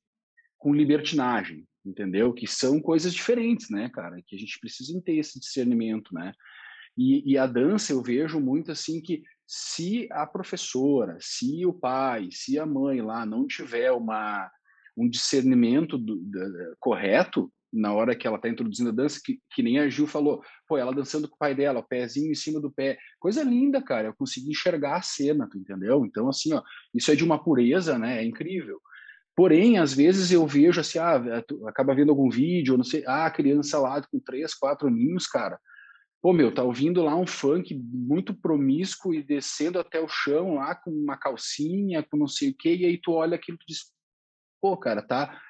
com 0.59 0.75
libertinagem, 0.75 1.65
entendeu? 1.85 2.35
Que 2.35 2.47
são 2.47 2.81
coisas 2.81 3.15
diferentes, 3.15 3.71
né, 3.71 3.89
cara? 3.89 4.21
Que 4.27 4.37
a 4.37 4.39
gente 4.39 4.59
precisa 4.61 5.01
ter 5.03 5.17
esse 5.17 5.41
discernimento, 5.41 6.13
né? 6.13 6.33
E, 6.97 7.33
e 7.33 7.39
a 7.39 7.47
dança 7.47 7.93
eu 7.93 8.03
vejo 8.03 8.41
muito 8.41 8.73
assim 8.73 9.01
que 9.01 9.23
se 9.47 10.07
a 10.11 10.27
professora, 10.27 11.17
se 11.21 11.65
o 11.65 11.73
pai, 11.73 12.29
se 12.31 12.59
a 12.59 12.67
mãe 12.67 13.01
lá 13.01 13.25
não 13.25 13.47
tiver 13.47 13.91
uma 13.93 14.51
um 14.99 15.09
discernimento 15.09 15.97
do, 15.97 16.17
do, 16.17 16.77
correto, 16.81 17.53
na 17.73 17.93
hora 17.93 18.15
que 18.17 18.27
ela 18.27 18.37
está 18.37 18.49
introduzindo 18.49 18.91
a 18.91 18.93
dança, 18.93 19.21
que, 19.23 19.39
que 19.53 19.63
nem 19.63 19.79
a 19.79 19.89
Gil 19.89 20.07
falou, 20.07 20.43
pô, 20.67 20.79
ela 20.79 20.95
dançando 20.95 21.29
com 21.29 21.35
o 21.35 21.39
pai 21.39 21.55
dela, 21.55 21.81
o 21.81 21.87
pezinho 21.87 22.33
em 22.33 22.35
cima 22.35 22.61
do 22.61 22.71
pé, 22.71 22.99
coisa 23.21 23.43
linda, 23.43 23.83
cara, 23.83 24.09
eu 24.09 24.15
consegui 24.15 24.51
enxergar 24.51 24.97
a 24.97 25.03
cena, 25.03 25.49
tu 25.51 25.59
entendeu? 25.59 26.05
Então, 26.05 26.29
assim, 26.29 26.53
ó, 26.55 26.63
isso 26.95 27.11
é 27.11 27.15
de 27.15 27.25
uma 27.25 27.43
pureza, 27.43 27.99
né, 27.99 28.23
é 28.23 28.25
incrível. 28.25 28.81
Porém, 29.37 29.79
às 29.79 29.93
vezes 29.93 30.33
eu 30.33 30.47
vejo 30.47 30.81
assim, 30.81 30.99
ah, 30.99 31.21
acaba 31.67 31.95
vendo 31.95 32.11
algum 32.11 32.29
vídeo, 32.29 32.77
não 32.77 32.85
sei, 32.85 33.05
ah, 33.07 33.31
criança 33.31 33.79
lá 33.79 34.03
com 34.03 34.19
três, 34.19 34.55
quatro 34.55 34.89
aninhos, 34.89 35.27
cara, 35.27 35.61
pô, 36.21 36.33
meu, 36.33 36.53
tá 36.53 36.63
ouvindo 36.63 37.05
lá 37.05 37.15
um 37.15 37.27
funk 37.27 37.75
muito 37.75 38.35
promíscuo 38.35 39.15
e 39.15 39.23
descendo 39.23 39.79
até 39.79 40.01
o 40.01 40.09
chão 40.09 40.55
lá 40.57 40.75
com 40.75 40.91
uma 40.91 41.17
calcinha, 41.17 42.03
com 42.03 42.17
não 42.17 42.27
sei 42.27 42.51
o 42.51 42.55
quê, 42.57 42.75
e 42.75 42.85
aí 42.85 42.99
tu 43.01 43.13
olha 43.13 43.37
aquilo 43.37 43.59
e 43.61 43.67
diz, 43.73 43.93
pô, 44.61 44.77
cara, 44.77 45.03
tá 45.03 45.41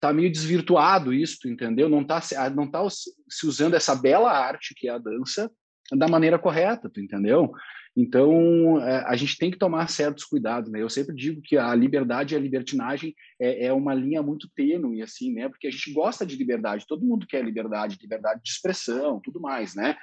tá 0.00 0.12
meio 0.12 0.30
desvirtuado 0.30 1.12
isso, 1.12 1.48
entendeu? 1.48 1.88
Não 1.88 2.04
tá, 2.04 2.20
não 2.54 2.70
tá 2.70 2.82
se 2.90 3.46
usando 3.46 3.74
essa 3.74 3.94
bela 3.94 4.30
arte 4.30 4.74
que 4.74 4.88
é 4.88 4.92
a 4.92 4.98
dança 4.98 5.50
da 5.92 6.08
maneira 6.08 6.38
correta, 6.38 6.90
tu 6.90 7.00
entendeu? 7.00 7.52
Então, 7.96 8.78
é, 8.82 9.04
a 9.06 9.16
gente 9.16 9.38
tem 9.38 9.50
que 9.50 9.56
tomar 9.56 9.88
certos 9.88 10.24
cuidados, 10.24 10.70
né? 10.70 10.82
Eu 10.82 10.90
sempre 10.90 11.16
digo 11.16 11.40
que 11.40 11.56
a 11.56 11.74
liberdade 11.74 12.34
e 12.34 12.36
a 12.36 12.40
libertinagem 12.40 13.14
é, 13.40 13.66
é, 13.66 13.72
uma 13.72 13.94
linha 13.94 14.22
muito 14.22 14.50
tênue, 14.54 15.00
assim, 15.00 15.32
né? 15.32 15.48
Porque 15.48 15.66
a 15.66 15.70
gente 15.70 15.94
gosta 15.94 16.26
de 16.26 16.36
liberdade, 16.36 16.86
todo 16.86 17.06
mundo 17.06 17.26
quer 17.26 17.42
liberdade, 17.42 17.98
liberdade 18.00 18.42
de 18.42 18.50
expressão, 18.50 19.18
tudo 19.20 19.40
mais, 19.40 19.74
né? 19.74 19.96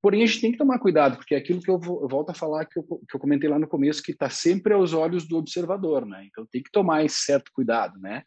Porém, 0.00 0.22
a 0.22 0.26
gente 0.26 0.40
tem 0.40 0.52
que 0.52 0.58
tomar 0.58 0.78
cuidado, 0.78 1.16
porque 1.16 1.34
é 1.34 1.38
aquilo 1.38 1.60
que 1.60 1.70
eu, 1.70 1.80
eu 1.82 2.08
volto 2.08 2.30
a 2.30 2.34
falar, 2.34 2.64
que 2.64 2.78
eu, 2.78 2.84
que 2.84 3.16
eu 3.16 3.20
comentei 3.20 3.48
lá 3.48 3.58
no 3.58 3.68
começo, 3.68 4.02
que 4.02 4.12
está 4.12 4.28
sempre 4.30 4.72
aos 4.72 4.92
olhos 4.92 5.26
do 5.26 5.36
observador, 5.36 6.06
né? 6.06 6.24
Então, 6.26 6.46
tem 6.46 6.62
que 6.62 6.70
tomar 6.70 7.04
esse 7.04 7.22
certo 7.22 7.50
cuidado, 7.52 7.98
né? 7.98 8.22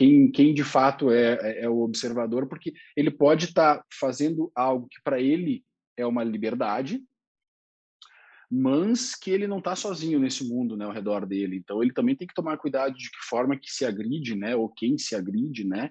Quem, 0.00 0.32
quem 0.32 0.54
de 0.54 0.64
fato 0.64 1.10
é, 1.10 1.34
é, 1.42 1.64
é 1.64 1.68
o 1.68 1.80
observador, 1.80 2.48
porque 2.48 2.72
ele 2.96 3.10
pode 3.10 3.44
estar 3.44 3.76
tá 3.76 3.84
fazendo 3.92 4.50
algo 4.54 4.88
que 4.88 4.96
para 5.04 5.20
ele 5.20 5.62
é 5.94 6.06
uma 6.06 6.24
liberdade, 6.24 7.02
mas 8.50 9.14
que 9.14 9.30
ele 9.30 9.46
não 9.46 9.58
está 9.58 9.76
sozinho 9.76 10.18
nesse 10.18 10.48
mundo, 10.48 10.74
né, 10.74 10.86
ao 10.86 10.90
redor 10.90 11.26
dele. 11.26 11.58
Então 11.58 11.82
ele 11.82 11.92
também 11.92 12.16
tem 12.16 12.26
que 12.26 12.32
tomar 12.32 12.56
cuidado 12.56 12.94
de 12.94 13.10
que 13.10 13.18
forma 13.28 13.58
que 13.58 13.70
se 13.70 13.84
agride, 13.84 14.34
né, 14.34 14.56
ou 14.56 14.70
quem 14.70 14.96
se 14.96 15.14
agride, 15.14 15.66
né, 15.66 15.90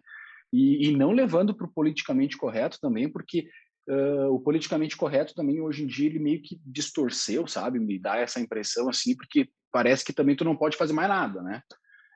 e, 0.52 0.88
e 0.88 0.98
não 0.98 1.12
levando 1.12 1.54
para 1.54 1.68
o 1.68 1.72
politicamente 1.72 2.36
correto 2.36 2.80
também, 2.82 3.08
porque 3.08 3.48
uh, 3.88 4.34
o 4.34 4.40
politicamente 4.40 4.98
correto 4.98 5.36
também 5.36 5.62
hoje 5.62 5.84
em 5.84 5.88
dia 5.88 6.08
ele 6.08 6.18
meio 6.18 6.42
que 6.42 6.60
distorceu, 6.66 7.46
sabe, 7.46 7.78
me 7.78 8.00
dá 8.00 8.18
essa 8.18 8.40
impressão 8.40 8.90
assim, 8.90 9.16
porque 9.16 9.48
parece 9.72 10.04
que 10.04 10.14
também 10.14 10.36
tu 10.36 10.44
não 10.44 10.58
pode 10.58 10.76
fazer 10.78 10.94
mais 10.94 11.10
nada, 11.10 11.44
né? 11.44 11.62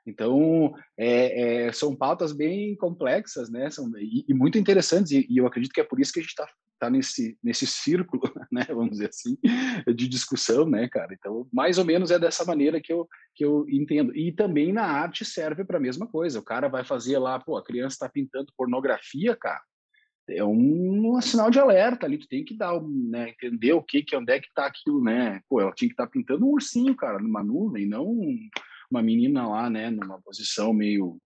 Então, 0.06 0.74
é, 0.98 1.66
é, 1.66 1.72
são 1.72 1.96
pautas 1.96 2.32
bem 2.32 2.76
complexas, 2.76 3.50
né? 3.50 3.70
São, 3.70 3.90
e, 3.98 4.24
e 4.28 4.34
muito 4.34 4.58
interessantes, 4.58 5.12
e, 5.12 5.26
e, 5.30 5.38
eu 5.38 5.46
acredito 5.46 5.72
que 5.72 5.80
é 5.80 5.84
por 5.84 5.98
isso 5.98 6.12
que 6.12 6.20
a 6.20 6.22
gente 6.22 6.30
está 6.30 6.46
tá 6.78 6.90
nesse, 6.90 7.38
nesse 7.42 7.66
círculo, 7.66 8.22
né? 8.52 8.64
Vamos 8.68 8.90
dizer 8.90 9.08
assim, 9.08 9.36
de 9.94 10.06
discussão, 10.06 10.66
né, 10.68 10.88
cara? 10.88 11.14
Então, 11.14 11.48
mais 11.52 11.78
ou 11.78 11.84
menos 11.84 12.10
é 12.10 12.18
dessa 12.18 12.44
maneira 12.44 12.80
que 12.80 12.92
eu, 12.92 13.08
que 13.34 13.44
eu 13.44 13.64
entendo. 13.68 14.14
E 14.14 14.30
também 14.30 14.72
na 14.72 14.84
arte 14.84 15.24
serve 15.24 15.64
para 15.64 15.78
a 15.78 15.80
mesma 15.80 16.06
coisa. 16.06 16.38
O 16.38 16.44
cara 16.44 16.68
vai 16.68 16.84
fazer 16.84 17.18
lá, 17.18 17.38
pô, 17.38 17.56
a 17.56 17.64
criança 17.64 17.94
está 17.94 18.08
pintando 18.08 18.52
pornografia, 18.56 19.34
cara. 19.34 19.62
É 20.28 20.42
um, 20.42 21.16
um, 21.16 21.20
sinal 21.20 21.50
de 21.50 21.58
alerta 21.58 22.06
ali, 22.06 22.16
tu 22.16 22.26
tem 22.26 22.42
que 22.42 22.56
dar, 22.56 22.80
né, 22.82 23.28
entender 23.28 23.74
o 23.74 23.82
que, 23.82 24.02
que 24.02 24.16
onde 24.16 24.32
é 24.32 24.40
que 24.40 24.46
está 24.46 24.64
aquilo, 24.64 25.02
né? 25.02 25.40
Pô, 25.48 25.60
ela 25.60 25.72
tinha 25.72 25.88
que 25.88 25.92
estar 25.92 26.06
tá 26.06 26.10
pintando 26.10 26.46
um 26.46 26.50
ursinho, 26.50 26.96
cara, 26.96 27.18
numa 27.18 27.44
nuvem, 27.44 27.86
não 27.86 28.14
uma 28.90 29.02
menina 29.02 29.46
lá, 29.46 29.68
né, 29.68 29.90
numa 29.90 30.20
posição 30.20 30.72
meio 30.72 31.18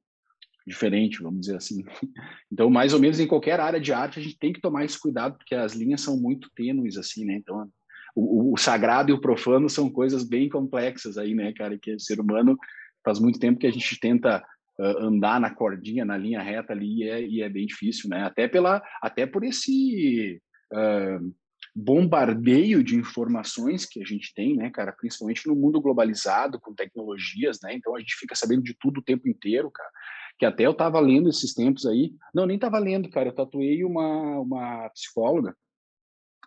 diferente, 0.67 1.23
vamos 1.23 1.41
dizer 1.41 1.57
assim. 1.57 1.83
Então, 2.53 2.71
mais 2.71 2.93
ou 2.93 3.01
menos 3.01 3.21
em 3.21 3.27
qualquer 3.27 3.61
área 3.61 3.81
de 3.81 3.93
arte, 3.93 4.19
a 4.19 4.23
gente 4.23 4.39
tem 4.39 4.53
que 4.53 4.61
tomar 4.61 4.85
esse 4.85 4.99
cuidado, 4.99 5.37
porque 5.37 5.55
as 5.55 5.75
linhas 5.75 6.01
são 6.01 6.17
muito 6.17 6.51
tênues, 6.55 6.97
assim, 6.97 7.25
né? 7.25 7.35
Então, 7.35 7.69
o, 8.15 8.55
o 8.55 8.57
sagrado 8.57 9.11
e 9.11 9.15
o 9.15 9.21
profano 9.21 9.69
são 9.69 9.91
coisas 9.91 10.25
bem 10.25 10.49
complexas 10.49 11.19
aí, 11.19 11.35
né, 11.35 11.53
cara? 11.53 11.79
Que 11.79 11.95
o 11.95 12.01
ser 12.01 12.21
humano 12.21 12.57
faz 13.05 13.19
muito 13.19 13.39
tempo 13.39 13.59
que 13.59 13.67
a 13.67 13.71
gente 13.71 13.99
tenta 14.01 14.43
uh, 14.79 15.05
andar 15.05 15.41
na 15.41 15.55
cordinha, 15.55 16.05
na 16.05 16.17
linha 16.17 16.43
reta 16.43 16.73
ali, 16.73 17.03
e 17.03 17.09
é, 17.09 17.23
e 17.23 17.43
é 17.43 17.49
bem 17.49 17.67
difícil, 17.67 18.09
né? 18.09 18.25
Até, 18.25 18.49
pela, 18.49 18.83
até 19.01 19.27
por 19.27 19.45
esse. 19.45 20.41
Uh, 20.73 21.33
bombardeio 21.75 22.83
de 22.83 22.97
informações 22.97 23.85
que 23.85 24.03
a 24.03 24.05
gente 24.05 24.33
tem, 24.35 24.57
né, 24.57 24.71
cara, 24.71 24.93
principalmente 24.93 25.47
no 25.47 25.55
mundo 25.55 25.81
globalizado 25.81 26.59
com 26.61 26.75
tecnologias, 26.75 27.61
né? 27.63 27.75
Então 27.75 27.95
a 27.95 28.01
gente 28.01 28.15
fica 28.17 28.35
sabendo 28.35 28.63
de 28.63 28.75
tudo 28.75 28.99
o 28.99 29.05
tempo 29.05 29.29
inteiro, 29.29 29.71
cara. 29.71 29.91
Que 30.39 30.47
até 30.47 30.65
eu 30.67 30.75
tava 30.75 31.01
lendo 31.01 31.29
esses 31.29 31.55
tempos 31.55 31.87
aí, 31.87 32.13
não, 32.35 32.47
nem 32.47 32.59
tava 32.59 32.79
lendo, 32.79 33.11
cara, 33.11 33.29
eu 33.29 33.35
tatuei 33.35 33.85
uma 33.85 34.41
uma 34.41 34.89
psicóloga 34.91 35.57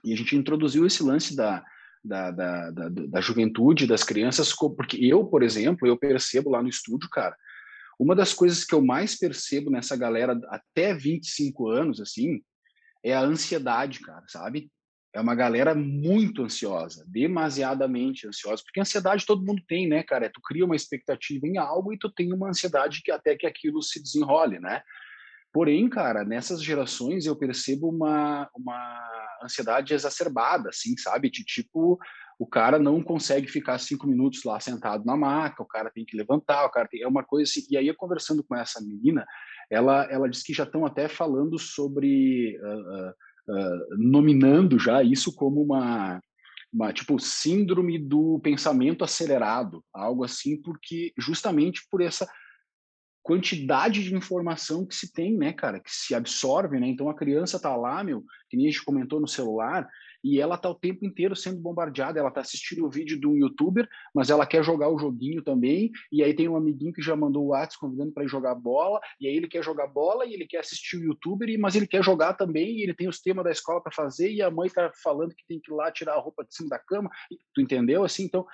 e 0.03 0.13
a 0.13 0.17
gente 0.17 0.35
introduziu 0.35 0.85
esse 0.85 1.03
lance 1.03 1.35
da 1.35 1.63
da, 2.03 2.31
da, 2.31 2.71
da, 2.71 2.89
da 2.89 3.21
juventude, 3.21 3.85
das 3.85 4.03
crianças, 4.03 4.51
porque 4.53 4.97
eu, 5.05 5.25
por 5.27 5.43
exemplo, 5.43 5.87
eu 5.87 5.95
percebo 5.95 6.49
lá 6.49 6.61
no 6.61 6.67
estúdio, 6.67 7.07
cara, 7.09 7.37
uma 7.99 8.15
das 8.15 8.33
coisas 8.33 8.65
que 8.65 8.73
eu 8.73 8.83
mais 8.83 9.15
percebo 9.15 9.69
nessa 9.69 9.95
galera 9.95 10.39
até 10.47 10.93
25 10.93 11.69
anos, 11.69 12.01
assim, 12.01 12.41
é 13.03 13.13
a 13.13 13.21
ansiedade, 13.21 13.99
cara, 13.99 14.23
sabe? 14.27 14.71
É 15.13 15.19
uma 15.19 15.35
galera 15.35 15.75
muito 15.75 16.43
ansiosa, 16.43 17.05
demasiadamente 17.07 18.27
ansiosa, 18.27 18.63
porque 18.63 18.79
ansiedade 18.79 19.25
todo 19.25 19.45
mundo 19.45 19.61
tem, 19.67 19.87
né, 19.87 20.03
cara? 20.03 20.29
Tu 20.29 20.39
cria 20.41 20.65
uma 20.65 20.75
expectativa 20.75 21.45
em 21.45 21.57
algo 21.57 21.91
e 21.91 21.97
tu 21.97 22.09
tem 22.09 22.31
uma 22.31 22.49
ansiedade 22.49 23.01
que 23.03 23.11
até 23.11 23.35
que 23.35 23.45
aquilo 23.45 23.81
se 23.81 24.01
desenrole, 24.01 24.59
né? 24.59 24.81
Porém, 25.53 25.89
cara, 25.89 26.23
nessas 26.23 26.63
gerações 26.63 27.25
eu 27.25 27.35
percebo 27.35 27.89
uma, 27.89 28.49
uma 28.55 29.37
ansiedade 29.43 29.93
exacerbada, 29.93 30.69
assim, 30.69 30.95
sabe? 30.97 31.29
De 31.29 31.43
tipo, 31.43 31.99
o 32.39 32.47
cara 32.47 32.79
não 32.79 33.03
consegue 33.03 33.47
ficar 33.47 33.77
cinco 33.79 34.07
minutos 34.07 34.45
lá 34.45 34.61
sentado 34.61 35.03
na 35.03 35.17
maca, 35.17 35.61
o 35.61 35.67
cara 35.67 35.91
tem 35.91 36.05
que 36.05 36.15
levantar, 36.15 36.65
o 36.65 36.71
cara 36.71 36.87
tem... 36.87 37.01
é 37.01 37.07
uma 37.07 37.23
coisa 37.23 37.49
assim. 37.49 37.65
E 37.69 37.75
aí, 37.75 37.85
eu 37.85 37.95
conversando 37.95 38.41
com 38.45 38.55
essa 38.55 38.79
menina, 38.79 39.25
ela, 39.69 40.05
ela 40.09 40.29
disse 40.29 40.45
que 40.45 40.53
já 40.53 40.63
estão 40.63 40.85
até 40.85 41.09
falando 41.09 41.59
sobre. 41.59 42.57
Uh, 42.57 43.09
uh, 43.09 43.13
nominando 43.97 44.79
já 44.79 45.03
isso 45.03 45.33
como 45.35 45.61
uma, 45.61 46.21
uma 46.71 46.93
tipo 46.93 47.19
síndrome 47.19 47.97
do 47.99 48.39
pensamento 48.39 49.03
acelerado, 49.03 49.83
algo 49.93 50.23
assim, 50.23 50.61
porque 50.61 51.13
justamente 51.17 51.81
por 51.89 52.01
essa 52.01 52.27
quantidade 53.23 54.03
de 54.03 54.15
informação 54.15 54.85
que 54.85 54.95
se 54.95 55.13
tem, 55.13 55.37
né, 55.37 55.53
cara, 55.53 55.79
que 55.79 55.91
se 55.91 56.15
absorve, 56.15 56.79
né? 56.79 56.87
Então 56.87 57.09
a 57.09 57.15
criança 57.15 57.59
tá 57.59 57.75
lá, 57.75 58.03
meu, 58.03 58.23
que 58.49 58.57
nem 58.57 58.67
a 58.67 58.71
gente 58.71 58.83
comentou 58.83 59.19
no 59.19 59.27
celular, 59.27 59.87
e 60.23 60.39
ela 60.39 60.57
tá 60.57 60.69
o 60.69 60.75
tempo 60.75 61.05
inteiro 61.05 61.35
sendo 61.35 61.59
bombardeada, 61.59 62.19
ela 62.19 62.31
tá 62.31 62.41
assistindo 62.41 62.85
o 62.85 62.89
vídeo 62.89 63.19
de 63.19 63.27
um 63.27 63.35
youtuber, 63.35 63.87
mas 64.13 64.29
ela 64.29 64.45
quer 64.45 64.63
jogar 64.63 64.89
o 64.89 64.97
joguinho 64.97 65.41
também, 65.41 65.91
e 66.11 66.23
aí 66.23 66.33
tem 66.33 66.47
um 66.47 66.55
amiguinho 66.55 66.93
que 66.93 67.01
já 67.01 67.15
mandou 67.15 67.45
o 67.45 67.47
WhatsApp 67.49 67.79
convidando 67.79 68.11
para 68.11 68.23
ir 68.23 68.27
jogar 68.27 68.55
bola, 68.55 68.99
e 69.19 69.27
aí 69.27 69.35
ele 69.35 69.47
quer 69.47 69.63
jogar 69.63 69.87
bola 69.87 70.25
e 70.25 70.33
ele 70.33 70.45
quer 70.45 70.59
assistir 70.59 70.97
o 70.97 71.03
youtuber, 71.03 71.47
mas 71.59 71.75
ele 71.75 71.87
quer 71.87 72.03
jogar 72.03 72.33
também, 72.33 72.77
e 72.77 72.83
ele 72.83 72.93
tem 72.93 73.07
os 73.07 73.19
temas 73.19 73.43
da 73.43 73.51
escola 73.51 73.81
para 73.81 73.91
fazer, 73.91 74.31
e 74.31 74.41
a 74.41 74.51
mãe 74.51 74.69
tá 74.69 74.91
falando 75.03 75.35
que 75.35 75.45
tem 75.47 75.59
que 75.59 75.71
ir 75.71 75.75
lá 75.75 75.91
tirar 75.91 76.13
a 76.13 76.19
roupa 76.19 76.43
de 76.43 76.55
cima 76.55 76.69
da 76.69 76.79
cama, 76.79 77.09
tu 77.53 77.61
entendeu? 77.61 78.03
Assim, 78.03 78.23
então 78.23 78.45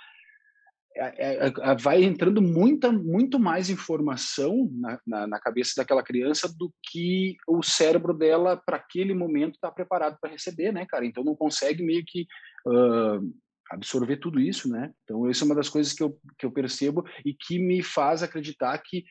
vai 1.80 2.04
entrando 2.04 2.42
muita, 2.42 2.92
muito 2.92 3.40
mais 3.40 3.70
informação 3.70 4.70
na, 4.74 5.00
na, 5.06 5.28
na, 5.28 5.40
cabeça 5.40 5.74
daquela 5.78 6.04
criança 6.04 6.52
do 6.58 6.74
que 6.84 7.36
o 7.48 7.62
cérebro 7.62 8.14
dela, 8.14 8.58
para 8.58 8.78
aquele 8.78 9.14
momento, 9.14 9.56
está 9.56 9.72
preparado 9.72 10.18
para 10.20 10.32
receber, 10.32 10.72
né, 10.72 10.86
cara? 10.86 11.06
Então 11.06 11.24
não 11.24 11.36
consegue 11.36 11.84
meio 11.84 12.04
que 12.06 12.26
uh, 12.68 13.34
absorver 13.70 14.18
tudo 14.18 14.40
isso, 14.40 14.70
né? 14.70 14.92
Então, 15.04 15.30
essa 15.30 15.44
é 15.44 15.46
uma 15.46 15.56
das 15.56 15.70
coisas 15.70 15.94
que 15.94 16.04
eu, 16.04 16.18
que 16.38 16.46
eu 16.46 16.52
percebo 16.52 17.06
e 17.26 17.34
que 17.34 17.60
me 17.60 17.84
faz 17.84 18.24
acreditar 18.24 18.78
que, 18.80 19.04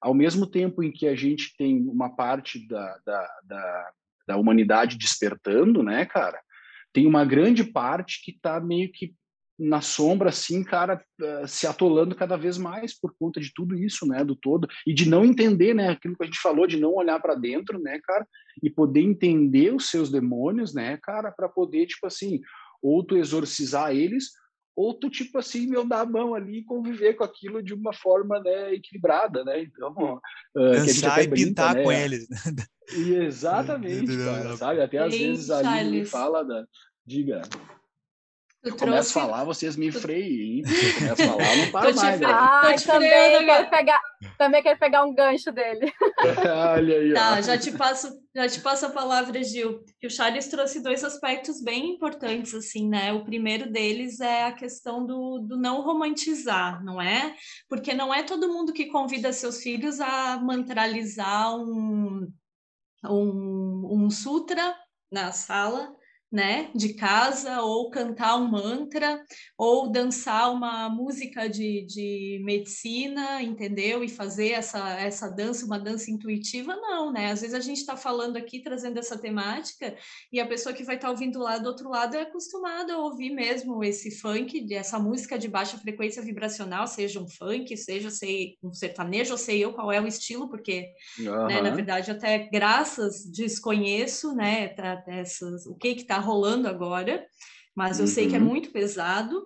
ao 0.00 0.14
mesmo 0.14 0.46
tempo 0.46 0.82
em 0.82 0.92
que 0.92 1.06
a 1.06 1.14
gente 1.14 1.54
tem 1.56 1.78
uma 1.88 2.14
parte 2.14 2.66
da, 2.68 2.98
da, 3.04 3.28
da, 3.44 3.92
da 4.28 4.36
humanidade 4.36 4.96
despertando, 4.96 5.82
né, 5.82 6.04
cara? 6.06 6.40
Tem 6.92 7.06
uma 7.06 7.24
grande 7.24 7.64
parte 7.64 8.22
que 8.22 8.30
está 8.30 8.60
meio 8.60 8.90
que 8.92 9.14
na 9.58 9.80
sombra, 9.80 10.30
assim, 10.30 10.64
cara, 10.64 11.02
eh, 11.20 11.46
se 11.46 11.66
atolando 11.66 12.14
cada 12.14 12.36
vez 12.36 12.58
mais 12.58 12.98
por 12.98 13.14
conta 13.16 13.40
de 13.40 13.52
tudo 13.54 13.76
isso, 13.76 14.06
né, 14.06 14.24
do 14.24 14.34
todo, 14.34 14.68
e 14.86 14.92
de 14.92 15.08
não 15.08 15.24
entender, 15.24 15.74
né, 15.74 15.90
aquilo 15.90 16.16
que 16.16 16.24
a 16.24 16.26
gente 16.26 16.40
falou, 16.40 16.66
de 16.66 16.78
não 16.78 16.92
olhar 16.92 17.20
para 17.20 17.34
dentro, 17.34 17.78
né, 17.78 18.00
cara, 18.02 18.26
e 18.62 18.68
poder 18.68 19.00
entender 19.00 19.72
os 19.72 19.88
seus 19.88 20.10
demônios, 20.10 20.74
né, 20.74 20.98
cara, 21.02 21.30
para 21.30 21.48
poder, 21.48 21.86
tipo 21.86 22.06
assim, 22.06 22.40
ou 22.82 23.04
tu 23.04 23.16
exorcizar 23.16 23.94
eles, 23.94 24.32
ou 24.76 24.92
tu, 24.92 25.08
tipo 25.08 25.38
assim, 25.38 25.68
meu, 25.68 25.86
dar 25.86 26.00
a 26.00 26.06
mão 26.06 26.34
ali 26.34 26.58
e 26.58 26.64
conviver 26.64 27.14
com 27.14 27.22
aquilo 27.22 27.62
de 27.62 27.72
uma 27.72 27.92
forma, 27.92 28.40
né, 28.40 28.74
equilibrada, 28.74 29.44
né, 29.44 29.62
então... 29.62 30.20
Uh, 30.56 30.70
Dançar 30.72 31.22
e 31.22 31.28
brinca, 31.28 31.46
pintar 31.48 31.74
né? 31.76 31.82
com 31.84 31.92
eles. 31.92 32.26
E 32.96 33.14
exatamente, 33.14 34.06
cara, 34.18 34.56
sabe, 34.56 34.80
até 34.80 34.98
às 34.98 35.16
vezes 35.16 35.48
ali 35.48 35.90
me 35.90 36.04
fala 36.04 36.44
da... 36.44 36.66
Diga. 37.06 37.42
Eu 38.64 38.76
começo 38.76 39.18
a 39.18 39.22
falar, 39.22 39.44
vocês 39.44 39.76
me 39.76 39.92
freiem. 39.92 40.62
Eu 40.62 40.94
começo 40.94 41.22
a 41.22 41.26
falar, 41.26 41.56
não 41.56 41.70
para 41.72 41.94
mais. 41.94 42.22
Ai, 42.22 42.78
também 42.78 43.44
quero, 43.44 43.70
pegar, 43.70 44.00
também 44.38 44.62
quero 44.62 44.78
pegar 44.78 45.04
um 45.04 45.14
gancho 45.14 45.52
dele. 45.52 45.92
Olha 46.72 46.98
aí, 46.98 47.12
tá, 47.12 47.40
já 47.42 47.58
te 47.58 47.72
passo, 47.72 48.10
já 48.34 48.48
te 48.48 48.60
passo 48.60 48.86
a 48.86 48.90
palavra, 48.90 49.42
Gil. 49.42 49.84
Que 50.00 50.06
o 50.06 50.10
Charles 50.10 50.48
trouxe 50.48 50.82
dois 50.82 51.04
aspectos 51.04 51.62
bem 51.62 51.90
importantes, 51.90 52.54
assim, 52.54 52.88
né? 52.88 53.12
O 53.12 53.24
primeiro 53.24 53.70
deles 53.70 54.20
é 54.20 54.44
a 54.44 54.52
questão 54.52 55.04
do, 55.04 55.40
do 55.40 55.58
não 55.58 55.82
romantizar, 55.82 56.82
não 56.82 57.02
é? 57.02 57.36
Porque 57.68 57.92
não 57.92 58.14
é 58.14 58.22
todo 58.22 58.52
mundo 58.52 58.72
que 58.72 58.86
convida 58.86 59.30
seus 59.32 59.62
filhos 59.62 60.00
a 60.00 60.38
mantralizar 60.38 61.54
um, 61.54 62.32
um, 63.04 63.88
um 63.90 64.10
sutra 64.10 64.74
na 65.12 65.32
sala 65.32 65.94
né, 66.34 66.68
de 66.74 66.94
casa, 66.94 67.62
ou 67.62 67.88
cantar 67.90 68.36
um 68.36 68.50
mantra, 68.50 69.24
ou 69.56 69.88
dançar 69.88 70.52
uma 70.52 70.88
música 70.88 71.48
de, 71.48 71.86
de 71.86 72.42
medicina, 72.44 73.40
entendeu? 73.40 74.02
E 74.02 74.08
fazer 74.08 74.50
essa, 74.50 74.98
essa 74.98 75.30
dança, 75.30 75.64
uma 75.64 75.78
dança 75.78 76.10
intuitiva, 76.10 76.74
não, 76.74 77.12
né? 77.12 77.30
Às 77.30 77.42
vezes 77.42 77.54
a 77.54 77.60
gente 77.60 77.76
está 77.76 77.96
falando 77.96 78.36
aqui, 78.36 78.60
trazendo 78.60 78.98
essa 78.98 79.16
temática, 79.16 79.94
e 80.32 80.40
a 80.40 80.46
pessoa 80.46 80.74
que 80.74 80.82
vai 80.82 80.96
estar 80.96 81.06
tá 81.06 81.12
ouvindo 81.12 81.38
lá 81.38 81.56
do 81.56 81.68
outro 81.68 81.88
lado 81.88 82.16
é 82.16 82.22
acostumada 82.22 82.94
a 82.94 82.98
ouvir 82.98 83.30
mesmo 83.30 83.84
esse 83.84 84.10
funk, 84.18 84.66
essa 84.74 84.98
música 84.98 85.38
de 85.38 85.46
baixa 85.46 85.78
frequência 85.78 86.20
vibracional, 86.20 86.88
seja 86.88 87.20
um 87.20 87.28
funk, 87.28 87.76
seja 87.76 88.10
sei, 88.10 88.56
um 88.60 88.72
sertanejo, 88.72 89.38
sei 89.38 89.64
eu 89.64 89.72
qual 89.72 89.92
é 89.92 90.00
o 90.00 90.06
estilo, 90.08 90.48
porque, 90.48 90.88
uhum. 91.20 91.46
né, 91.46 91.62
na 91.62 91.70
verdade, 91.70 92.10
até 92.10 92.50
graças 92.50 93.24
desconheço, 93.24 94.34
né, 94.34 94.66
tá, 94.66 95.00
essas, 95.06 95.64
o 95.66 95.76
que 95.76 95.94
que 95.94 96.02
está 96.02 96.23
rolando 96.24 96.68
agora, 96.68 97.24
mas 97.74 97.98
eu 97.98 98.06
uhum. 98.06 98.10
sei 98.10 98.28
que 98.28 98.36
é 98.36 98.38
uhum. 98.38 98.44
muito 98.44 98.70
pesado. 98.70 99.44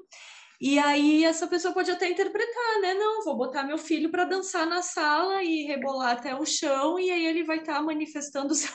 E 0.60 0.76
aí 0.76 1.24
essa 1.24 1.46
pessoa 1.46 1.72
pode 1.72 1.88
até 1.88 2.10
interpretar, 2.10 2.80
né? 2.80 2.92
Não, 2.94 3.22
vou 3.22 3.36
botar 3.36 3.62
meu 3.62 3.78
filho 3.78 4.10
para 4.10 4.24
dançar 4.24 4.66
na 4.66 4.82
sala 4.82 5.42
e 5.44 5.62
rebolar 5.62 6.16
até 6.16 6.34
o 6.34 6.44
chão, 6.44 6.98
e 6.98 7.10
aí 7.12 7.26
ele 7.26 7.44
vai 7.44 7.58
estar 7.58 7.74
tá 7.74 7.82
manifestando 7.82 8.52
seu, 8.56 8.72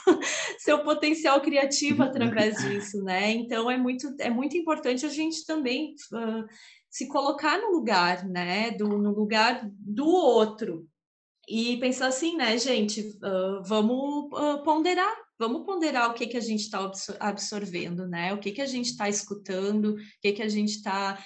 seu, 0.59 0.83
potencial 0.83 1.41
criativo 1.41 2.03
através 2.03 2.55
disso, 2.63 3.03
né? 3.03 3.31
Então 3.31 3.69
é 3.69 3.77
muito, 3.77 4.15
é 4.19 4.29
muito 4.29 4.55
importante 4.55 5.05
a 5.05 5.09
gente 5.09 5.45
também 5.45 5.93
uh, 6.13 6.45
se 6.89 7.07
colocar 7.09 7.59
no 7.59 7.71
lugar, 7.71 8.25
né? 8.25 8.71
Do, 8.71 8.87
no 8.97 9.11
lugar 9.11 9.67
do 9.69 10.07
outro. 10.07 10.87
E 11.49 11.75
pensar 11.77 12.07
assim, 12.07 12.37
né, 12.37 12.57
gente, 12.57 13.01
uh, 13.01 13.61
vamos 13.65 14.31
uh, 14.31 14.63
ponderar 14.63 15.13
vamos 15.43 15.65
ponderar 15.65 16.09
o 16.09 16.13
que, 16.13 16.25
que 16.25 16.37
a 16.37 16.41
gente 16.41 16.61
está 16.61 16.89
absorvendo, 17.19 18.07
né? 18.07 18.33
O 18.33 18.37
que, 18.37 18.51
que 18.51 18.61
a 18.61 18.65
gente 18.65 18.91
está 18.91 19.09
escutando, 19.09 19.95
o 19.95 19.97
que, 20.21 20.31
que 20.31 20.41
a 20.41 20.47
gente 20.47 20.77
está 20.77 21.21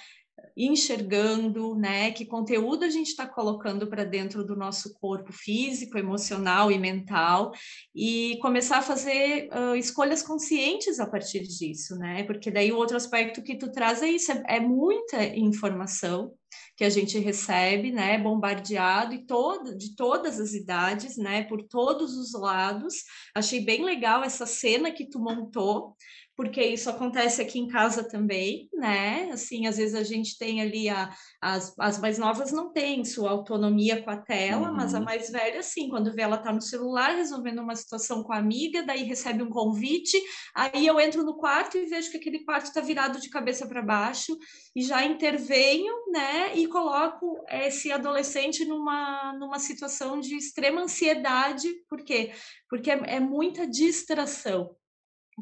enxergando, 0.58 1.76
né? 1.76 2.10
Que 2.10 2.26
conteúdo 2.26 2.84
a 2.84 2.90
gente 2.90 3.08
está 3.08 3.26
colocando 3.26 3.86
para 3.86 4.04
dentro 4.04 4.44
do 4.44 4.56
nosso 4.56 4.92
corpo 4.98 5.32
físico, 5.32 5.96
emocional 5.96 6.72
e 6.72 6.78
mental, 6.78 7.52
e 7.94 8.36
começar 8.42 8.78
a 8.78 8.82
fazer 8.82 9.48
uh, 9.52 9.76
escolhas 9.76 10.22
conscientes 10.22 10.98
a 10.98 11.06
partir 11.06 11.40
disso, 11.40 11.96
né? 11.96 12.24
Porque 12.24 12.50
daí 12.50 12.72
o 12.72 12.76
outro 12.76 12.96
aspecto 12.96 13.42
que 13.42 13.56
tu 13.56 13.70
traz 13.70 14.02
é 14.02 14.08
isso, 14.08 14.32
é, 14.32 14.42
é 14.48 14.60
muita 14.60 15.24
informação 15.24 16.32
que 16.76 16.84
a 16.84 16.90
gente 16.90 17.18
recebe, 17.18 17.90
né, 17.90 18.16
bombardeado 18.18 19.12
e 19.12 19.26
todo, 19.26 19.76
de 19.76 19.96
todas 19.96 20.38
as 20.38 20.54
idades, 20.54 21.16
né, 21.16 21.42
por 21.42 21.62
todos 21.64 22.16
os 22.16 22.32
lados. 22.40 22.94
Achei 23.34 23.60
bem 23.60 23.84
legal 23.84 24.22
essa 24.22 24.46
cena 24.46 24.92
que 24.92 25.04
tu 25.04 25.18
montou, 25.18 25.96
porque 26.38 26.62
isso 26.62 26.88
acontece 26.88 27.42
aqui 27.42 27.58
em 27.58 27.66
casa 27.66 28.08
também, 28.08 28.70
né? 28.72 29.28
Assim, 29.32 29.66
às 29.66 29.76
vezes 29.76 29.96
a 29.96 30.04
gente 30.04 30.38
tem 30.38 30.62
ali 30.62 30.88
a, 30.88 31.12
as, 31.42 31.74
as 31.76 31.98
mais 31.98 32.16
novas 32.16 32.52
não 32.52 32.72
têm 32.72 33.04
sua 33.04 33.32
autonomia 33.32 34.00
com 34.00 34.08
a 34.08 34.18
tela, 34.18 34.68
uhum. 34.68 34.76
mas 34.76 34.94
a 34.94 34.98
uhum. 34.98 35.04
mais 35.04 35.30
velha, 35.30 35.60
sim, 35.64 35.88
quando 35.88 36.14
vê 36.14 36.22
ela 36.22 36.38
tá 36.38 36.52
no 36.52 36.60
celular 36.60 37.16
resolvendo 37.16 37.58
uma 37.58 37.74
situação 37.74 38.22
com 38.22 38.32
a 38.32 38.38
amiga, 38.38 38.84
daí 38.84 39.02
recebe 39.02 39.42
um 39.42 39.50
convite, 39.50 40.16
aí 40.54 40.86
eu 40.86 41.00
entro 41.00 41.24
no 41.24 41.36
quarto 41.36 41.76
e 41.76 41.86
vejo 41.86 42.08
que 42.12 42.18
aquele 42.18 42.44
quarto 42.44 42.66
está 42.66 42.80
virado 42.80 43.20
de 43.20 43.30
cabeça 43.30 43.66
para 43.66 43.82
baixo 43.82 44.38
e 44.76 44.82
já 44.82 45.04
intervenho, 45.04 45.92
né? 46.12 46.56
E 46.56 46.68
coloco 46.68 47.44
esse 47.50 47.90
adolescente 47.90 48.64
numa, 48.64 49.32
numa 49.40 49.58
situação 49.58 50.20
de 50.20 50.36
extrema 50.36 50.82
ansiedade, 50.82 51.68
por 51.90 52.04
quê? 52.04 52.30
Porque 52.70 52.92
é, 52.92 53.16
é 53.16 53.18
muita 53.18 53.66
distração 53.66 54.77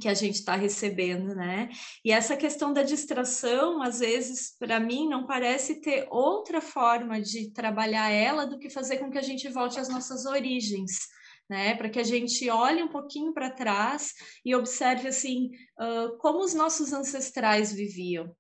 que 0.01 0.09
a 0.09 0.15
gente 0.15 0.37
está 0.37 0.55
recebendo, 0.55 1.35
né? 1.35 1.69
E 2.05 2.13
essa 2.13 2.37
questão 2.37 2.73
da 2.73 2.83
distração, 2.83 3.83
às 3.83 4.01
vezes, 4.01 4.57
para 4.59 4.79
mim, 4.79 5.09
não 5.09 5.27
parece 5.27 5.81
ter 5.81 6.07
outra 6.11 6.61
forma 6.61 7.21
de 7.21 7.51
trabalhar 7.53 8.11
ela 8.11 8.47
do 8.47 8.59
que 8.59 8.71
fazer 8.71 8.99
com 8.99 9.11
que 9.11 9.19
a 9.19 9.23
gente 9.23 9.49
volte 9.49 9.79
às 9.79 9.89
nossas 9.89 10.27
origens. 10.27 11.15
Né, 11.49 11.77
para 11.77 11.89
que 11.89 12.01
a 12.01 12.03
gente 12.03 12.51
olhe 12.51 12.83
um 12.83 12.89
pouquinho 12.89 13.33
para 13.33 13.49
trás 13.49 14.15
e 14.45 14.53
observe 14.53 15.07
assim 15.07 15.53
uh, 15.81 16.19
como 16.19 16.41
os 16.41 16.53
nossos 16.53 16.93
ancestrais 16.93 17.73
viviam, 17.73 18.35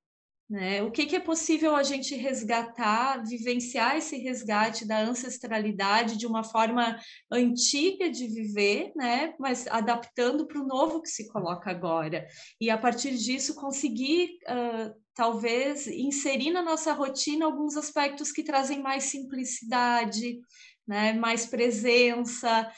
né? 0.48 0.80
O 0.82 0.92
que, 0.92 1.06
que, 1.06 1.16
é 1.16 1.20
possível 1.20 1.74
a 1.74 1.82
gente 1.82 2.14
resgatar, 2.14 3.20
vivenciar 3.24 3.96
esse 3.96 4.16
resgate 4.16 4.86
da 4.86 5.00
ancestralidade 5.00 6.16
de 6.16 6.26
uma 6.26 6.44
forma 6.44 6.96
antiga 7.30 8.08
de 8.08 8.28
viver, 8.28 8.92
né? 8.94 9.34
mas 9.40 9.66
adaptando 9.66 10.46
para 10.46 10.60
o 10.60 10.66
novo 10.66 11.02
que 11.02 11.08
se 11.08 11.26
coloca 11.28 11.68
agora. 11.68 12.28
E 12.60 12.70
a 12.70 12.78
partir 12.78 13.16
disso 13.16 13.56
conseguir, 13.56 14.38
uh, 14.48 14.94
talvez, 15.14 15.88
inserir 15.88 16.52
na 16.52 16.62
nossa 16.62 16.92
rotina 16.92 17.44
alguns 17.44 17.76
aspectos 17.76 18.30
que 18.30 18.44
trazem 18.44 18.80
mais 18.80 19.04
simplicidade, 19.04 20.38
né? 20.86 21.12
mais 21.12 21.44
presença, 21.44 22.70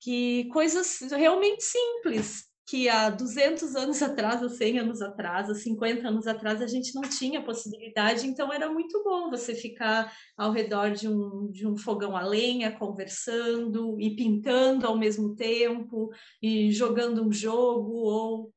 que 0.00 0.44
coisas 0.52 1.00
realmente 1.10 1.64
simples, 1.64 2.44
que 2.66 2.88
há 2.88 3.08
200 3.10 3.76
anos 3.76 4.02
atrás, 4.02 4.42
ou 4.42 4.48
100 4.48 4.80
anos 4.80 5.00
atrás, 5.00 5.48
ou 5.48 5.54
50 5.54 6.08
anos 6.08 6.26
atrás, 6.26 6.60
a 6.60 6.66
gente 6.66 6.92
não 6.96 7.02
tinha 7.02 7.44
possibilidade, 7.44 8.26
então 8.26 8.52
era 8.52 8.68
muito 8.68 9.04
bom 9.04 9.30
você 9.30 9.54
ficar 9.54 10.12
ao 10.36 10.50
redor 10.50 10.90
de 10.90 11.08
um, 11.08 11.48
de 11.52 11.64
um 11.64 11.76
fogão 11.76 12.16
a 12.16 12.22
lenha, 12.22 12.76
conversando 12.76 13.96
e 14.00 14.16
pintando 14.16 14.84
ao 14.84 14.98
mesmo 14.98 15.36
tempo, 15.36 16.10
e 16.42 16.72
jogando 16.72 17.24
um 17.24 17.32
jogo, 17.32 17.92
ou 17.92 18.52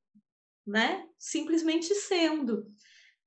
né, 0.66 1.06
simplesmente 1.20 1.94
sendo. 1.94 2.66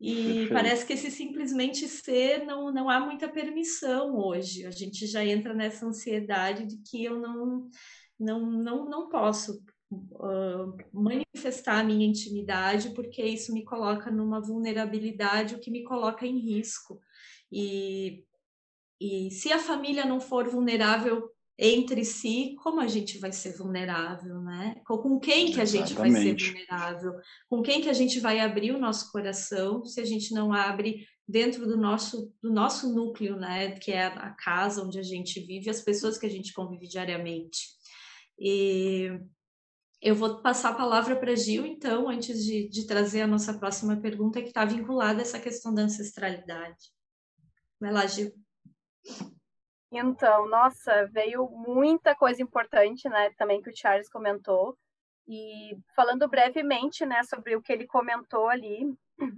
E 0.00 0.48
parece 0.48 0.84
que 0.84 0.94
esse 0.94 1.12
simplesmente 1.12 1.86
ser 1.86 2.44
não, 2.44 2.72
não 2.72 2.90
há 2.90 2.98
muita 2.98 3.28
permissão 3.28 4.16
hoje. 4.16 4.66
A 4.66 4.70
gente 4.72 5.06
já 5.06 5.24
entra 5.24 5.54
nessa 5.54 5.86
ansiedade 5.86 6.66
de 6.66 6.78
que 6.78 7.04
eu 7.04 7.20
não, 7.20 7.70
não, 8.18 8.50
não, 8.50 8.84
não 8.90 9.08
posso 9.08 9.62
uh, 9.92 10.76
manifestar 10.92 11.80
a 11.80 11.84
minha 11.84 12.06
intimidade, 12.06 12.90
porque 12.90 13.22
isso 13.22 13.52
me 13.52 13.64
coloca 13.64 14.10
numa 14.10 14.40
vulnerabilidade, 14.40 15.54
o 15.54 15.60
que 15.60 15.70
me 15.70 15.84
coloca 15.84 16.26
em 16.26 16.38
risco. 16.38 17.00
E, 17.50 18.24
e 19.00 19.30
se 19.30 19.52
a 19.52 19.58
família 19.58 20.04
não 20.04 20.20
for 20.20 20.48
vulnerável 20.48 21.30
entre 21.58 22.04
si, 22.04 22.56
como 22.62 22.80
a 22.80 22.88
gente 22.88 23.18
vai 23.18 23.30
ser 23.30 23.56
vulnerável, 23.56 24.40
né? 24.40 24.80
Com 24.86 25.20
quem 25.20 25.52
que 25.52 25.60
a 25.60 25.64
gente 25.64 25.92
vai 25.94 26.10
ser 26.10 26.34
vulnerável? 26.34 27.12
Com 27.48 27.62
quem 27.62 27.80
que 27.80 27.90
a 27.90 27.92
gente 27.92 28.18
vai 28.18 28.40
abrir 28.40 28.72
o 28.72 28.80
nosso 28.80 29.12
coração 29.12 29.84
se 29.84 30.00
a 30.00 30.04
gente 30.04 30.32
não 30.32 30.52
abre 30.52 31.06
dentro 31.28 31.66
do 31.66 31.76
nosso 31.76 32.34
do 32.42 32.50
nosso 32.52 32.92
núcleo, 32.92 33.36
né? 33.36 33.72
Que 33.72 33.92
é 33.92 34.06
a 34.06 34.30
casa 34.30 34.82
onde 34.82 34.98
a 34.98 35.02
gente 35.02 35.38
vive, 35.40 35.70
as 35.70 35.82
pessoas 35.82 36.18
que 36.18 36.26
a 36.26 36.30
gente 36.30 36.52
convive 36.52 36.88
diariamente. 36.88 37.68
E 38.38 39.20
eu 40.02 40.16
vou 40.16 40.42
passar 40.42 40.70
a 40.70 40.74
palavra 40.74 41.14
para 41.14 41.36
Gil, 41.36 41.64
então, 41.64 42.08
antes 42.08 42.44
de, 42.44 42.68
de 42.68 42.88
trazer 42.88 43.22
a 43.22 43.26
nossa 43.26 43.56
próxima 43.56 43.96
pergunta, 43.96 44.42
que 44.42 44.48
está 44.48 44.64
vinculada 44.64 45.20
a 45.20 45.22
essa 45.22 45.38
questão 45.38 45.72
da 45.72 45.82
ancestralidade. 45.82 46.90
Vai 47.80 47.92
lá, 47.92 48.04
Gil. 48.04 48.32
Então, 49.92 50.48
nossa, 50.48 51.06
veio 51.12 51.48
muita 51.50 52.16
coisa 52.16 52.42
importante, 52.42 53.08
né, 53.08 53.30
também 53.38 53.62
que 53.62 53.70
o 53.70 53.76
Charles 53.76 54.08
comentou. 54.08 54.76
E 55.28 55.78
falando 55.94 56.28
brevemente, 56.28 57.06
né, 57.06 57.22
sobre 57.22 57.54
o 57.54 57.62
que 57.62 57.72
ele 57.72 57.86
comentou 57.86 58.48
ali 58.48 58.92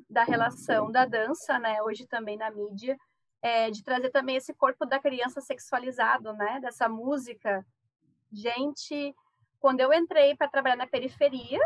da 0.09 0.25
relação 0.25 0.91
da 0.91 1.05
dança, 1.05 1.59
né, 1.59 1.83
hoje 1.83 2.07
também 2.07 2.39
na 2.39 2.51
mídia, 2.51 2.97
é, 3.43 3.71
de 3.71 3.85
trazer 3.85 4.09
também 4.09 4.37
esse 4.37 4.55
corpo 4.55 4.87
da 4.87 4.99
criança 4.99 5.43
sexualizado, 5.43 6.33
né, 6.33 6.59
dessa 6.61 6.89
música. 6.89 7.67
Gente, 8.33 9.15
quando 9.65 9.81
eu 9.81 9.95
entrei 9.95 10.37
para 10.37 10.47
trabalhar 10.47 10.77
na 10.77 10.87
periferia, 10.87 11.59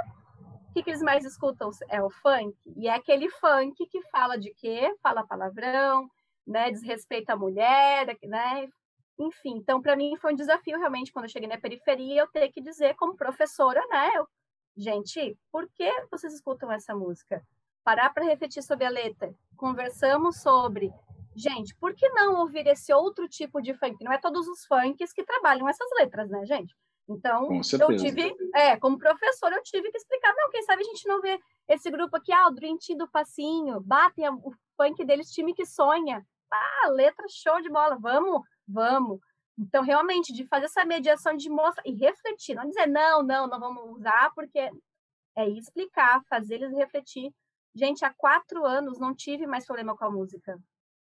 o 0.71 0.73
que, 0.73 0.85
que 0.85 0.91
eles 0.91 1.03
mais 1.03 1.25
escutam? 1.25 1.69
É 1.89 2.01
o 2.01 2.09
funk. 2.09 2.57
E 2.77 2.87
é 2.87 2.95
aquele 2.95 3.29
funk 3.29 3.75
que 3.89 4.01
fala 4.03 4.39
de 4.39 4.55
quê? 4.55 4.95
Fala 5.03 5.27
palavrão, 5.27 6.09
né, 6.47 6.71
desrespeita 6.71 7.33
a 7.33 7.37
mulher, 7.37 8.17
né, 8.23 8.69
enfim, 9.19 9.57
então 9.57 9.83
para 9.83 9.97
mim 9.97 10.17
foi 10.17 10.33
um 10.33 10.37
desafio 10.37 10.79
realmente 10.79 11.13
quando 11.13 11.25
eu 11.25 11.29
cheguei 11.29 11.49
na 11.49 11.59
periferia 11.59 12.21
eu 12.21 12.29
ter 12.29 12.53
que 12.53 12.61
dizer 12.61 12.95
como 12.95 13.17
professora, 13.17 13.85
né? 13.89 14.13
Eu, 14.15 14.29
gente, 14.77 15.37
por 15.51 15.69
que 15.69 15.91
vocês 16.09 16.33
escutam 16.33 16.71
essa 16.71 16.95
música? 16.95 17.45
Parar 17.83 18.15
para 18.15 18.27
refletir 18.27 18.63
sobre 18.63 18.85
a 18.85 18.91
letra. 18.91 19.35
Conversamos 19.57 20.41
sobre, 20.41 20.93
gente, 21.35 21.75
por 21.75 21.97
que 21.97 22.09
não 22.11 22.39
ouvir 22.39 22.69
esse 22.69 22.93
outro 22.93 23.29
tipo 23.29 23.61
de 23.61 23.75
funk? 23.75 23.97
Não 24.05 24.13
é 24.13 24.19
todos 24.19 24.47
os 24.47 24.65
funks 24.67 25.13
que 25.13 25.25
trabalham 25.25 25.69
essas 25.69 25.89
letras, 25.99 26.31
né, 26.31 26.47
gente? 26.47 26.73
Então, 27.09 27.49
eu 27.53 27.97
tive, 27.97 28.37
é, 28.55 28.77
como 28.77 28.99
professora, 28.99 29.57
eu 29.57 29.63
tive 29.63 29.91
que 29.91 29.97
explicar, 29.97 30.35
não, 30.37 30.51
quem 30.51 30.63
sabe 30.63 30.83
a 30.83 30.85
gente 30.85 31.09
não 31.09 31.21
vê 31.21 31.41
esse 31.67 31.91
grupo 31.91 32.17
aqui, 32.17 32.33
ah, 32.33 32.49
o 32.49 32.51
Dream 32.51 32.77
Team 32.77 32.99
do 32.99 33.09
Passinho, 33.09 33.81
batem 33.81 34.29
o 34.29 34.53
funk 34.77 35.05
deles, 35.05 35.31
time 35.31 35.55
que 35.55 35.65
sonha. 35.65 36.25
Ah, 36.53 36.89
letra 36.91 37.27
show 37.29 37.61
de 37.61 37.69
bola, 37.71 37.97
vamos 37.99 38.43
vamos. 38.69 39.19
Então, 39.59 39.83
realmente, 39.83 40.33
de 40.33 40.47
fazer 40.47 40.67
essa 40.67 40.85
mediação 40.85 41.35
de 41.37 41.49
mostrar 41.49 41.83
e 41.85 41.93
refletir, 41.93 42.55
não 42.55 42.69
dizer 42.69 42.87
não, 42.87 43.23
não, 43.23 43.47
não 43.49 43.59
vamos 43.59 43.97
usar, 43.97 44.33
porque 44.35 44.71
é 45.37 45.49
explicar, 45.49 46.23
fazer 46.29 46.57
eles 46.57 46.73
refletir. 46.73 47.33
Gente, 47.75 48.05
há 48.05 48.13
quatro 48.13 48.65
anos 48.65 49.01
não 49.01 49.15
tive 49.15 49.47
mais 49.47 49.67
problema 49.67 49.97
com 49.97 50.05
a 50.05 50.11
música. 50.11 50.59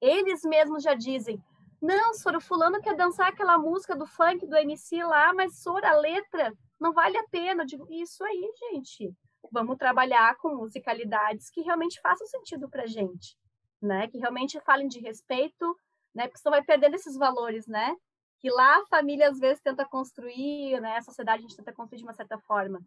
Eles 0.01 0.41
mesmos 0.43 0.83
já 0.83 0.93
dizem, 0.93 1.41
não, 1.81 2.13
Sora, 2.13 2.39
fulano 2.39 2.79
quer 2.79 2.95
dançar 2.95 3.29
aquela 3.29 3.57
música 3.57 3.95
do 3.95 4.05
funk, 4.05 4.45
do 4.45 4.55
MC 4.55 5.03
lá, 5.03 5.33
mas 5.33 5.57
Sora, 5.61 5.89
a 5.89 5.97
letra 5.97 6.53
não 6.79 6.93
vale 6.93 7.17
a 7.17 7.27
pena. 7.27 7.63
Eu 7.63 7.65
digo, 7.67 7.87
isso 7.89 8.23
aí, 8.23 8.53
gente. 8.69 9.11
Vamos 9.51 9.77
trabalhar 9.77 10.35
com 10.37 10.55
musicalidades 10.55 11.49
que 11.49 11.61
realmente 11.61 11.99
façam 11.99 12.27
sentido 12.27 12.69
pra 12.69 12.85
gente, 12.85 13.35
né? 13.81 14.07
Que 14.07 14.19
realmente 14.19 14.59
falem 14.61 14.87
de 14.87 14.99
respeito, 14.99 15.75
né? 16.13 16.27
Porque 16.27 16.39
você 16.39 16.49
vai 16.51 16.63
perdendo 16.63 16.95
esses 16.95 17.17
valores, 17.17 17.65
né? 17.65 17.95
Que 18.39 18.51
lá 18.51 18.77
a 18.77 18.85
família 18.85 19.29
às 19.29 19.39
vezes 19.39 19.59
tenta 19.61 19.83
construir, 19.83 20.79
né? 20.79 20.97
A 20.97 21.01
sociedade 21.01 21.39
a 21.39 21.41
gente 21.41 21.57
tenta 21.57 21.73
construir 21.73 21.97
de 21.97 22.03
uma 22.03 22.13
certa 22.13 22.37
forma. 22.37 22.79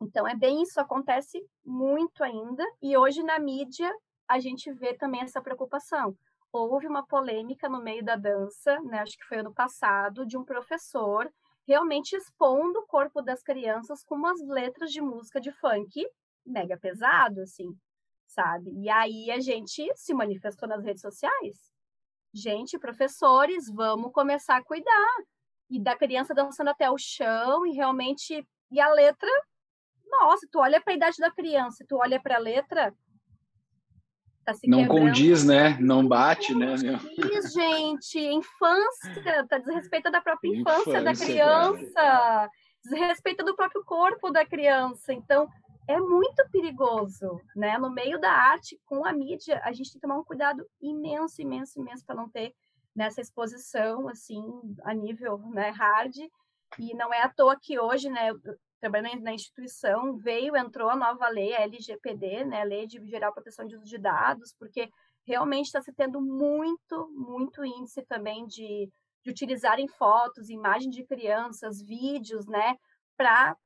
Então 0.00 0.26
é 0.26 0.36
bem 0.36 0.62
isso, 0.62 0.80
acontece 0.80 1.44
muito 1.64 2.22
ainda. 2.22 2.64
E 2.80 2.96
hoje 2.96 3.24
na 3.24 3.40
mídia 3.40 3.92
a 4.28 4.38
gente 4.38 4.72
vê 4.72 4.94
também 4.94 5.22
essa 5.22 5.42
preocupação. 5.42 6.16
Houve 6.52 6.86
uma 6.86 7.06
polêmica 7.06 7.68
no 7.68 7.82
meio 7.82 8.04
da 8.04 8.14
dança, 8.14 8.78
né? 8.82 8.98
Acho 8.98 9.16
que 9.16 9.24
foi 9.24 9.38
ano 9.38 9.54
passado, 9.54 10.26
de 10.26 10.36
um 10.36 10.44
professor 10.44 11.32
realmente 11.66 12.14
expondo 12.14 12.80
o 12.80 12.86
corpo 12.86 13.22
das 13.22 13.42
crianças 13.42 14.04
com 14.04 14.16
umas 14.16 14.40
letras 14.46 14.90
de 14.90 15.00
música 15.00 15.40
de 15.40 15.52
funk 15.52 16.06
mega 16.44 16.76
pesado, 16.76 17.40
assim, 17.40 17.68
sabe? 18.26 18.70
E 18.74 18.90
aí 18.90 19.30
a 19.30 19.40
gente 19.40 19.90
se 19.94 20.12
manifestou 20.12 20.68
nas 20.68 20.84
redes 20.84 21.00
sociais, 21.00 21.72
gente, 22.32 22.78
professores, 22.78 23.70
vamos 23.70 24.12
começar 24.12 24.56
a 24.56 24.64
cuidar. 24.64 25.16
E 25.70 25.80
da 25.80 25.96
criança 25.96 26.34
dançando 26.34 26.68
até 26.68 26.90
o 26.90 26.98
chão 26.98 27.66
e 27.66 27.72
realmente. 27.72 28.46
E 28.70 28.80
a 28.80 28.92
letra, 28.92 29.30
nossa, 30.06 30.46
tu 30.50 30.58
olha 30.58 30.80
para 30.80 30.92
a 30.92 30.96
idade 30.96 31.16
da 31.18 31.30
criança, 31.30 31.84
tu 31.88 31.96
olha 31.96 32.20
para 32.20 32.36
a 32.36 32.38
letra. 32.38 32.94
Tá 34.44 34.52
não 34.66 34.80
quebrando. 34.80 34.88
condiz, 34.88 35.44
né? 35.44 35.76
Não 35.80 36.06
bate, 36.06 36.54
né? 36.54 36.74
Meu? 36.82 36.98
Diz, 37.28 37.52
gente, 37.52 38.18
infância, 38.18 39.46
tá 39.48 39.58
desrespeita 39.58 40.10
da 40.10 40.20
própria 40.20 40.48
infância, 40.48 40.80
infância 40.80 41.02
da 41.02 41.14
criança, 41.14 41.92
cara. 41.94 42.50
desrespeita 42.84 43.44
do 43.44 43.54
próprio 43.54 43.84
corpo 43.84 44.30
da 44.30 44.44
criança. 44.44 45.12
Então, 45.12 45.48
é 45.88 45.98
muito 45.98 46.44
perigoso, 46.50 47.40
né? 47.54 47.78
No 47.78 47.90
meio 47.90 48.20
da 48.20 48.32
arte, 48.32 48.80
com 48.84 49.04
a 49.06 49.12
mídia, 49.12 49.60
a 49.64 49.72
gente 49.72 49.92
tem 49.92 50.00
que 50.00 50.06
tomar 50.06 50.18
um 50.18 50.24
cuidado 50.24 50.66
imenso, 50.80 51.40
imenso, 51.40 51.78
imenso 51.78 52.04
para 52.04 52.16
não 52.16 52.28
ter 52.28 52.52
nessa 52.94 53.20
exposição, 53.20 54.08
assim, 54.08 54.42
a 54.84 54.92
nível 54.92 55.38
né, 55.52 55.70
hard. 55.70 56.16
E 56.78 56.94
não 56.94 57.12
é 57.12 57.22
à 57.22 57.28
toa 57.28 57.56
que 57.60 57.78
hoje, 57.78 58.08
né, 58.08 58.30
trabalhando 58.82 59.22
na 59.22 59.32
instituição, 59.32 60.16
veio, 60.16 60.56
entrou 60.56 60.90
a 60.90 60.96
nova 60.96 61.28
lei, 61.28 61.54
a 61.54 61.60
LGPD, 61.60 62.44
né, 62.44 62.62
a 62.62 62.64
Lei 62.64 62.84
de 62.84 62.98
Geral 63.06 63.32
Proteção 63.32 63.64
de 63.64 63.76
Uso 63.76 63.86
de 63.86 63.96
Dados, 63.96 64.52
porque 64.58 64.90
realmente 65.24 65.66
está 65.66 65.80
se 65.80 65.92
tendo 65.92 66.20
muito, 66.20 67.08
muito 67.14 67.64
índice 67.64 68.02
também 68.02 68.44
de, 68.44 68.90
de 69.24 69.30
utilizarem 69.30 69.86
fotos, 69.86 70.50
imagens 70.50 70.92
de 70.92 71.04
crianças, 71.04 71.80
vídeos, 71.80 72.46
né, 72.46 72.74
para 73.16 73.56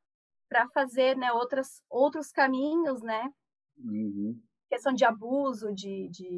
para 0.49 0.69
fazer 0.69 1.17
né, 1.17 1.33
outras, 1.33 1.83
outros 1.91 2.31
caminhos, 2.31 3.03
né? 3.03 3.29
Uhum. 3.79 4.41
Questão 4.71 4.93
de 4.93 5.05
abuso, 5.05 5.75
de. 5.75 6.09
de 6.09 6.31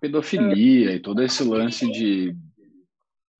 Pedofilia 0.00 0.92
uh, 0.92 0.94
e 0.94 1.00
todo 1.00 1.22
esse 1.22 1.44
lance 1.44 1.90
de 1.90 2.32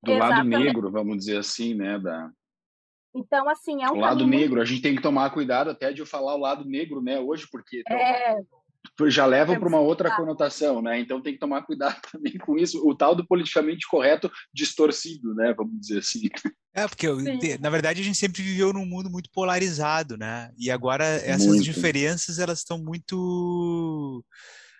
do 0.03 0.13
Exatamente. 0.13 0.53
lado 0.53 0.65
negro, 0.65 0.91
vamos 0.91 1.17
dizer 1.17 1.39
assim, 1.39 1.73
né? 1.73 1.99
Da... 1.99 2.31
Então, 3.15 3.49
assim, 3.49 3.83
é 3.83 3.91
um. 3.91 3.97
O 3.97 4.01
lado 4.01 4.27
negro, 4.27 4.61
a 4.61 4.65
gente 4.65 4.83
tem 4.83 4.97
que 4.97 5.03
tomar 5.03 5.31
cuidado 5.31 5.71
até 5.71 5.93
de 5.93 6.05
falar 6.05 6.35
o 6.35 6.41
lado 6.41 6.65
negro, 6.65 7.01
né, 7.01 7.21
hoje, 7.21 7.47
porque. 7.51 7.83
É, 7.89 8.37
já 9.09 9.27
leva 9.27 9.59
para 9.59 9.69
uma 9.69 9.81
outra 9.81 10.15
conotação, 10.15 10.81
né? 10.83 10.99
Então 11.01 11.21
tem 11.21 11.33
que 11.33 11.39
tomar 11.39 11.63
cuidado 11.63 11.97
também 12.13 12.37
com 12.39 12.57
isso, 12.57 12.87
o 12.87 12.95
tal 12.95 13.15
do 13.15 13.27
politicamente 13.27 13.87
correto 13.89 14.31
distorcido, 14.53 15.35
né? 15.35 15.55
Vamos 15.57 15.81
dizer 15.81 15.99
assim. 15.99 16.29
É, 16.75 16.87
porque 16.87 17.09
na 17.61 17.71
verdade 17.71 18.01
a 18.01 18.05
gente 18.05 18.19
sempre 18.19 18.43
viveu 18.43 18.73
num 18.73 18.87
mundo 18.87 19.11
muito 19.11 19.31
polarizado, 19.31 20.17
né? 20.17 20.51
E 20.59 20.71
agora 20.71 21.05
essas 21.05 21.47
muito. 21.47 21.63
diferenças 21.63 22.39
elas 22.39 22.59
estão 22.59 22.79
muito 22.79 24.25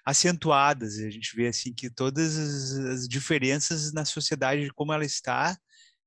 acentuadas. 0.05 0.99
A 0.99 1.11
gente 1.11 1.35
vê 1.35 1.49
assim 1.49 1.73
que 1.73 1.89
todas 1.89 2.37
as 2.37 3.09
diferenças 3.09 3.93
na 3.93 4.05
sociedade 4.05 4.71
como 4.75 4.93
ela 4.93 5.05
está 5.05 5.57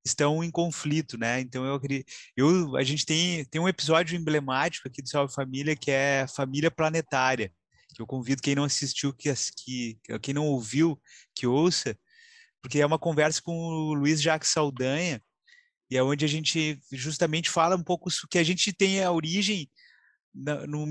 estão 0.09 0.43
em 0.43 0.51
conflito, 0.51 1.17
né? 1.17 1.39
Então 1.39 1.65
eu 1.65 1.79
eu 2.35 2.75
a 2.77 2.83
gente 2.83 3.05
tem 3.05 3.45
tem 3.45 3.61
um 3.61 3.67
episódio 3.67 4.17
emblemático 4.17 4.87
aqui 4.87 5.01
do 5.01 5.09
Salve 5.09 5.33
Família 5.33 5.75
que 5.75 5.91
é 5.91 6.25
Família 6.27 6.71
Planetária 6.71 7.51
eu 7.99 8.07
convido 8.07 8.41
quem 8.41 8.55
não 8.55 8.63
assistiu, 8.63 9.13
que, 9.13 9.33
que 9.55 9.99
quem 10.21 10.33
não 10.33 10.45
ouviu, 10.45 10.99
que 11.35 11.47
ouça, 11.47 11.97
porque 12.61 12.79
é 12.79 12.85
uma 12.85 12.99
conversa 12.99 13.41
com 13.41 13.55
o 13.55 13.93
Luiz 13.93 14.21
Jacques 14.21 14.51
Saldanha, 14.51 15.21
e 15.89 15.97
é 15.97 16.03
onde 16.03 16.25
a 16.25 16.27
gente 16.27 16.79
justamente 16.91 17.49
fala 17.49 17.75
um 17.75 17.83
pouco 17.83 18.09
que 18.29 18.37
a 18.37 18.43
gente 18.43 18.73
tem 18.73 19.03
a 19.03 19.11
origem 19.11 19.69
no, 20.33 20.85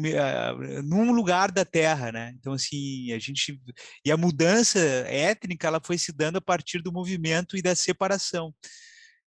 num 0.82 1.12
lugar 1.12 1.52
da 1.52 1.64
Terra, 1.64 2.10
né? 2.10 2.34
Então 2.38 2.54
assim 2.54 3.12
a 3.12 3.18
gente 3.18 3.60
e 4.04 4.10
a 4.10 4.16
mudança 4.16 4.78
étnica 4.80 5.68
ela 5.68 5.80
foi 5.84 5.98
se 5.98 6.12
dando 6.12 6.38
a 6.38 6.40
partir 6.40 6.82
do 6.82 6.92
movimento 6.92 7.56
e 7.56 7.62
da 7.62 7.74
separação. 7.76 8.54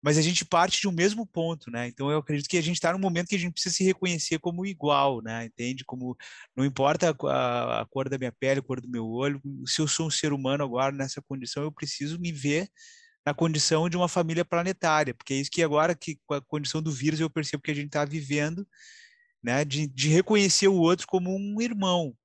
Mas 0.02 0.18
a 0.18 0.22
gente 0.22 0.46
parte 0.46 0.80
de 0.80 0.88
um 0.88 0.92
mesmo 0.92 1.26
ponto, 1.26 1.70
né? 1.70 1.88
Então 1.88 2.10
eu 2.10 2.20
acredito 2.20 2.48
que 2.48 2.58
a 2.58 2.62
gente 2.62 2.76
está 2.76 2.94
num 2.94 3.00
momento 3.00 3.28
que 3.28 3.36
a 3.36 3.40
gente 3.40 3.54
precisa 3.54 3.76
se 3.76 3.84
reconhecer 3.84 4.40
como 4.40 4.66
igual, 4.66 5.22
né? 5.22 5.46
Entende? 5.46 5.84
Como 5.84 6.16
não 6.56 6.64
importa 6.64 7.16
a, 7.28 7.82
a, 7.82 7.86
cor 7.86 8.08
da 8.08 8.18
minha 8.18 8.32
pele, 8.32 8.62
a 8.62 8.64
cor 8.64 8.80
do 8.80 8.90
meu 8.90 9.06
olho, 9.06 9.42
se 9.66 9.82
eu 9.82 9.88
sou 9.88 10.08
um 10.08 10.12
ser 10.12 10.32
humano 10.32 10.64
agora 10.64 10.96
nessa 10.96 11.22
condição, 11.22 11.64
eu 11.64 11.72
preciso 11.72 12.20
me 12.20 12.32
ver 12.32 12.70
na 13.26 13.34
condição 13.34 13.90
de 13.90 13.98
uma 13.98 14.08
família 14.08 14.46
planetária, 14.46 15.14
porque 15.14 15.34
é 15.34 15.38
isso 15.38 15.52
que 15.52 15.62
agora 15.62 15.94
que 15.94 16.18
com 16.26 16.34
a 16.34 16.42
condição 16.42 16.82
do 16.82 16.92
vírus 16.92 17.20
eu 17.20 17.30
percebo 17.30 17.62
que 17.62 17.72
a 17.72 17.76
gente 17.76 17.88
está 17.88 18.06
vivendo, 18.06 18.66
né? 19.44 19.66
De, 19.66 19.86
de 19.88 20.10
reconhecer 20.10 20.70
o 20.70 20.76
outro 20.76 21.08
como 21.08 21.36
um 21.36 21.62
irmão, 21.62 22.16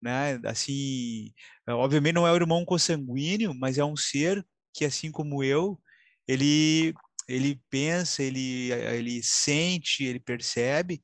né? 0.00 0.40
Assim, 0.44 1.32
obviamente 1.68 2.14
não 2.14 2.26
é 2.26 2.32
o 2.32 2.36
irmão 2.36 2.64
consanguíneo, 2.64 3.52
mas 3.54 3.78
é 3.78 3.84
um 3.84 3.96
ser 3.96 4.46
que 4.72 4.84
assim 4.84 5.10
como 5.10 5.42
eu, 5.42 5.80
ele 6.28 6.94
ele 7.28 7.60
pensa, 7.70 8.22
ele, 8.22 8.72
ele 8.72 9.22
sente, 9.22 10.04
ele 10.04 10.20
percebe, 10.20 11.02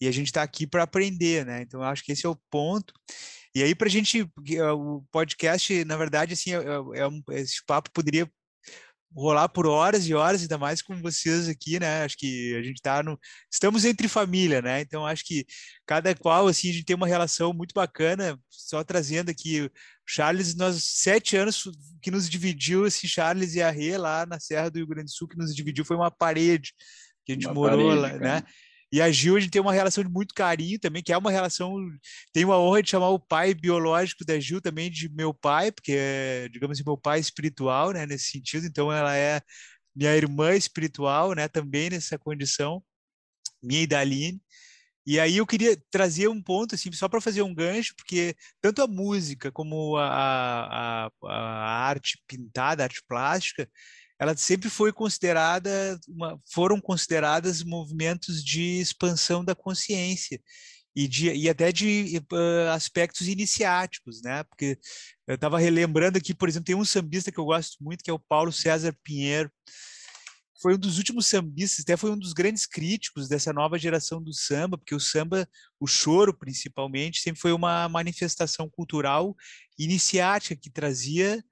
e 0.00 0.06
a 0.06 0.12
gente 0.12 0.26
está 0.26 0.42
aqui 0.42 0.66
para 0.66 0.84
aprender, 0.84 1.44
né? 1.44 1.62
Então, 1.62 1.82
acho 1.82 2.04
que 2.04 2.12
esse 2.12 2.24
é 2.24 2.28
o 2.28 2.38
ponto. 2.50 2.94
E 3.54 3.62
aí, 3.62 3.74
para 3.74 3.88
a 3.88 3.90
gente, 3.90 4.22
o 4.22 5.02
podcast, 5.10 5.84
na 5.84 5.96
verdade, 5.96 6.34
assim, 6.34 6.52
é, 6.52 6.58
é, 6.58 7.36
é 7.36 7.40
esse 7.40 7.64
papo 7.66 7.90
poderia 7.92 8.30
rolar 9.14 9.48
por 9.48 9.66
horas 9.66 10.06
e 10.06 10.14
horas, 10.14 10.42
ainda 10.42 10.58
mais 10.58 10.82
com 10.82 11.00
vocês 11.00 11.48
aqui, 11.48 11.80
né? 11.80 12.04
Acho 12.04 12.16
que 12.16 12.54
a 12.56 12.62
gente 12.62 12.76
está 12.76 13.02
no. 13.02 13.18
Estamos 13.50 13.84
entre 13.84 14.08
família, 14.08 14.60
né? 14.60 14.80
Então 14.80 15.06
acho 15.06 15.24
que 15.24 15.46
cada 15.86 16.14
qual, 16.14 16.46
assim, 16.46 16.70
a 16.70 16.72
gente 16.72 16.84
tem 16.84 16.96
uma 16.96 17.06
relação 17.06 17.52
muito 17.52 17.72
bacana, 17.74 18.38
só 18.48 18.84
trazendo 18.84 19.30
aqui. 19.30 19.70
Charles, 20.06 20.54
nós 20.54 20.82
sete 20.84 21.36
anos 21.36 21.64
que 22.00 22.10
nos 22.10 22.28
dividiu, 22.28 22.84
assim, 22.84 23.06
Charles 23.06 23.54
e 23.54 23.62
a 23.62 23.70
Rê 23.70 23.98
lá 23.98 24.24
na 24.24 24.40
Serra 24.40 24.70
do 24.70 24.78
Rio 24.78 24.86
Grande 24.86 25.06
do 25.06 25.10
Sul, 25.10 25.28
que 25.28 25.36
nos 25.36 25.54
dividiu 25.54 25.84
foi 25.84 25.96
uma 25.96 26.10
parede 26.10 26.72
que 27.26 27.32
a 27.32 27.34
gente 27.34 27.46
uma 27.46 27.54
morou 27.54 27.88
parede, 27.90 28.00
lá, 28.00 28.08
né? 28.08 28.18
cara. 28.18 28.40
né? 28.40 28.42
E 28.90 29.02
a 29.02 29.10
Gil, 29.10 29.36
a 29.36 29.40
gente 29.40 29.50
tem 29.50 29.60
uma 29.60 29.72
relação 29.72 30.02
de 30.02 30.10
muito 30.10 30.34
carinho 30.34 30.78
também, 30.78 31.02
que 31.02 31.12
é 31.12 31.18
uma 31.18 31.30
relação. 31.30 31.76
Tenho 32.32 32.52
a 32.52 32.58
honra 32.58 32.82
de 32.82 32.90
chamar 32.90 33.10
o 33.10 33.18
pai 33.18 33.54
biológico 33.54 34.24
da 34.24 34.40
Gil 34.40 34.60
também 34.60 34.90
de 34.90 35.08
meu 35.10 35.34
pai, 35.34 35.70
porque 35.70 35.92
é, 35.92 36.48
digamos 36.48 36.78
assim, 36.78 36.84
meu 36.86 36.96
pai 36.96 37.20
espiritual, 37.20 37.92
né, 37.92 38.06
nesse 38.06 38.30
sentido. 38.30 38.66
Então, 38.66 38.92
ela 38.92 39.14
é 39.16 39.40
minha 39.94 40.16
irmã 40.16 40.54
espiritual, 40.54 41.34
né, 41.34 41.48
também 41.48 41.90
nessa 41.90 42.18
condição, 42.18 42.82
minha 43.62 43.82
e 43.82 43.86
da. 43.86 44.04
E 45.06 45.18
aí 45.18 45.38
eu 45.38 45.46
queria 45.46 45.74
trazer 45.90 46.28
um 46.28 46.42
ponto, 46.42 46.74
assim, 46.74 46.92
só 46.92 47.08
para 47.08 47.20
fazer 47.20 47.40
um 47.42 47.54
gancho, 47.54 47.94
porque 47.96 48.36
tanto 48.60 48.82
a 48.82 48.86
música 48.86 49.50
como 49.50 49.96
a, 49.96 51.06
a, 51.06 51.10
a 51.24 51.88
arte 51.88 52.18
pintada, 52.28 52.82
a 52.82 52.86
arte 52.86 53.02
plástica, 53.08 53.68
ela 54.18 54.36
sempre 54.36 54.68
foi 54.68 54.92
considerada, 54.92 55.98
uma, 56.08 56.40
foram 56.52 56.80
consideradas 56.80 57.62
movimentos 57.62 58.42
de 58.44 58.80
expansão 58.80 59.44
da 59.44 59.54
consciência 59.54 60.40
e, 60.94 61.06
de, 61.06 61.32
e 61.32 61.48
até 61.48 61.70
de 61.70 62.20
uh, 62.32 62.70
aspectos 62.72 63.28
iniciáticos, 63.28 64.20
né? 64.22 64.42
Porque 64.44 64.78
eu 65.26 65.36
estava 65.36 65.58
relembrando 65.58 66.18
aqui, 66.18 66.34
por 66.34 66.48
exemplo, 66.48 66.64
tem 66.66 66.74
um 66.74 66.84
sambista 66.84 67.30
que 67.30 67.38
eu 67.38 67.44
gosto 67.44 67.76
muito, 67.80 68.02
que 68.02 68.10
é 68.10 68.12
o 68.12 68.18
Paulo 68.18 68.52
César 68.52 68.96
Pinheiro, 69.04 69.50
foi 70.60 70.74
um 70.74 70.78
dos 70.78 70.98
últimos 70.98 71.26
sambistas, 71.26 71.84
até 71.84 71.96
foi 71.96 72.10
um 72.10 72.18
dos 72.18 72.32
grandes 72.32 72.66
críticos 72.66 73.28
dessa 73.28 73.52
nova 73.52 73.78
geração 73.78 74.20
do 74.20 74.32
samba, 74.32 74.76
porque 74.76 74.94
o 74.94 75.00
samba, 75.00 75.48
o 75.78 75.86
choro 75.86 76.36
principalmente, 76.36 77.20
sempre 77.20 77.40
foi 77.40 77.52
uma 77.52 77.88
manifestação 77.88 78.68
cultural 78.68 79.36
iniciática 79.78 80.56
que 80.56 80.68
trazia 80.68 81.42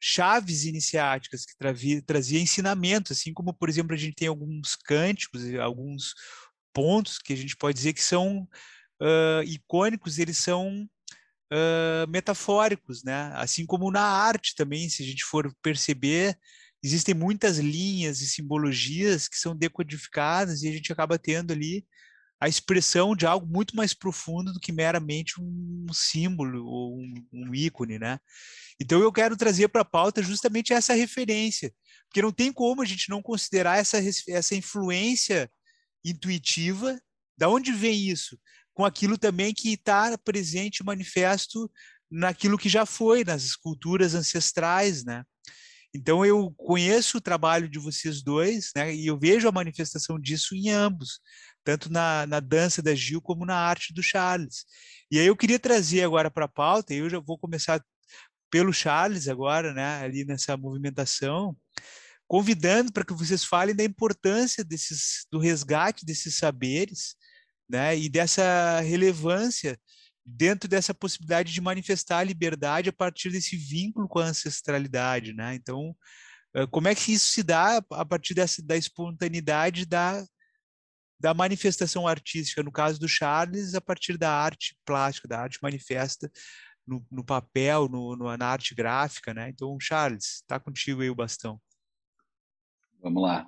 chaves 0.00 0.64
iniciáticas 0.64 1.44
que 1.44 1.56
trazia, 1.56 2.02
trazia 2.02 2.40
ensinamento, 2.40 3.12
assim 3.12 3.32
como, 3.32 3.52
por 3.52 3.68
exemplo, 3.68 3.94
a 3.94 3.98
gente 3.98 4.14
tem 4.14 4.28
alguns 4.28 4.76
cânticos, 4.76 5.42
alguns 5.54 6.14
pontos 6.72 7.18
que 7.18 7.32
a 7.32 7.36
gente 7.36 7.56
pode 7.56 7.76
dizer 7.76 7.92
que 7.92 8.02
são 8.02 8.48
uh, 9.02 9.42
icônicos, 9.44 10.18
eles 10.18 10.38
são 10.38 10.88
uh, 11.52 12.08
metafóricos, 12.08 13.02
né? 13.02 13.32
Assim 13.34 13.66
como 13.66 13.90
na 13.90 14.02
arte 14.02 14.54
também, 14.54 14.88
se 14.88 15.02
a 15.02 15.06
gente 15.06 15.24
for 15.24 15.52
perceber, 15.62 16.38
existem 16.82 17.14
muitas 17.14 17.58
linhas 17.58 18.20
e 18.20 18.28
simbologias 18.28 19.28
que 19.28 19.36
são 19.36 19.56
decodificadas 19.56 20.62
e 20.62 20.68
a 20.68 20.72
gente 20.72 20.92
acaba 20.92 21.18
tendo 21.18 21.52
ali 21.52 21.84
a 22.40 22.48
expressão 22.48 23.16
de 23.16 23.26
algo 23.26 23.46
muito 23.46 23.74
mais 23.74 23.92
profundo 23.92 24.52
do 24.52 24.60
que 24.60 24.70
meramente 24.70 25.40
um 25.40 25.86
símbolo 25.92 26.64
ou 26.64 26.98
um, 26.98 27.14
um 27.32 27.54
ícone, 27.54 27.98
né? 27.98 28.18
Então 28.80 29.00
eu 29.00 29.12
quero 29.12 29.36
trazer 29.36 29.68
para 29.68 29.82
a 29.82 29.84
pauta 29.84 30.22
justamente 30.22 30.72
essa 30.72 30.94
referência, 30.94 31.72
porque 32.06 32.22
não 32.22 32.30
tem 32.30 32.52
como 32.52 32.80
a 32.80 32.84
gente 32.84 33.10
não 33.10 33.20
considerar 33.20 33.78
essa, 33.78 33.98
essa 34.28 34.54
influência 34.54 35.50
intuitiva. 36.04 37.00
Da 37.36 37.48
onde 37.48 37.72
vem 37.72 38.08
isso? 38.08 38.38
Com 38.72 38.84
aquilo 38.84 39.18
também 39.18 39.52
que 39.52 39.72
está 39.72 40.16
presente, 40.18 40.84
manifesto 40.84 41.70
naquilo 42.10 42.56
que 42.56 42.68
já 42.68 42.86
foi, 42.86 43.24
nas 43.24 43.42
esculturas 43.42 44.14
ancestrais, 44.14 45.04
né? 45.04 45.24
Então 45.94 46.24
eu 46.24 46.52
conheço 46.52 47.18
o 47.18 47.20
trabalho 47.20 47.68
de 47.68 47.78
vocês 47.78 48.22
dois, 48.22 48.70
né? 48.76 48.94
E 48.94 49.06
eu 49.06 49.18
vejo 49.18 49.48
a 49.48 49.52
manifestação 49.52 50.18
disso 50.18 50.54
em 50.54 50.70
ambos, 50.70 51.20
tanto 51.68 51.92
na, 51.92 52.26
na 52.26 52.40
dança 52.40 52.80
da 52.80 52.94
Gil 52.94 53.20
como 53.20 53.44
na 53.44 53.54
arte 53.54 53.92
do 53.92 54.02
Charles. 54.02 54.64
E 55.10 55.18
aí 55.18 55.26
eu 55.26 55.36
queria 55.36 55.58
trazer 55.58 56.02
agora 56.02 56.30
para 56.30 56.46
a 56.46 56.48
pauta, 56.48 56.94
e 56.94 56.96
eu 56.96 57.10
já 57.10 57.20
vou 57.20 57.36
começar 57.36 57.84
pelo 58.50 58.72
Charles 58.72 59.28
agora, 59.28 59.74
né, 59.74 60.02
ali 60.02 60.24
nessa 60.24 60.56
movimentação, 60.56 61.54
convidando 62.26 62.90
para 62.90 63.04
que 63.04 63.12
vocês 63.12 63.44
falem 63.44 63.76
da 63.76 63.84
importância 63.84 64.64
desses, 64.64 65.26
do 65.30 65.38
resgate 65.38 66.06
desses 66.06 66.36
saberes, 66.36 67.16
né, 67.68 67.98
e 67.98 68.08
dessa 68.08 68.80
relevância 68.80 69.78
dentro 70.24 70.70
dessa 70.70 70.94
possibilidade 70.94 71.52
de 71.52 71.60
manifestar 71.60 72.20
a 72.20 72.24
liberdade 72.24 72.88
a 72.88 72.94
partir 72.94 73.30
desse 73.30 73.58
vínculo 73.58 74.08
com 74.08 74.20
a 74.20 74.28
ancestralidade, 74.28 75.34
né? 75.34 75.54
Então, 75.54 75.94
como 76.70 76.88
é 76.88 76.94
que 76.94 77.12
isso 77.12 77.28
se 77.28 77.42
dá 77.42 77.82
a 77.92 78.04
partir 78.06 78.32
dessa 78.32 78.62
da 78.62 78.76
espontaneidade 78.76 79.84
da 79.84 80.22
da 81.18 81.34
manifestação 81.34 82.06
artística, 82.06 82.62
no 82.62 82.72
caso 82.72 82.98
do 82.98 83.08
Charles, 83.08 83.74
a 83.74 83.80
partir 83.80 84.16
da 84.16 84.32
arte 84.32 84.76
plástica, 84.84 85.28
da 85.28 85.40
arte 85.40 85.58
manifesta 85.62 86.30
no, 86.86 87.04
no 87.10 87.24
papel, 87.24 87.88
no, 87.88 88.16
no, 88.16 88.36
na 88.36 88.46
arte 88.46 88.74
gráfica, 88.74 89.34
né? 89.34 89.48
Então, 89.50 89.76
Charles, 89.80 90.36
está 90.36 90.58
contigo 90.58 91.02
aí 91.02 91.10
o 91.10 91.14
bastão. 91.14 91.60
Vamos 93.02 93.22
lá. 93.22 93.46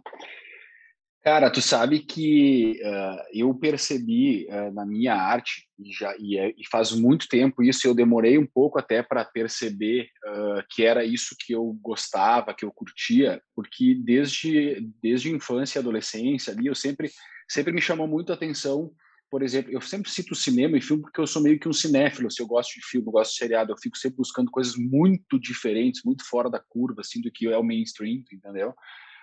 Cara, 1.22 1.50
tu 1.50 1.60
sabe 1.60 1.98
que 1.98 2.80
uh, 2.82 3.22
eu 3.34 3.54
percebi 3.54 4.46
uh, 4.48 4.72
na 4.72 4.86
minha 4.86 5.14
arte, 5.14 5.68
e, 5.78 5.92
já, 5.92 6.14
e, 6.18 6.38
é, 6.38 6.48
e, 6.56 6.66
faz 6.70 6.92
muito 6.92 7.28
tempo 7.28 7.62
isso, 7.62 7.86
eu 7.86 7.94
demorei 7.94 8.38
um 8.38 8.46
pouco 8.46 8.78
até 8.78 9.02
para 9.02 9.22
perceber 9.22 10.08
uh, 10.24 10.64
que 10.70 10.82
era 10.82 11.04
isso 11.04 11.36
que 11.38 11.52
eu 11.52 11.76
gostava, 11.82 12.54
que 12.54 12.64
eu 12.64 12.72
curtia, 12.72 13.38
porque 13.54 13.94
desde, 13.94 14.80
desde 15.02 15.30
infância 15.30 15.78
e 15.78 15.80
adolescência 15.80 16.54
ali, 16.54 16.68
eu 16.68 16.74
sempre, 16.74 17.10
sempre 17.52 17.72
me 17.72 17.80
chamou 17.80 18.06
muito 18.06 18.32
a 18.32 18.34
atenção 18.34 18.92
por 19.30 19.44
exemplo, 19.44 19.72
eu 19.72 19.80
sempre 19.80 20.10
cito 20.10 20.34
cinema 20.34 20.76
e 20.76 20.82
filme 20.82 21.04
porque 21.04 21.20
eu 21.20 21.26
sou 21.26 21.40
meio 21.40 21.58
que 21.58 21.68
um 21.68 21.72
cinéfilo. 21.72 22.30
Se 22.30 22.42
eu 22.42 22.48
gosto 22.48 22.74
de 22.74 22.84
filme, 22.84 23.06
eu 23.06 23.12
gosto 23.12 23.30
de 23.30 23.38
seriado, 23.38 23.72
eu 23.72 23.78
fico 23.78 23.96
sempre 23.96 24.16
buscando 24.16 24.50
coisas 24.50 24.74
muito 24.76 25.38
diferentes, 25.38 26.02
muito 26.04 26.28
fora 26.28 26.50
da 26.50 26.58
curva, 26.58 27.02
assim, 27.02 27.20
do 27.20 27.30
que 27.30 27.46
é 27.46 27.56
o 27.56 27.62
mainstream, 27.62 28.24
entendeu? 28.32 28.74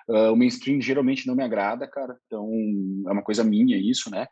Uh, 0.07 0.31
o 0.31 0.35
mainstream 0.37 0.79
geralmente 0.79 1.27
não 1.27 1.35
me 1.35 1.43
agrada, 1.43 1.85
cara. 1.85 2.17
Então, 2.25 2.49
é 3.05 3.11
uma 3.11 3.21
coisa 3.21 3.43
minha 3.43 3.77
isso, 3.77 4.09
né? 4.09 4.27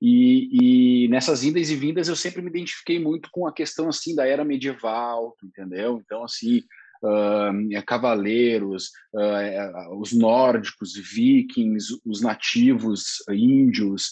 E, 0.00 1.04
e, 1.04 1.08
nessas 1.08 1.44
indas 1.44 1.68
e 1.68 1.76
vindas 1.76 2.08
eu 2.08 2.16
sempre 2.16 2.40
me 2.40 2.48
identifiquei 2.48 2.98
muito 2.98 3.28
com 3.30 3.46
a 3.46 3.52
questão, 3.52 3.90
assim, 3.90 4.14
da 4.14 4.26
era 4.26 4.44
medieval, 4.44 5.36
entendeu? 5.44 6.00
Então, 6.02 6.24
assim, 6.24 6.62
uh, 7.02 7.84
cavaleiros, 7.86 8.90
uh, 9.14 10.00
os 10.00 10.12
nórdicos, 10.12 10.94
vikings, 10.94 12.00
os 12.04 12.20
nativos 12.20 13.22
índios, 13.30 14.10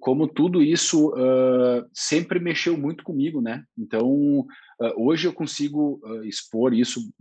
como 0.00 0.26
tudo 0.26 0.62
isso 0.62 1.10
uh, 1.10 1.88
sempre 1.92 2.38
mexeu 2.40 2.76
muito 2.76 3.04
comigo, 3.04 3.40
né? 3.40 3.64
Então, 3.78 4.10
uh, 4.10 4.46
hoje 4.96 5.26
eu 5.26 5.32
consigo 5.32 6.00
uh, 6.04 6.24
expor 6.24 6.74
isso 6.74 7.12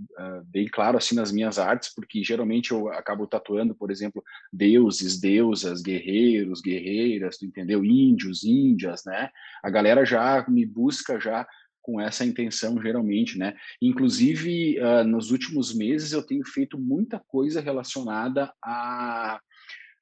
bem 0.46 0.68
claro 0.68 0.98
assim 0.98 1.16
nas 1.16 1.32
minhas 1.32 1.60
artes, 1.60 1.94
porque 1.94 2.24
geralmente 2.24 2.72
eu 2.72 2.90
acabo 2.90 3.28
tatuando, 3.28 3.76
por 3.76 3.92
exemplo, 3.92 4.24
deuses, 4.52 5.20
deusas, 5.20 5.82
guerreiros, 5.82 6.62
guerreiras, 6.62 7.38
tu 7.38 7.46
entendeu? 7.46 7.84
Índios, 7.86 8.44
índias, 8.44 9.04
né? 9.06 9.30
A 9.64 9.70
galera 9.70 10.06
já 10.06 10.46
me 10.48 10.66
busca 10.66 11.20
já 11.20 11.48
com 11.82 12.00
essa 12.00 12.26
intenção 12.26 12.82
geralmente, 12.82 13.38
né? 13.38 13.56
Inclusive, 13.82 14.78
nos 15.06 15.32
últimos 15.32 15.74
meses 15.74 16.12
eu 16.12 16.22
tenho 16.22 16.46
feito 16.46 16.78
muita 16.78 17.20
coisa 17.20 17.60
relacionada 17.62 18.54
a 18.64 19.40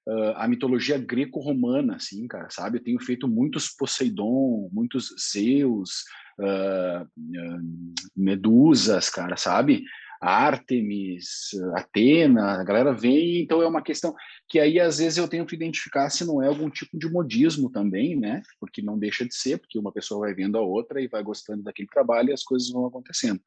uh, 0.10 0.34
a 0.36 0.48
mitologia 0.48 0.98
greco-romana, 0.98 1.96
assim, 1.96 2.28
cara, 2.28 2.50
sabe? 2.50 2.78
Eu 2.78 2.84
tenho 2.84 3.00
feito 3.00 3.28
muitos 3.28 3.70
Poseidon, 3.70 4.70
muitos 4.72 5.14
Zeus, 5.32 6.04
uh, 6.40 7.04
uh, 7.04 7.94
Medusas, 8.16 9.10
cara, 9.10 9.38
sabe? 9.38 9.84
Artemis, 10.20 11.52
Atena, 11.76 12.60
a 12.60 12.64
galera 12.64 12.94
vem, 12.94 13.42
então 13.42 13.62
é 13.62 13.68
uma 13.68 13.82
questão 13.82 14.14
que 14.50 14.60
aí 14.60 14.80
às 14.80 14.98
vezes 14.98 15.18
eu 15.18 15.28
tento 15.28 15.56
identificar 15.56 16.10
se 16.10 16.26
não 16.26 16.42
é 16.42 16.48
algum 16.48 16.70
tipo 16.70 16.98
de 16.98 17.10
modismo 17.10 17.70
também, 17.72 18.20
né? 18.20 18.42
Porque 18.60 18.82
não 18.82 19.00
deixa 19.00 19.26
de 19.26 19.34
ser, 19.34 19.60
porque 19.60 19.80
uma 19.80 19.92
pessoa 19.92 20.22
vai 20.22 20.34
vendo 20.34 20.58
a 20.58 20.62
outra 20.62 21.02
e 21.02 21.08
vai 21.08 21.24
gostando 21.24 21.64
daquele 21.64 21.88
trabalho 21.88 22.30
e 22.30 22.34
as 22.34 22.44
coisas 22.44 22.70
vão 22.70 22.86
acontecendo. 22.86 23.40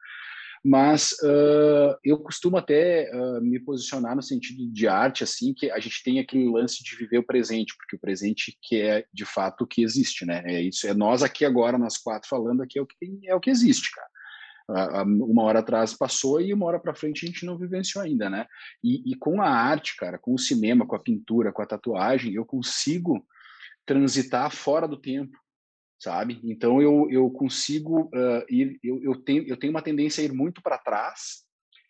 Mas 0.64 1.10
uh, 1.24 1.98
eu 2.04 2.18
costumo 2.18 2.56
até 2.56 3.10
uh, 3.12 3.42
me 3.42 3.58
posicionar 3.58 4.14
no 4.14 4.22
sentido 4.22 4.64
de 4.72 4.86
arte, 4.86 5.24
assim, 5.24 5.52
que 5.52 5.68
a 5.72 5.80
gente 5.80 6.02
tem 6.04 6.20
aquele 6.20 6.48
lance 6.48 6.84
de 6.84 6.96
viver 6.96 7.18
o 7.18 7.26
presente, 7.26 7.74
porque 7.76 7.96
o 7.96 7.98
presente 7.98 8.56
que 8.62 8.80
é 8.80 9.04
de 9.12 9.24
fato 9.24 9.64
o 9.64 9.66
que 9.66 9.82
existe, 9.82 10.24
né? 10.24 10.40
É 10.46 10.62
isso, 10.62 10.86
é 10.86 10.94
nós 10.94 11.22
aqui 11.22 11.44
agora, 11.44 11.76
nós 11.76 11.98
quatro 11.98 12.28
falando 12.28 12.62
aqui 12.62 12.78
é 12.78 12.82
o 12.82 12.86
que 12.86 12.96
é 13.26 13.34
o 13.34 13.40
que 13.40 13.50
existe, 13.50 13.90
cara 13.90 14.11
uma 15.04 15.42
hora 15.42 15.60
atrás 15.60 15.94
passou 15.94 16.40
e 16.40 16.52
uma 16.52 16.66
hora 16.66 16.80
para 16.80 16.94
frente 16.94 17.24
a 17.24 17.28
gente 17.28 17.44
não 17.44 17.58
vivenciou 17.58 18.02
ainda, 18.02 18.30
né? 18.30 18.46
E, 18.82 19.12
e, 19.12 19.14
com 19.14 19.40
a 19.42 19.48
arte, 19.48 19.96
cara, 19.96 20.18
com 20.18 20.34
o 20.34 20.38
cinema, 20.38 20.86
com 20.86 20.96
a 20.96 21.00
pintura, 21.00 21.52
com 21.52 21.62
a 21.62 21.66
tatuagem, 21.66 22.34
eu 22.34 22.44
consigo 22.44 23.26
transitar 23.84 24.50
fora 24.50 24.86
do 24.86 24.96
tempo, 24.96 25.36
sabe? 25.98 26.40
Então 26.44 26.80
eu, 26.80 27.08
eu 27.10 27.30
consigo 27.30 28.02
uh, 28.14 28.44
ir, 28.48 28.78
eu, 28.82 29.02
eu, 29.02 29.14
tenho, 29.16 29.46
eu 29.46 29.56
tenho 29.56 29.72
uma 29.72 29.82
tendência 29.82 30.22
a 30.22 30.24
ir 30.24 30.32
muito 30.32 30.62
para 30.62 30.78
trás 30.78 31.44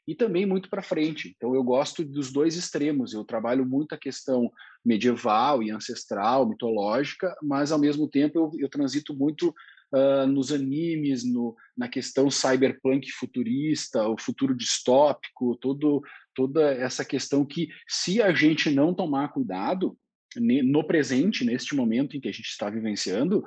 e 0.07 0.14
também 0.14 0.45
muito 0.45 0.68
para 0.68 0.83
frente. 0.83 1.33
Então 1.37 1.55
eu 1.55 1.62
gosto 1.62 2.05
dos 2.05 2.33
dois 2.33 2.57
extremos. 2.57 3.12
Eu 3.12 3.24
trabalho 3.24 3.64
muito 3.64 3.95
a 3.95 3.99
questão 3.99 4.51
medieval 4.85 5.62
e 5.62 5.70
ancestral, 5.70 6.49
mitológica, 6.49 7.37
mas 7.43 7.70
ao 7.70 7.78
mesmo 7.78 8.09
tempo 8.09 8.39
eu, 8.39 8.51
eu 8.59 8.68
transito 8.68 9.14
muito 9.14 9.55
uh, 9.93 10.26
nos 10.26 10.53
animes, 10.53 11.24
no, 11.24 11.57
na 11.76 11.88
questão 11.88 12.30
cyberpunk 12.30 13.11
futurista, 13.12 14.09
o 14.09 14.16
futuro 14.18 14.55
distópico, 14.55 15.57
todo, 15.57 16.03
toda 16.34 16.72
essa 16.72 17.05
questão 17.05 17.45
que, 17.45 17.68
se 17.88 18.22
a 18.22 18.32
gente 18.32 18.70
não 18.70 18.95
tomar 18.95 19.28
cuidado, 19.28 19.97
no 20.36 20.82
presente, 20.86 21.45
neste 21.45 21.74
momento 21.74 22.16
em 22.16 22.20
que 22.20 22.28
a 22.28 22.32
gente 22.32 22.47
está 22.47 22.70
vivenciando, 22.70 23.45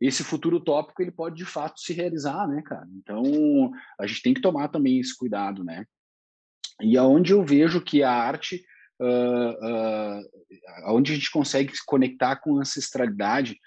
esse 0.00 0.24
futuro 0.24 0.56
utópico 0.56 1.00
ele 1.00 1.10
pode 1.10 1.36
de 1.36 1.44
fato 1.44 1.80
se 1.80 1.92
realizar, 1.92 2.48
né, 2.48 2.62
cara? 2.62 2.86
Então 2.96 3.70
a 3.98 4.06
gente 4.06 4.22
tem 4.22 4.34
que 4.34 4.40
tomar 4.40 4.68
também 4.68 4.98
esse 4.98 5.16
cuidado, 5.16 5.62
né? 5.62 5.84
E 6.82 6.98
aonde 6.98 7.32
eu 7.32 7.44
vejo 7.44 7.80
que 7.80 8.02
a 8.02 8.10
arte, 8.10 8.64
uh, 9.00 10.18
uh, 10.18 10.22
aonde 10.86 11.12
a 11.12 11.14
gente 11.14 11.30
consegue 11.30 11.74
se 11.74 11.84
conectar 11.86 12.36
com 12.36 12.58
ancestralidade, 12.58 13.58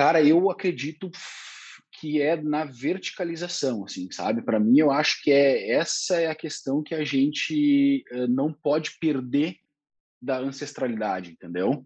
Cara, 0.00 0.22
eu 0.22 0.50
acredito 0.50 1.10
que 1.92 2.22
é 2.22 2.34
na 2.34 2.64
verticalização, 2.64 3.84
assim, 3.84 4.10
sabe? 4.10 4.40
Para 4.40 4.58
mim, 4.58 4.78
eu 4.78 4.90
acho 4.90 5.22
que 5.22 5.30
é 5.30 5.72
essa 5.72 6.18
é 6.18 6.26
a 6.26 6.34
questão 6.34 6.82
que 6.82 6.94
a 6.94 7.04
gente 7.04 8.02
uh, 8.10 8.26
não 8.26 8.50
pode 8.50 8.92
perder 8.98 9.56
da 10.18 10.38
ancestralidade, 10.38 11.32
entendeu? 11.32 11.84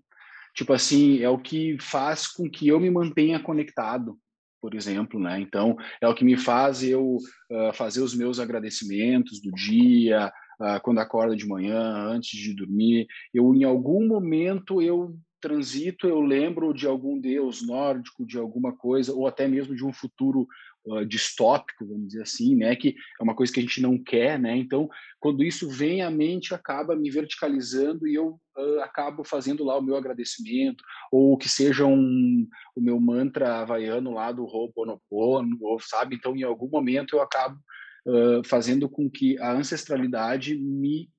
Tipo 0.55 0.75
assim, 0.75 1.23
é 1.23 1.29
o 1.29 1.41
que 1.41 1.77
faz 1.81 2.29
com 2.29 2.49
que 2.49 2.69
eu 2.69 2.79
me 2.79 2.89
mantenha 2.89 3.41
conectado, 3.41 4.17
por 4.61 4.77
exemplo, 4.77 5.19
né? 5.19 5.41
Então, 5.41 5.77
é 6.01 6.07
o 6.07 6.15
que 6.15 6.25
me 6.25 6.37
faz 6.37 6.85
eu 6.85 7.17
uh, 7.17 7.73
fazer 7.75 8.01
os 8.01 8.15
meus 8.15 8.39
agradecimentos 8.39 9.43
do 9.43 9.51
dia, 9.51 10.33
uh, 10.61 10.81
quando 10.85 11.01
acorda 11.01 11.35
de 11.35 11.49
manhã, 11.49 11.83
antes 11.83 12.39
de 12.39 12.55
dormir. 12.55 13.09
Eu, 13.35 13.53
em 13.57 13.65
algum 13.65 14.07
momento, 14.07 14.81
eu 14.81 15.19
transito 15.45 16.09
eu 16.09 16.23
lembro 16.23 16.73
de 16.73 16.87
algum 16.87 17.21
deus 17.21 17.61
nórdico, 17.61 18.25
de 18.25 18.39
alguma 18.39 18.75
coisa, 18.75 19.13
ou 19.13 19.27
até 19.27 19.47
mesmo 19.47 19.77
de 19.77 19.85
um 19.85 19.93
futuro 19.93 20.49
uh, 20.87 21.05
distópico, 21.05 21.87
vamos 21.87 22.07
dizer 22.07 22.23
assim, 22.23 22.57
né? 22.57 22.75
Que 22.75 22.97
é 23.21 23.23
uma 23.23 23.35
coisa 23.35 23.53
que 23.53 23.61
a 23.61 23.63
gente 23.63 23.79
não 23.83 24.03
quer, 24.03 24.39
né? 24.39 24.57
Então, 24.57 24.89
quando 25.21 25.45
isso 25.45 25.69
vem 25.69 26.01
à 26.01 26.11
mente, 26.11 26.55
acaba 26.55 26.97
me 26.97 27.11
verticalizando 27.11 28.09
e 28.09 28.15
eu 28.15 28.41
uh, 28.57 28.81
acabo 28.81 29.23
fazendo 29.23 29.63
lá 29.63 29.77
o 29.77 29.83
meu 29.83 29.97
agradecimento, 29.97 30.83
ou 31.13 31.37
que 31.37 31.49
seja 31.49 31.85
um, 31.85 32.49
o 32.75 32.81
meu 32.81 32.99
mantra 32.99 33.61
havaiano 33.61 34.13
lá 34.13 34.33
do 34.33 34.45
Ho'oponopono, 34.45 35.59
ou 35.61 35.79
sabe? 35.79 36.17
Então, 36.17 36.35
em 36.35 36.43
algum 36.43 36.71
momento 36.71 37.17
eu 37.17 37.21
acabo 37.21 37.61
uh, 38.07 38.43
fazendo 38.47 38.89
com 38.89 39.11
que 39.11 39.39
a 39.41 39.53
ancestralidade 39.53 40.57
me 40.57 41.11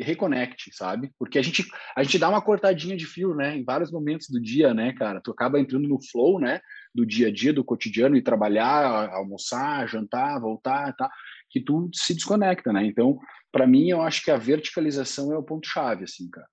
reconecte, 0.00 0.70
sabe? 0.74 1.12
Porque 1.18 1.38
a 1.38 1.42
gente 1.42 1.66
a 1.96 2.02
gente 2.02 2.18
dá 2.18 2.28
uma 2.28 2.42
cortadinha 2.42 2.96
de 2.96 3.06
fio, 3.06 3.34
né? 3.34 3.56
Em 3.56 3.64
vários 3.64 3.90
momentos 3.90 4.28
do 4.28 4.40
dia, 4.40 4.72
né, 4.72 4.92
cara? 4.92 5.20
Tu 5.20 5.30
acaba 5.30 5.60
entrando 5.60 5.88
no 5.88 6.00
flow, 6.00 6.38
né? 6.40 6.60
Do 6.94 7.04
dia 7.04 7.28
a 7.28 7.32
dia, 7.32 7.52
do 7.52 7.64
cotidiano 7.64 8.16
e 8.16 8.22
trabalhar, 8.22 9.10
almoçar, 9.10 9.88
jantar, 9.88 10.40
voltar, 10.40 10.94
tá? 10.96 11.10
Que 11.50 11.60
tu 11.60 11.90
se 11.92 12.14
desconecta, 12.14 12.72
né? 12.72 12.84
Então, 12.84 13.18
para 13.50 13.66
mim, 13.66 13.88
eu 13.88 14.02
acho 14.02 14.22
que 14.22 14.30
a 14.30 14.36
verticalização 14.36 15.32
é 15.32 15.38
o 15.38 15.42
ponto 15.42 15.66
chave, 15.66 16.04
assim, 16.04 16.28
cara. 16.30 16.48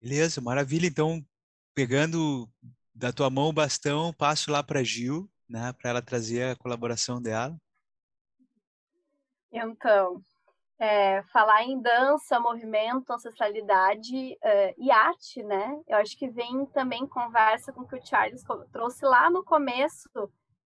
Beleza, 0.00 0.40
maravilha. 0.40 0.86
Então, 0.86 1.24
pegando 1.74 2.48
da 2.94 3.12
tua 3.12 3.28
mão 3.28 3.48
o 3.48 3.52
bastão, 3.52 4.12
passo 4.12 4.50
lá 4.50 4.62
para 4.62 4.82
Gil, 4.82 5.30
né? 5.48 5.72
Para 5.74 5.90
ela 5.90 6.02
trazer 6.02 6.42
a 6.44 6.56
colaboração 6.56 7.20
dela. 7.20 7.60
Então, 9.52 10.22
é, 10.80 11.22
falar 11.24 11.62
em 11.62 11.78
dança, 11.78 12.40
movimento, 12.40 13.12
ancestralidade 13.12 14.38
é, 14.42 14.74
e 14.78 14.90
arte, 14.90 15.42
né? 15.42 15.78
Eu 15.86 15.98
acho 15.98 16.16
que 16.16 16.26
vem 16.30 16.64
também 16.66 17.06
conversa 17.06 17.70
com 17.70 17.82
o 17.82 17.86
que 17.86 17.96
o 17.96 18.06
Charles 18.06 18.42
trouxe 18.72 19.04
lá 19.04 19.28
no 19.28 19.44
começo 19.44 20.08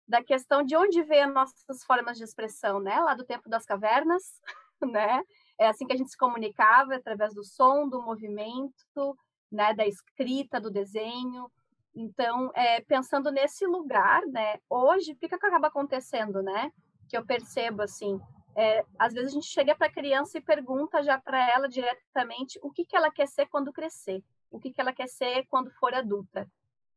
da 0.07 0.23
questão 0.23 0.63
de 0.63 0.77
onde 0.77 1.03
veio 1.03 1.25
as 1.29 1.33
nossas 1.33 1.83
formas 1.85 2.19
de 2.19 2.25
expressão, 2.25 2.79
né? 2.79 3.01
Lá 3.01 3.15
do 3.15 3.25
tempo 3.25 3.49
das 3.49 3.65
cavernas, 3.65 4.23
né? 4.83 5.23
É 5.59 5.69
assim 5.69 5.87
que 5.87 5.95
a 5.95 5.97
gente 5.97 6.11
se 6.11 6.19
comunicava 6.19 6.95
através 6.95 7.33
do 7.33 7.43
som, 7.43 7.89
do 7.89 8.03
movimento, 8.03 9.17
né? 9.51 9.73
Da 9.73 9.87
escrita, 9.87 10.61
do 10.61 10.71
desenho. 10.71 11.51
Então, 11.95 12.51
é, 12.55 12.83
pensando 12.83 13.31
nesse 13.31 13.67
lugar, 13.67 14.21
né? 14.27 14.59
Hoje, 14.69 15.13
o 15.13 15.17
que, 15.17 15.27
que 15.27 15.35
acaba 15.35 15.69
acontecendo, 15.69 16.43
né? 16.43 16.71
Que 17.09 17.17
eu 17.17 17.25
percebo 17.25 17.81
assim, 17.81 18.21
é, 18.57 18.85
às 18.99 19.13
vezes 19.13 19.31
a 19.31 19.35
gente 19.35 19.47
chega 19.47 19.75
para 19.75 19.87
a 19.87 19.93
criança 19.93 20.39
e 20.39 20.43
pergunta 20.43 21.03
já 21.03 21.19
para 21.19 21.51
ela 21.51 21.69
diretamente 21.69 22.59
o 22.63 22.71
que, 22.71 22.85
que 22.85 22.97
ela 22.97 23.11
quer 23.11 23.27
ser 23.27 23.47
quando 23.47 23.73
crescer, 23.73 24.23
o 24.51 24.59
que, 24.59 24.73
que 24.73 24.81
ela 24.81 24.93
quer 24.93 25.09
ser 25.09 25.47
quando 25.49 25.71
for 25.73 25.95
adulta. 25.95 26.49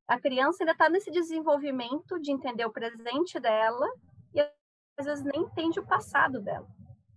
A 0.08 0.20
criança 0.20 0.64
ainda 0.64 0.74
está 0.74 0.90
nesse 0.90 1.10
desenvolvimento 1.10 2.20
de 2.20 2.32
entender 2.32 2.66
o 2.66 2.72
presente 2.72 3.40
dela 3.40 3.88
e 4.34 4.42
às 4.98 5.06
vezes 5.06 5.24
nem 5.24 5.42
entende 5.42 5.80
o 5.80 5.86
passado 5.86 6.42
dela. 6.42 6.68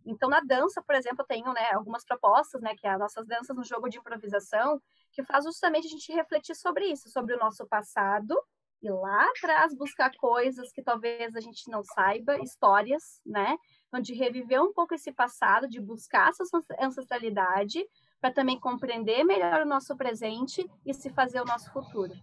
Então, 0.07 0.31
na 0.31 0.41
dança, 0.41 0.83
por 0.83 0.95
exemplo, 0.95 1.21
eu 1.21 1.27
tenho 1.27 1.53
né, 1.53 1.71
algumas 1.73 2.03
propostas, 2.03 2.63
né, 2.63 2.75
que 2.75 2.87
é 2.87 2.91
as 2.91 2.99
nossas 2.99 3.27
danças 3.27 3.55
no 3.55 3.63
jogo 3.63 3.91
de 3.91 3.99
improvisação, 3.99 4.81
que 5.13 5.23
faz 5.23 5.45
justamente 5.45 5.87
a 5.87 5.91
gente 5.91 6.11
refletir 6.13 6.55
sobre 6.55 6.87
isso, 6.87 7.11
sobre 7.11 7.35
o 7.35 7.39
nosso 7.39 7.67
passado, 7.67 8.35
e 8.81 8.89
lá 8.91 9.29
atrás 9.31 9.75
buscar 9.75 10.11
coisas 10.17 10.73
que 10.73 10.83
talvez 10.83 11.35
a 11.37 11.41
gente 11.41 11.71
não 11.71 11.83
saiba, 11.83 12.39
histórias, 12.39 13.21
né? 13.27 13.57
Então, 13.89 14.01
de 14.01 14.15
reviver 14.15 14.63
um 14.63 14.73
pouco 14.73 14.95
esse 14.95 15.13
passado, 15.13 15.69
de 15.69 15.81
buscar 15.81 16.29
essa 16.29 16.45
ancestralidade, 16.81 17.85
para 18.21 18.33
também 18.33 18.59
compreender 18.59 19.25
melhor 19.25 19.63
o 19.63 19.69
nosso 19.69 19.97
presente 19.97 20.69
e 20.85 20.93
se 20.93 21.11
fazer 21.11 21.41
o 21.41 21.45
nosso 21.45 21.73
futuro, 21.73 22.15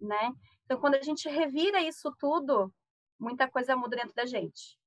né? 0.00 0.32
Então, 0.64 0.78
quando 0.78 0.94
a 0.94 1.02
gente 1.02 1.28
revira 1.28 1.80
isso 1.80 2.14
tudo, 2.18 2.72
muita 3.18 3.48
coisa 3.48 3.74
muda 3.74 3.96
dentro 3.96 4.14
da 4.14 4.26
gente. 4.26 4.78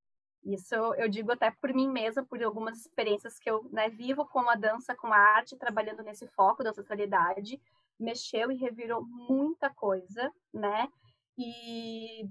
Isso 0.43 0.75
eu 0.75 1.07
digo 1.07 1.31
até 1.31 1.51
por 1.51 1.73
mim 1.73 1.87
mesma, 1.87 2.23
por 2.23 2.41
algumas 2.41 2.79
experiências 2.79 3.37
que 3.37 3.49
eu 3.49 3.67
né, 3.71 3.89
vivo 3.89 4.25
com 4.25 4.49
a 4.49 4.55
dança, 4.55 4.95
com 4.95 5.07
a 5.07 5.17
arte, 5.17 5.57
trabalhando 5.57 6.01
nesse 6.01 6.27
foco 6.29 6.63
da 6.63 6.71
ancestralidade, 6.71 7.61
mexeu 7.99 8.51
e 8.51 8.55
revirou 8.55 9.05
muita 9.05 9.69
coisa, 9.69 10.31
né? 10.51 10.87
E 11.37 12.27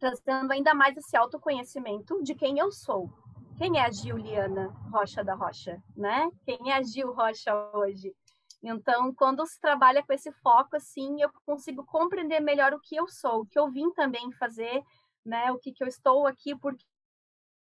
trazendo 0.00 0.50
ainda 0.50 0.74
mais 0.74 0.96
esse 0.96 1.16
autoconhecimento 1.16 2.22
de 2.22 2.34
quem 2.34 2.58
eu 2.58 2.72
sou. 2.72 3.10
Quem 3.58 3.78
é 3.78 3.84
a 3.84 3.92
Juliana 3.92 4.68
Rocha 4.90 5.22
da 5.22 5.34
Rocha, 5.34 5.80
né? 5.94 6.30
Quem 6.46 6.72
é 6.72 6.76
a 6.76 6.82
Gil 6.82 7.12
Rocha 7.12 7.52
hoje? 7.74 8.16
Então, 8.62 9.14
quando 9.14 9.46
se 9.46 9.60
trabalha 9.60 10.02
com 10.02 10.12
esse 10.12 10.32
foco, 10.32 10.76
assim, 10.76 11.20
eu 11.20 11.30
consigo 11.44 11.84
compreender 11.84 12.40
melhor 12.40 12.72
o 12.72 12.80
que 12.80 12.96
eu 12.96 13.06
sou, 13.06 13.42
o 13.42 13.46
que 13.46 13.58
eu 13.58 13.70
vim 13.70 13.90
também 13.92 14.32
fazer, 14.32 14.82
né? 15.24 15.52
O 15.52 15.58
que, 15.58 15.72
que 15.72 15.84
eu 15.84 15.88
estou 15.88 16.26
aqui, 16.26 16.56
por 16.56 16.74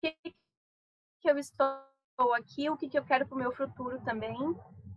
que, 0.01 0.15
que 1.21 1.29
eu 1.29 1.37
estou 1.37 2.33
aqui, 2.33 2.69
o 2.69 2.77
que, 2.77 2.89
que 2.89 2.99
eu 2.99 3.05
quero 3.05 3.25
para 3.25 3.35
o 3.35 3.39
meu 3.39 3.53
futuro 3.53 4.01
também, 4.03 4.37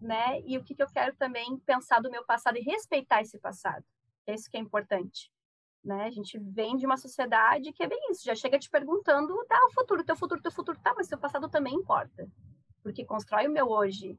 né? 0.01 0.41
E 0.41 0.59
o 0.59 0.64
que, 0.64 0.74
que 0.74 0.82
eu 0.82 0.91
quero 0.91 1.14
também 1.16 1.59
pensar 1.61 2.01
do 2.01 2.11
meu 2.11 2.24
passado 2.24 2.59
e 2.59 2.62
respeitar 2.62 3.20
esse 3.20 3.39
passado. 3.39 3.84
É 4.26 4.34
isso 4.34 4.51
que 4.51 4.57
é 4.57 4.61
importante. 4.61 5.32
Né? 5.89 6.05
A 6.05 6.11
gente 6.11 6.39
vem 6.39 6.76
de 6.76 6.84
uma 6.84 6.99
sociedade 6.99 7.72
que 7.72 7.82
é 7.82 7.89
bem 7.89 7.99
isso, 8.11 8.22
já 8.22 8.34
chega 8.34 8.59
te 8.59 8.68
perguntando, 8.68 9.34
tá, 9.47 9.59
o 9.64 9.72
futuro, 9.72 10.05
teu 10.05 10.14
futuro, 10.14 10.43
teu 10.43 10.53
futuro, 10.53 10.78
tá, 10.82 10.93
mas 10.95 11.09
seu 11.09 11.16
passado 11.16 11.49
também 11.49 11.74
importa, 11.74 12.28
porque 12.82 13.07
constrói 13.07 13.49
o 13.49 13.51
meu 13.51 13.66
hoje. 13.70 14.18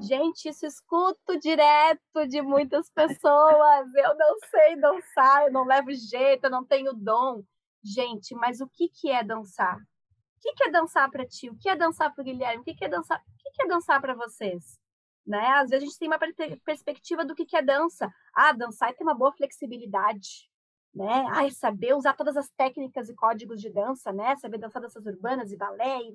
Gente, 0.00 0.48
isso 0.48 0.64
escuto 0.64 1.38
direto 1.38 2.26
de 2.26 2.40
muitas 2.40 2.88
pessoas. 2.90 3.94
Eu 3.94 4.16
não 4.16 4.38
sei 4.48 4.76
dançar, 4.80 5.46
eu 5.46 5.52
não 5.52 5.66
levo 5.66 5.92
jeito, 5.92 6.44
eu 6.44 6.50
não 6.50 6.64
tenho 6.64 6.94
dom. 6.94 7.42
Gente, 7.84 8.34
mas 8.34 8.62
o 8.62 8.68
que, 8.68 8.88
que 8.88 9.10
é 9.10 9.22
dançar? 9.22 9.76
O 9.76 10.40
que, 10.40 10.54
que 10.54 10.64
é 10.64 10.70
dançar 10.70 11.10
para 11.10 11.26
ti? 11.26 11.50
O 11.50 11.58
que 11.58 11.68
é 11.68 11.76
dançar 11.76 12.14
para 12.14 12.24
Guilherme? 12.24 12.62
O 12.62 12.64
que, 12.64 12.74
que 12.74 12.84
é 12.84 12.88
dançar? 12.88 13.18
O 13.18 13.36
que, 13.36 13.50
que 13.50 13.62
é 13.64 13.66
dançar 13.66 14.00
para 14.00 14.14
vocês? 14.14 14.85
Né? 15.26 15.44
Às 15.54 15.70
vezes 15.70 15.82
a 15.82 15.86
gente 15.86 15.98
tem 15.98 16.08
uma 16.08 16.20
perspectiva 16.64 17.24
do 17.24 17.34
que, 17.34 17.44
que 17.44 17.56
é 17.56 17.62
dança. 17.62 18.12
Ah, 18.32 18.52
dançar 18.52 18.90
é 18.90 18.92
ter 18.92 19.02
uma 19.02 19.14
boa 19.14 19.32
flexibilidade, 19.32 20.48
né? 20.94 21.26
Ah, 21.30 21.50
saber 21.50 21.94
usar 21.94 22.14
todas 22.14 22.36
as 22.36 22.48
técnicas 22.50 23.08
e 23.08 23.14
códigos 23.14 23.60
de 23.60 23.68
dança, 23.68 24.12
né? 24.12 24.36
Saber 24.36 24.58
dançar 24.58 24.80
danças 24.80 25.04
urbanas 25.04 25.50
e 25.50 25.56
balé 25.56 25.98
e. 26.02 26.12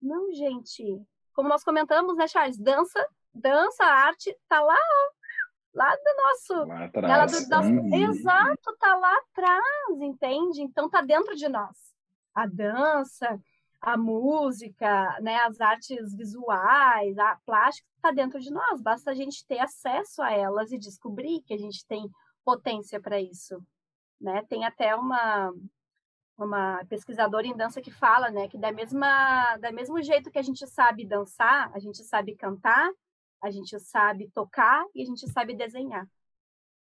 Não, 0.00 0.32
gente. 0.32 1.02
Como 1.32 1.48
nós 1.48 1.64
comentamos, 1.64 2.16
né, 2.16 2.28
Charles? 2.28 2.56
Dança, 2.56 3.04
dança, 3.34 3.84
arte, 3.84 4.36
tá 4.48 4.60
lá, 4.60 4.78
lá 5.74 5.90
do 5.90 6.22
nosso, 6.22 6.68
lá 6.68 6.84
atrás. 6.84 7.32
Do, 7.32 7.48
nosso, 7.48 7.68
uhum. 7.68 8.10
exato, 8.10 8.76
tá 8.78 8.96
lá 8.96 9.12
atrás, 9.18 10.00
entende? 10.00 10.62
Então 10.62 10.88
tá 10.88 11.00
dentro 11.00 11.34
de 11.34 11.48
nós. 11.48 11.76
A 12.34 12.46
dança, 12.46 13.40
a 13.80 13.96
música, 13.96 15.18
né, 15.20 15.36
as 15.36 15.60
artes 15.60 16.14
visuais, 16.14 17.16
a 17.18 17.36
plástica 17.46 17.88
está 17.96 18.10
dentro 18.10 18.38
de 18.38 18.50
nós. 18.50 18.80
Basta 18.80 19.10
a 19.10 19.14
gente 19.14 19.46
ter 19.46 19.58
acesso 19.58 20.22
a 20.22 20.32
elas 20.32 20.70
e 20.70 20.78
descobrir 20.78 21.42
que 21.42 21.54
a 21.54 21.58
gente 21.58 21.86
tem 21.86 22.10
potência 22.44 23.00
para 23.00 23.20
isso, 23.20 23.62
né? 24.20 24.44
Tem 24.48 24.64
até 24.64 24.94
uma 24.94 25.52
uma 26.38 26.82
pesquisadora 26.86 27.46
em 27.46 27.54
dança 27.54 27.82
que 27.82 27.90
fala, 27.90 28.30
né, 28.30 28.48
que 28.48 28.56
da 28.56 28.72
mesma 28.72 29.58
da 29.58 29.70
mesmo 29.70 30.02
jeito 30.02 30.30
que 30.30 30.38
a 30.38 30.42
gente 30.42 30.66
sabe 30.66 31.06
dançar, 31.06 31.70
a 31.74 31.78
gente 31.78 32.02
sabe 32.02 32.34
cantar, 32.34 32.90
a 33.42 33.50
gente 33.50 33.78
sabe 33.78 34.30
tocar 34.30 34.84
e 34.94 35.02
a 35.02 35.04
gente 35.04 35.30
sabe 35.30 35.54
desenhar, 35.54 36.06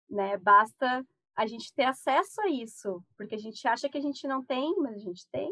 né? 0.09 0.37
Basta 0.37 1.05
a 1.35 1.45
gente 1.45 1.73
ter 1.73 1.83
acesso 1.83 2.41
a 2.41 2.49
isso, 2.49 3.03
porque 3.17 3.35
a 3.35 3.39
gente 3.39 3.67
acha 3.67 3.89
que 3.89 3.97
a 3.97 4.01
gente 4.01 4.27
não 4.27 4.43
tem, 4.43 4.75
mas 4.77 4.95
a 4.95 4.99
gente 4.99 5.27
tem. 5.31 5.51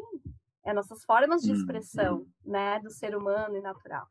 É 0.65 0.73
nossas 0.73 1.03
formas 1.03 1.41
de 1.41 1.51
expressão, 1.51 2.19
uhum. 2.19 2.27
né, 2.45 2.79
do 2.79 2.89
ser 2.89 3.15
humano 3.15 3.57
e 3.57 3.61
natural. 3.61 4.05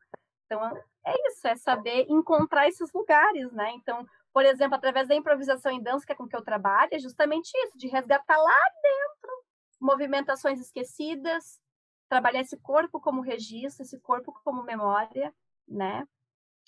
Então, 0.45 0.63
é 1.05 1.13
isso, 1.27 1.47
é 1.47 1.55
saber 1.55 2.05
encontrar 2.09 2.67
esses 2.67 2.91
lugares, 2.93 3.51
né? 3.51 3.71
Então, 3.71 4.05
por 4.31 4.45
exemplo, 4.45 4.75
através 4.75 5.07
da 5.07 5.15
improvisação 5.15 5.71
em 5.71 5.81
dança, 5.81 6.05
que 6.05 6.11
é 6.11 6.15
com 6.15 6.27
que 6.27 6.35
eu 6.35 6.43
trabalho, 6.43 6.89
é 6.91 6.99
justamente 6.99 7.51
isso, 7.65 7.77
de 7.77 7.87
resgatar 7.87 8.37
lá 8.37 8.59
dentro 8.81 9.43
movimentações 9.79 10.59
esquecidas, 10.59 11.59
trabalhar 12.07 12.41
esse 12.41 12.57
corpo 12.57 12.99
como 13.01 13.21
registro, 13.21 13.83
esse 13.83 13.99
corpo 13.99 14.31
como 14.43 14.63
memória, 14.63 15.33
né? 15.67 16.07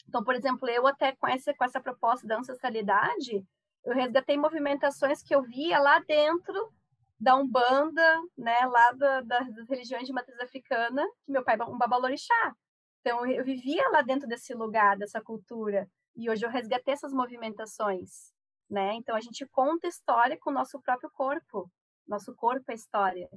Então, 0.07 0.23
por 0.23 0.35
exemplo, 0.35 0.69
eu 0.69 0.85
até 0.85 1.15
com 1.15 1.27
essa, 1.27 1.53
com 1.53 1.63
essa 1.63 1.79
proposta 1.79 2.27
da 2.27 2.37
ancestralidade, 2.37 3.45
eu 3.85 3.93
resgatei 3.93 4.37
movimentações 4.37 5.21
que 5.23 5.33
eu 5.33 5.41
via 5.43 5.79
lá 5.79 5.99
dentro 5.99 6.73
da 7.19 7.35
Umbanda, 7.35 8.21
né, 8.37 8.65
lá 8.65 8.91
da, 8.91 9.21
das 9.21 9.47
religiões 9.69 10.05
de 10.05 10.13
matriz 10.13 10.39
africana, 10.39 11.03
que 11.25 11.31
meu 11.31 11.43
pai 11.43 11.57
é 11.59 11.63
um 11.63 11.77
babalorixá. 11.77 12.55
Então, 13.01 13.25
eu 13.25 13.43
vivia 13.43 13.87
lá 13.89 14.01
dentro 14.01 14.27
desse 14.27 14.53
lugar, 14.53 14.97
dessa 14.97 15.21
cultura, 15.21 15.87
e 16.15 16.29
hoje 16.29 16.45
eu 16.45 16.49
resgatei 16.49 16.93
essas 16.93 17.13
movimentações, 17.13 18.33
né? 18.69 18.93
Então, 18.95 19.15
a 19.15 19.21
gente 19.21 19.45
conta 19.47 19.87
história 19.87 20.37
com 20.39 20.49
o 20.49 20.53
nosso 20.53 20.81
próprio 20.81 21.09
corpo. 21.13 21.69
Nosso 22.07 22.33
corpo 22.35 22.71
é 22.71 22.73
história, 22.73 23.29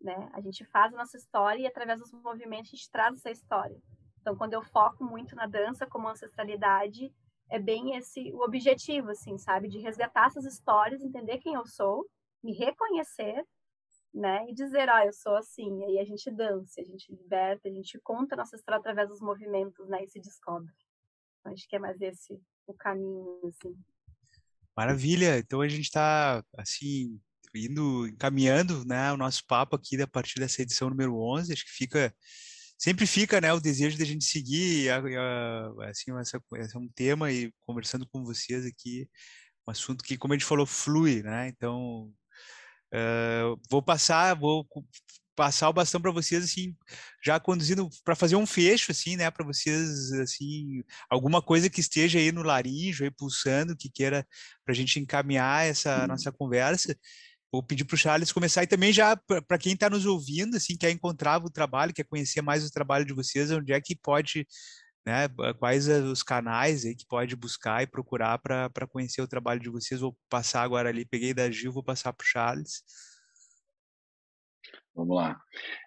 né? 0.00 0.30
A 0.32 0.40
gente 0.40 0.64
faz 0.66 0.92
a 0.92 0.96
nossa 0.96 1.16
história 1.16 1.62
e, 1.62 1.66
através 1.66 1.98
dos 1.98 2.12
movimentos, 2.12 2.70
a 2.72 2.76
gente 2.76 2.90
traz 2.90 3.16
essa 3.16 3.30
história. 3.30 3.76
Então, 4.20 4.36
quando 4.36 4.54
eu 4.54 4.62
foco 4.62 5.04
muito 5.04 5.34
na 5.34 5.46
dança 5.46 5.86
como 5.86 6.08
ancestralidade, 6.08 7.12
é 7.48 7.58
bem 7.58 7.96
esse 7.96 8.32
o 8.32 8.44
objetivo, 8.44 9.10
assim, 9.10 9.36
sabe? 9.38 9.68
De 9.68 9.78
resgatar 9.78 10.26
essas 10.26 10.44
histórias, 10.44 11.02
entender 11.02 11.38
quem 11.38 11.54
eu 11.54 11.66
sou, 11.66 12.06
me 12.42 12.52
reconhecer, 12.52 13.44
né? 14.12 14.44
E 14.48 14.54
dizer, 14.54 14.88
oh, 14.88 15.04
eu 15.04 15.12
sou 15.12 15.36
assim. 15.36 15.80
E 15.80 15.84
aí 15.84 15.98
a 15.98 16.04
gente 16.04 16.30
dança, 16.30 16.80
a 16.80 16.84
gente 16.84 17.12
liberta, 17.12 17.68
a 17.68 17.72
gente 17.72 17.98
conta 18.02 18.34
a 18.34 18.38
nossa 18.38 18.56
história 18.56 18.78
através 18.78 19.08
dos 19.08 19.20
movimentos, 19.20 19.88
né? 19.88 20.02
E 20.04 20.08
se 20.08 20.20
descobre. 20.20 20.72
Acho 21.44 21.68
que 21.68 21.76
é 21.76 21.78
mais 21.78 22.00
esse 22.00 22.40
o 22.66 22.74
caminho, 22.74 23.40
assim. 23.46 23.76
Maravilha! 24.76 25.38
Então 25.38 25.60
a 25.60 25.68
gente 25.68 25.84
está, 25.84 26.44
assim, 26.56 27.20
indo, 27.54 28.06
encaminhando, 28.06 28.84
né, 28.84 29.12
o 29.12 29.16
nosso 29.16 29.44
papo 29.46 29.76
aqui 29.76 30.00
a 30.00 30.06
partir 30.06 30.38
dessa 30.38 30.62
edição 30.62 30.88
número 30.88 31.16
11. 31.16 31.52
Acho 31.52 31.64
que 31.64 31.72
fica 31.72 32.14
sempre 32.78 33.06
fica 33.06 33.42
né 33.42 33.52
o 33.52 33.60
desejo 33.60 33.94
de 33.94 34.02
a 34.02 34.06
gente 34.06 34.24
seguir 34.24 34.88
assim 35.82 36.18
essa, 36.18 36.42
é 36.54 36.78
um 36.78 36.88
tema 36.88 37.30
e 37.30 37.52
conversando 37.60 38.08
com 38.08 38.24
vocês 38.24 38.64
aqui 38.64 39.06
um 39.68 39.70
assunto 39.70 40.02
que 40.02 40.16
como 40.16 40.32
a 40.32 40.36
gente 40.36 40.46
falou 40.46 40.64
flui 40.64 41.22
né 41.22 41.48
então 41.48 42.10
uh, 42.94 43.60
vou 43.70 43.82
passar 43.82 44.34
vou 44.34 44.66
passar 45.34 45.68
o 45.68 45.72
bastão 45.72 46.00
para 46.00 46.10
vocês 46.10 46.44
assim 46.44 46.76
já 47.24 47.40
conduzindo 47.40 47.88
para 48.04 48.14
fazer 48.14 48.36
um 48.36 48.46
fecho 48.46 48.92
assim 48.92 49.16
né 49.16 49.30
para 49.30 49.46
vocês 49.46 50.12
assim 50.12 50.82
alguma 51.08 51.40
coisa 51.40 51.70
que 51.70 51.80
esteja 51.80 52.18
aí 52.18 52.30
no 52.30 52.42
laringe 52.42 53.04
aí 53.04 53.10
pulsando 53.10 53.76
que 53.76 53.90
queira 53.90 54.26
para 54.64 54.72
a 54.72 54.76
gente 54.76 55.00
encaminhar 55.00 55.64
essa 55.66 56.06
nossa 56.06 56.30
conversa 56.30 56.94
vou 57.52 57.62
pedir 57.62 57.84
para 57.84 57.94
o 57.94 57.98
Charles 57.98 58.32
começar 58.32 58.62
e 58.62 58.66
também 58.66 58.92
já 58.92 59.16
para 59.16 59.58
quem 59.58 59.72
está 59.72 59.90
nos 59.90 60.06
ouvindo, 60.06 60.56
assim, 60.56 60.76
quer 60.76 60.90
encontrar 60.90 61.42
o 61.42 61.50
trabalho, 61.50 61.92
quer 61.92 62.04
conhecer 62.04 62.40
mais 62.42 62.64
o 62.64 62.70
trabalho 62.70 63.04
de 63.04 63.12
vocês, 63.12 63.50
onde 63.50 63.72
é 63.72 63.80
que 63.80 63.96
pode, 63.96 64.46
né, 65.06 65.28
quais 65.58 65.88
os 65.88 66.22
canais 66.22 66.84
aí 66.84 66.94
que 66.94 67.06
pode 67.06 67.34
buscar 67.34 67.82
e 67.82 67.86
procurar 67.86 68.38
para 68.38 68.86
conhecer 68.88 69.22
o 69.22 69.28
trabalho 69.28 69.60
de 69.60 69.70
vocês. 69.70 70.00
Vou 70.00 70.16
passar 70.28 70.62
agora 70.62 70.88
ali, 70.88 71.04
peguei 71.04 71.34
da 71.34 71.50
Gil, 71.50 71.72
vou 71.72 71.82
passar 71.82 72.12
para 72.12 72.24
o 72.24 72.26
Charles. 72.26 72.82
Vamos 74.94 75.16
lá. 75.16 75.40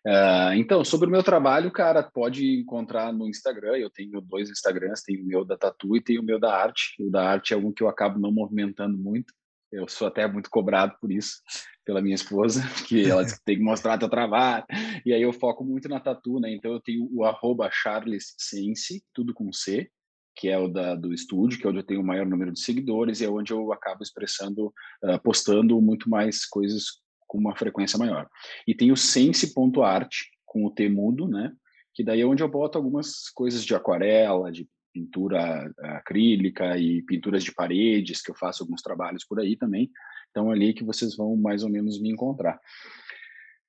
Uh, 0.08 0.54
então, 0.56 0.84
sobre 0.84 1.08
o 1.08 1.12
meu 1.12 1.22
trabalho, 1.22 1.72
cara, 1.72 2.02
pode 2.02 2.60
encontrar 2.60 3.14
no 3.14 3.28
Instagram. 3.28 3.78
Eu 3.78 3.90
tenho 3.90 4.22
dois 4.22 4.50
Instagrams, 4.50 5.04
tem 5.04 5.22
o 5.22 5.26
meu 5.26 5.46
da 5.46 5.58
Tatu 5.58 5.96
e 5.96 6.02
tem 6.02 6.18
o 6.18 6.24
meu 6.24 6.40
da 6.40 6.56
arte. 6.56 6.96
O 7.00 7.12
da 7.12 7.30
arte 7.30 7.54
é 7.54 7.58
um 7.58 7.72
que 7.72 7.84
eu 7.84 7.88
acabo 7.88 8.18
não 8.20 8.32
movimentando 8.32 8.98
muito. 8.98 9.34
Eu 9.74 9.88
sou 9.88 10.08
até 10.08 10.28
muito 10.28 10.52
cobrado 10.52 10.96
por 11.02 11.12
isso, 11.12 11.42
pela 11.84 12.02
minha 12.02 12.14
esposa, 12.14 12.62
que 12.88 13.10
ela 13.10 13.26
tem 13.44 13.58
que 13.58 13.64
mostrar 13.64 13.98
teu 13.98 14.08
trabalho. 14.08 14.64
E 15.04 15.12
aí 15.12 15.22
eu 15.22 15.34
foco 15.34 15.66
muito 15.66 15.90
na 15.90 16.00
tatu, 16.00 16.40
né? 16.40 16.54
Então 16.54 16.72
eu 16.72 16.80
tenho 16.80 17.10
o 17.12 17.24
arroba 17.24 17.70
Charles 17.72 18.36
Sense, 18.38 19.04
tudo 19.12 19.34
com 19.34 19.52
C, 19.52 19.90
que 20.36 20.48
é 20.48 20.58
o 20.60 20.68
da, 20.68 20.94
do 20.96 21.12
estúdio, 21.12 21.60
que 21.60 21.66
é 21.66 21.70
onde 21.70 21.80
eu 21.80 21.86
tenho 21.86 22.02
o 22.02 22.06
maior 22.06 22.26
número 22.26 22.52
de 22.52 22.60
seguidores 22.60 23.20
e 23.20 23.26
é 23.26 23.30
onde 23.30 23.52
eu 23.52 23.74
acabo 23.74 24.04
expressando, 24.04 24.68
uh, 25.04 25.20
postando 25.24 25.82
muito 25.82 26.08
mais 26.08 26.46
coisas 26.46 27.02
com 27.28 27.40
uma 27.40 27.56
frequência 27.56 27.98
maior. 27.98 28.30
E 28.68 28.76
tem 28.76 28.92
o 28.92 28.98
sense.art, 28.98 30.16
com 30.46 30.66
o 30.66 30.72
T 30.72 30.88
mudo, 30.88 31.28
né? 31.28 31.52
Que 31.96 32.04
daí 32.04 32.22
é 32.22 32.26
onde 32.26 32.44
eu 32.44 32.48
boto 32.48 32.78
algumas 32.78 33.30
coisas 33.34 33.66
de 33.66 33.74
aquarela, 33.74 34.52
de 34.52 34.68
pintura 34.94 35.74
acrílica 35.80 36.78
e 36.78 37.02
pinturas 37.02 37.44
de 37.44 37.52
paredes, 37.52 38.22
que 38.22 38.32
eu 38.32 38.36
faço 38.36 38.64
alguns 38.64 38.82
trabalhos 38.82 39.26
por 39.26 39.40
aí 39.40 39.56
também. 39.56 39.90
Então, 40.30 40.52
é 40.52 40.56
ali 40.56 40.74
que 40.74 40.84
vocês 40.84 41.16
vão 41.16 41.36
mais 41.36 41.64
ou 41.64 41.70
menos 41.70 42.00
me 42.00 42.10
encontrar. 42.10 42.60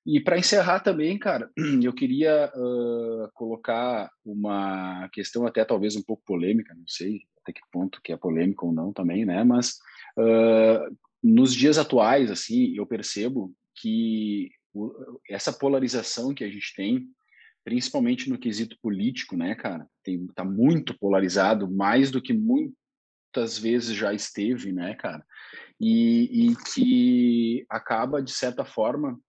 E 0.05 0.19
para 0.19 0.37
encerrar 0.37 0.81
também, 0.81 1.17
cara, 1.17 1.49
eu 1.83 1.91
queria 1.91 2.51
uh, 2.55 3.29
colocar 3.33 4.11
uma 4.23 5.09
questão 5.09 5.47
até 5.47 5.65
talvez 5.65 5.95
um 5.95 6.03
pouco 6.03 6.23
polêmica, 6.23 6.75
não 6.75 6.87
sei 6.87 7.21
até 7.41 7.53
que 7.53 7.61
ponto 7.71 8.01
que 8.01 8.11
é 8.11 8.17
polêmica 8.17 8.65
ou 8.65 8.73
não 8.73 8.91
também, 8.91 9.25
né? 9.25 9.43
Mas 9.43 9.77
uh, 10.17 10.95
nos 11.23 11.53
dias 11.53 11.77
atuais, 11.77 12.31
assim, 12.31 12.75
eu 12.75 12.85
percebo 12.85 13.53
que 13.75 14.51
essa 15.29 15.53
polarização 15.53 16.33
que 16.33 16.43
a 16.43 16.49
gente 16.49 16.73
tem 16.75 17.07
principalmente 17.65 18.29
no 18.29 18.37
quesito 18.37 18.77
político, 18.79 19.35
né, 19.35 19.55
cara? 19.55 19.87
Tem, 20.03 20.27
tá 20.27 20.45
muito 20.45 20.97
polarizado, 20.97 21.69
mais 21.69 22.11
do 22.11 22.21
que 22.21 22.31
muitas 22.31 23.57
vezes 23.57 23.95
já 23.95 24.13
esteve, 24.13 24.71
né, 24.71 24.93
cara? 24.93 25.25
E, 25.81 26.51
e 26.51 26.55
que 26.73 27.65
acaba, 27.67 28.21
de 28.21 28.31
certa 28.31 28.63
forma, 28.63 29.19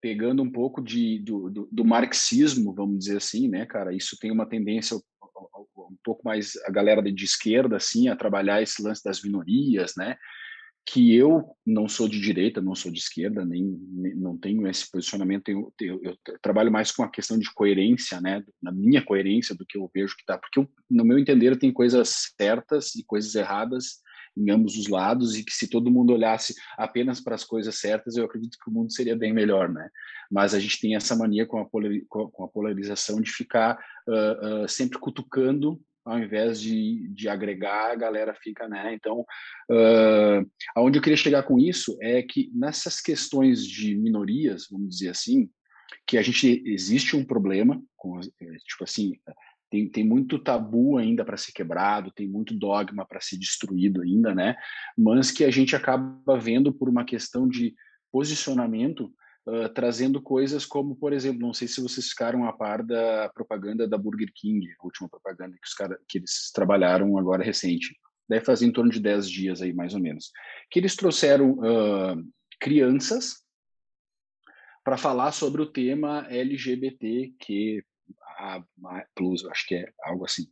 pegando 0.00 0.42
um 0.44 0.50
pouco 0.50 0.80
de, 0.80 1.18
do, 1.18 1.50
do, 1.50 1.68
do, 1.70 1.84
marxismo, 1.84 2.72
vamos 2.72 3.00
dizer 3.00 3.16
assim, 3.16 3.48
né, 3.48 3.66
cara? 3.66 3.92
Isso 3.92 4.16
tem 4.18 4.30
uma 4.30 4.48
tendência 4.48 4.96
um 4.96 5.96
pouco 6.04 6.22
mais 6.24 6.52
a 6.64 6.70
galera 6.70 7.02
de 7.02 7.24
esquerda, 7.24 7.76
assim, 7.76 8.08
a 8.08 8.16
trabalhar 8.16 8.62
esse 8.62 8.80
lance 8.80 9.02
das 9.02 9.20
minorias, 9.22 9.94
né? 9.96 10.16
Que 10.84 11.14
eu 11.14 11.44
não 11.64 11.88
sou 11.88 12.08
de 12.08 12.20
direita, 12.20 12.60
não 12.60 12.74
sou 12.74 12.90
de 12.90 12.98
esquerda, 12.98 13.44
nem, 13.44 13.62
nem 13.92 14.14
não 14.14 14.36
tenho 14.36 14.66
esse 14.66 14.90
posicionamento. 14.90 15.48
Eu, 15.48 15.72
eu, 15.80 16.00
eu, 16.02 16.18
trabalho 16.42 16.72
mais 16.72 16.90
com 16.90 17.02
a 17.02 17.10
questão 17.10 17.38
de 17.38 17.52
coerência, 17.54 18.20
né, 18.20 18.44
na 18.60 18.72
minha 18.72 19.04
coerência 19.04 19.54
do 19.54 19.64
que 19.64 19.78
eu 19.78 19.90
vejo 19.94 20.16
que 20.16 20.22
está, 20.22 20.36
porque 20.36 20.58
eu, 20.58 20.68
no 20.90 21.04
meu 21.04 21.18
entender 21.18 21.56
tem 21.56 21.72
coisas 21.72 22.32
certas 22.36 22.94
e 22.96 23.04
coisas 23.04 23.34
erradas 23.34 24.02
em 24.36 24.50
ambos 24.50 24.76
os 24.76 24.88
lados 24.88 25.36
e 25.36 25.44
que 25.44 25.52
se 25.52 25.68
todo 25.68 25.90
mundo 25.90 26.12
olhasse 26.12 26.54
apenas 26.76 27.20
para 27.20 27.34
as 27.34 27.44
coisas 27.44 27.78
certas, 27.78 28.16
eu 28.16 28.24
acredito 28.24 28.56
que 28.62 28.70
o 28.70 28.72
mundo 28.72 28.92
seria 28.92 29.14
bem 29.14 29.32
melhor, 29.32 29.68
né? 29.68 29.88
Mas 30.30 30.54
a 30.54 30.58
gente 30.58 30.80
tem 30.80 30.96
essa 30.96 31.14
mania 31.14 31.46
com 31.46 31.58
a, 31.58 32.48
polarização 32.48 33.20
de 33.20 33.30
ficar 33.30 33.78
uh, 34.08 34.64
uh, 34.64 34.68
sempre 34.68 34.98
cutucando 34.98 35.78
ao 36.04 36.18
invés 36.18 36.60
de, 36.60 37.08
de 37.08 37.28
agregar, 37.28 37.92
a 37.92 37.96
galera 37.96 38.34
fica, 38.34 38.68
né? 38.68 38.94
Então, 38.94 39.20
uh, 39.70 40.50
aonde 40.74 40.98
eu 40.98 41.02
queria 41.02 41.16
chegar 41.16 41.42
com 41.44 41.58
isso 41.58 41.96
é 42.00 42.22
que 42.22 42.50
nessas 42.54 43.00
questões 43.00 43.66
de 43.66 43.96
minorias, 43.96 44.66
vamos 44.70 44.90
dizer 44.90 45.10
assim, 45.10 45.48
que 46.06 46.18
a 46.18 46.22
gente 46.22 46.62
existe 46.66 47.16
um 47.16 47.24
problema 47.24 47.80
com, 47.96 48.18
tipo 48.20 48.82
assim, 48.82 49.12
tem, 49.70 49.88
tem 49.88 50.04
muito 50.04 50.38
tabu 50.38 50.98
ainda 50.98 51.24
para 51.24 51.36
ser 51.36 51.52
quebrado, 51.52 52.12
tem 52.14 52.28
muito 52.28 52.54
dogma 52.54 53.06
para 53.06 53.20
ser 53.20 53.38
destruído 53.38 54.02
ainda, 54.02 54.34
né? 54.34 54.56
Mas 54.96 55.30
que 55.30 55.44
a 55.44 55.50
gente 55.50 55.74
acaba 55.74 56.38
vendo 56.38 56.72
por 56.72 56.88
uma 56.88 57.04
questão 57.04 57.48
de 57.48 57.74
posicionamento, 58.10 59.10
uh, 59.46 59.68
trazendo 59.74 60.20
coisas 60.20 60.64
como, 60.64 60.96
por 60.96 61.12
exemplo, 61.12 61.40
não 61.40 61.54
sei 61.54 61.68
se 61.68 61.80
vocês 61.80 62.08
ficaram 62.08 62.44
a 62.44 62.52
par 62.52 62.82
da 62.82 63.30
propaganda 63.34 63.86
da 63.86 63.98
Burger 63.98 64.30
King, 64.34 64.66
a 64.80 64.84
última 64.84 65.08
propaganda 65.08 65.56
que, 65.56 65.66
os 65.66 65.74
cara, 65.74 65.98
que 66.08 66.18
eles 66.18 66.50
trabalharam 66.52 67.16
agora 67.18 67.44
recente, 67.44 67.96
deve 68.28 68.44
fazer 68.44 68.66
em 68.66 68.72
torno 68.72 68.90
de 68.90 69.00
10 69.00 69.28
dias 69.28 69.62
aí, 69.62 69.72
mais 69.72 69.94
ou 69.94 70.00
menos, 70.00 70.30
que 70.70 70.78
eles 70.78 70.96
trouxeram 70.96 71.52
uh, 71.52 72.32
crianças 72.60 73.42
para 74.84 74.96
falar 74.96 75.32
sobre 75.32 75.62
o 75.62 75.66
tema 75.66 76.26
LGBTQ+, 76.28 77.84
plus, 79.14 79.44
acho 79.46 79.66
que 79.66 79.76
é 79.76 79.92
algo 80.02 80.24
assim. 80.24 80.44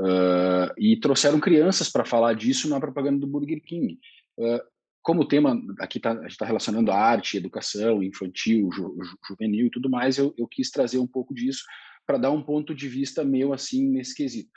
Uh, 0.00 0.72
e 0.78 0.98
trouxeram 0.98 1.38
crianças 1.38 1.90
para 1.90 2.04
falar 2.04 2.34
disso 2.34 2.68
na 2.68 2.80
propaganda 2.80 3.20
do 3.20 3.26
Burger 3.26 3.60
King. 3.62 3.98
Uh, 4.38 4.60
como 5.02 5.22
o 5.22 5.28
tema 5.28 5.60
aqui 5.78 5.98
tá, 5.98 6.12
a 6.12 6.22
gente 6.22 6.32
está 6.32 6.44
relacionando 6.44 6.90
a 6.90 6.96
arte, 6.96 7.36
educação 7.36 8.02
infantil, 8.02 8.70
ju, 8.72 8.96
ju, 9.02 9.18
juvenil 9.28 9.66
e 9.66 9.70
tudo 9.70 9.88
mais, 9.88 10.18
eu, 10.18 10.34
eu 10.36 10.46
quis 10.46 10.70
trazer 10.70 10.98
um 10.98 11.06
pouco 11.06 11.34
disso 11.34 11.64
para 12.06 12.18
dar 12.18 12.30
um 12.30 12.42
ponto 12.42 12.74
de 12.74 12.88
vista 12.88 13.24
meu 13.24 13.52
assim 13.52 13.88
nesse 13.88 14.14
quesito. 14.14 14.50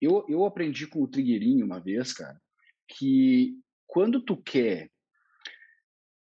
Eu, 0.00 0.24
eu 0.28 0.44
aprendi 0.44 0.86
com 0.86 1.02
o 1.02 1.08
Trigueirinho 1.08 1.66
uma 1.66 1.80
vez, 1.80 2.12
cara, 2.12 2.40
que 2.88 3.56
quando 3.86 4.20
tu 4.20 4.36
quer 4.36 4.88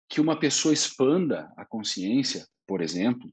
que 0.09 0.19
uma 0.19 0.39
pessoa 0.39 0.73
expanda 0.73 1.53
a 1.55 1.63
consciência, 1.63 2.47
por 2.65 2.81
exemplo, 2.81 3.31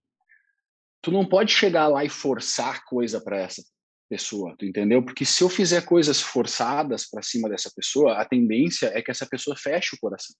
tu 1.00 1.10
não 1.10 1.26
pode 1.26 1.52
chegar 1.52 1.88
lá 1.88 2.04
e 2.04 2.08
forçar 2.10 2.84
coisa 2.84 3.20
para 3.20 3.38
essa 3.38 3.62
pessoa, 4.08 4.54
tu 4.58 4.64
entendeu? 4.64 5.02
Porque 5.02 5.24
se 5.24 5.42
eu 5.42 5.48
fizer 5.48 5.84
coisas 5.84 6.20
forçadas 6.20 7.08
para 7.08 7.22
cima 7.22 7.48
dessa 7.48 7.70
pessoa, 7.74 8.16
a 8.18 8.24
tendência 8.24 8.86
é 8.94 9.02
que 9.02 9.10
essa 9.10 9.26
pessoa 9.26 9.56
feche 9.56 9.96
o 9.96 9.98
coração. 9.98 10.34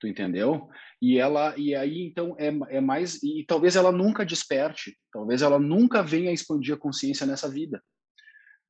Tu 0.00 0.06
entendeu? 0.06 0.68
E 1.02 1.18
ela 1.18 1.54
e 1.56 1.74
aí 1.74 2.06
então 2.06 2.36
é, 2.38 2.76
é 2.76 2.80
mais 2.80 3.20
e 3.22 3.44
talvez 3.46 3.74
ela 3.74 3.90
nunca 3.90 4.24
desperte, 4.24 4.96
talvez 5.12 5.42
ela 5.42 5.58
nunca 5.58 6.02
venha 6.02 6.32
expandir 6.32 6.74
a 6.74 6.78
consciência 6.78 7.26
nessa 7.26 7.50
vida. 7.50 7.82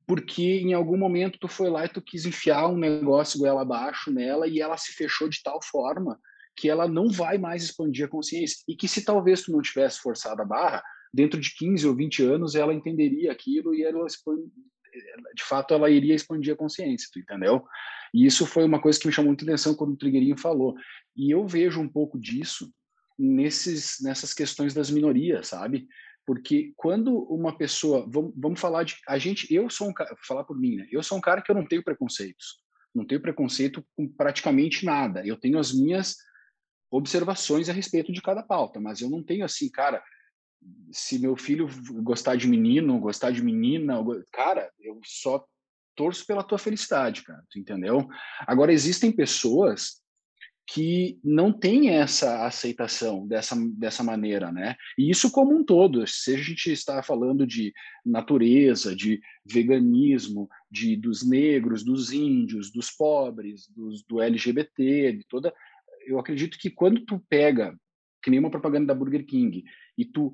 Porque 0.07 0.59
em 0.59 0.73
algum 0.73 0.97
momento 0.97 1.37
tu 1.39 1.47
foi 1.47 1.69
lá 1.69 1.85
e 1.85 1.89
tu 1.89 2.01
quis 2.01 2.25
enfiar 2.25 2.67
um 2.67 2.77
negócio 2.77 3.39
goela 3.39 3.61
abaixo 3.61 4.11
nela 4.11 4.47
e 4.47 4.59
ela 4.59 4.75
se 4.75 4.91
fechou 4.93 5.29
de 5.29 5.39
tal 5.43 5.61
forma 5.61 6.19
que 6.55 6.67
ela 6.67 6.87
não 6.87 7.09
vai 7.09 7.37
mais 7.37 7.63
expandir 7.63 8.05
a 8.05 8.09
consciência 8.09 8.63
e 8.67 8.75
que 8.75 8.87
se 8.87 9.05
talvez 9.05 9.43
tu 9.43 9.51
não 9.51 9.61
tivesse 9.61 9.99
forçado 9.99 10.41
a 10.41 10.45
barra, 10.45 10.83
dentro 11.13 11.39
de 11.39 11.53
15 11.55 11.87
ou 11.87 11.95
20 11.95 12.23
anos 12.23 12.55
ela 12.55 12.73
entenderia 12.73 13.31
aquilo 13.31 13.73
e 13.73 13.83
ela 13.83 14.05
de 15.35 15.43
fato 15.43 15.73
ela 15.73 15.89
iria 15.89 16.15
expandir 16.15 16.53
a 16.53 16.57
consciência, 16.57 17.09
tu 17.11 17.19
entendeu? 17.19 17.63
E 18.13 18.25
isso 18.25 18.45
foi 18.45 18.63
uma 18.63 18.81
coisa 18.81 18.99
que 18.99 19.07
me 19.07 19.13
chamou 19.13 19.29
muita 19.29 19.43
atenção 19.43 19.75
quando 19.75 19.93
o 19.93 19.97
Trigueirinho 19.97 20.37
falou. 20.37 20.75
E 21.15 21.31
eu 21.31 21.45
vejo 21.47 21.79
um 21.79 21.87
pouco 21.87 22.19
disso 22.19 22.71
nesses 23.17 23.97
nessas 24.01 24.33
questões 24.33 24.73
das 24.73 24.89
minorias, 24.89 25.47
sabe? 25.47 25.87
Porque 26.25 26.73
quando 26.75 27.23
uma 27.23 27.57
pessoa, 27.57 28.05
vamos, 28.07 28.33
vamos 28.37 28.59
falar 28.59 28.83
de 28.83 28.95
a 29.07 29.17
gente, 29.17 29.51
eu 29.53 29.69
sou 29.69 29.89
um 29.89 29.93
cara, 29.93 30.15
falar 30.27 30.43
por 30.43 30.59
mim, 30.59 30.75
né? 30.75 30.87
Eu 30.91 31.01
sou 31.01 31.17
um 31.17 31.21
cara 31.21 31.41
que 31.41 31.51
eu 31.51 31.55
não 31.55 31.67
tenho 31.67 31.83
preconceitos. 31.83 32.59
Não 32.93 33.05
tenho 33.05 33.21
preconceito 33.21 33.85
com 33.95 34.07
praticamente 34.07 34.85
nada. 34.85 35.25
Eu 35.25 35.37
tenho 35.37 35.59
as 35.59 35.73
minhas 35.73 36.15
observações 36.91 37.69
a 37.69 37.73
respeito 37.73 38.11
de 38.11 38.21
cada 38.21 38.41
pauta, 38.43 38.79
mas 38.79 39.01
eu 39.01 39.09
não 39.09 39.23
tenho 39.23 39.45
assim, 39.45 39.69
cara, 39.69 40.03
se 40.91 41.19
meu 41.19 41.35
filho 41.35 41.67
gostar 42.01 42.35
de 42.35 42.47
menino, 42.47 42.99
gostar 42.99 43.31
de 43.31 43.43
menina, 43.43 43.95
cara, 44.31 44.71
eu 44.79 44.99
só 45.05 45.45
torço 45.95 46.25
pela 46.25 46.43
tua 46.43 46.57
felicidade, 46.57 47.23
cara, 47.23 47.43
tu 47.49 47.59
entendeu? 47.59 48.07
Agora 48.47 48.73
existem 48.73 49.11
pessoas 49.11 50.01
que 50.71 51.19
não 51.23 51.51
têm 51.51 51.89
essa 51.89 52.45
aceitação 52.45 53.27
dessa, 53.27 53.55
dessa 53.73 54.03
maneira, 54.03 54.51
né? 54.51 54.75
E 54.95 55.09
isso 55.09 55.31
como 55.31 55.55
um 55.55 55.63
todo, 55.63 56.05
se 56.05 56.35
a 56.35 56.37
gente 56.37 56.71
está 56.71 57.01
falando 57.01 57.45
de 57.45 57.73
natureza, 58.05 58.95
de 58.95 59.19
veganismo, 59.43 60.47
de 60.69 60.95
dos 60.95 61.27
negros, 61.27 61.83
dos 61.83 62.11
índios, 62.11 62.71
dos 62.71 62.91
pobres, 62.91 63.67
dos, 63.69 64.03
do 64.03 64.21
LGBT, 64.21 65.13
de 65.13 65.25
toda, 65.27 65.51
eu 66.05 66.19
acredito 66.19 66.57
que 66.59 66.69
quando 66.69 67.03
tu 67.03 67.19
pega, 67.27 67.75
que 68.21 68.29
nem 68.29 68.39
uma 68.39 68.51
propaganda 68.51 68.87
da 68.87 68.95
Burger 68.95 69.25
King, 69.25 69.63
e 69.97 70.05
tu 70.05 70.33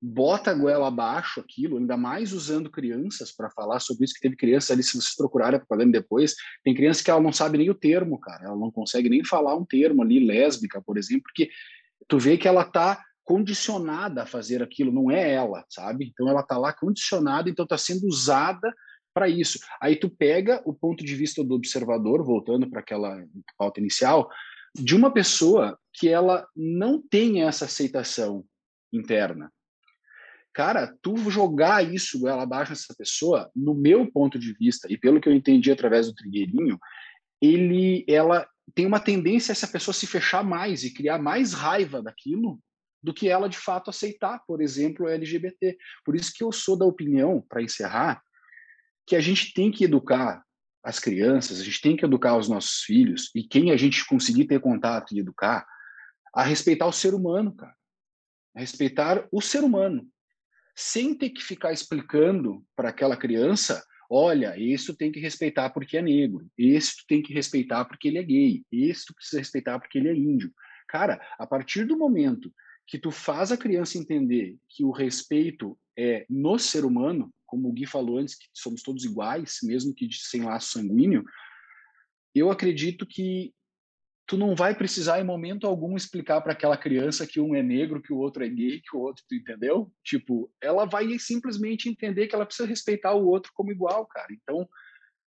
bota 0.00 0.50
a 0.50 0.54
goela 0.54 0.88
abaixo 0.88 1.40
aquilo, 1.40 1.76
ainda 1.76 1.96
mais 1.96 2.32
usando 2.32 2.70
crianças 2.70 3.30
para 3.32 3.50
falar 3.50 3.80
sobre 3.80 4.04
isso, 4.04 4.14
que 4.14 4.20
teve 4.20 4.36
crianças 4.36 4.70
ali, 4.70 4.82
se 4.82 4.92
vocês 4.92 5.14
procurarem 5.14 5.56
a 5.56 5.60
propaganda 5.60 6.00
depois, 6.00 6.34
tem 6.64 6.74
criança 6.74 7.04
que 7.04 7.10
ela 7.10 7.20
não 7.20 7.32
sabe 7.32 7.58
nem 7.58 7.68
o 7.68 7.74
termo, 7.74 8.18
cara, 8.18 8.46
ela 8.46 8.56
não 8.56 8.70
consegue 8.70 9.08
nem 9.08 9.24
falar 9.24 9.54
um 9.56 9.64
termo 9.64 10.02
ali, 10.02 10.24
lésbica, 10.24 10.80
por 10.80 10.96
exemplo, 10.96 11.24
porque 11.24 11.50
tu 12.08 12.18
vê 12.18 12.38
que 12.38 12.48
ela 12.48 12.64
tá 12.64 13.02
condicionada 13.22 14.22
a 14.22 14.26
fazer 14.26 14.62
aquilo, 14.62 14.90
não 14.90 15.10
é 15.10 15.32
ela, 15.34 15.64
sabe? 15.68 16.06
Então 16.06 16.28
ela 16.28 16.42
tá 16.42 16.58
lá 16.58 16.72
condicionada, 16.72 17.48
então 17.48 17.66
tá 17.66 17.78
sendo 17.78 18.06
usada 18.06 18.74
para 19.14 19.28
isso. 19.28 19.58
Aí 19.80 19.96
tu 19.96 20.08
pega 20.08 20.62
o 20.64 20.72
ponto 20.72 21.04
de 21.04 21.14
vista 21.14 21.44
do 21.44 21.54
observador, 21.54 22.24
voltando 22.24 22.68
para 22.68 22.80
aquela 22.80 23.24
pauta 23.56 23.80
inicial, 23.80 24.28
de 24.74 24.96
uma 24.96 25.12
pessoa 25.12 25.78
que 25.92 26.08
ela 26.08 26.46
não 26.56 27.00
tem 27.00 27.42
essa 27.42 27.66
aceitação 27.66 28.44
interna. 28.92 29.52
Cara, 30.52 30.94
tu 31.00 31.30
jogar 31.30 31.82
isso 31.82 32.26
ela 32.26 32.42
abaixo 32.42 32.72
nessa 32.72 32.94
pessoa, 32.94 33.50
no 33.54 33.74
meu 33.74 34.10
ponto 34.10 34.38
de 34.38 34.52
vista 34.52 34.88
e 34.90 34.98
pelo 34.98 35.20
que 35.20 35.28
eu 35.28 35.32
entendi 35.32 35.70
através 35.70 36.06
do 36.06 36.14
trigueirinho, 36.14 36.78
ele, 37.40 38.04
ela 38.08 38.48
tem 38.74 38.84
uma 38.84 39.00
tendência 39.00 39.52
a 39.52 39.54
essa 39.54 39.68
pessoa 39.68 39.94
se 39.94 40.06
fechar 40.06 40.44
mais 40.44 40.82
e 40.82 40.92
criar 40.92 41.18
mais 41.18 41.52
raiva 41.52 42.02
daquilo 42.02 42.60
do 43.02 43.14
que 43.14 43.28
ela 43.28 43.48
de 43.48 43.56
fato 43.56 43.90
aceitar, 43.90 44.40
por 44.46 44.60
exemplo, 44.60 45.06
o 45.06 45.08
LGBT. 45.08 45.76
Por 46.04 46.14
isso 46.14 46.32
que 46.34 46.44
eu 46.44 46.52
sou 46.52 46.76
da 46.76 46.84
opinião, 46.84 47.44
para 47.48 47.62
encerrar, 47.62 48.22
que 49.06 49.16
a 49.16 49.20
gente 49.20 49.54
tem 49.54 49.70
que 49.70 49.84
educar 49.84 50.44
as 50.82 50.98
crianças, 50.98 51.60
a 51.60 51.64
gente 51.64 51.80
tem 51.80 51.96
que 51.96 52.04
educar 52.04 52.36
os 52.36 52.48
nossos 52.48 52.82
filhos 52.82 53.30
e 53.34 53.42
quem 53.42 53.70
a 53.70 53.76
gente 53.76 54.06
conseguir 54.06 54.46
ter 54.46 54.60
contato 54.60 55.14
e 55.14 55.20
educar 55.20 55.66
a 56.34 56.42
respeitar 56.42 56.86
o 56.86 56.92
ser 56.92 57.14
humano, 57.14 57.54
cara. 57.54 57.74
A 58.54 58.60
respeitar 58.60 59.26
o 59.32 59.40
ser 59.40 59.62
humano, 59.62 60.06
sem 60.80 61.14
ter 61.14 61.28
que 61.28 61.42
ficar 61.42 61.74
explicando 61.74 62.64
para 62.74 62.88
aquela 62.88 63.14
criança, 63.14 63.84
olha, 64.08 64.58
isso 64.58 64.96
tem 64.96 65.12
que 65.12 65.20
respeitar 65.20 65.68
porque 65.68 65.98
é 65.98 66.02
negro, 66.02 66.48
esse 66.56 67.06
tem 67.06 67.20
que 67.20 67.34
respeitar 67.34 67.84
porque 67.84 68.08
ele 68.08 68.16
é 68.16 68.22
gay, 68.22 68.64
tu 69.06 69.14
precisa 69.14 69.38
respeitar 69.38 69.78
porque 69.78 69.98
ele 69.98 70.08
é 70.08 70.14
índio. 70.14 70.50
Cara, 70.88 71.20
a 71.38 71.46
partir 71.46 71.84
do 71.84 71.98
momento 71.98 72.50
que 72.86 72.98
tu 72.98 73.10
faz 73.10 73.52
a 73.52 73.58
criança 73.58 73.98
entender 73.98 74.56
que 74.70 74.82
o 74.82 74.90
respeito 74.90 75.78
é 75.98 76.24
no 76.30 76.58
ser 76.58 76.86
humano, 76.86 77.30
como 77.44 77.68
o 77.68 77.72
Gui 77.72 77.84
falou 77.84 78.16
antes, 78.16 78.34
que 78.34 78.46
somos 78.54 78.82
todos 78.82 79.04
iguais, 79.04 79.58
mesmo 79.62 79.94
que 79.94 80.08
sem 80.10 80.44
laço 80.44 80.78
sanguíneo, 80.78 81.22
eu 82.34 82.50
acredito 82.50 83.06
que 83.06 83.52
tu 84.30 84.38
não 84.38 84.54
vai 84.54 84.76
precisar 84.76 85.20
em 85.20 85.24
momento 85.24 85.66
algum 85.66 85.96
explicar 85.96 86.40
para 86.40 86.52
aquela 86.52 86.76
criança 86.76 87.26
que 87.26 87.40
um 87.40 87.52
é 87.52 87.64
negro, 87.64 88.00
que 88.00 88.12
o 88.12 88.16
outro 88.16 88.44
é 88.44 88.48
gay, 88.48 88.80
que 88.80 88.96
o 88.96 89.00
outro, 89.00 89.24
tu 89.28 89.34
entendeu? 89.34 89.90
Tipo, 90.04 90.48
ela 90.62 90.84
vai 90.84 91.18
simplesmente 91.18 91.88
entender 91.88 92.28
que 92.28 92.36
ela 92.36 92.46
precisa 92.46 92.68
respeitar 92.68 93.12
o 93.12 93.26
outro 93.26 93.50
como 93.52 93.72
igual, 93.72 94.06
cara. 94.06 94.28
Então, 94.30 94.68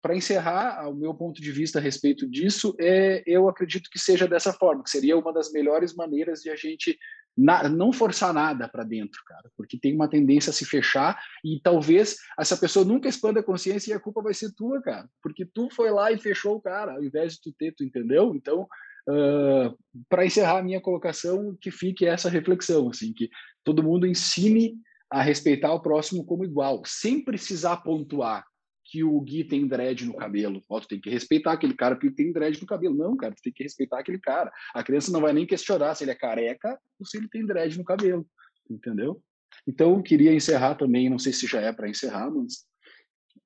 para 0.00 0.14
encerrar, 0.14 0.88
o 0.88 0.94
meu 0.94 1.12
ponto 1.12 1.42
de 1.42 1.50
vista 1.50 1.80
a 1.80 1.82
respeito 1.82 2.30
disso 2.30 2.76
é, 2.80 3.24
eu 3.26 3.48
acredito 3.48 3.90
que 3.90 3.98
seja 3.98 4.28
dessa 4.28 4.52
forma, 4.52 4.84
que 4.84 4.90
seria 4.90 5.18
uma 5.18 5.32
das 5.32 5.50
melhores 5.50 5.96
maneiras 5.96 6.40
de 6.40 6.50
a 6.50 6.54
gente 6.54 6.96
na, 7.36 7.68
não 7.68 7.92
forçar 7.92 8.32
nada 8.32 8.68
para 8.68 8.84
dentro, 8.84 9.20
cara, 9.26 9.50
porque 9.56 9.76
tem 9.76 9.96
uma 9.96 10.08
tendência 10.08 10.50
a 10.50 10.52
se 10.52 10.64
fechar 10.64 11.20
e 11.44 11.60
talvez 11.60 12.18
essa 12.38 12.56
pessoa 12.56 12.84
nunca 12.84 13.08
expanda 13.08 13.40
a 13.40 13.44
consciência 13.44 13.90
e 13.90 13.94
a 13.94 14.00
culpa 14.00 14.22
vai 14.22 14.34
ser 14.34 14.52
tua, 14.52 14.80
cara, 14.80 15.08
porque 15.20 15.44
tu 15.44 15.68
foi 15.72 15.90
lá 15.90 16.12
e 16.12 16.18
fechou 16.18 16.56
o 16.56 16.60
cara, 16.60 16.92
ao 16.92 17.02
invés 17.02 17.34
de 17.34 17.40
tu 17.40 17.52
ter, 17.52 17.74
tu 17.74 17.82
entendeu? 17.82 18.32
Então, 18.36 18.68
uh, 19.08 19.76
para 20.08 20.26
encerrar 20.26 20.58
a 20.58 20.62
minha 20.62 20.80
colocação, 20.80 21.56
que 21.60 21.70
fique 21.70 22.06
essa 22.06 22.28
reflexão, 22.28 22.88
assim, 22.88 23.12
que 23.12 23.28
todo 23.64 23.82
mundo 23.82 24.06
ensine 24.06 24.74
a 25.10 25.22
respeitar 25.22 25.72
o 25.72 25.82
próximo 25.82 26.24
como 26.24 26.44
igual, 26.44 26.82
sem 26.86 27.22
precisar 27.22 27.78
pontuar 27.78 28.44
que 28.84 29.02
o 29.04 29.20
Gui 29.20 29.44
tem 29.44 29.66
dread 29.66 30.04
no 30.04 30.14
cabelo. 30.14 30.62
Ó, 30.68 30.80
tu 30.80 30.88
tem 30.88 31.00
que 31.00 31.08
respeitar 31.08 31.52
aquele 31.52 31.74
cara 31.74 31.94
porque 31.94 32.10
tem 32.10 32.32
dread 32.32 32.60
no 32.60 32.66
cabelo. 32.66 32.94
Não, 32.94 33.16
cara, 33.16 33.34
tu 33.34 33.40
tem 33.42 33.52
que 33.52 33.62
respeitar 33.62 33.98
aquele 33.98 34.18
cara. 34.18 34.52
A 34.74 34.82
criança 34.82 35.10
não 35.10 35.20
vai 35.20 35.32
nem 35.32 35.46
questionar 35.46 35.94
se 35.94 36.04
ele 36.04 36.10
é 36.10 36.14
careca 36.14 36.78
ou 36.98 37.06
se 37.06 37.16
ele 37.16 37.28
tem 37.28 37.46
dread 37.46 37.78
no 37.78 37.84
cabelo. 37.84 38.26
Entendeu? 38.70 39.22
Então, 39.66 40.02
queria 40.02 40.34
encerrar 40.34 40.74
também, 40.74 41.08
não 41.08 41.18
sei 41.18 41.32
se 41.32 41.46
já 41.46 41.60
é 41.60 41.72
para 41.72 41.88
encerrar, 41.88 42.30
mas 42.30 42.66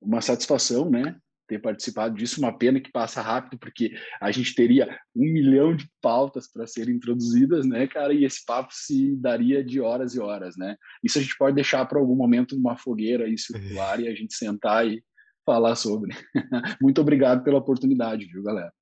uma 0.01 0.21
satisfação, 0.21 0.91
né? 0.91 1.17
Ter 1.47 1.61
participado 1.61 2.15
disso. 2.17 2.41
Uma 2.41 2.57
pena 2.57 2.81
que 2.81 2.91
passa 2.91 3.21
rápido, 3.21 3.59
porque 3.59 3.93
a 4.21 4.31
gente 4.31 4.55
teria 4.55 4.99
um 5.15 5.25
milhão 5.25 5.75
de 5.75 5.89
pautas 6.01 6.51
para 6.51 6.67
serem 6.67 6.97
introduzidas, 6.97 7.67
né, 7.67 7.87
cara? 7.87 8.13
E 8.13 8.25
esse 8.25 8.45
papo 8.45 8.71
se 8.73 9.17
daria 9.17 9.65
de 9.65 9.81
horas 9.81 10.15
e 10.15 10.21
horas, 10.21 10.57
né? 10.57 10.77
Isso 11.03 11.19
a 11.19 11.23
gente 11.23 11.37
pode 11.37 11.55
deixar 11.55 11.85
para 11.87 11.99
algum 11.99 12.17
momento 12.17 12.57
uma 12.57 12.77
fogueira 12.77 13.25
aí 13.25 13.39
circular 13.39 14.01
e 14.01 14.09
a 14.09 14.15
gente 14.15 14.35
sentar 14.35 14.87
e 14.87 15.03
falar 15.45 15.77
sobre. 15.77 16.15
Muito 16.83 17.01
obrigado 17.01 17.45
pela 17.45 17.59
oportunidade, 17.59 18.27
viu, 18.27 18.43
galera? 18.43 18.73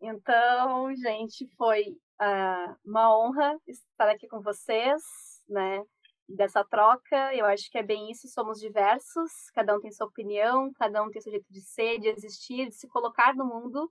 Então, 0.00 0.94
gente, 0.96 1.46
foi 1.56 1.96
uh, 2.20 2.76
uma 2.84 3.16
honra 3.16 3.58
estar 3.66 4.08
aqui 4.08 4.26
com 4.28 4.40
vocês, 4.40 5.02
né? 5.48 5.82
Dessa 6.26 6.64
troca, 6.64 7.34
eu 7.34 7.44
acho 7.44 7.70
que 7.70 7.78
é 7.78 7.82
bem 7.82 8.10
isso. 8.10 8.28
Somos 8.28 8.58
diversos, 8.58 9.50
cada 9.54 9.76
um 9.76 9.80
tem 9.80 9.92
sua 9.92 10.06
opinião, 10.06 10.72
cada 10.74 11.02
um 11.02 11.10
tem 11.10 11.20
seu 11.20 11.32
jeito 11.32 11.46
de 11.50 11.60
ser, 11.60 11.98
de 11.98 12.08
existir, 12.08 12.68
de 12.68 12.74
se 12.74 12.88
colocar 12.88 13.34
no 13.34 13.44
mundo, 13.44 13.90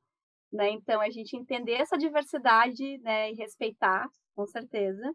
né? 0.51 0.69
Então, 0.69 0.99
a 1.01 1.09
gente 1.09 1.37
entender 1.37 1.73
essa 1.73 1.97
diversidade, 1.97 2.97
né? 2.99 3.31
E 3.31 3.35
respeitar, 3.35 4.07
com 4.35 4.45
certeza. 4.47 5.13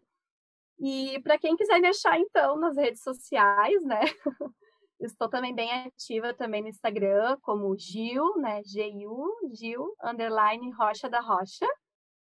E 0.79 1.19
para 1.23 1.37
quem 1.37 1.57
quiser 1.57 1.79
me 1.79 1.87
achar, 1.89 2.17
então, 2.19 2.57
nas 2.57 2.77
redes 2.77 3.01
sociais, 3.03 3.83
né? 3.83 3.99
Estou 4.99 5.29
também 5.29 5.53
bem 5.55 5.71
ativa 5.71 6.33
também 6.33 6.61
no 6.61 6.67
Instagram, 6.69 7.37
como 7.41 7.77
Gil, 7.77 8.37
né? 8.37 8.61
G-U, 8.63 9.29
Gil, 9.53 9.93
underline 10.03 10.71
Rocha 10.71 11.09
da 11.09 11.19
Rocha. 11.21 11.65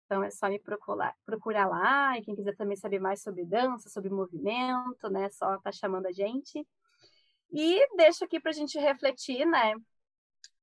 Então 0.05 0.23
é 0.23 0.29
só 0.29 0.47
me 0.47 0.59
procurar, 0.59 1.15
procurar 1.25 1.67
lá. 1.67 2.17
E 2.17 2.21
quem 2.23 2.35
quiser 2.35 2.55
também 2.55 2.77
saber 2.77 2.99
mais 2.99 3.21
sobre 3.21 3.45
dança, 3.45 3.89
sobre 3.89 4.09
movimento, 4.09 5.09
né? 5.09 5.29
Só 5.29 5.57
tá 5.59 5.71
chamando 5.71 6.05
a 6.05 6.11
gente. 6.11 6.65
E 7.51 7.95
deixo 7.95 8.23
aqui 8.23 8.39
para 8.39 8.51
a 8.51 8.53
gente 8.53 8.77
refletir, 8.79 9.45
né? 9.45 9.73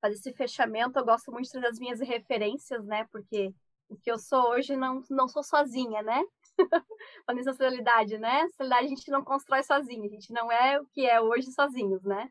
Fazer 0.00 0.14
esse 0.14 0.32
fechamento. 0.32 0.98
Eu 0.98 1.04
gosto 1.04 1.32
muito 1.32 1.60
das 1.60 1.78
minhas 1.78 2.00
referências, 2.00 2.84
né? 2.84 3.06
Porque 3.10 3.52
o 3.88 3.96
que 3.96 4.10
eu 4.10 4.18
sou 4.18 4.50
hoje 4.50 4.76
não, 4.76 5.02
não 5.10 5.28
sou 5.28 5.42
sozinha, 5.42 6.02
né? 6.02 6.22
Falando 7.26 7.40
em 7.40 7.44
socialidade, 7.44 8.18
né? 8.18 8.48
Socialidade 8.48 8.86
a 8.86 8.88
gente 8.88 9.10
não 9.10 9.24
constrói 9.24 9.62
sozinho, 9.62 10.04
a 10.04 10.08
gente 10.08 10.32
não 10.32 10.50
é 10.50 10.80
o 10.80 10.86
que 10.86 11.06
é 11.06 11.20
hoje 11.20 11.50
sozinhos, 11.52 12.02
né? 12.02 12.30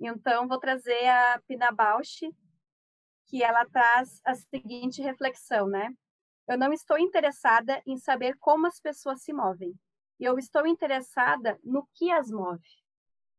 Então, 0.00 0.48
vou 0.48 0.58
trazer 0.58 1.06
a 1.08 1.40
Pina 1.46 1.70
Bausch, 1.70 2.20
que 3.26 3.42
ela 3.42 3.64
traz 3.66 4.20
a 4.24 4.34
seguinte 4.34 5.02
reflexão, 5.02 5.66
né? 5.66 5.94
Eu 6.46 6.58
não 6.58 6.72
estou 6.72 6.98
interessada 6.98 7.82
em 7.86 7.96
saber 7.96 8.36
como 8.38 8.66
as 8.66 8.80
pessoas 8.80 9.22
se 9.22 9.32
movem. 9.32 9.74
Eu 10.20 10.38
estou 10.38 10.66
interessada 10.66 11.58
no 11.64 11.88
que 11.94 12.10
as 12.10 12.30
move. 12.30 12.68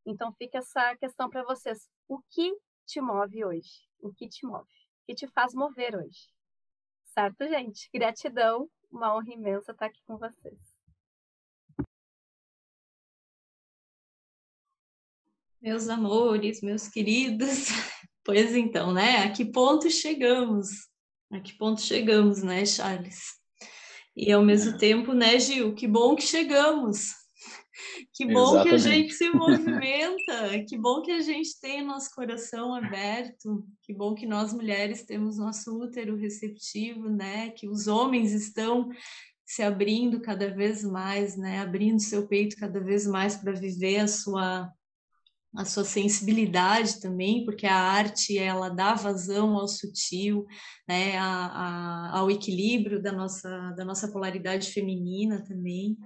Então, 0.04 0.32
fica 0.32 0.58
essa 0.58 0.96
questão 0.96 1.28
para 1.28 1.44
vocês. 1.44 1.88
O 2.08 2.20
que 2.30 2.56
te 2.84 3.00
move 3.00 3.44
hoje? 3.44 3.88
O 4.00 4.12
que 4.12 4.28
te 4.28 4.44
move? 4.46 4.64
O 4.64 5.06
que 5.06 5.14
te 5.14 5.26
faz 5.28 5.54
mover 5.54 5.96
hoje? 5.96 6.28
Certo, 7.04 7.46
gente? 7.48 7.88
Gratidão 7.92 8.68
uma 8.90 9.14
honra 9.14 9.32
imensa 9.32 9.72
estar 9.72 9.86
aqui 9.86 10.02
com 10.06 10.16
vocês. 10.16 10.58
Meus 15.60 15.88
amores, 15.88 16.60
meus 16.62 16.88
queridos, 16.88 17.68
pois 18.24 18.54
então, 18.54 18.92
né? 18.92 19.24
A 19.24 19.32
que 19.32 19.44
ponto 19.44 19.90
chegamos? 19.90 20.88
A 21.30 21.40
que 21.40 21.56
ponto 21.58 21.80
chegamos, 21.80 22.42
né, 22.42 22.64
Charles? 22.64 23.34
E 24.16 24.32
ao 24.32 24.44
mesmo 24.44 24.74
é. 24.74 24.78
tempo, 24.78 25.12
né, 25.12 25.38
Gil? 25.38 25.74
Que 25.74 25.86
bom 25.86 26.14
que 26.14 26.22
chegamos. 26.22 27.14
Que 28.14 28.24
bom 28.24 28.54
Exatamente. 28.54 28.68
que 28.68 28.74
a 28.74 28.78
gente 28.78 29.12
se 29.12 29.30
movimenta, 29.30 30.64
que 30.66 30.78
bom 30.78 31.02
que 31.02 31.12
a 31.12 31.20
gente 31.20 31.60
tem 31.60 31.84
nosso 31.84 32.10
coração 32.14 32.74
aberto, 32.74 33.66
que 33.82 33.92
bom 33.92 34.14
que 34.14 34.26
nós 34.26 34.54
mulheres 34.54 35.04
temos 35.04 35.36
nosso 35.36 35.78
útero 35.78 36.16
receptivo, 36.16 37.10
né? 37.10 37.50
Que 37.50 37.68
os 37.68 37.86
homens 37.86 38.32
estão 38.32 38.88
se 39.44 39.62
abrindo 39.62 40.20
cada 40.20 40.48
vez 40.52 40.82
mais, 40.82 41.36
né? 41.36 41.60
Abrindo 41.60 42.00
seu 42.00 42.26
peito 42.26 42.56
cada 42.56 42.80
vez 42.80 43.06
mais 43.06 43.36
para 43.36 43.52
viver 43.52 43.98
a 43.98 44.08
sua 44.08 44.72
a 45.56 45.64
sua 45.64 45.84
sensibilidade 45.84 47.00
também, 47.00 47.44
porque 47.44 47.66
a 47.66 47.74
arte 47.74 48.38
ela 48.38 48.68
dá 48.68 48.94
vazão 48.94 49.56
ao 49.56 49.66
sutil, 49.66 50.46
né, 50.88 51.16
a, 51.16 51.26
a, 51.26 52.18
ao 52.18 52.30
equilíbrio 52.30 53.02
da 53.02 53.12
nossa 53.12 53.72
da 53.76 53.84
nossa 53.84 54.08
polaridade 54.08 54.70
feminina 54.70 55.42
também. 55.42 55.96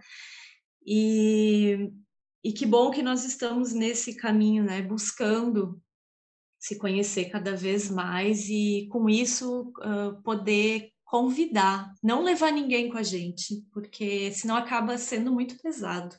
E, 0.86 1.90
e 2.44 2.52
que 2.52 2.64
bom 2.64 2.90
que 2.90 3.02
nós 3.02 3.24
estamos 3.24 3.72
nesse 3.72 4.16
caminho, 4.16 4.64
né, 4.64 4.81
buscando 4.82 5.81
se 6.59 6.78
conhecer 6.78 7.31
cada 7.31 7.56
vez 7.56 7.90
mais 7.90 8.48
e 8.48 8.86
com 8.90 9.09
isso 9.09 9.72
uh, 9.78 10.22
poder 10.22 10.90
convidar, 11.05 11.93
não 12.02 12.22
levar 12.22 12.52
ninguém 12.52 12.89
com 12.89 12.98
a 12.98 13.02
gente, 13.02 13.64
porque 13.72 14.31
senão 14.32 14.55
acaba 14.56 14.97
sendo 14.97 15.32
muito 15.32 15.60
pesado 15.60 16.14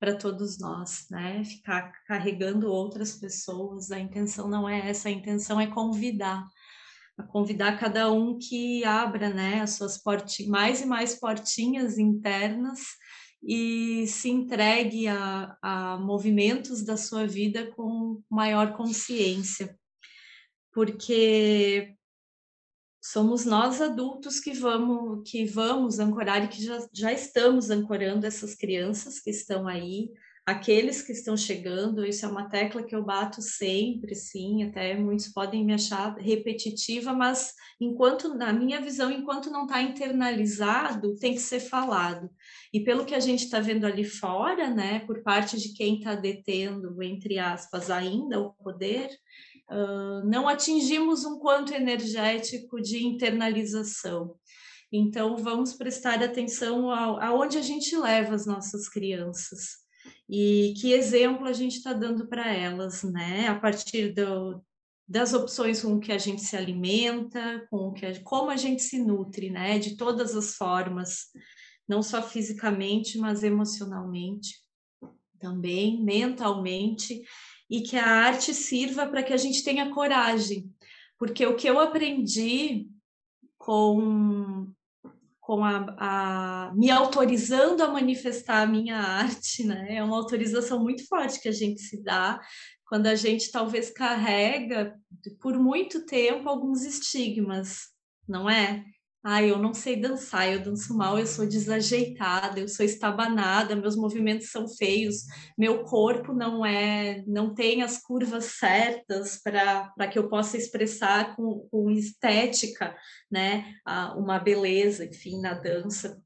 para 0.00 0.16
todos 0.16 0.58
nós, 0.58 1.06
né? 1.10 1.44
Ficar 1.44 1.92
carregando 2.06 2.72
outras 2.72 3.16
pessoas, 3.16 3.90
a 3.90 4.00
intenção 4.00 4.48
não 4.48 4.66
é 4.66 4.88
essa, 4.88 5.10
a 5.10 5.12
intenção 5.12 5.60
é 5.60 5.66
convidar, 5.66 6.42
a 7.18 7.22
convidar 7.22 7.78
cada 7.78 8.10
um 8.10 8.38
que 8.38 8.82
abra, 8.82 9.28
né, 9.28 9.60
as 9.60 9.72
suas 9.72 10.02
portinhas, 10.02 10.50
mais 10.50 10.80
e 10.80 10.86
mais 10.86 11.14
portinhas 11.20 11.98
internas 11.98 12.80
e 13.42 14.06
se 14.06 14.30
entregue 14.30 15.06
a, 15.06 15.56
a 15.62 15.98
movimentos 15.98 16.82
da 16.82 16.96
sua 16.96 17.26
vida 17.26 17.70
com 17.72 18.22
maior 18.30 18.72
consciência, 18.74 19.78
porque 20.72 21.94
somos 23.00 23.44
nós 23.44 23.80
adultos 23.80 24.40
que 24.40 24.52
vamos 24.52 25.28
que 25.30 25.44
vamos 25.44 25.98
ancorar 25.98 26.44
e 26.44 26.48
que 26.48 26.62
já, 26.62 26.78
já 26.92 27.12
estamos 27.12 27.70
ancorando 27.70 28.26
essas 28.26 28.54
crianças 28.54 29.18
que 29.20 29.30
estão 29.30 29.66
aí 29.66 30.10
aqueles 30.50 31.02
que 31.02 31.12
estão 31.12 31.36
chegando, 31.36 32.04
isso 32.04 32.24
é 32.26 32.28
uma 32.28 32.48
tecla 32.48 32.82
que 32.82 32.94
eu 32.94 33.04
bato 33.04 33.40
sempre, 33.40 34.14
sim, 34.14 34.64
até 34.64 34.96
muitos 34.96 35.28
podem 35.28 35.64
me 35.64 35.72
achar 35.72 36.16
repetitiva, 36.16 37.12
mas 37.12 37.54
enquanto, 37.80 38.34
na 38.34 38.52
minha 38.52 38.80
visão, 38.80 39.10
enquanto 39.12 39.50
não 39.50 39.64
está 39.64 39.80
internalizado, 39.80 41.16
tem 41.16 41.34
que 41.34 41.40
ser 41.40 41.60
falado. 41.60 42.28
E 42.72 42.80
pelo 42.80 43.04
que 43.04 43.14
a 43.14 43.20
gente 43.20 43.44
está 43.44 43.60
vendo 43.60 43.86
ali 43.86 44.04
fora, 44.04 44.68
né, 44.68 45.00
por 45.00 45.22
parte 45.22 45.56
de 45.56 45.72
quem 45.72 45.98
está 45.98 46.14
detendo, 46.14 47.00
entre 47.02 47.38
aspas, 47.38 47.90
ainda 47.90 48.40
o 48.40 48.52
poder, 48.54 49.08
não 50.24 50.48
atingimos 50.48 51.24
um 51.24 51.38
quanto 51.38 51.72
energético 51.74 52.80
de 52.80 53.04
internalização. 53.04 54.36
Então, 54.92 55.36
vamos 55.36 55.72
prestar 55.74 56.22
atenção 56.22 56.90
aonde 56.90 57.56
a 57.56 57.62
gente 57.62 57.96
leva 57.96 58.34
as 58.34 58.46
nossas 58.46 58.88
crianças 58.88 59.78
e 60.28 60.74
que 60.80 60.92
exemplo 60.92 61.46
a 61.46 61.52
gente 61.52 61.76
está 61.76 61.92
dando 61.92 62.26
para 62.26 62.52
elas, 62.52 63.02
né? 63.04 63.46
A 63.46 63.58
partir 63.58 64.12
do, 64.12 64.60
das 65.06 65.32
opções 65.32 65.82
com 65.82 66.00
que 66.00 66.12
a 66.12 66.18
gente 66.18 66.42
se 66.42 66.56
alimenta, 66.56 67.66
com 67.70 67.92
que 67.92 68.06
a, 68.06 68.20
como 68.22 68.50
a 68.50 68.56
gente 68.56 68.82
se 68.82 68.98
nutre, 68.98 69.50
né? 69.50 69.78
De 69.78 69.96
todas 69.96 70.34
as 70.34 70.54
formas, 70.54 71.26
não 71.88 72.02
só 72.02 72.22
fisicamente, 72.22 73.18
mas 73.18 73.44
emocionalmente 73.44 74.58
também, 75.38 76.04
mentalmente, 76.04 77.22
e 77.70 77.82
que 77.82 77.96
a 77.96 78.06
arte 78.06 78.52
sirva 78.52 79.06
para 79.06 79.22
que 79.22 79.32
a 79.32 79.36
gente 79.36 79.62
tenha 79.62 79.90
coragem, 79.90 80.68
porque 81.16 81.46
o 81.46 81.54
que 81.54 81.68
eu 81.68 81.78
aprendi 81.78 82.88
com 83.56 84.72
com 85.40 85.64
a, 85.64 85.96
a, 85.98 86.72
me 86.76 86.92
autorizando 86.92 87.82
a 87.82 87.88
manifestar 87.88 88.62
a 88.62 88.66
minha 88.66 88.96
arte, 88.96 89.64
né? 89.64 89.96
É 89.96 90.02
uma 90.02 90.16
autorização 90.16 90.80
muito 90.80 91.04
forte 91.08 91.40
que 91.40 91.48
a 91.48 91.52
gente 91.52 91.80
se 91.80 92.00
dá 92.04 92.40
quando 92.84 93.08
a 93.08 93.16
gente 93.16 93.50
talvez 93.50 93.90
carrega 93.90 94.94
por 95.40 95.58
muito 95.58 96.06
tempo 96.06 96.48
alguns 96.48 96.82
estigmas, 96.82 97.88
não 98.28 98.48
é? 98.48 98.84
Ah, 99.22 99.42
eu 99.42 99.58
não 99.58 99.74
sei 99.74 99.96
dançar, 99.96 100.50
eu 100.50 100.62
danço 100.62 100.96
mal, 100.96 101.18
eu 101.18 101.26
sou 101.26 101.46
desajeitada, 101.46 102.58
eu 102.58 102.68
sou 102.68 102.86
estabanada, 102.86 103.76
meus 103.76 103.94
movimentos 103.94 104.50
são 104.50 104.66
feios, 104.66 105.26
meu 105.58 105.84
corpo 105.84 106.32
não 106.32 106.64
é, 106.64 107.22
não 107.26 107.52
tem 107.52 107.82
as 107.82 108.00
curvas 108.02 108.46
certas 108.46 109.36
para 109.36 110.08
que 110.10 110.18
eu 110.18 110.30
possa 110.30 110.56
expressar 110.56 111.36
com, 111.36 111.68
com 111.70 111.90
estética, 111.90 112.96
né, 113.30 113.74
uma 114.16 114.38
beleza, 114.38 115.04
enfim, 115.04 115.38
na 115.38 115.52
dança. 115.52 116.18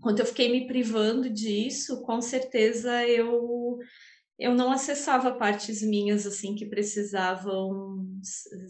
Quando 0.00 0.20
eu 0.20 0.26
fiquei 0.26 0.50
me 0.50 0.66
privando 0.66 1.28
disso, 1.28 2.00
com 2.02 2.20
certeza 2.22 3.06
eu 3.06 3.78
eu 4.38 4.54
não 4.54 4.70
acessava 4.70 5.34
partes 5.34 5.82
minhas 5.82 6.24
assim 6.24 6.54
que 6.54 6.64
precisavam 6.64 8.06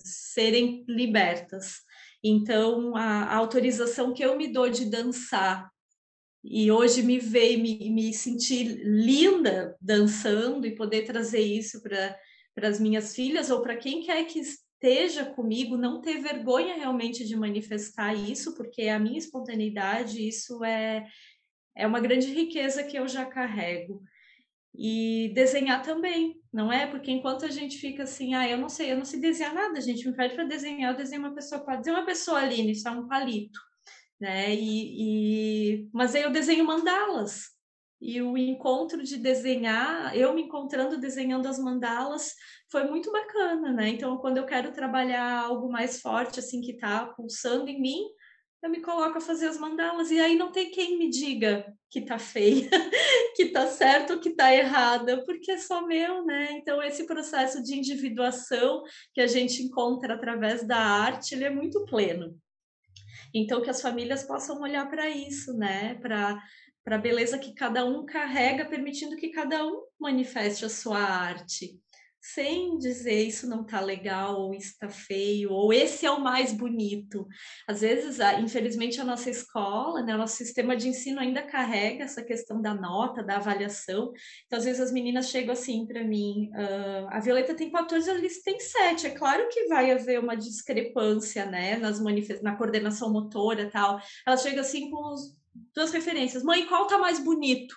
serem 0.03 0.83
libertas. 0.89 1.83
Então, 2.23 2.97
a, 2.97 3.25
a 3.25 3.37
autorização 3.37 4.13
que 4.13 4.25
eu 4.25 4.37
me 4.37 4.49
dou 4.49 4.69
de 4.69 4.85
dançar 4.87 5.71
e 6.45 6.71
hoje 6.71 7.03
me 7.03 7.19
ver 7.19 7.57
me, 7.57 7.91
me 7.91 8.13
sentir 8.13 8.65
linda 8.83 9.77
dançando 9.81 10.67
e 10.67 10.75
poder 10.75 11.03
trazer 11.03 11.41
isso 11.41 11.83
para 11.83 12.69
as 12.69 12.81
minhas 12.81 13.15
filhas 13.15 13.51
ou 13.51 13.61
para 13.61 13.77
quem 13.77 14.03
quer 14.03 14.25
que 14.25 14.41
esteja 14.41 15.25
comigo, 15.25 15.77
não 15.77 16.01
ter 16.01 16.21
vergonha 16.21 16.77
realmente 16.77 17.25
de 17.25 17.37
manifestar 17.37 18.15
isso, 18.15 18.55
porque 18.55 18.83
a 18.83 18.99
minha 18.99 19.19
espontaneidade, 19.19 20.27
isso 20.27 20.65
é, 20.65 21.07
é 21.77 21.87
uma 21.87 22.01
grande 22.01 22.33
riqueza 22.33 22.85
que 22.85 22.97
eu 22.97 23.09
já 23.09 23.27
carrego. 23.27 24.03
E 24.79 25.33
desenhar 25.35 25.83
também, 25.83 26.41
não 26.53 26.73
é? 26.73 26.87
Porque 26.87 27.11
enquanto 27.11 27.45
a 27.45 27.51
gente 27.51 27.79
fica 27.79 28.05
assim, 28.05 28.35
ah, 28.35 28.49
eu 28.49 28.57
não 28.57 28.69
sei, 28.69 28.93
eu 28.93 28.97
não 28.97 29.05
sei 29.05 29.21
desenhar 29.21 29.53
nada, 29.53 29.77
a 29.77 29.81
gente 29.81 30.09
me 30.09 30.15
pede 30.15 30.35
para 30.37 30.45
desenhar, 30.45 30.93
eu 30.93 30.97
desenho 30.97 31.23
uma 31.23 31.35
pessoa, 31.35 31.65
pode 31.65 31.81
dizer 31.81 31.91
uma 31.91 32.07
pessoa 32.07 32.39
ali, 32.39 32.71
isso 32.71 32.87
é 32.87 32.91
um 32.93 33.09
palito 33.09 33.59
né? 34.21 34.55
E, 34.55 35.75
e, 35.83 35.89
mas 35.93 36.15
aí 36.15 36.23
eu 36.23 36.31
desenho 36.31 36.65
mandalas 36.67 37.57
e 38.01 38.23
o 38.23 38.37
encontro 38.37 39.03
de 39.03 39.17
desenhar, 39.17 40.17
eu 40.17 40.33
me 40.33 40.43
encontrando 40.43 40.99
desenhando 40.99 41.49
as 41.49 41.59
mandalas 41.59 42.35
foi 42.71 42.85
muito 42.85 43.11
bacana, 43.11 43.73
né? 43.73 43.89
Então 43.89 44.19
quando 44.19 44.39
eu 44.39 44.47
quero 44.47 44.73
trabalhar 44.73 45.41
algo 45.41 45.71
mais 45.71 46.01
forte 46.01 46.39
assim 46.39 46.61
que 46.61 46.73
está 46.73 47.07
pulsando 47.07 47.69
em 47.69 47.81
mim, 47.81 48.03
eu 48.63 48.71
me 48.71 48.81
coloco 48.81 49.19
a 49.19 49.21
fazer 49.21 49.47
as 49.47 49.59
mandalas 49.59 50.11
e 50.11 50.19
aí 50.19 50.37
não 50.37 50.51
tem 50.51 50.71
quem 50.71 50.99
me 50.99 51.09
diga 51.09 51.73
que 51.91 52.01
tá 52.01 52.19
feia, 52.19 52.69
que 53.37 53.47
tá 53.47 53.67
certo 53.67 54.21
que 54.21 54.31
tá 54.31 54.55
errada, 54.55 55.25
porque 55.25 55.53
é 55.53 55.59
só 55.59 55.87
meu, 55.87 56.25
né? 56.25 56.53
Então 56.53 56.83
esse 56.83 57.07
processo 57.07 57.63
de 57.63 57.77
individuação 57.77 58.83
que 59.15 59.21
a 59.21 59.27
gente 59.27 59.63
encontra 59.63 60.15
através 60.15 60.67
da 60.67 60.79
arte, 60.79 61.35
ele 61.35 61.45
é 61.45 61.51
muito 61.51 61.85
pleno. 61.87 62.37
Então, 63.33 63.61
que 63.61 63.71
as 63.71 63.83
famílias 63.83 64.23
possam 64.23 64.61
olhar 64.61 64.89
para 64.89 65.09
isso, 65.09 65.53
né? 65.53 65.95
Para 65.97 66.43
a 66.87 66.99
beleza 66.99 67.39
que 67.39 67.55
cada 67.55 67.85
um 67.85 68.07
carrega, 68.07 68.65
permitindo 68.65 69.17
que 69.17 69.29
cada 69.29 69.67
um 69.67 69.83
manifeste 70.01 70.65
a 70.65 70.71
sua 70.71 70.99
arte 70.99 71.79
sem 72.35 72.77
dizer 72.79 73.23
isso 73.23 73.49
não 73.49 73.65
tá 73.65 73.81
legal, 73.81 74.41
ou 74.41 74.55
isso 74.55 74.75
tá 74.79 74.89
feio, 74.89 75.51
ou 75.51 75.73
esse 75.73 76.05
é 76.05 76.11
o 76.11 76.21
mais 76.21 76.53
bonito. 76.53 77.27
Às 77.67 77.81
vezes, 77.81 78.19
infelizmente, 78.41 79.01
a 79.01 79.05
nossa 79.05 79.31
escola, 79.31 80.03
né, 80.03 80.15
o 80.15 80.19
nosso 80.19 80.37
sistema 80.37 80.77
de 80.77 80.89
ensino 80.89 81.21
ainda 81.21 81.43
carrega 81.43 82.05
essa 82.05 82.23
questão 82.23 82.61
da 82.61 82.75
nota, 82.75 83.23
da 83.23 83.37
avaliação. 83.37 84.13
Então, 84.47 84.59
às 84.59 84.65
vezes, 84.65 84.81
as 84.81 84.93
meninas 84.93 85.31
chegam 85.31 85.53
assim 85.53 85.87
para 85.87 86.05
mim: 86.05 86.51
uh, 86.53 87.09
a 87.09 87.21
Violeta 87.21 87.55
tem 87.55 87.71
14, 87.71 88.11
a 88.11 88.15
Alice 88.15 88.43
tem 88.43 88.61
7. 88.61 89.07
É 89.07 89.11
claro 89.11 89.49
que 89.49 89.67
vai 89.67 89.91
haver 89.91 90.21
uma 90.21 90.37
discrepância, 90.37 91.47
né, 91.47 91.77
nas 91.77 91.99
manifest... 91.99 92.43
na 92.43 92.57
coordenação 92.57 93.11
motora 93.11 93.71
tal. 93.71 94.01
Ela 94.27 94.37
chega 94.37 94.61
assim 94.61 94.91
com 94.91 95.15
os... 95.15 95.35
duas 95.75 95.91
referências: 95.93 96.43
mãe, 96.43 96.67
qual 96.67 96.87
tá 96.87 96.99
mais 96.99 97.19
bonito? 97.19 97.75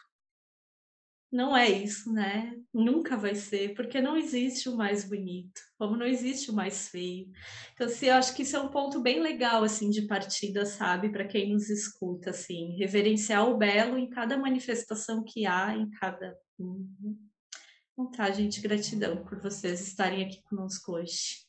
Não 1.32 1.56
é 1.56 1.70
isso, 1.70 2.12
né? 2.12 2.54
Nunca 2.74 3.16
vai 3.16 3.36
ser, 3.36 3.74
porque 3.74 4.02
não 4.02 4.18
existe 4.18 4.68
o 4.68 4.76
mais 4.76 5.08
bonito, 5.08 5.62
como 5.78 5.96
não 5.96 6.06
existe 6.06 6.52
o 6.52 6.54
mais 6.54 6.90
feio. 6.90 7.32
Então, 7.74 7.88
assim, 7.88 8.08
eu 8.08 8.16
acho 8.16 8.36
que 8.36 8.44
isso 8.44 8.58
é 8.58 8.60
um 8.60 8.70
ponto 8.70 9.02
bem 9.02 9.22
legal, 9.22 9.64
assim, 9.64 9.90
de 9.90 10.08
partida, 10.08 10.66
sabe? 10.66 11.10
Para 11.10 11.26
quem 11.26 11.54
nos 11.54 11.70
escuta, 11.70 12.32
assim, 12.32 12.76
reverenciar 12.78 13.48
o 13.48 13.58
belo 13.58 13.98
em 13.98 14.10
cada 14.10 14.38
manifestação 14.38 15.24
que 15.24 15.46
há, 15.46 15.76
em 15.76 15.90
cada... 15.92 16.38
Então 16.60 18.12
tá, 18.12 18.30
gente, 18.32 18.60
gratidão 18.60 19.24
por 19.24 19.40
vocês 19.40 19.80
estarem 19.82 20.26
aqui 20.26 20.42
conosco 20.44 20.94
hoje. 20.94 21.46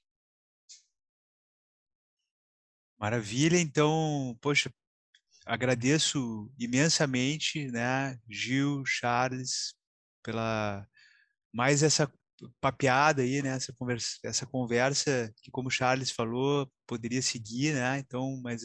Maravilha, 2.99 3.59
então, 3.59 4.37
poxa, 4.41 4.73
agradeço 5.47 6.51
imensamente, 6.59 7.70
né, 7.70 8.16
Gil, 8.28 8.85
Charles, 8.86 9.74
pela 10.23 10.86
mais 11.52 11.82
essa 11.82 12.10
papeada 12.60 13.23
aí, 13.23 13.43
né, 13.43 13.51
essa 13.51 13.73
conversa, 13.73 14.19
essa 14.24 14.47
conversa 14.47 15.32
que, 15.43 15.51
como 15.51 15.69
o 15.69 15.70
Charles 15.70 16.10
falou, 16.10 16.70
poderia 16.86 17.23
seguir, 17.23 17.74
né, 17.74 17.98
então, 17.98 18.40
mas 18.43 18.62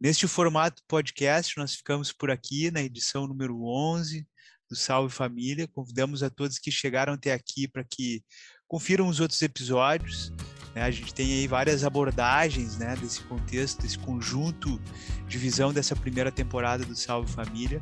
neste 0.00 0.26
formato 0.26 0.82
podcast, 0.88 1.56
nós 1.58 1.74
ficamos 1.74 2.12
por 2.12 2.30
aqui 2.30 2.70
na 2.70 2.82
edição 2.82 3.26
número 3.26 3.62
11 3.64 4.26
do 4.68 4.74
Salve 4.74 5.14
Família, 5.14 5.68
convidamos 5.68 6.22
a 6.22 6.30
todos 6.30 6.58
que 6.58 6.70
chegaram 6.70 7.12
até 7.12 7.32
aqui 7.32 7.68
para 7.68 7.84
que 7.84 8.24
confiram 8.66 9.06
os 9.06 9.20
outros 9.20 9.40
episódios, 9.42 10.32
né? 10.76 10.82
A 10.82 10.90
gente 10.90 11.14
tem 11.14 11.32
aí 11.32 11.48
várias 11.48 11.82
abordagens 11.82 12.76
né, 12.76 12.94
desse 13.00 13.22
contexto, 13.22 13.80
desse 13.80 13.98
conjunto 13.98 14.78
de 15.26 15.38
visão 15.38 15.72
dessa 15.72 15.96
primeira 15.96 16.30
temporada 16.30 16.84
do 16.84 16.94
Salve 16.94 17.32
Família. 17.32 17.80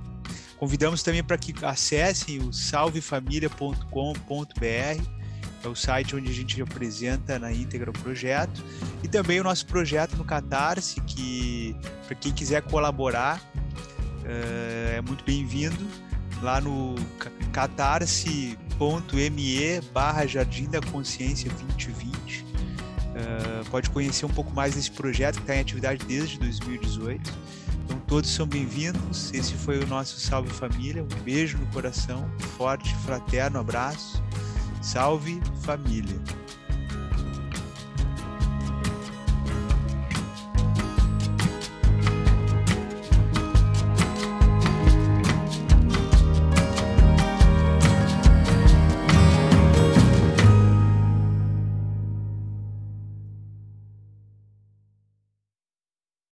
Convidamos 0.57 1.03
também 1.03 1.25
para 1.25 1.37
que 1.37 1.53
acessem 1.65 2.39
o 2.39 2.53
salvefamilia.com.br, 2.53 5.03
é 5.65 5.69
o 5.69 5.75
site 5.75 6.15
onde 6.15 6.31
a 6.31 6.33
gente 6.33 6.63
apresenta 6.63 7.37
na 7.39 7.51
íntegra 7.51 7.91
o 7.91 7.93
projeto, 7.93 8.63
e 9.03 9.09
também 9.09 9.41
o 9.41 9.45
nosso 9.45 9.67
projeto 9.67 10.17
no 10.17 10.25
Catarse, 10.25 11.01
que 11.01 11.75
para 12.07 12.15
quem 12.15 12.33
quiser 12.33 12.63
colaborar 12.63 13.43
é 14.27 15.03
muito 15.03 15.23
bem-vindo 15.25 15.87
lá 16.41 16.59
no 16.61 16.95
catarse.me 17.53 18.57
barra 19.93 20.27
Jardim 20.27 20.71
da 20.71 20.81
Consciência 20.81 21.51
2020 21.51 22.54
Uh, 23.15 23.71
pode 23.71 23.91
conhecer 23.91 24.27
um 24.27 24.31
pouco 24.31 24.53
mais 24.53 24.75
desse 24.75 24.91
projeto 24.91 25.37
que 25.37 25.43
está 25.43 25.57
em 25.57 25.61
atividade 25.61 26.05
desde 26.05 26.39
2018. 26.39 27.33
Então, 27.85 27.99
todos 28.07 28.31
são 28.31 28.47
bem-vindos. 28.47 29.33
Esse 29.33 29.55
foi 29.55 29.79
o 29.79 29.87
nosso 29.87 30.19
Salve 30.19 30.51
Família. 30.51 31.03
Um 31.03 31.23
beijo 31.23 31.57
no 31.59 31.67
coração, 31.67 32.29
forte, 32.57 32.95
fraterno 33.05 33.61
abraço. 33.61 34.23
Salve 34.83 35.41
Família! 35.63 36.44